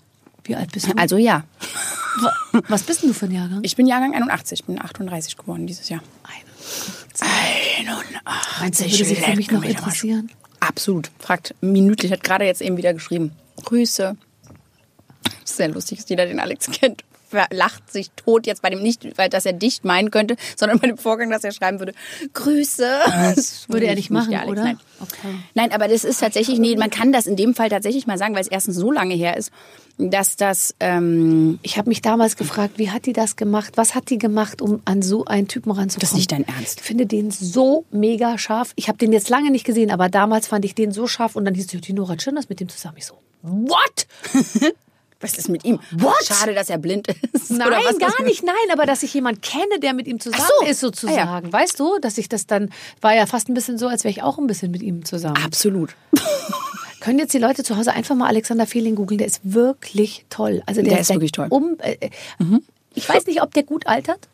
Wie 0.43 0.57
alt 0.57 0.73
bist 0.73 0.87
du? 0.89 0.97
Also 0.97 1.15
ja. 1.15 1.43
Was 2.67 2.83
bist 2.83 3.01
denn 3.01 3.09
du 3.09 3.15
für 3.15 3.25
ein 3.27 3.31
Jahrgang? 3.31 3.59
Ich 3.63 3.77
bin 3.77 3.87
Jahrgang 3.87 4.13
81, 4.13 4.59
ich 4.59 4.65
bin 4.65 4.79
38 4.81 5.37
geworden 5.37 5.65
dieses 5.67 5.87
Jahr. 5.87 6.01
81. 6.23 7.02
81. 7.21 8.19
Meinst 8.59 8.81
du, 8.81 8.85
würde 8.85 9.05
sich 9.05 9.19
für 9.19 9.35
mich 9.35 9.51
noch 9.51 9.63
interessieren? 9.63 10.31
Absolut. 10.59 11.11
Fragt 11.19 11.55
minütlich, 11.61 12.11
hat 12.11 12.23
gerade 12.23 12.45
jetzt 12.45 12.61
eben 12.61 12.77
wieder 12.77 12.93
geschrieben. 12.93 13.31
Grüße. 13.63 14.15
Sehr 15.43 15.67
lustig, 15.69 15.99
dass 15.99 16.09
jeder 16.09 16.25
den 16.25 16.39
Alex 16.39 16.69
kennt. 16.71 17.03
Lacht 17.51 17.91
sich 17.91 18.11
tot 18.15 18.47
jetzt 18.47 18.61
bei 18.61 18.69
dem 18.69 18.81
nicht, 18.81 19.17
weil 19.17 19.29
dass 19.29 19.45
er 19.45 19.53
dich 19.53 19.83
meinen 19.83 20.11
könnte, 20.11 20.35
sondern 20.55 20.79
bei 20.79 20.87
dem 20.87 20.97
Vorgang, 20.97 21.29
dass 21.29 21.43
er 21.43 21.51
schreiben 21.51 21.79
würde, 21.79 21.93
Grüße. 22.33 22.87
Das 23.35 23.67
Würde 23.69 23.87
er 23.87 23.95
nicht 23.95 24.09
machen, 24.09 24.33
Alex, 24.33 24.51
oder? 24.51 24.63
Nein. 24.63 24.79
Okay. 24.99 25.35
Nein, 25.53 25.71
aber 25.71 25.87
das 25.87 26.03
ist 26.03 26.19
tatsächlich, 26.19 26.59
nee, 26.59 26.75
man 26.75 26.89
kann 26.89 27.11
das 27.11 27.27
in 27.27 27.35
dem 27.35 27.55
Fall 27.55 27.69
tatsächlich 27.69 28.07
mal 28.07 28.17
sagen, 28.17 28.33
weil 28.35 28.41
es 28.41 28.47
erstens 28.47 28.75
so 28.75 28.91
lange 28.91 29.15
her 29.15 29.37
ist, 29.37 29.51
dass 29.97 30.35
das, 30.35 30.75
ähm, 30.79 31.59
Ich 31.61 31.77
habe 31.77 31.89
mich 31.89 32.01
damals 32.01 32.35
gefragt, 32.35 32.77
wie 32.77 32.89
hat 32.89 33.05
die 33.05 33.13
das 33.13 33.35
gemacht? 33.35 33.73
Was 33.75 33.93
hat 33.93 34.09
die 34.09 34.17
gemacht, 34.17 34.61
um 34.61 34.81
an 34.85 35.01
so 35.01 35.25
einen 35.25 35.47
Typen 35.47 35.71
ranzukommen? 35.71 36.01
Das 36.01 36.11
ist 36.11 36.15
nicht 36.15 36.31
dein 36.31 36.47
Ernst. 36.47 36.79
Ich 36.79 36.85
finde 36.85 37.05
den 37.05 37.29
so 37.29 37.85
mega 37.91 38.37
scharf. 38.37 38.73
Ich 38.75 38.87
habe 38.87 38.97
den 38.97 39.13
jetzt 39.13 39.29
lange 39.29 39.51
nicht 39.51 39.65
gesehen, 39.65 39.91
aber 39.91 40.09
damals 40.09 40.47
fand 40.47 40.65
ich 40.65 40.73
den 40.73 40.91
so 40.91 41.07
scharf 41.07 41.35
und 41.35 41.45
dann 41.45 41.53
hieß 41.53 41.73
es, 41.73 41.81
die 41.81 41.93
Nora 41.93 42.15
Tschirners 42.15 42.49
mit 42.49 42.59
dem 42.59 42.69
zusammen. 42.69 42.97
Ich 42.97 43.05
so, 43.05 43.19
what? 43.43 44.07
was 45.23 45.37
ist 45.37 45.49
mit 45.49 45.63
ihm? 45.63 45.79
What? 45.91 46.23
Schade, 46.23 46.53
dass 46.53 46.69
er 46.69 46.77
blind 46.77 47.07
ist. 47.07 47.49
Nein, 47.51 47.69
was? 47.71 47.97
gar 47.97 48.21
nicht, 48.23 48.43
nein, 48.43 48.55
aber 48.71 48.85
dass 48.85 49.03
ich 49.03 49.13
jemanden 49.13 49.41
kenne, 49.41 49.79
der 49.81 49.93
mit 49.93 50.07
ihm 50.07 50.19
zusammen 50.19 50.43
so. 50.59 50.67
ist 50.67 50.79
sozusagen. 50.79 51.27
Ah, 51.27 51.41
ja. 51.43 51.51
Weißt 51.51 51.79
du, 51.79 51.97
dass 51.99 52.17
ich 52.17 52.29
das 52.29 52.45
dann, 52.45 52.69
war 53.01 53.15
ja 53.15 53.25
fast 53.25 53.49
ein 53.49 53.53
bisschen 53.53 53.77
so, 53.77 53.87
als 53.87 54.03
wäre 54.03 54.11
ich 54.11 54.21
auch 54.21 54.37
ein 54.37 54.47
bisschen 54.47 54.71
mit 54.71 54.83
ihm 54.83 55.05
zusammen. 55.05 55.37
Absolut. 55.43 55.95
Können 56.99 57.19
jetzt 57.19 57.33
die 57.33 57.39
Leute 57.39 57.63
zu 57.63 57.77
Hause 57.77 57.93
einfach 57.93 58.15
mal 58.15 58.27
Alexander 58.27 58.65
Fehling 58.65 58.95
googeln, 58.95 59.17
der 59.17 59.27
ist 59.27 59.41
wirklich 59.43 60.25
toll. 60.29 60.61
Also 60.65 60.81
der, 60.81 60.91
Der 60.91 61.01
ist 61.01 61.09
wirklich 61.09 61.31
toll. 61.31 61.47
Um, 61.49 61.77
äh, 61.79 61.97
äh, 61.99 62.09
Ich 62.93 63.07
weiß 63.07 63.25
nicht, 63.25 63.41
ob 63.41 63.53
der 63.53 63.63
gut 63.63 63.87
altert, 63.87 64.27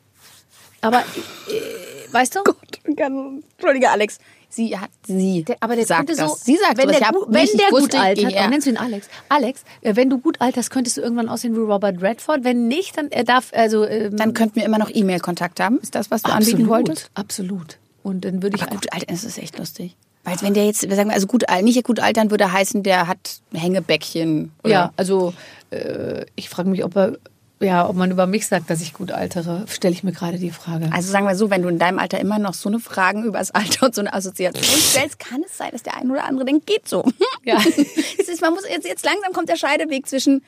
aber 0.82 1.00
äh, 1.00 2.14
weißt 2.14 2.36
du? 2.36 2.40
Entschuldige, 2.86 3.90
Alex. 3.90 4.20
Sie 4.52 4.78
hat 4.78 4.90
sie. 5.06 5.44
Der, 5.44 5.58
aber 5.60 5.76
der 5.76 5.86
sagt 5.86 6.10
das. 6.10 6.18
so, 6.18 6.36
Sie 6.42 6.58
sagt 6.58 6.78
wenn 6.78 6.88
das. 6.88 6.98
der, 6.98 7.12
gut, 7.12 7.28
wenn 7.30 7.48
der 7.56 7.70
gut 7.70 7.96
altert, 7.96 8.36
dann 8.36 8.50
nennst 8.50 8.66
du 8.66 8.72
ihn 8.72 8.78
Alex. 8.78 9.08
Alex, 9.30 9.64
äh, 9.82 9.96
wenn 9.96 10.10
du 10.10 10.18
gut 10.18 10.42
alterst, 10.42 10.72
könntest 10.72 10.98
du 10.98 11.02
irgendwann 11.02 11.30
aussehen 11.30 11.56
wie 11.56 11.60
Robert 11.60 12.02
Redford. 12.02 12.44
Wenn 12.44 12.68
nicht, 12.68 12.98
dann 12.98 13.12
er 13.12 13.24
darf 13.24 13.52
also 13.54 13.86
ähm, 13.86 14.18
Dann 14.18 14.34
könnten 14.34 14.56
wir 14.56 14.66
immer 14.66 14.80
noch 14.80 14.90
E-Mail-Kontakt 14.92 15.60
haben. 15.60 15.80
Ist 15.80 15.94
das, 15.94 16.10
was 16.10 16.24
du 16.24 16.32
anbieten 16.32 16.68
wolltest? 16.68 17.12
absolut. 17.14 17.78
Und 18.02 18.26
dann 18.26 18.42
würde 18.42 18.56
ich 18.56 18.64
Aber 18.64 18.72
gut 18.72 18.92
altern, 18.92 19.10
das 19.10 19.24
ist 19.24 19.38
echt 19.38 19.60
lustig. 19.60 19.96
Weil 20.24 20.36
wenn 20.42 20.54
der 20.54 20.66
jetzt, 20.66 20.88
wir 20.88 20.96
sagen, 20.96 21.12
also 21.12 21.28
gut, 21.28 21.44
nicht 21.62 21.84
gut 21.84 22.00
altern 22.00 22.32
würde 22.32 22.52
heißen, 22.52 22.84
der 22.84 23.08
hat 23.08 23.40
Hängebäckchen. 23.54 24.52
Oder? 24.64 24.72
ja, 24.72 24.94
also 24.96 25.34
äh, 25.72 26.26
ich 26.36 26.50
frage 26.50 26.70
mich, 26.70 26.84
ob 26.84 26.96
er 26.96 27.18
ja, 27.62 27.88
ob 27.90 27.96
man 27.96 28.10
über 28.10 28.26
mich 28.26 28.48
sagt, 28.48 28.70
dass 28.70 28.82
ich 28.82 28.94
gut 28.94 29.12
altere, 29.12 29.66
stelle 29.68 29.94
ich 29.94 30.04
mir 30.04 30.14
gerade 30.14 30.40
die 30.40 30.52
Frage. 30.52 30.90
Also 30.94 31.12
sagen 31.12 31.26
wir 31.26 31.36
so, 31.36 31.50
wenn 31.50 31.62
du 31.62 31.68
in 31.68 31.78
deinem 31.78 32.00
Alter 32.00 32.20
immer 32.20 32.40
noch 32.40 32.54
so 32.54 32.70
eine 32.70 32.80
Fragen 32.80 33.24
über 33.26 33.40
das 33.40 33.52
Alter 33.52 33.88
und 33.88 33.96
so 33.96 34.02
eine 34.02 34.14
Assoziation 34.14 34.64
stellst, 34.64 35.20
kann 35.20 35.44
es 35.46 35.58
sein, 35.58 35.72
dass 35.72 35.84
der 35.84 35.98
ein 35.98 36.10
oder 36.10 36.24
andere 36.24 36.46
denkt, 36.46 36.68
geht 36.68 36.88
so. 36.88 37.04
Ja. 37.44 37.58
Es 38.18 38.28
ist, 38.28 38.42
man 38.42 38.54
muss 38.54 38.64
jetzt, 38.70 38.86
jetzt 38.86 39.04
langsam 39.04 39.34
kommt 39.34 39.50
der 39.50 39.56
Scheideweg 39.56 40.08
zwischen 40.08 40.44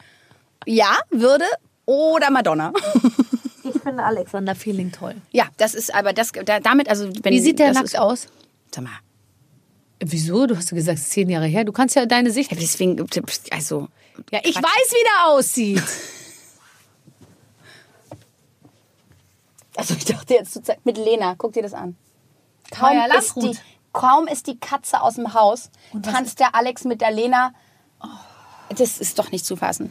ja, 0.65 0.99
Würde 1.09 1.45
oder 1.85 2.29
Madonna. 2.31 2.71
ich 3.63 3.81
finde 3.81 4.03
Alexander 4.03 4.55
Feeling 4.55 4.91
toll. 4.91 5.15
Ja, 5.31 5.47
das 5.57 5.73
ist 5.73 5.93
aber 5.93 6.13
das 6.13 6.31
da, 6.31 6.59
damit 6.59 6.89
also 6.89 7.09
wenn 7.23 7.33
Wie 7.33 7.39
sieht 7.39 7.59
der 7.59 7.73
nackt 7.73 7.85
ist, 7.85 7.99
aus? 7.99 8.27
Sag 8.73 8.83
mal. 8.83 8.91
Wieso? 9.99 10.47
Du 10.47 10.55
hast 10.55 10.69
gesagt, 10.69 10.97
es 10.97 11.05
ist 11.05 11.11
zehn 11.11 11.29
Jahre 11.29 11.45
her. 11.45 11.63
Du 11.63 11.71
kannst 11.71 11.95
ja 11.95 12.05
deine 12.05 12.31
Sicht. 12.31 12.51
Ja, 12.51 12.57
deswegen 12.59 13.05
also 13.51 13.87
Ja, 14.31 14.39
ich 14.43 14.55
Quatsch. 14.55 14.63
weiß, 14.63 14.91
wie 14.91 15.03
der 15.03 15.27
aussieht. 15.27 15.83
Also 19.75 19.93
ich 19.93 20.05
dachte 20.05 20.33
jetzt 20.33 20.53
zur 20.53 20.63
Zeit 20.63 20.85
mit 20.85 20.97
Lena, 20.97 21.35
guck 21.37 21.53
dir 21.53 21.63
das 21.63 21.73
an. 21.73 21.95
Kaum 22.71 22.95
Maya 22.95 23.05
ist, 23.17 23.35
Landrut. 23.35 23.55
die, 23.55 23.59
kaum 23.93 24.27
ist 24.27 24.47
die 24.47 24.59
Katze 24.59 25.01
aus 25.01 25.15
dem 25.15 25.33
Haus, 25.33 25.69
tanzt 26.03 26.39
der 26.39 26.55
Alex 26.55 26.83
mit 26.83 27.01
der 27.01 27.11
Lena. 27.11 27.53
Das 28.69 28.99
ist 28.99 29.19
doch 29.19 29.31
nicht 29.31 29.45
zu 29.45 29.55
fassen. 29.55 29.89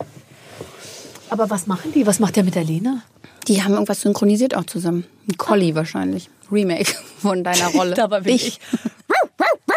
Aber 1.28 1.48
was 1.50 1.66
machen 1.66 1.92
die? 1.92 2.06
Was 2.06 2.18
macht 2.18 2.36
der 2.36 2.44
mit 2.44 2.54
der 2.54 2.64
Lena? 2.64 3.02
Die 3.46 3.62
haben 3.62 3.72
irgendwas 3.72 4.00
synchronisiert 4.02 4.54
auch 4.56 4.64
zusammen. 4.64 5.06
Ein 5.28 5.36
Collie 5.36 5.74
wahrscheinlich. 5.74 6.30
Remake 6.50 6.92
von 7.18 7.44
deiner 7.44 7.68
Rolle. 7.68 7.94
Dabei 7.96 8.20
bin 8.20 8.34
ich. 8.36 8.60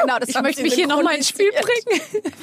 Genau, 0.04 0.20
das 0.20 0.30
Ich 0.30 0.42
möchte 0.42 0.62
mich 0.62 0.74
hier 0.74 0.88
nochmal 0.88 1.16
ins 1.16 1.30
Spiel 1.30 1.50
bringen. 1.52 2.02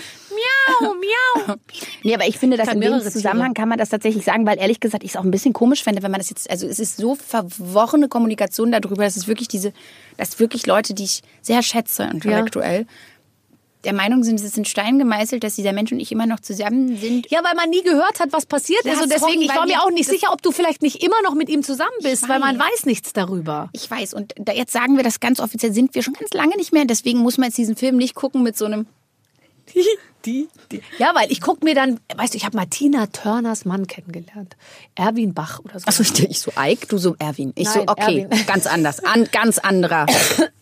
miau, 0.81 0.95
miau. 0.95 1.57
Nee, 2.03 2.15
aber 2.15 2.27
ich 2.27 2.39
finde, 2.39 2.57
dass 2.57 2.73
in 2.73 2.81
dem 2.81 3.01
Zusammenhang 3.01 3.55
kann 3.55 3.69
man 3.69 3.79
das 3.79 3.91
tatsächlich 3.91 4.25
sagen, 4.25 4.47
weil 4.47 4.59
ehrlich 4.59 4.81
gesagt 4.81 5.05
ich 5.05 5.11
es 5.11 5.17
auch 5.17 5.25
ein 5.25 5.31
bisschen 5.31 5.53
komisch 5.53 5.83
fände, 5.83 6.03
wenn 6.03 6.11
man 6.11 6.21
das 6.21 6.31
jetzt, 6.31 6.51
also 6.51 6.67
es 6.67 6.79
ist 6.79 6.97
so 6.97 7.15
verworrene 7.15 8.09
Kommunikation 8.09 8.73
darüber, 8.73 9.05
dass 9.05 9.17
es 9.17 9.29
wirklich 9.29 9.49
diese, 9.49 9.73
dass 10.17 10.39
wirklich 10.39 10.67
Leute, 10.67 10.95
die 10.95 11.05
ich 11.05 11.23
sehr 11.43 11.63
schätze 11.63 12.05
intellektuell, 12.05 12.87
der 13.85 13.93
Meinung 13.95 14.23
sind, 14.25 14.37
es 14.41 14.45
ist 14.45 14.59
in 14.59 14.65
Stein 14.65 14.99
gemeißelt, 14.99 15.43
dass 15.43 15.55
dieser 15.57 15.73
Mensch 15.73 15.91
und 15.93 16.01
ich 16.01 16.13
immer 16.13 16.27
noch 16.27 16.41
zusammen 16.41 16.97
sind. 16.99 17.31
Ja, 17.31 17.43
weil 17.45 17.55
man 17.55 17.71
nie 17.71 17.83
gehört 17.83 18.21
hat, 18.21 18.33
was 18.33 18.47
passiert 18.47 18.85
Ja, 18.85 18.93
ist. 18.93 19.03
Und 19.03 19.11
deswegen, 19.13 19.43
ich 19.43 19.49
war 19.55 19.67
mir 19.67 19.83
auch 19.83 19.91
nicht 19.91 20.09
sicher, 20.09 20.33
ob 20.33 20.43
du 20.43 20.53
vielleicht 20.53 20.83
nicht 20.83 21.03
immer 21.03 21.21
noch 21.25 21.35
mit 21.35 21.49
ihm 21.49 21.63
zusammen 21.63 21.91
bist, 22.03 22.29
weil 22.29 22.39
man 22.41 22.59
weiß. 22.59 22.87
nichts 22.87 23.13
darüber. 23.13 23.69
Ich 23.73 23.91
weiß, 23.91 24.15
und 24.15 24.35
da, 24.37 24.53
jetzt 24.53 24.73
sagen 24.73 24.97
wir 24.97 25.05
das 25.05 25.21
ganz 25.21 25.41
offiziell, 25.41 25.73
sind 25.73 25.95
wir 25.95 26.03
schon 26.03 26.15
ganz 26.15 26.33
lange 26.33 26.57
nicht 26.57 26.73
mehr. 26.73 26.85
Deswegen 26.85 27.19
muss 27.21 27.39
man 27.39 27.47
jetzt 27.49 27.59
diesen 27.59 27.77
Film 27.77 27.97
nicht 27.97 28.15
gucken 28.15 28.43
mit 28.43 28.57
so 28.57 28.67
einem, 28.67 28.87
Die, 30.25 30.49
die. 30.71 30.83
Ja, 30.99 31.13
weil 31.15 31.33
ich 31.33 31.41
gucke 31.41 31.65
mir 31.65 31.75
dann, 31.75 31.99
weißt 32.15 32.35
du, 32.35 32.37
ich 32.37 32.45
habe 32.45 32.57
mal 32.57 32.67
Tina 32.67 33.07
Turners 33.07 33.65
Mann 33.65 33.87
kennengelernt. 33.87 34.57
Erwin 34.95 35.33
Bach 35.33 35.61
oder 35.65 35.81
so. 35.81 35.87
Achso, 35.87 36.03
ich, 36.03 36.19
ich 36.29 36.41
so 36.41 36.53
Ike, 36.59 36.87
du 36.89 36.99
so 36.99 37.17
Erwin. 37.19 37.53
Ich 37.55 37.69
so, 37.69 37.79
Nein, 37.79 37.89
okay, 37.89 38.27
Erwin. 38.31 38.47
ganz 38.47 38.67
anders. 38.67 39.03
An, 39.03 39.27
ganz 39.33 39.59
anderer. 39.59 40.05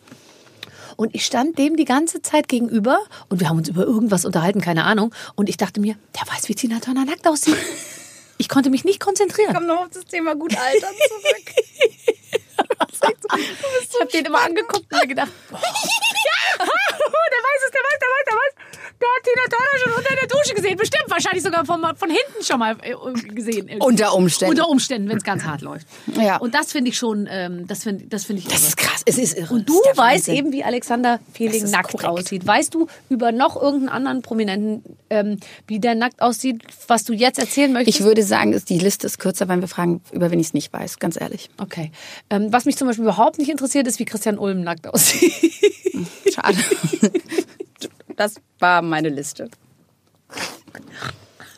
Und 0.99 1.15
ich 1.15 1.25
stand 1.25 1.57
dem 1.59 1.77
die 1.77 1.85
ganze 1.85 2.23
Zeit 2.23 2.49
gegenüber 2.49 2.99
und 3.29 3.39
wir 3.39 3.49
haben 3.49 3.59
uns 3.59 3.69
über 3.69 3.85
irgendwas 3.85 4.25
unterhalten, 4.25 4.61
keine 4.61 4.83
Ahnung. 4.83 5.15
Und 5.37 5.49
ich 5.49 5.57
dachte 5.57 5.81
mir, 5.81 5.95
der 6.17 6.27
weiß, 6.27 6.49
wie 6.49 6.57
Tina 6.57 6.81
Turner 6.81 7.05
nackt 7.05 7.27
aussieht. 7.27 7.57
Ich 8.41 8.49
konnte 8.49 8.71
mich 8.71 8.85
nicht 8.85 9.01
konzentrieren. 9.01 9.53
Komm 9.53 9.67
noch 9.67 9.81
auf 9.81 9.89
das 9.93 10.05
Thema 10.05 10.37
gut 10.37 10.57
altern 10.57 10.95
zurück. 11.09 11.55
Ich 13.83 14.01
habe 14.01 14.11
den 14.13 14.27
immer 14.27 14.41
angeguckt 14.43 14.87
und 14.93 15.01
mir 15.01 15.09
gedacht, 15.09 15.33
ja, 15.51 15.59
der 16.59 16.69
weiß 16.69 17.63
es, 17.65 17.71
der 17.73 17.81
weiß, 17.81 17.99
der 17.99 18.09
weiß, 18.09 18.25
der 18.27 18.37
weiß. 18.37 18.55
Der 19.01 19.09
hat 19.09 19.23
Tina 19.23 19.45
Turner 19.49 19.79
schon 19.85 19.93
unter 19.93 20.15
der 20.17 20.29
Dusche 20.29 20.55
gesehen. 20.55 20.77
Bestimmt, 20.77 21.05
wahrscheinlich 21.09 21.43
sogar 21.45 21.65
von, 21.65 21.81
von 21.97 22.11
hinten 22.11 22.45
schon 22.45 22.59
mal 22.59 22.77
äh, 22.83 22.95
gesehen. 23.33 23.71
Unter 23.81 24.15
Umständen. 24.15 24.51
Unter 24.51 24.69
Umständen, 24.69 25.09
wenn 25.09 25.19
es 25.19 25.25
ganz 25.25 25.45
hart 25.45 25.61
läuft. 25.61 25.87
Ja. 26.17 26.39
Und 26.39 26.55
das 26.55 26.73
finde 26.73 26.91
ich 26.91 26.97
schon, 26.99 27.29
ähm, 27.31 27.67
das 27.69 27.85
finde 27.85 28.07
das 28.07 28.25
find 28.25 28.41
ich 28.41 28.47
Das 28.47 28.61
irre. 28.61 28.69
ist 28.69 28.77
krass, 28.77 29.03
es 29.07 29.19
ist 29.19 29.39
irre. 29.39 29.55
Und 29.55 29.69
du 29.69 29.75
weißt 29.75 30.29
eben, 30.29 30.53
wie 30.53 30.65
Alexander 30.65 31.21
Fehling 31.33 31.71
nackt 31.71 31.93
korrekt. 31.93 32.09
aussieht. 32.09 32.47
Weißt 32.47 32.75
du 32.75 32.89
über 33.09 33.31
noch 33.31 33.55
irgendeinen 33.57 33.89
anderen 33.91 34.23
Prominenten, 34.23 34.83
ähm, 35.11 35.39
wie 35.69 35.79
der 35.79 35.95
nackt 35.95 36.21
aussieht, 36.21 36.63
was 36.89 37.05
du 37.05 37.13
jetzt 37.13 37.39
erzählen 37.39 37.73
möchtest? 37.73 38.01
Ich 38.01 38.05
würde 38.05 38.23
sagen, 38.25 38.61
die 38.69 38.79
Liste 38.79 39.07
ist 39.07 39.19
kürzer, 39.19 39.47
weil 39.49 39.61
wir 39.61 39.69
fragen, 39.69 40.01
über 40.11 40.31
wen 40.33 40.41
ich 40.41 40.49
es 40.49 40.55
nicht 40.55 40.73
weiß, 40.73 40.99
ganz 40.99 41.21
ehrlich. 41.21 41.51
Okay. 41.59 41.93
Ähm, 42.31 42.53
was 42.53 42.65
mich 42.65 42.77
zum 42.77 42.89
Beispiel 42.89 43.05
überhaupt 43.05 43.39
nicht 43.39 43.51
interessiert, 43.51 43.87
ist, 43.87 43.99
wie 44.01 44.05
Christian 44.05 44.39
Ulm 44.39 44.63
nackt 44.63 44.89
aussieht. 44.89 45.33
Schade. 46.35 46.59
Das 48.19 48.35
war 48.59 48.83
meine 48.83 49.11
Liste. 49.11 49.49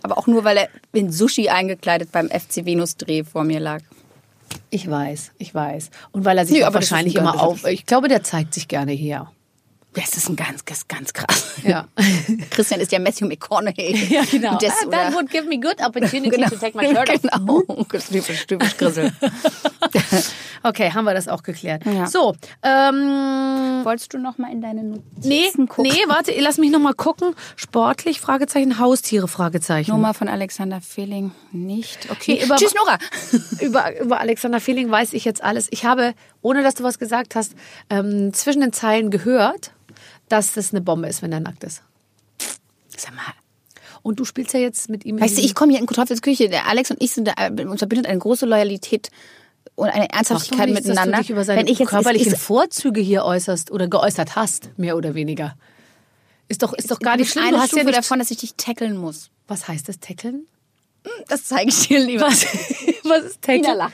Aber 0.03 0.19
auch 0.19 0.27
nur, 0.27 0.45
weil 0.45 0.59
er 0.59 0.69
in 0.93 1.11
Sushi 1.11 1.49
eingekleidet 1.49 2.13
beim 2.13 2.29
FC 2.29 2.67
Venus 2.67 2.99
Dreh 2.99 3.25
vor 3.25 3.45
mir 3.45 3.61
lag. 3.61 3.81
Ich 4.69 4.89
weiß, 4.89 5.33
ich 5.39 5.55
weiß. 5.55 5.91
Und 6.13 6.27
weil 6.27 6.37
er 6.37 6.45
sich 6.45 6.59
ist 6.59 6.75
wahrscheinlich 6.75 7.19
ein 7.19 7.25
immer 7.25 7.43
auf. 7.43 7.65
Ich 7.65 7.87
glaube, 7.87 8.09
der 8.09 8.23
zeigt 8.23 8.53
sich 8.53 8.69
gerne 8.69 8.93
her. 8.93 9.33
Das 9.95 10.17
ist 10.17 10.29
ein 10.29 10.37
ganz, 10.37 10.65
ganz, 10.65 10.87
ganz 10.87 11.13
krass. 11.13 11.55
Ja. 11.65 11.89
Christian 12.51 12.81
ist 12.81 12.93
ja 12.93 12.99
Matthew 13.01 13.27
McConaughey. 13.27 14.07
Ja, 14.09 14.23
genau. 14.31 14.57
Das, 14.59 14.73
Ah, 14.87 14.91
that 14.91 15.15
would 15.15 15.29
give 15.31 15.47
me 15.49 15.59
good 15.59 15.81
opportunity 15.85 16.43
to 16.45 16.57
take 16.57 16.77
my 16.77 16.87
shirt 16.87 17.11
off. 17.11 17.23
Genau. 17.23 17.85
Typisch, 18.11 18.47
typisch 18.47 18.77
Grissel. 18.77 19.13
Okay, 20.63 20.91
haben 20.93 21.05
wir 21.05 21.15
das 21.15 21.27
auch 21.27 21.43
geklärt. 21.43 21.85
Ja. 21.87 22.07
So, 22.07 22.35
ähm, 22.63 23.81
Wolltest 23.83 24.13
du 24.13 24.19
noch 24.19 24.37
mal 24.37 24.53
in 24.53 24.61
deine 24.61 24.85
Notizen 24.85 25.09
nee, 25.29 25.51
gucken? 25.67 25.85
nee, 25.85 26.03
warte, 26.07 26.35
lass 26.39 26.59
mich 26.59 26.71
noch 26.71 26.79
mal 26.81 26.93
gucken. 26.93 27.35
Sportlich, 27.57 28.21
Fragezeichen, 28.21 28.79
Haustiere, 28.79 29.27
Fragezeichen. 29.27 29.91
Nummer 29.91 30.13
von 30.13 30.29
Alexander 30.29 30.81
Fehling 30.83 31.33
nicht. 31.53 32.09
Okay. 32.11 32.35
Nee, 32.39 32.45
über- 32.45 32.57
Tschüss, 32.57 32.75
Nora. 32.75 32.99
über, 33.61 34.01
über 34.01 34.21
Alexander 34.21 34.61
Fehling 34.61 34.91
weiß 34.91 35.15
ich 35.15 35.25
jetzt 35.25 35.43
alles. 35.43 35.67
Ich 35.71 35.85
habe, 35.87 36.13
ohne 36.43 36.63
dass 36.63 36.75
du 36.75 36.85
was 36.85 36.99
gesagt 36.99 37.35
hast, 37.35 37.55
ähm, 37.89 38.33
zwischen 38.33 38.61
den 38.61 38.73
Zeilen 38.73 39.11
gehört, 39.11 39.73
dass 40.29 40.53
das 40.53 40.73
eine 40.73 40.81
Bombe 40.81 41.09
ist, 41.09 41.23
wenn 41.23 41.33
er 41.33 41.41
nackt 41.41 41.65
ist. 41.65 41.83
Sag 42.97 43.15
mal. 43.15 43.23
Und 44.03 44.19
du 44.19 44.25
spielst 44.25 44.55
ja 44.55 44.61
jetzt 44.61 44.89
mit 44.89 45.05
ihm. 45.05 45.21
Weißt 45.21 45.37
du, 45.37 45.43
ich 45.43 45.55
komme 45.55 45.73
hier 45.73 45.81
in 45.81 45.87
Teufels 45.87 46.23
Küche. 46.23 46.49
Der 46.49 46.67
Alex 46.69 46.91
und 46.91 47.03
ich 47.03 47.13
sind, 47.13 47.29
da, 47.29 47.35
äh, 47.37 47.65
uns 47.65 47.81
verbindet 47.81 48.07
eine 48.07 48.19
große 48.19 48.47
Loyalität 48.47 49.11
und 49.75 49.89
eine 49.89 50.11
Ernsthaftigkeit 50.11 50.69
nichts, 50.69 50.87
miteinander. 50.87 51.19
Dass 51.19 51.21
du 51.21 51.23
dich 51.25 51.31
über 51.31 51.45
seine 51.45 51.61
Wenn 51.61 51.67
ich 51.67 51.79
jetzt 51.79 51.89
körperlichen 51.89 52.29
ist, 52.29 52.39
ist, 52.39 52.43
Vorzüge 52.43 53.01
hier 53.01 53.25
äußerst 53.25 53.71
oder 53.71 53.89
geäußert 53.89 54.37
hast, 54.37 54.71
mehr 54.79 54.97
oder 54.97 55.15
weniger. 55.15 55.57
Ist 56.49 56.63
doch, 56.63 56.73
ist 56.73 56.91
doch 56.91 56.99
gar 56.99 57.17
nicht 57.17 57.31
schlimm. 57.31 57.45
eine 57.45 57.57
Du 57.57 57.63
hast 57.63 57.77
ja 57.77 57.85
davon, 57.85 58.19
dass 58.19 58.31
ich 58.31 58.39
dich 58.39 58.55
tackeln 58.57 58.97
muss. 58.97 59.31
Was 59.47 59.69
heißt 59.69 59.89
das 59.89 60.01
Tackeln? 60.01 60.47
Das 61.29 61.45
zeige 61.45 61.71
ich 61.71 61.89
dir 61.89 62.01
lieber. 62.01 62.27
Was, 62.27 62.45
was 63.11 63.25
ist? 63.25 63.49
Ina 63.49 63.73
lacht. 63.75 63.93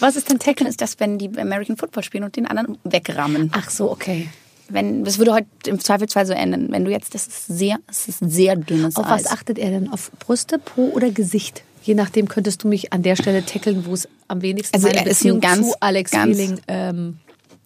Was 0.00 0.16
ist 0.16 0.30
denn 0.30 0.38
Tackeln? 0.38 0.68
ist 0.68 0.80
das, 0.80 0.98
wenn 1.00 1.18
die 1.18 1.30
American 1.38 1.76
Football 1.76 2.02
spielen 2.04 2.24
und 2.24 2.36
den 2.36 2.46
anderen 2.46 2.76
wegrammen. 2.84 3.50
Ach 3.54 3.70
so, 3.70 3.90
okay. 3.90 4.28
Wenn, 4.68 5.04
das 5.04 5.16
würde 5.16 5.32
heute 5.32 5.46
im 5.66 5.80
Zweifelsfall 5.80 6.26
so 6.26 6.34
enden. 6.34 6.70
Wenn 6.70 6.84
du 6.84 6.90
jetzt, 6.90 7.14
das 7.14 7.26
ist 7.26 7.46
sehr, 7.46 7.78
es 7.86 8.06
ist 8.08 8.18
sehr 8.20 8.54
dünnes 8.56 8.96
Auf 8.96 9.06
Eis. 9.06 9.24
was 9.24 9.32
achtet 9.32 9.58
er 9.58 9.70
denn? 9.70 9.90
Auf 9.90 10.10
Brüste, 10.18 10.58
Po 10.58 10.90
oder 10.94 11.10
Gesicht? 11.10 11.62
Je 11.82 11.94
nachdem 11.94 12.28
könntest 12.28 12.64
du 12.64 12.68
mich 12.68 12.92
an 12.92 13.02
der 13.02 13.16
Stelle 13.16 13.46
tackeln, 13.46 13.86
wo 13.86 13.94
es 13.94 14.06
am 14.26 14.42
wenigsten 14.42 14.74
Also 14.76 14.88
meine 14.88 15.00
er 15.00 15.06
ist 15.06 15.24
ein 15.24 15.40
ganz- 15.40 15.68
zu 15.70 15.74
Alex 15.80 16.10
ganz- 16.10 16.36
Fehling 16.36 16.60
ähm, 16.68 17.18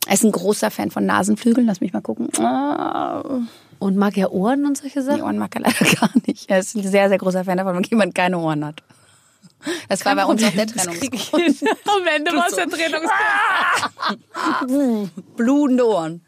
Er 0.07 0.14
ist 0.14 0.22
ein 0.22 0.30
großer 0.30 0.70
Fan 0.70 0.93
von 0.93 1.05
Nasenflügeln. 1.05 1.66
Lass 1.66 1.80
mich 1.80 1.93
mal 1.93 2.03
gucken. 2.03 2.28
Ah, 2.38 3.24
und 3.80 3.97
mag 3.97 4.16
er 4.16 4.32
Ohren 4.32 4.64
und 4.64 4.76
solche 4.78 5.01
die 5.01 5.07
Sachen. 5.07 5.22
Ohren 5.22 5.38
mag 5.38 5.57
er 5.57 5.62
leider 5.62 5.84
gar 6.01 6.11
nicht. 6.26 6.49
Er 6.51 6.61
ist 6.61 6.76
ein 6.76 6.86
sehr, 6.86 7.09
sehr 7.09 7.18
großer 7.18 7.45
Fan 7.45 7.59
davon, 7.59 7.74
wenn 7.74 7.82
jemand 7.82 8.14
keine 8.14 8.38
Ohren 8.38 8.64
hat. 8.64 8.80
Das 9.89 10.05
war 10.05 10.15
bei 10.17 10.25
uns 10.25 10.43
auch 10.43 10.51
der 10.51 10.67
Trennungsgrund. 10.67 11.63
Am 11.87 12.07
Ende 12.15 12.33
war 12.33 12.49
es 12.49 12.57
der 12.57 12.69
Trennungsgrund. 12.69 13.17
Blutende 15.37 15.87
Ohren. 15.87 16.21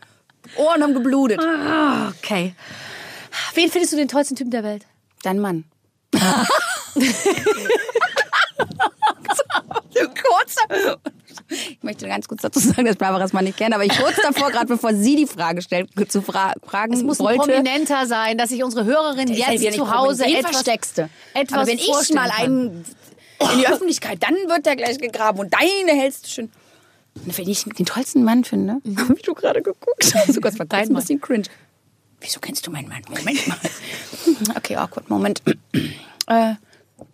Ohren 0.57 0.83
haben 0.83 0.95
geblutet. 0.95 1.41
Okay. 2.19 2.55
Wen 3.55 3.71
findest 3.71 3.93
du 3.93 3.97
den 3.97 4.09
tollsten 4.09 4.37
Typen 4.37 4.51
der 4.51 4.63
Welt? 4.63 4.87
Dein 5.23 5.41
Mann. 5.41 5.65
kurz. 10.25 10.57
Ich 11.49 11.83
möchte 11.83 12.07
ganz 12.07 12.27
kurz 12.27 12.43
dazu 12.43 12.59
sagen, 12.59 12.85
dass 12.87 12.97
Barbara 12.97 13.25
es 13.25 13.33
mal 13.33 13.43
nicht 13.43 13.57
kennt, 13.57 13.75
aber 13.75 13.85
ich 13.85 13.97
kurz 13.97 14.17
davor, 14.23 14.51
gerade 14.51 14.67
bevor 14.67 14.95
sie 14.95 15.17
die 15.17 15.27
Frage 15.27 15.63
stellt, 15.63 15.91
zu 16.11 16.23
fra 16.23 16.53
fragen 16.67 16.95
Es 16.95 17.03
muss 17.03 17.19
wollte. 17.21 17.41
Prominenter 17.41 18.07
sein, 18.07 18.39
dass 18.39 18.49
sich 18.51 18.63
unsere 18.63 18.85
Hörerin 18.85 19.29
ja 19.33 19.53
jetzt 19.53 19.77
zu 19.77 19.95
Hause 19.95 20.25
etwas, 20.25 20.65
du. 20.65 21.09
etwas 21.35 21.59
aber 21.59 21.67
wenn 21.67 21.79
ich 21.79 22.15
mal 22.15 22.31
einen 22.31 22.85
in 23.41 23.59
die 23.59 23.67
Öffentlichkeit, 23.67 24.23
dann 24.23 24.35
wird 24.35 24.67
der 24.67 24.77
gleich 24.77 24.99
gegraben 24.99 25.39
und 25.39 25.53
deine 25.53 25.99
hältst 25.99 26.27
du 26.27 26.31
schön. 26.31 26.51
Und 27.15 27.39
wenn 27.39 27.49
ich 27.49 27.65
den 27.65 27.87
tollsten 27.87 28.25
Mann 28.25 28.45
finde, 28.45 28.79
wie 28.85 29.23
du 29.23 29.35
gerade 29.35 29.63
geguckt 29.63 30.15
hast, 30.15 30.33
sogar 30.35 30.57
war 30.59 30.67
Dein 30.67 30.89
ein 30.89 30.95
bisschen 30.95 31.21
cringe. 31.21 31.45
Wieso 32.21 32.41
kennst 32.41 32.67
du 32.67 32.71
meinen 32.71 32.89
Mann? 32.89 33.03
Moment 33.09 33.47
mal. 33.49 33.59
Okay, 34.57 34.77
awkward 34.77 35.09
Moment. 35.11 35.43
Äh, 36.27 36.55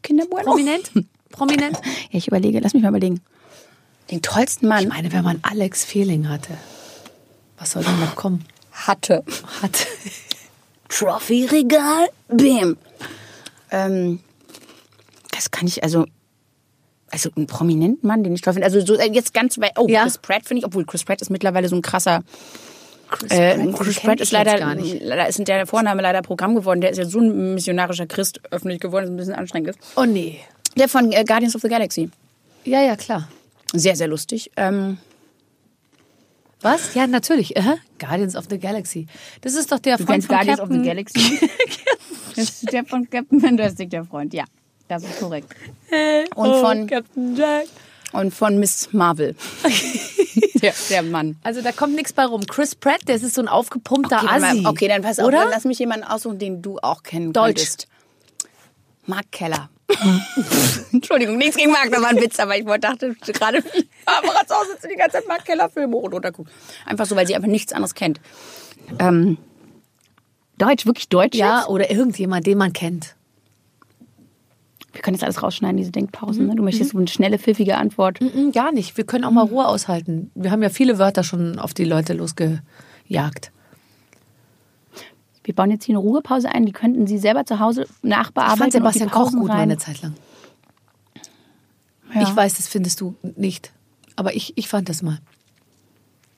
Kinderbueno. 0.02 0.44
Prominent? 0.44 0.92
Prominent? 1.32 1.80
Ja, 2.10 2.18
ich 2.18 2.28
überlege, 2.28 2.60
lass 2.60 2.74
mich 2.74 2.82
mal 2.84 2.90
überlegen. 2.90 3.20
Den 4.12 4.22
tollsten 4.22 4.68
Mann 4.68 4.84
Ich 4.84 4.88
meine, 4.88 5.12
wenn 5.12 5.24
man 5.24 5.40
Alex 5.42 5.84
Fehling 5.84 6.28
hatte, 6.28 6.56
was 7.58 7.72
soll 7.72 7.82
denn 7.82 7.98
noch 7.98 8.14
kommen? 8.14 8.44
hatte. 8.86 9.24
Hat. 9.62 9.86
Trophy-Regal, 10.88 12.08
bim. 12.28 12.76
Ähm, 13.70 14.20
das 15.40 15.50
kann 15.50 15.66
ich, 15.66 15.82
also, 15.82 16.04
also 17.10 17.30
einen 17.34 17.46
prominenten 17.46 18.06
Mann, 18.06 18.22
den 18.22 18.34
ich 18.34 18.42
toll 18.42 18.52
finde. 18.52 18.66
Also 18.66 18.84
so, 18.84 18.94
äh, 18.94 19.10
jetzt 19.10 19.32
ganz 19.32 19.58
weit, 19.58 19.72
oh, 19.78 19.86
Ja. 19.88 20.02
Chris 20.02 20.18
Pratt 20.18 20.42
finde 20.44 20.60
ich, 20.60 20.66
obwohl 20.66 20.84
Chris 20.84 21.02
Pratt 21.02 21.22
ist 21.22 21.30
mittlerweile 21.30 21.66
so 21.68 21.76
ein 21.76 21.82
krasser, 21.82 22.22
Chris 23.10 23.32
äh, 23.32 23.56
den 23.56 23.72
Chris 23.72 23.98
Pratt 24.00 24.20
ist 24.20 24.32
leider, 24.32 24.52
jetzt 24.52 24.60
gar 24.60 24.74
nicht. 24.74 25.02
leider 25.02 25.26
ist 25.28 25.38
der 25.48 25.66
Vorname 25.66 26.02
leider 26.02 26.20
Programm 26.20 26.54
geworden. 26.54 26.82
Der 26.82 26.90
ist 26.90 26.98
ja 26.98 27.06
so 27.06 27.20
ein 27.20 27.54
missionarischer 27.54 28.06
Christ 28.06 28.40
öffentlich 28.50 28.80
geworden, 28.80 29.04
dass 29.04 29.10
ein 29.10 29.16
bisschen 29.16 29.34
anstrengend 29.34 29.70
ist. 29.70 29.78
Oh 29.96 30.04
nee. 30.04 30.40
Der 30.76 30.88
von 30.88 31.10
äh, 31.10 31.24
Guardians 31.24 31.56
of 31.56 31.62
the 31.62 31.68
Galaxy. 31.68 32.10
Ja, 32.64 32.82
ja, 32.82 32.96
klar. 32.96 33.26
Sehr, 33.72 33.96
sehr 33.96 34.08
lustig. 34.08 34.50
Ähm, 34.56 34.98
Was? 36.60 36.94
Ja, 36.94 37.06
natürlich. 37.06 37.56
Aha. 37.56 37.76
Guardians 37.98 38.36
of 38.36 38.44
the 38.50 38.58
Galaxy. 38.58 39.06
Das 39.40 39.54
ist 39.54 39.72
doch 39.72 39.78
der 39.78 39.96
du 39.96 40.04
Freund 40.04 40.22
von 40.24 40.36
Guardians 40.36 40.60
Captain. 40.60 40.78
of 40.78 40.82
the 40.84 40.88
Galaxy? 40.88 41.50
das 42.36 42.44
ist 42.44 42.72
der 42.72 42.84
von 42.84 43.08
Captain 43.08 43.40
Fantastic, 43.40 43.88
der 43.90 44.04
Freund. 44.04 44.34
Ja, 44.34 44.44
das 44.90 45.04
ist 45.04 45.18
korrekt. 45.20 45.54
Und 46.34 46.48
Oh, 46.48 46.60
von 46.60 46.86
Captain 46.86 47.36
Jack. 47.36 47.66
Und 48.12 48.34
von 48.34 48.58
Miss 48.58 48.88
Marvel. 48.92 49.36
der, 50.62 50.74
der 50.90 51.02
Mann. 51.02 51.36
Also 51.44 51.62
da 51.62 51.70
kommt 51.72 51.94
nichts 51.94 52.12
bei 52.12 52.24
rum. 52.24 52.44
Chris 52.46 52.74
Pratt, 52.74 53.00
der 53.06 53.16
ist 53.16 53.34
so 53.34 53.40
ein 53.40 53.46
aufgepumpter 53.48 54.18
Okay, 54.24 54.28
Assi. 54.44 54.60
mal- 54.62 54.70
okay, 54.70 54.88
dann 54.88 55.02
pass 55.02 55.18
auf, 55.20 55.26
Oder? 55.26 55.42
dann 55.42 55.50
lass 55.50 55.64
mich 55.64 55.78
jemanden 55.78 56.04
aussuchen, 56.04 56.38
den 56.38 56.60
du 56.60 56.78
auch 56.80 57.02
kennen 57.04 57.32
Deutsch. 57.32 57.46
könntest. 57.56 57.88
Mark 59.06 59.30
Keller. 59.30 59.70
Entschuldigung, 60.92 61.36
nichts 61.36 61.56
gegen 61.56 61.70
Mark, 61.72 61.90
das 61.90 62.00
war 62.00 62.10
ein 62.10 62.16
Witz, 62.20 62.38
aber 62.38 62.56
ich 62.56 62.64
wollte, 62.66 62.80
dachte 62.88 63.14
gerade, 63.32 63.58
wie 63.74 63.88
Barbara 64.04 64.46
zu 64.46 64.54
Hause 64.54 64.70
sitzt 64.72 64.84
und 64.84 64.90
die 64.90 64.96
ganze 64.96 65.16
Zeit 65.18 65.28
Mark 65.28 65.44
Keller 65.44 65.68
Filme 65.70 65.96
hoch 65.96 66.04
und 66.04 66.14
runter 66.14 66.32
guckt. 66.32 66.50
Einfach 66.86 67.06
so, 67.06 67.16
weil 67.16 67.26
sie 67.26 67.34
einfach 67.34 67.48
nichts 67.48 67.72
anderes 67.72 67.94
kennt. 67.94 68.20
Ähm, 68.98 69.38
Deutsch, 70.58 70.84
wirklich 70.86 71.08
Deutsch 71.08 71.36
Ja, 71.36 71.60
jetzt? 71.60 71.68
oder 71.68 71.90
irgendjemand, 71.90 72.46
den 72.46 72.58
man 72.58 72.72
kennt. 72.72 73.14
Wir 75.00 75.02
können 75.02 75.14
jetzt 75.14 75.24
alles 75.24 75.42
rausschneiden, 75.42 75.78
diese 75.78 75.92
Denkpausen. 75.92 76.46
Ne? 76.46 76.54
Du 76.56 76.62
möchtest 76.62 76.90
so 76.90 76.98
eine 76.98 77.08
schnelle, 77.08 77.38
pfiffige 77.38 77.78
Antwort. 77.78 78.20
Mhm, 78.20 78.52
gar 78.52 78.70
nicht. 78.70 78.98
Wir 78.98 79.04
können 79.04 79.24
auch 79.24 79.30
mal 79.30 79.46
Ruhe 79.46 79.66
aushalten. 79.66 80.30
Wir 80.34 80.50
haben 80.50 80.62
ja 80.62 80.68
viele 80.68 80.98
Wörter 80.98 81.24
schon 81.24 81.58
auf 81.58 81.72
die 81.72 81.84
Leute 81.86 82.12
losgejagt. 82.12 83.50
Wir 85.42 85.54
bauen 85.54 85.70
jetzt 85.70 85.84
hier 85.86 85.94
eine 85.94 86.00
Ruhepause 86.00 86.50
ein, 86.50 86.66
die 86.66 86.72
könnten 86.72 87.06
Sie 87.06 87.16
selber 87.16 87.46
zu 87.46 87.60
Hause 87.60 87.86
nachbearbeiten. 88.02 88.56
Ich 88.56 88.58
fand 88.58 88.72
Sebastian 88.74 89.10
Koch 89.10 89.30
gut 89.32 89.48
mal 89.48 89.54
rein- 89.54 89.60
eine 89.62 89.78
Zeit 89.78 90.02
lang. 90.02 90.12
Ja. 92.14 92.20
Ich 92.20 92.36
weiß, 92.36 92.52
das 92.58 92.68
findest 92.68 93.00
du 93.00 93.14
nicht. 93.36 93.72
Aber 94.16 94.34
ich, 94.34 94.52
ich 94.58 94.68
fand 94.68 94.90
das 94.90 95.00
mal. 95.00 95.16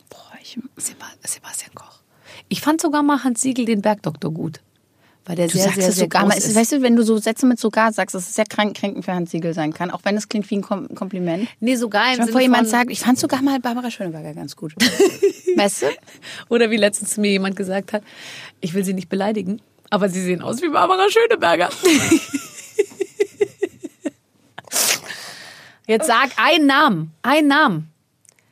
Boah, 0.09 0.19
ich, 0.41 0.57
Seba 0.77 1.07
Sebastian 1.27 1.75
Koch. 1.75 1.99
Ich 2.49 2.61
fand 2.61 2.81
sogar 2.81 3.03
mal 3.03 3.25
Hans 3.25 3.41
Siegel 3.43 3.65
den 3.65 3.83
Bergdoktor 3.83 4.31
gut. 4.33 4.61
Weil 5.25 5.37
der 5.37 5.47
Du 5.47 5.53
sehr, 5.53 5.65
sagst 5.65 5.81
sehr, 5.81 5.93
sogar 5.93 6.23
groß 6.23 6.31
mal. 6.31 6.39
ist. 6.39 6.55
Weißt 6.55 6.73
du, 6.73 6.83
wenn 6.83 6.97
du 6.97 7.05
so 7.05 7.17
Sätze 7.17 7.47
mit 7.47 7.61
sogar 7.61 7.93
sagst, 7.93 8.15
dass 8.15 8.29
es 8.29 8.35
sehr 8.35 8.45
krank, 8.45 8.77
kränkend 8.77 9.05
für 9.05 9.13
Hans 9.15 9.31
Siegel 9.31 9.55
sein 9.55 9.73
kann, 9.73 9.93
auch 9.93 10.01
wenn 10.03 10.17
es 10.17 10.29
klingt 10.29 10.51
wie 10.51 10.57
ein 10.57 10.63
Kom 10.63 10.93
Kompliment. 10.97 11.49
nee, 11.61 11.77
sogar 11.77 12.09
im 12.09 12.17
Schon 12.17 12.25
Sinne 12.25 12.33
vor 12.33 12.41
jemand 12.41 12.65
von, 12.65 12.71
sagt, 12.71 12.91
ich 12.91 12.99
fand 13.01 13.19
sogar 13.21 13.41
mal 13.41 13.61
Barbara 13.61 13.91
Schöneberger 13.91 14.35
ganz 14.35 14.57
gut. 14.57 14.75
weißt 15.57 15.83
du? 15.83 15.87
Oder 16.49 16.71
wie 16.71 16.77
letztens 16.77 17.17
mir 17.19 17.31
jemand 17.31 17.55
gesagt 17.55 17.93
hat, 17.93 18.03
ich 18.61 18.75
will 18.75 18.85
sie 18.85 18.95
nicht 18.95 19.09
beleidigen, 19.09 19.63
aber 19.91 20.09
sie 20.09 20.21
sehen 20.23 20.43
aus 20.43 20.61
wie 20.61 20.69
Barbara 20.71 21.07
Schöneberger. 21.09 21.71
Jetzt 25.87 26.07
sag 26.07 26.31
einen 26.37 26.67
Namen, 26.67 27.13
einen 27.23 27.49
Namen. 27.49 27.93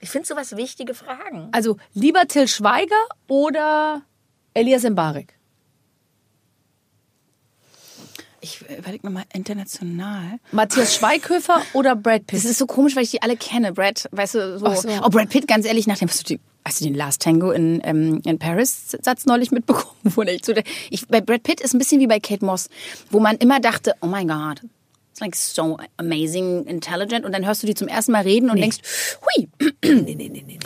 Ich 0.01 0.11
finde 0.11 0.27
sowas 0.27 0.57
wichtige 0.57 0.95
Fragen. 0.95 1.49
Also 1.53 1.77
lieber 1.95 2.27
Till 2.27 2.49
Schweiger 2.49 2.97
oder 3.29 4.03
Elias 4.55 4.83
Mbarek? 4.83 5.35
Ich 8.43 8.63
überlege 8.63 9.07
nochmal 9.07 9.25
international. 9.35 10.39
Matthias 10.53 10.95
Schweighöfer 10.95 11.63
oder 11.75 11.95
Brad 11.95 12.27
Pitt? 12.27 12.39
Das 12.39 12.45
ist 12.45 12.59
so 12.59 12.67
komisch, 12.67 12.97
weil 12.97 13.03
ich 13.03 13.11
die 13.11 13.23
alle 13.23 13.37
kenne. 13.37 13.73
Brad, 13.73 14.09
weißt 14.13 14.35
du, 14.35 14.59
so. 14.59 14.75
So. 14.75 14.89
Oh, 15.05 15.11
Brad 15.11 15.29
Pitt, 15.29 15.47
ganz 15.47 15.67
ehrlich, 15.67 15.87
nachdem 15.87 16.09
hast 16.09 16.21
du, 16.21 16.35
die, 16.35 16.41
hast 16.65 16.81
du 16.81 16.85
den 16.85 16.95
Last 16.95 17.21
Tango 17.23 17.51
in, 17.51 17.81
ähm, 17.85 18.23
in 18.25 18.39
Paris 18.39 18.97
Satz 19.03 19.27
neulich 19.27 19.51
mitbekommen? 19.51 19.95
Wo 20.05 20.23
ich 20.23 20.45
so, 20.45 20.55
ich, 20.89 21.07
bei 21.09 21.21
Brad 21.21 21.43
Pitt 21.43 21.61
ist 21.61 21.75
ein 21.75 21.79
bisschen 21.79 22.01
wie 22.01 22.07
bei 22.07 22.19
Kate 22.19 22.45
Moss, 22.45 22.69
wo 23.11 23.21
man 23.21 23.37
immer 23.37 23.61
dachte, 23.61 23.95
oh 24.01 24.07
mein 24.07 24.29
Gott, 24.29 24.63
it's 25.11 25.21
like 25.21 25.37
so 25.37 25.79
amazing, 25.99 26.65
intelligent. 26.65 27.27
Und 27.27 27.33
dann 27.33 27.45
hörst 27.45 27.63
du 27.63 27.67
die 27.67 27.75
zum 27.75 27.89
ersten 27.89 28.13
Mal 28.13 28.23
reden 28.23 28.49
und 28.51 28.59
denkst, 28.59 28.79
hui, 29.21 29.49
nee, 29.85 30.15
nee, 30.15 30.15
nee, 30.15 30.29
nee, 30.29 30.45
nee. 30.47 30.59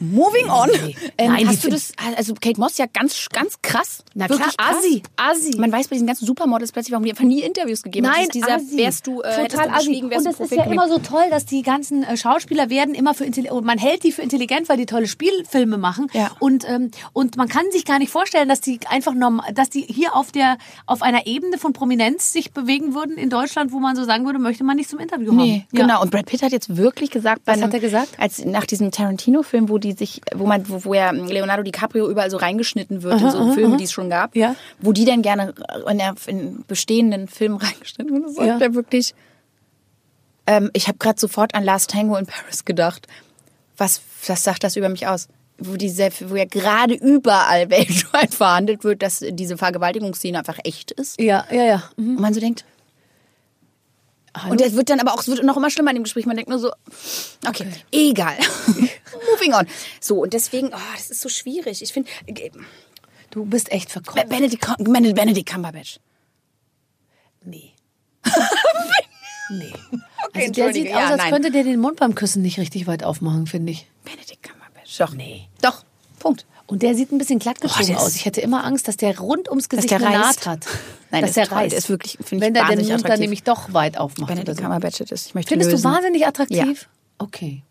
Moving 0.00 0.48
on. 0.50 0.68
nee. 0.86 0.96
Ähm, 1.18 1.32
Nein, 1.32 1.48
hast 1.48 1.62
du 1.64 1.68
das, 1.68 1.92
also 2.16 2.34
Kate 2.34 2.58
Moss 2.58 2.78
ja 2.78 2.86
ganz, 2.92 3.26
ganz 3.32 3.56
krass. 3.62 4.02
Na 4.14 4.26
klar, 4.26 4.38
Wirklich 4.40 4.56
krass. 4.56 4.76
Assi, 4.78 5.02
Assi. 5.16 5.58
Man 5.58 5.70
weiß 5.70 5.88
bei 5.88 5.94
diesen 5.94 6.06
ganzen 6.06 6.26
Supermodels 6.26 6.72
plötzlich, 6.72 6.92
warum 6.92 7.04
die 7.04 7.10
einfach 7.10 7.24
nie 7.24 7.42
Interviews 7.42 7.82
gegeben 7.82 8.06
haben. 8.06 8.14
Nein, 8.14 8.26
Das 8.28 8.36
ist 8.36 8.44
dieser, 8.46 8.56
Assi. 8.56 8.76
wärst 8.76 9.06
du, 9.06 9.20
äh, 9.22 9.46
total 9.48 9.68
du 9.68 9.74
assi. 9.74 10.02
Und 10.02 10.10
das 10.24 10.40
ist 10.40 10.52
ja 10.52 10.64
immer 10.64 10.88
so 10.88 10.98
toll, 10.98 11.24
dass 11.30 11.44
die 11.46 11.62
ganzen 11.62 12.02
äh, 12.02 12.16
Schauspieler 12.16 12.70
werden 12.70 12.94
immer 12.94 13.14
für 13.14 13.24
intelligent, 13.24 13.64
man 13.64 13.78
hält 13.78 14.02
die 14.04 14.12
für 14.12 14.22
intelligent, 14.22 14.68
weil 14.68 14.76
die 14.78 14.86
tolle 14.86 15.06
Spielfilme 15.06 15.76
machen. 15.78 16.06
Ja. 16.12 16.30
Und 16.40 16.68
ähm, 16.68 16.90
und 17.12 17.36
man 17.36 17.48
kann 17.48 17.70
sich 17.70 17.84
gar 17.84 17.98
nicht 17.98 18.10
vorstellen, 18.10 18.48
dass 18.48 18.60
die 18.60 18.80
einfach 18.88 19.14
normal, 19.14 19.52
dass 19.52 19.70
die 19.70 19.82
hier 19.82 20.16
auf 20.16 20.32
der 20.32 20.56
auf 20.86 21.02
einer 21.02 21.26
Ebene 21.26 21.58
von 21.58 21.72
Prominenz 21.72 22.32
sich 22.32 22.52
bewegen 22.52 22.94
würden 22.94 23.16
in 23.18 23.30
Deutschland, 23.30 23.72
wo 23.72 23.78
man 23.78 23.96
so 23.96 24.04
sagen 24.04 24.24
würde, 24.24 24.38
möchte 24.38 24.64
man 24.64 24.76
nicht 24.76 24.88
zum 24.88 24.98
Interview 24.98 25.32
Nee, 25.32 25.40
haben. 25.40 25.66
Ja. 25.78 25.82
genau. 25.86 26.02
Und 26.02 26.10
Brad 26.10 26.26
Pitt 26.26 26.42
hat 26.42 26.52
jetzt 26.52 26.76
wirklich 26.76 27.10
gesagt, 27.10 27.44
bei 27.44 27.52
Was 27.52 27.58
einem, 27.58 27.68
hat 27.68 27.74
er 27.74 27.80
gesagt? 27.80 28.08
Als 28.18 28.44
nach 28.44 28.64
diesem 28.64 28.90
Tarantino-Film, 28.90 29.68
wo 29.68 29.78
die 29.78 29.89
sich, 29.92 30.20
wo 30.34 30.46
man, 30.46 30.68
wo, 30.68 30.84
wo 30.84 30.94
ja 30.94 31.10
Leonardo 31.10 31.62
DiCaprio 31.62 32.08
überall 32.08 32.30
so 32.30 32.36
reingeschnitten 32.36 33.02
wird 33.02 33.20
in 33.20 33.30
so 33.30 33.52
Filme, 33.52 33.76
die 33.76 33.84
es 33.84 33.92
schon 33.92 34.10
gab, 34.10 34.34
Ja. 34.36 34.54
wo 34.80 34.92
die 34.92 35.04
dann 35.04 35.22
gerne 35.22 35.54
in, 35.90 35.98
der, 35.98 36.14
in 36.26 36.64
bestehenden 36.66 37.28
Filmen 37.28 37.56
reingeschnitten 37.62 38.12
wurden. 38.12 38.32
sagt 38.32 38.46
Ja. 38.46 38.58
er 38.58 38.74
wirklich. 38.74 39.14
Ähm, 40.46 40.70
ich 40.72 40.88
habe 40.88 40.98
gerade 40.98 41.20
sofort 41.20 41.54
an 41.54 41.64
Last 41.64 41.90
Tango 41.90 42.16
in 42.16 42.26
Paris 42.26 42.64
gedacht. 42.64 43.06
Was, 43.76 44.00
was 44.26 44.42
sagt 44.44 44.64
das 44.64 44.76
über 44.76 44.88
mich 44.88 45.06
aus? 45.06 45.28
Wo, 45.58 45.76
diese, 45.76 46.08
wo 46.28 46.36
ja 46.36 46.44
gerade 46.46 46.94
überall 46.94 47.70
weltweit 47.70 48.34
verhandelt 48.34 48.82
wird, 48.84 49.02
dass 49.02 49.24
diese 49.30 49.56
Vergewaltigungsszene 49.58 50.38
einfach 50.38 50.58
echt 50.64 50.90
ist. 50.92 51.20
Ja, 51.20 51.44
ja, 51.50 51.64
ja. 51.64 51.82
Mhm. 51.96 52.16
Und 52.16 52.20
man 52.20 52.34
so 52.34 52.40
denkt, 52.40 52.64
Hallo? 54.36 54.52
und 54.52 54.60
es 54.60 54.74
wird 54.74 54.90
dann 54.90 55.00
aber 55.00 55.12
auch, 55.12 55.20
es 55.20 55.28
wird 55.28 55.42
noch 55.42 55.56
immer 55.56 55.70
schlimmer 55.70 55.90
in 55.90 55.96
dem 55.96 56.04
Gespräch. 56.04 56.26
Man 56.26 56.36
denkt 56.36 56.48
nur 56.48 56.58
so, 56.58 56.70
okay, 57.46 57.66
egal. 57.90 58.36
Moving 59.32 59.54
on. 59.54 59.66
So, 60.00 60.22
und 60.22 60.32
deswegen, 60.32 60.68
oh, 60.68 60.78
das 60.94 61.10
ist 61.10 61.20
so 61.20 61.28
schwierig. 61.28 61.82
Ich 61.82 61.92
finde, 61.92 62.10
äh, 62.26 62.50
du 63.30 63.44
bist 63.44 63.72
echt 63.72 63.90
verkauft. 63.90 64.28
Benedict, 64.28 64.66
Benedict, 64.78 65.48
Cumberbatch. 65.48 65.98
Nee. 67.44 67.72
nee. 69.50 69.72
Okay, 70.28 70.42
also 70.42 70.52
der 70.52 70.72
sieht 70.72 70.86
aus, 70.88 70.92
Ja, 70.92 71.08
als 71.08 71.16
nein. 71.18 71.30
könnte 71.32 71.50
der 71.50 71.64
den 71.64 71.80
Mund 71.80 71.98
beim 71.98 72.14
Küssen 72.14 72.42
nicht 72.42 72.58
richtig 72.58 72.86
weit 72.86 73.02
aufmachen, 73.02 73.46
finde 73.46 73.72
ich. 73.72 73.86
Benedict 74.04 74.42
Cumberbatch. 74.42 74.98
Doch. 74.98 75.12
Nee. 75.14 75.48
Doch. 75.62 75.84
Punkt. 76.18 76.46
Und 76.70 76.82
der 76.82 76.94
sieht 76.94 77.10
ein 77.10 77.18
bisschen 77.18 77.40
glattgezogen 77.40 77.96
Oh, 77.96 78.00
aus. 78.02 78.14
Ich 78.14 78.26
hätte 78.26 78.40
immer 78.40 78.62
Angst, 78.64 78.86
dass 78.86 78.96
der 78.96 79.18
rund 79.18 79.48
ums 79.48 79.68
Gesicht 79.68 79.92
eine 79.92 80.04
Naht 80.10 80.46
hat. 80.46 80.66
Nein, 81.10 81.22
dass 81.22 81.32
der 81.32 81.46
der 81.46 81.56
reißt. 81.56 81.74
Ist 81.76 81.88
wirklich, 81.88 82.12
finde 82.22 82.36
ich, 82.36 82.40
Wenn 82.42 82.54
der 82.54 82.64
den 82.76 82.86
Mund 82.86 83.08
dann 83.08 83.18
nämlich 83.18 83.42
doch 83.42 83.72
weit 83.74 83.98
aufmacht. 83.98 84.28
Benedict 84.28 84.50
oder 84.50 84.56
so. 84.56 84.62
Cumberbatch 84.62 85.00
ist. 85.00 85.26
Ich 85.26 85.34
möchte 85.34 85.48
Findest 85.48 85.72
lösen. 85.72 85.82
du 85.82 85.88
wahnsinnig 85.88 86.26
attraktiv? 86.28 86.82
Ja. 86.82 86.88
Okay. 87.18 87.62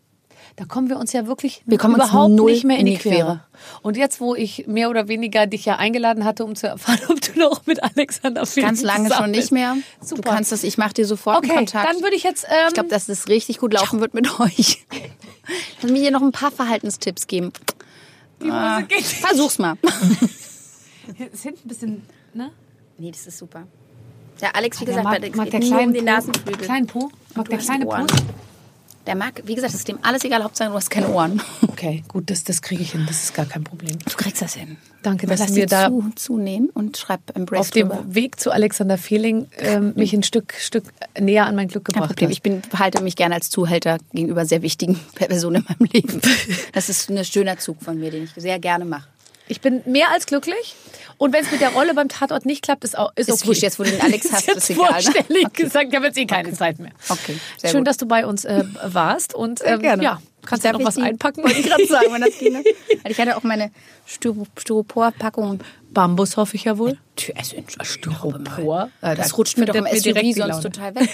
Da 0.56 0.66
kommen 0.66 0.90
wir 0.90 0.98
uns 0.98 1.14
ja 1.14 1.26
wirklich 1.26 1.62
Wir 1.64 1.78
kommen 1.78 1.94
überhaupt 1.94 2.34
nicht 2.34 2.64
mehr 2.64 2.76
in 2.78 2.84
die 2.84 2.92
die 2.92 2.98
Quere. 2.98 3.14
Quere. 3.16 3.40
Und 3.80 3.96
jetzt, 3.96 4.20
wo 4.20 4.34
ich 4.34 4.66
mehr 4.66 4.90
oder 4.90 5.08
weniger 5.08 5.46
dich 5.46 5.64
ja 5.64 5.76
eingeladen 5.76 6.26
hatte, 6.26 6.44
um 6.44 6.54
zu 6.54 6.66
erfahren, 6.66 6.98
ob 7.08 7.20
du 7.22 7.38
noch 7.38 7.64
mit 7.64 7.82
Alexander 7.82 8.44
Fehling 8.44 8.68
Ganz 8.68 8.82
lange 8.82 9.10
schon 9.14 9.30
nicht 9.30 9.50
mehr. 9.52 9.76
Super. 10.02 10.20
Du 10.20 10.28
kannst 10.28 10.52
das, 10.52 10.62
ich 10.62 10.76
mache 10.76 10.92
dir 10.92 11.06
sofort 11.06 11.38
Okay, 11.38 11.54
Kontakt. 11.54 11.88
dann 11.88 12.02
würde 12.02 12.16
ich 12.16 12.24
jetzt. 12.24 12.44
Ähm, 12.44 12.66
ich 12.68 12.74
glaube, 12.74 12.90
dass 12.90 13.08
es 13.08 13.28
richtig 13.28 13.56
gut 13.58 13.72
laufen 13.72 14.00
wird 14.00 14.12
mit 14.12 14.38
euch. 14.40 14.84
Lass 15.82 15.90
mir 15.90 16.00
hier 16.00 16.10
noch 16.10 16.20
ein 16.22 16.32
paar 16.32 16.50
Verhaltenstipps 16.50 17.26
geben. 17.26 17.52
Die 18.42 18.50
Hose 18.50 18.86
geht. 18.88 19.04
Versuch's 19.04 19.58
mal. 19.58 19.76
Ist 21.32 21.42
hinten 21.42 21.60
ein 21.64 21.68
bisschen, 21.68 22.02
ne? 22.34 22.50
Nee, 22.98 23.10
das 23.10 23.26
ist 23.26 23.38
super. 23.38 23.66
Ja, 24.40 24.50
Alex, 24.52 24.80
wie 24.80 24.84
Der 24.84 24.92
gesagt, 24.94 25.04
mag, 25.04 25.14
bei 25.20 25.28
der, 25.28 25.36
mag 25.36 25.50
der 25.50 25.60
kleinen 25.60 25.88
um 25.88 25.92
den 25.94 26.04
Po, 26.04 26.10
Nasenflügel. 26.10 26.64
kleinen 26.66 26.86
Po? 26.86 27.10
Mag 27.34 27.48
der 27.48 27.58
kleine 27.58 27.84
Po? 27.86 28.06
Der 29.06 29.14
mag, 29.14 29.42
wie 29.46 29.54
gesagt, 29.54 29.72
es 29.72 29.80
ist 29.80 29.88
dem 29.88 29.98
alles 30.02 30.24
egal, 30.24 30.44
Hauptsache 30.44 30.68
du 30.68 30.74
hast 30.74 30.90
keine 30.90 31.08
Ohren. 31.08 31.40
Okay, 31.80 32.04
gut, 32.08 32.28
das, 32.28 32.44
das 32.44 32.60
kriege 32.60 32.82
ich 32.82 32.92
hin. 32.92 33.06
Das 33.08 33.22
ist 33.22 33.32
gar 33.32 33.46
kein 33.46 33.64
Problem. 33.64 33.98
Du 34.00 34.14
kriegst 34.14 34.42
das 34.42 34.52
hin. 34.52 34.76
Danke, 35.02 35.26
dass 35.26 35.40
Lass 35.40 35.48
du 35.48 35.54
mir 35.54 35.66
da 35.66 35.88
zu, 35.88 36.12
zunehmen 36.14 36.68
und 36.68 36.98
schreib 36.98 37.34
Embrace 37.34 37.60
auf 37.60 37.70
dem 37.70 37.88
drüber. 37.88 38.04
Weg 38.06 38.38
zu 38.38 38.50
Alexander 38.50 38.98
Fehling 38.98 39.46
ähm, 39.56 39.94
mich 39.96 40.12
ein 40.12 40.22
Stück, 40.22 40.52
Stück 40.58 40.84
näher 41.18 41.46
an 41.46 41.56
mein 41.56 41.68
Glück 41.68 41.86
gebracht 41.86 42.08
Problem. 42.08 42.28
hast. 42.28 42.36
Ich 42.36 42.42
bin, 42.42 42.60
halte 42.78 43.02
mich 43.02 43.16
gerne 43.16 43.34
als 43.34 43.48
Zuhälter 43.48 43.96
gegenüber 44.12 44.44
sehr 44.44 44.60
wichtigen 44.60 45.00
Personen 45.14 45.64
in 45.66 45.76
meinem 45.78 45.90
Leben. 45.90 46.20
Das 46.74 46.90
ist 46.90 47.08
ein 47.08 47.24
schöner 47.24 47.56
Zug 47.58 47.82
von 47.82 47.98
mir, 47.98 48.10
den 48.10 48.24
ich 48.24 48.30
sehr 48.36 48.58
gerne 48.58 48.84
mache. 48.84 49.08
Ich 49.50 49.60
bin 49.60 49.82
mehr 49.84 50.10
als 50.10 50.26
glücklich. 50.26 50.74
Und 51.18 51.34
wenn 51.34 51.44
es 51.44 51.50
mit 51.50 51.60
der 51.60 51.70
Rolle 51.70 51.92
beim 51.92 52.08
Tatort 52.08 52.46
nicht 52.46 52.62
klappt, 52.62 52.82
ist 52.84 52.96
auch 52.96 53.12
ist, 53.14 53.28
Ist 53.28 53.40
okay. 53.40 53.48
wurscht, 53.48 53.62
jetzt, 53.62 53.78
wo 53.78 53.82
du 53.82 53.90
den 53.90 54.00
Alex 54.00 54.32
hast, 54.32 54.48
ist 54.48 54.56
ist 54.56 54.70
egal, 54.70 54.86
ne? 54.86 54.92
vorstellig 55.02 55.52
gesagt. 55.52 55.86
Ich 55.90 55.94
habe 55.96 56.06
jetzt 56.06 56.16
eh 56.18 56.24
keine 56.24 56.52
Zeit 56.54 56.78
mehr. 56.78 56.92
Okay, 57.08 57.36
Schön, 57.60 57.78
gut. 57.80 57.86
dass 57.88 57.98
du 57.98 58.06
bei 58.06 58.24
uns 58.24 58.44
äh, 58.46 58.64
warst 58.84 59.34
und 59.34 59.60
ähm, 59.64 59.82
ja, 60.00 60.22
kannst 60.46 60.64
du 60.64 60.68
Darf 60.70 60.78
noch 60.78 60.86
was 60.86 60.94
die- 60.94 61.02
einpacken? 61.02 61.42
Wollte 61.44 61.58
ich 61.60 61.66
gerade 61.66 61.84
sagen, 61.88 62.06
wenn 62.12 62.22
das 62.22 62.38
geht. 62.38 62.52
Ne? 62.54 62.64
Weil 63.02 63.12
Ich 63.12 63.18
hatte 63.20 63.36
auch 63.36 63.42
meine 63.42 63.70
Styro- 64.08 64.46
Styropor-Packung. 64.56 65.60
Bambus 65.92 66.36
hoffe 66.38 66.56
ich 66.56 66.64
ja 66.64 66.78
wohl. 66.78 66.96
Also, 67.36 67.56
Styropor. 67.82 68.90
Äh, 69.02 69.14
Das 69.16 69.36
rutscht 69.36 69.58
mir 69.58 69.66
doch 69.66 69.74
im 69.74 69.86
SUV 69.86 70.34
sonst 70.36 70.62
total 70.62 70.94
weg. 70.94 71.10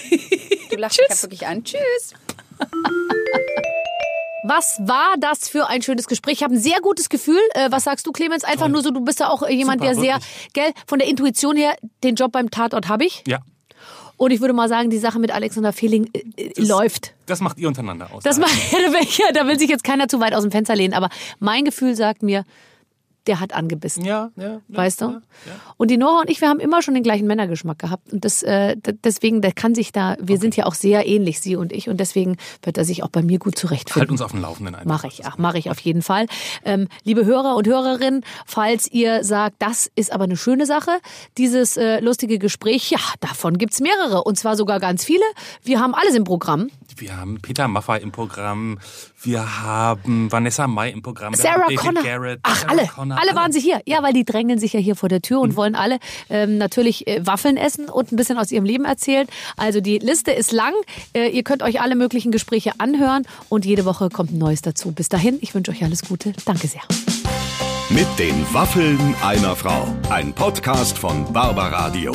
Du 0.69 0.77
lachst 0.77 0.99
ja 1.09 1.21
wirklich 1.23 1.45
an. 1.47 1.63
Tschüss. 1.65 2.13
Was 4.43 4.77
war 4.81 5.15
das 5.19 5.49
für 5.49 5.67
ein 5.67 5.81
schönes 5.81 6.07
Gespräch? 6.07 6.35
Ich 6.35 6.43
habe 6.43 6.53
ein 6.55 6.59
sehr 6.59 6.79
gutes 6.81 7.09
Gefühl. 7.09 7.39
Äh, 7.53 7.69
was 7.71 7.83
sagst 7.83 8.05
du, 8.07 8.11
Clemens? 8.11 8.43
Einfach 8.43 8.67
nur 8.67 8.81
so, 8.83 8.91
du 8.91 9.01
bist 9.01 9.19
ja 9.19 9.29
auch 9.29 9.43
äh, 9.43 9.53
jemand, 9.53 9.81
Super, 9.81 9.93
der 9.93 10.01
sehr, 10.01 10.13
wirklich. 10.15 10.53
gell, 10.53 10.71
von 10.85 10.99
der 10.99 11.07
Intuition 11.07 11.55
her, 11.57 11.75
den 12.03 12.15
Job 12.15 12.31
beim 12.31 12.51
Tatort 12.51 12.87
habe 12.87 13.05
ich. 13.05 13.23
Ja, 13.27 13.39
Und 14.17 14.31
ich 14.31 14.39
würde 14.41 14.53
mal 14.53 14.69
sagen, 14.69 14.89
die 14.89 14.97
Sache 14.99 15.19
mit 15.19 15.31
Alexander 15.31 15.73
Fehling 15.73 16.09
äh, 16.13 16.43
äh, 16.43 16.51
läuft. 16.61 17.13
das 17.25 17.41
macht 17.41 17.57
ihr 17.57 17.67
untereinander 17.67 18.09
aus. 18.13 18.23
Das 18.23 18.37
mal, 18.37 18.47
da 18.71 18.77
will 18.93 19.01
ich- 19.01 19.21
da 19.33 19.47
will 19.47 19.57
sich 19.59 19.69
jetzt 19.69 19.83
keiner 19.83 20.07
zu 20.07 20.19
weit 20.19 20.33
aus 20.33 20.43
dem 20.43 20.51
Fenster 20.51 20.75
lehnen, 20.75 20.93
aber 20.93 21.09
mein 21.39 21.65
Gefühl 21.65 21.95
sagt 21.95 22.21
mir, 22.23 22.43
der 23.27 23.39
hat 23.39 23.53
angebissen. 23.53 24.05
ja, 24.05 24.31
ja, 24.35 24.43
ja. 24.43 24.61
Weißt 24.67 25.01
du? 25.01 25.05
Ja, 25.05 25.11
ja. 25.11 25.53
Und 25.77 25.91
die 25.91 25.97
Nora 25.97 26.21
und 26.21 26.29
ich, 26.29 26.41
wir 26.41 26.49
haben 26.49 26.59
immer 26.59 26.81
schon 26.81 26.93
den 26.93 27.03
gleichen 27.03 27.27
Männergeschmack 27.27 27.79
gehabt. 27.79 28.11
Und 28.11 28.25
das, 28.25 28.43
äh, 28.43 28.75
deswegen, 29.03 29.41
der 29.41 29.51
kann 29.51 29.75
sich 29.75 29.91
da, 29.91 30.15
wir 30.19 30.37
sind 30.39 30.55
ja 30.55 30.65
auch 30.65 30.73
sehr 30.73 31.07
ähnlich, 31.07 31.39
sie 31.39 31.55
und 31.55 31.71
ich. 31.71 31.89
Und 31.89 31.99
deswegen 31.99 32.37
wird 32.63 32.77
er 32.77 32.85
sich 32.85 33.03
auch 33.03 33.09
bei 33.09 33.21
mir 33.21 33.39
gut 33.39 33.53
Halt 33.53 33.59
zurechtfinden. 33.59 34.11
uns 34.11 34.21
auf 34.21 34.31
dem 34.31 34.41
Laufenden 34.41 34.75
einfach. 34.75 34.87
Mache 34.87 35.07
ich, 35.07 35.25
ach, 35.25 35.37
mache 35.37 35.57
ich 35.57 35.69
auf 35.69 35.79
jeden 35.79 36.01
Fall. 36.01 36.27
Ähm, 36.63 36.87
liebe 37.03 37.25
Hörer 37.25 37.55
und 37.55 37.67
Hörerinnen, 37.67 38.23
falls 38.45 38.89
ihr 38.91 39.23
sagt, 39.23 39.57
das 39.59 39.91
ist 39.95 40.11
aber 40.11 40.23
eine 40.25 40.37
schöne 40.37 40.65
Sache, 40.65 40.91
dieses 41.37 41.77
äh, 41.77 41.99
lustige 41.99 42.39
Gespräch, 42.39 42.89
ja, 42.91 42.99
davon 43.19 43.57
gibt's 43.57 43.79
mehrere 43.79 44.23
und 44.23 44.37
zwar 44.37 44.55
sogar 44.55 44.79
ganz 44.79 45.03
viele. 45.03 45.23
Wir 45.63 45.79
haben 45.79 45.93
alles 45.93 46.15
im 46.15 46.23
Programm. 46.23 46.69
Wir 46.95 47.15
haben 47.15 47.39
Peter 47.41 47.67
Maffay 47.67 48.01
im 48.01 48.11
Programm, 48.11 48.79
wir 49.21 49.63
haben 49.63 50.31
Vanessa 50.31 50.67
Mai 50.67 50.91
im 50.91 51.01
Programm, 51.01 51.33
Sarah 51.33 51.67
Connor. 51.75 52.03
Garrett, 52.03 52.39
Ach, 52.43 52.55
Sarah 52.55 52.71
alle. 52.71 52.87
Connor, 52.87 53.19
alle 53.19 53.35
waren 53.35 53.51
sie 53.51 53.59
hier. 53.59 53.81
Ja, 53.85 54.03
weil 54.03 54.13
die 54.13 54.25
drängeln 54.25 54.59
sich 54.59 54.73
ja 54.73 54.79
hier 54.79 54.95
vor 54.95 55.09
der 55.09 55.21
Tür 55.21 55.39
und 55.39 55.55
wollen 55.55 55.75
alle 55.75 55.97
ähm, 56.29 56.57
natürlich 56.57 57.07
äh, 57.07 57.25
Waffeln 57.25 57.57
essen 57.57 57.89
und 57.89 58.11
ein 58.11 58.15
bisschen 58.15 58.37
aus 58.37 58.51
ihrem 58.51 58.65
Leben 58.65 58.85
erzählen. 58.85 59.27
Also 59.55 59.81
die 59.81 59.97
Liste 59.97 60.31
ist 60.31 60.51
lang. 60.51 60.73
Äh, 61.13 61.29
ihr 61.29 61.43
könnt 61.43 61.63
euch 61.63 61.81
alle 61.81 61.95
möglichen 61.95 62.31
Gespräche 62.31 62.73
anhören 62.77 63.23
und 63.49 63.65
jede 63.65 63.85
Woche 63.85 64.09
kommt 64.09 64.31
ein 64.31 64.37
neues 64.37 64.61
dazu. 64.61 64.91
Bis 64.91 65.09
dahin, 65.09 65.37
ich 65.41 65.55
wünsche 65.55 65.71
euch 65.71 65.83
alles 65.83 66.03
Gute. 66.03 66.33
Danke 66.45 66.67
sehr. 66.67 66.81
Mit 67.89 68.07
den 68.19 68.45
Waffeln 68.53 69.15
einer 69.23 69.55
Frau. 69.55 69.87
Ein 70.09 70.33
Podcast 70.33 70.97
von 70.97 71.31
Barbaradio. 71.33 72.11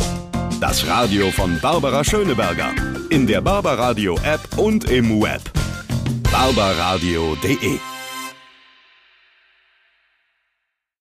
Das 0.61 0.87
Radio 0.87 1.31
von 1.33 1.59
Barbara 1.61 2.05
Schöneberger. 2.05 2.71
In 3.11 3.27
der 3.27 3.41
Barbaradio 3.41 4.17
App 4.23 4.41
und 4.57 4.89
im 4.89 5.21
Web. 5.21 5.43
barbaradio.de 6.33 7.92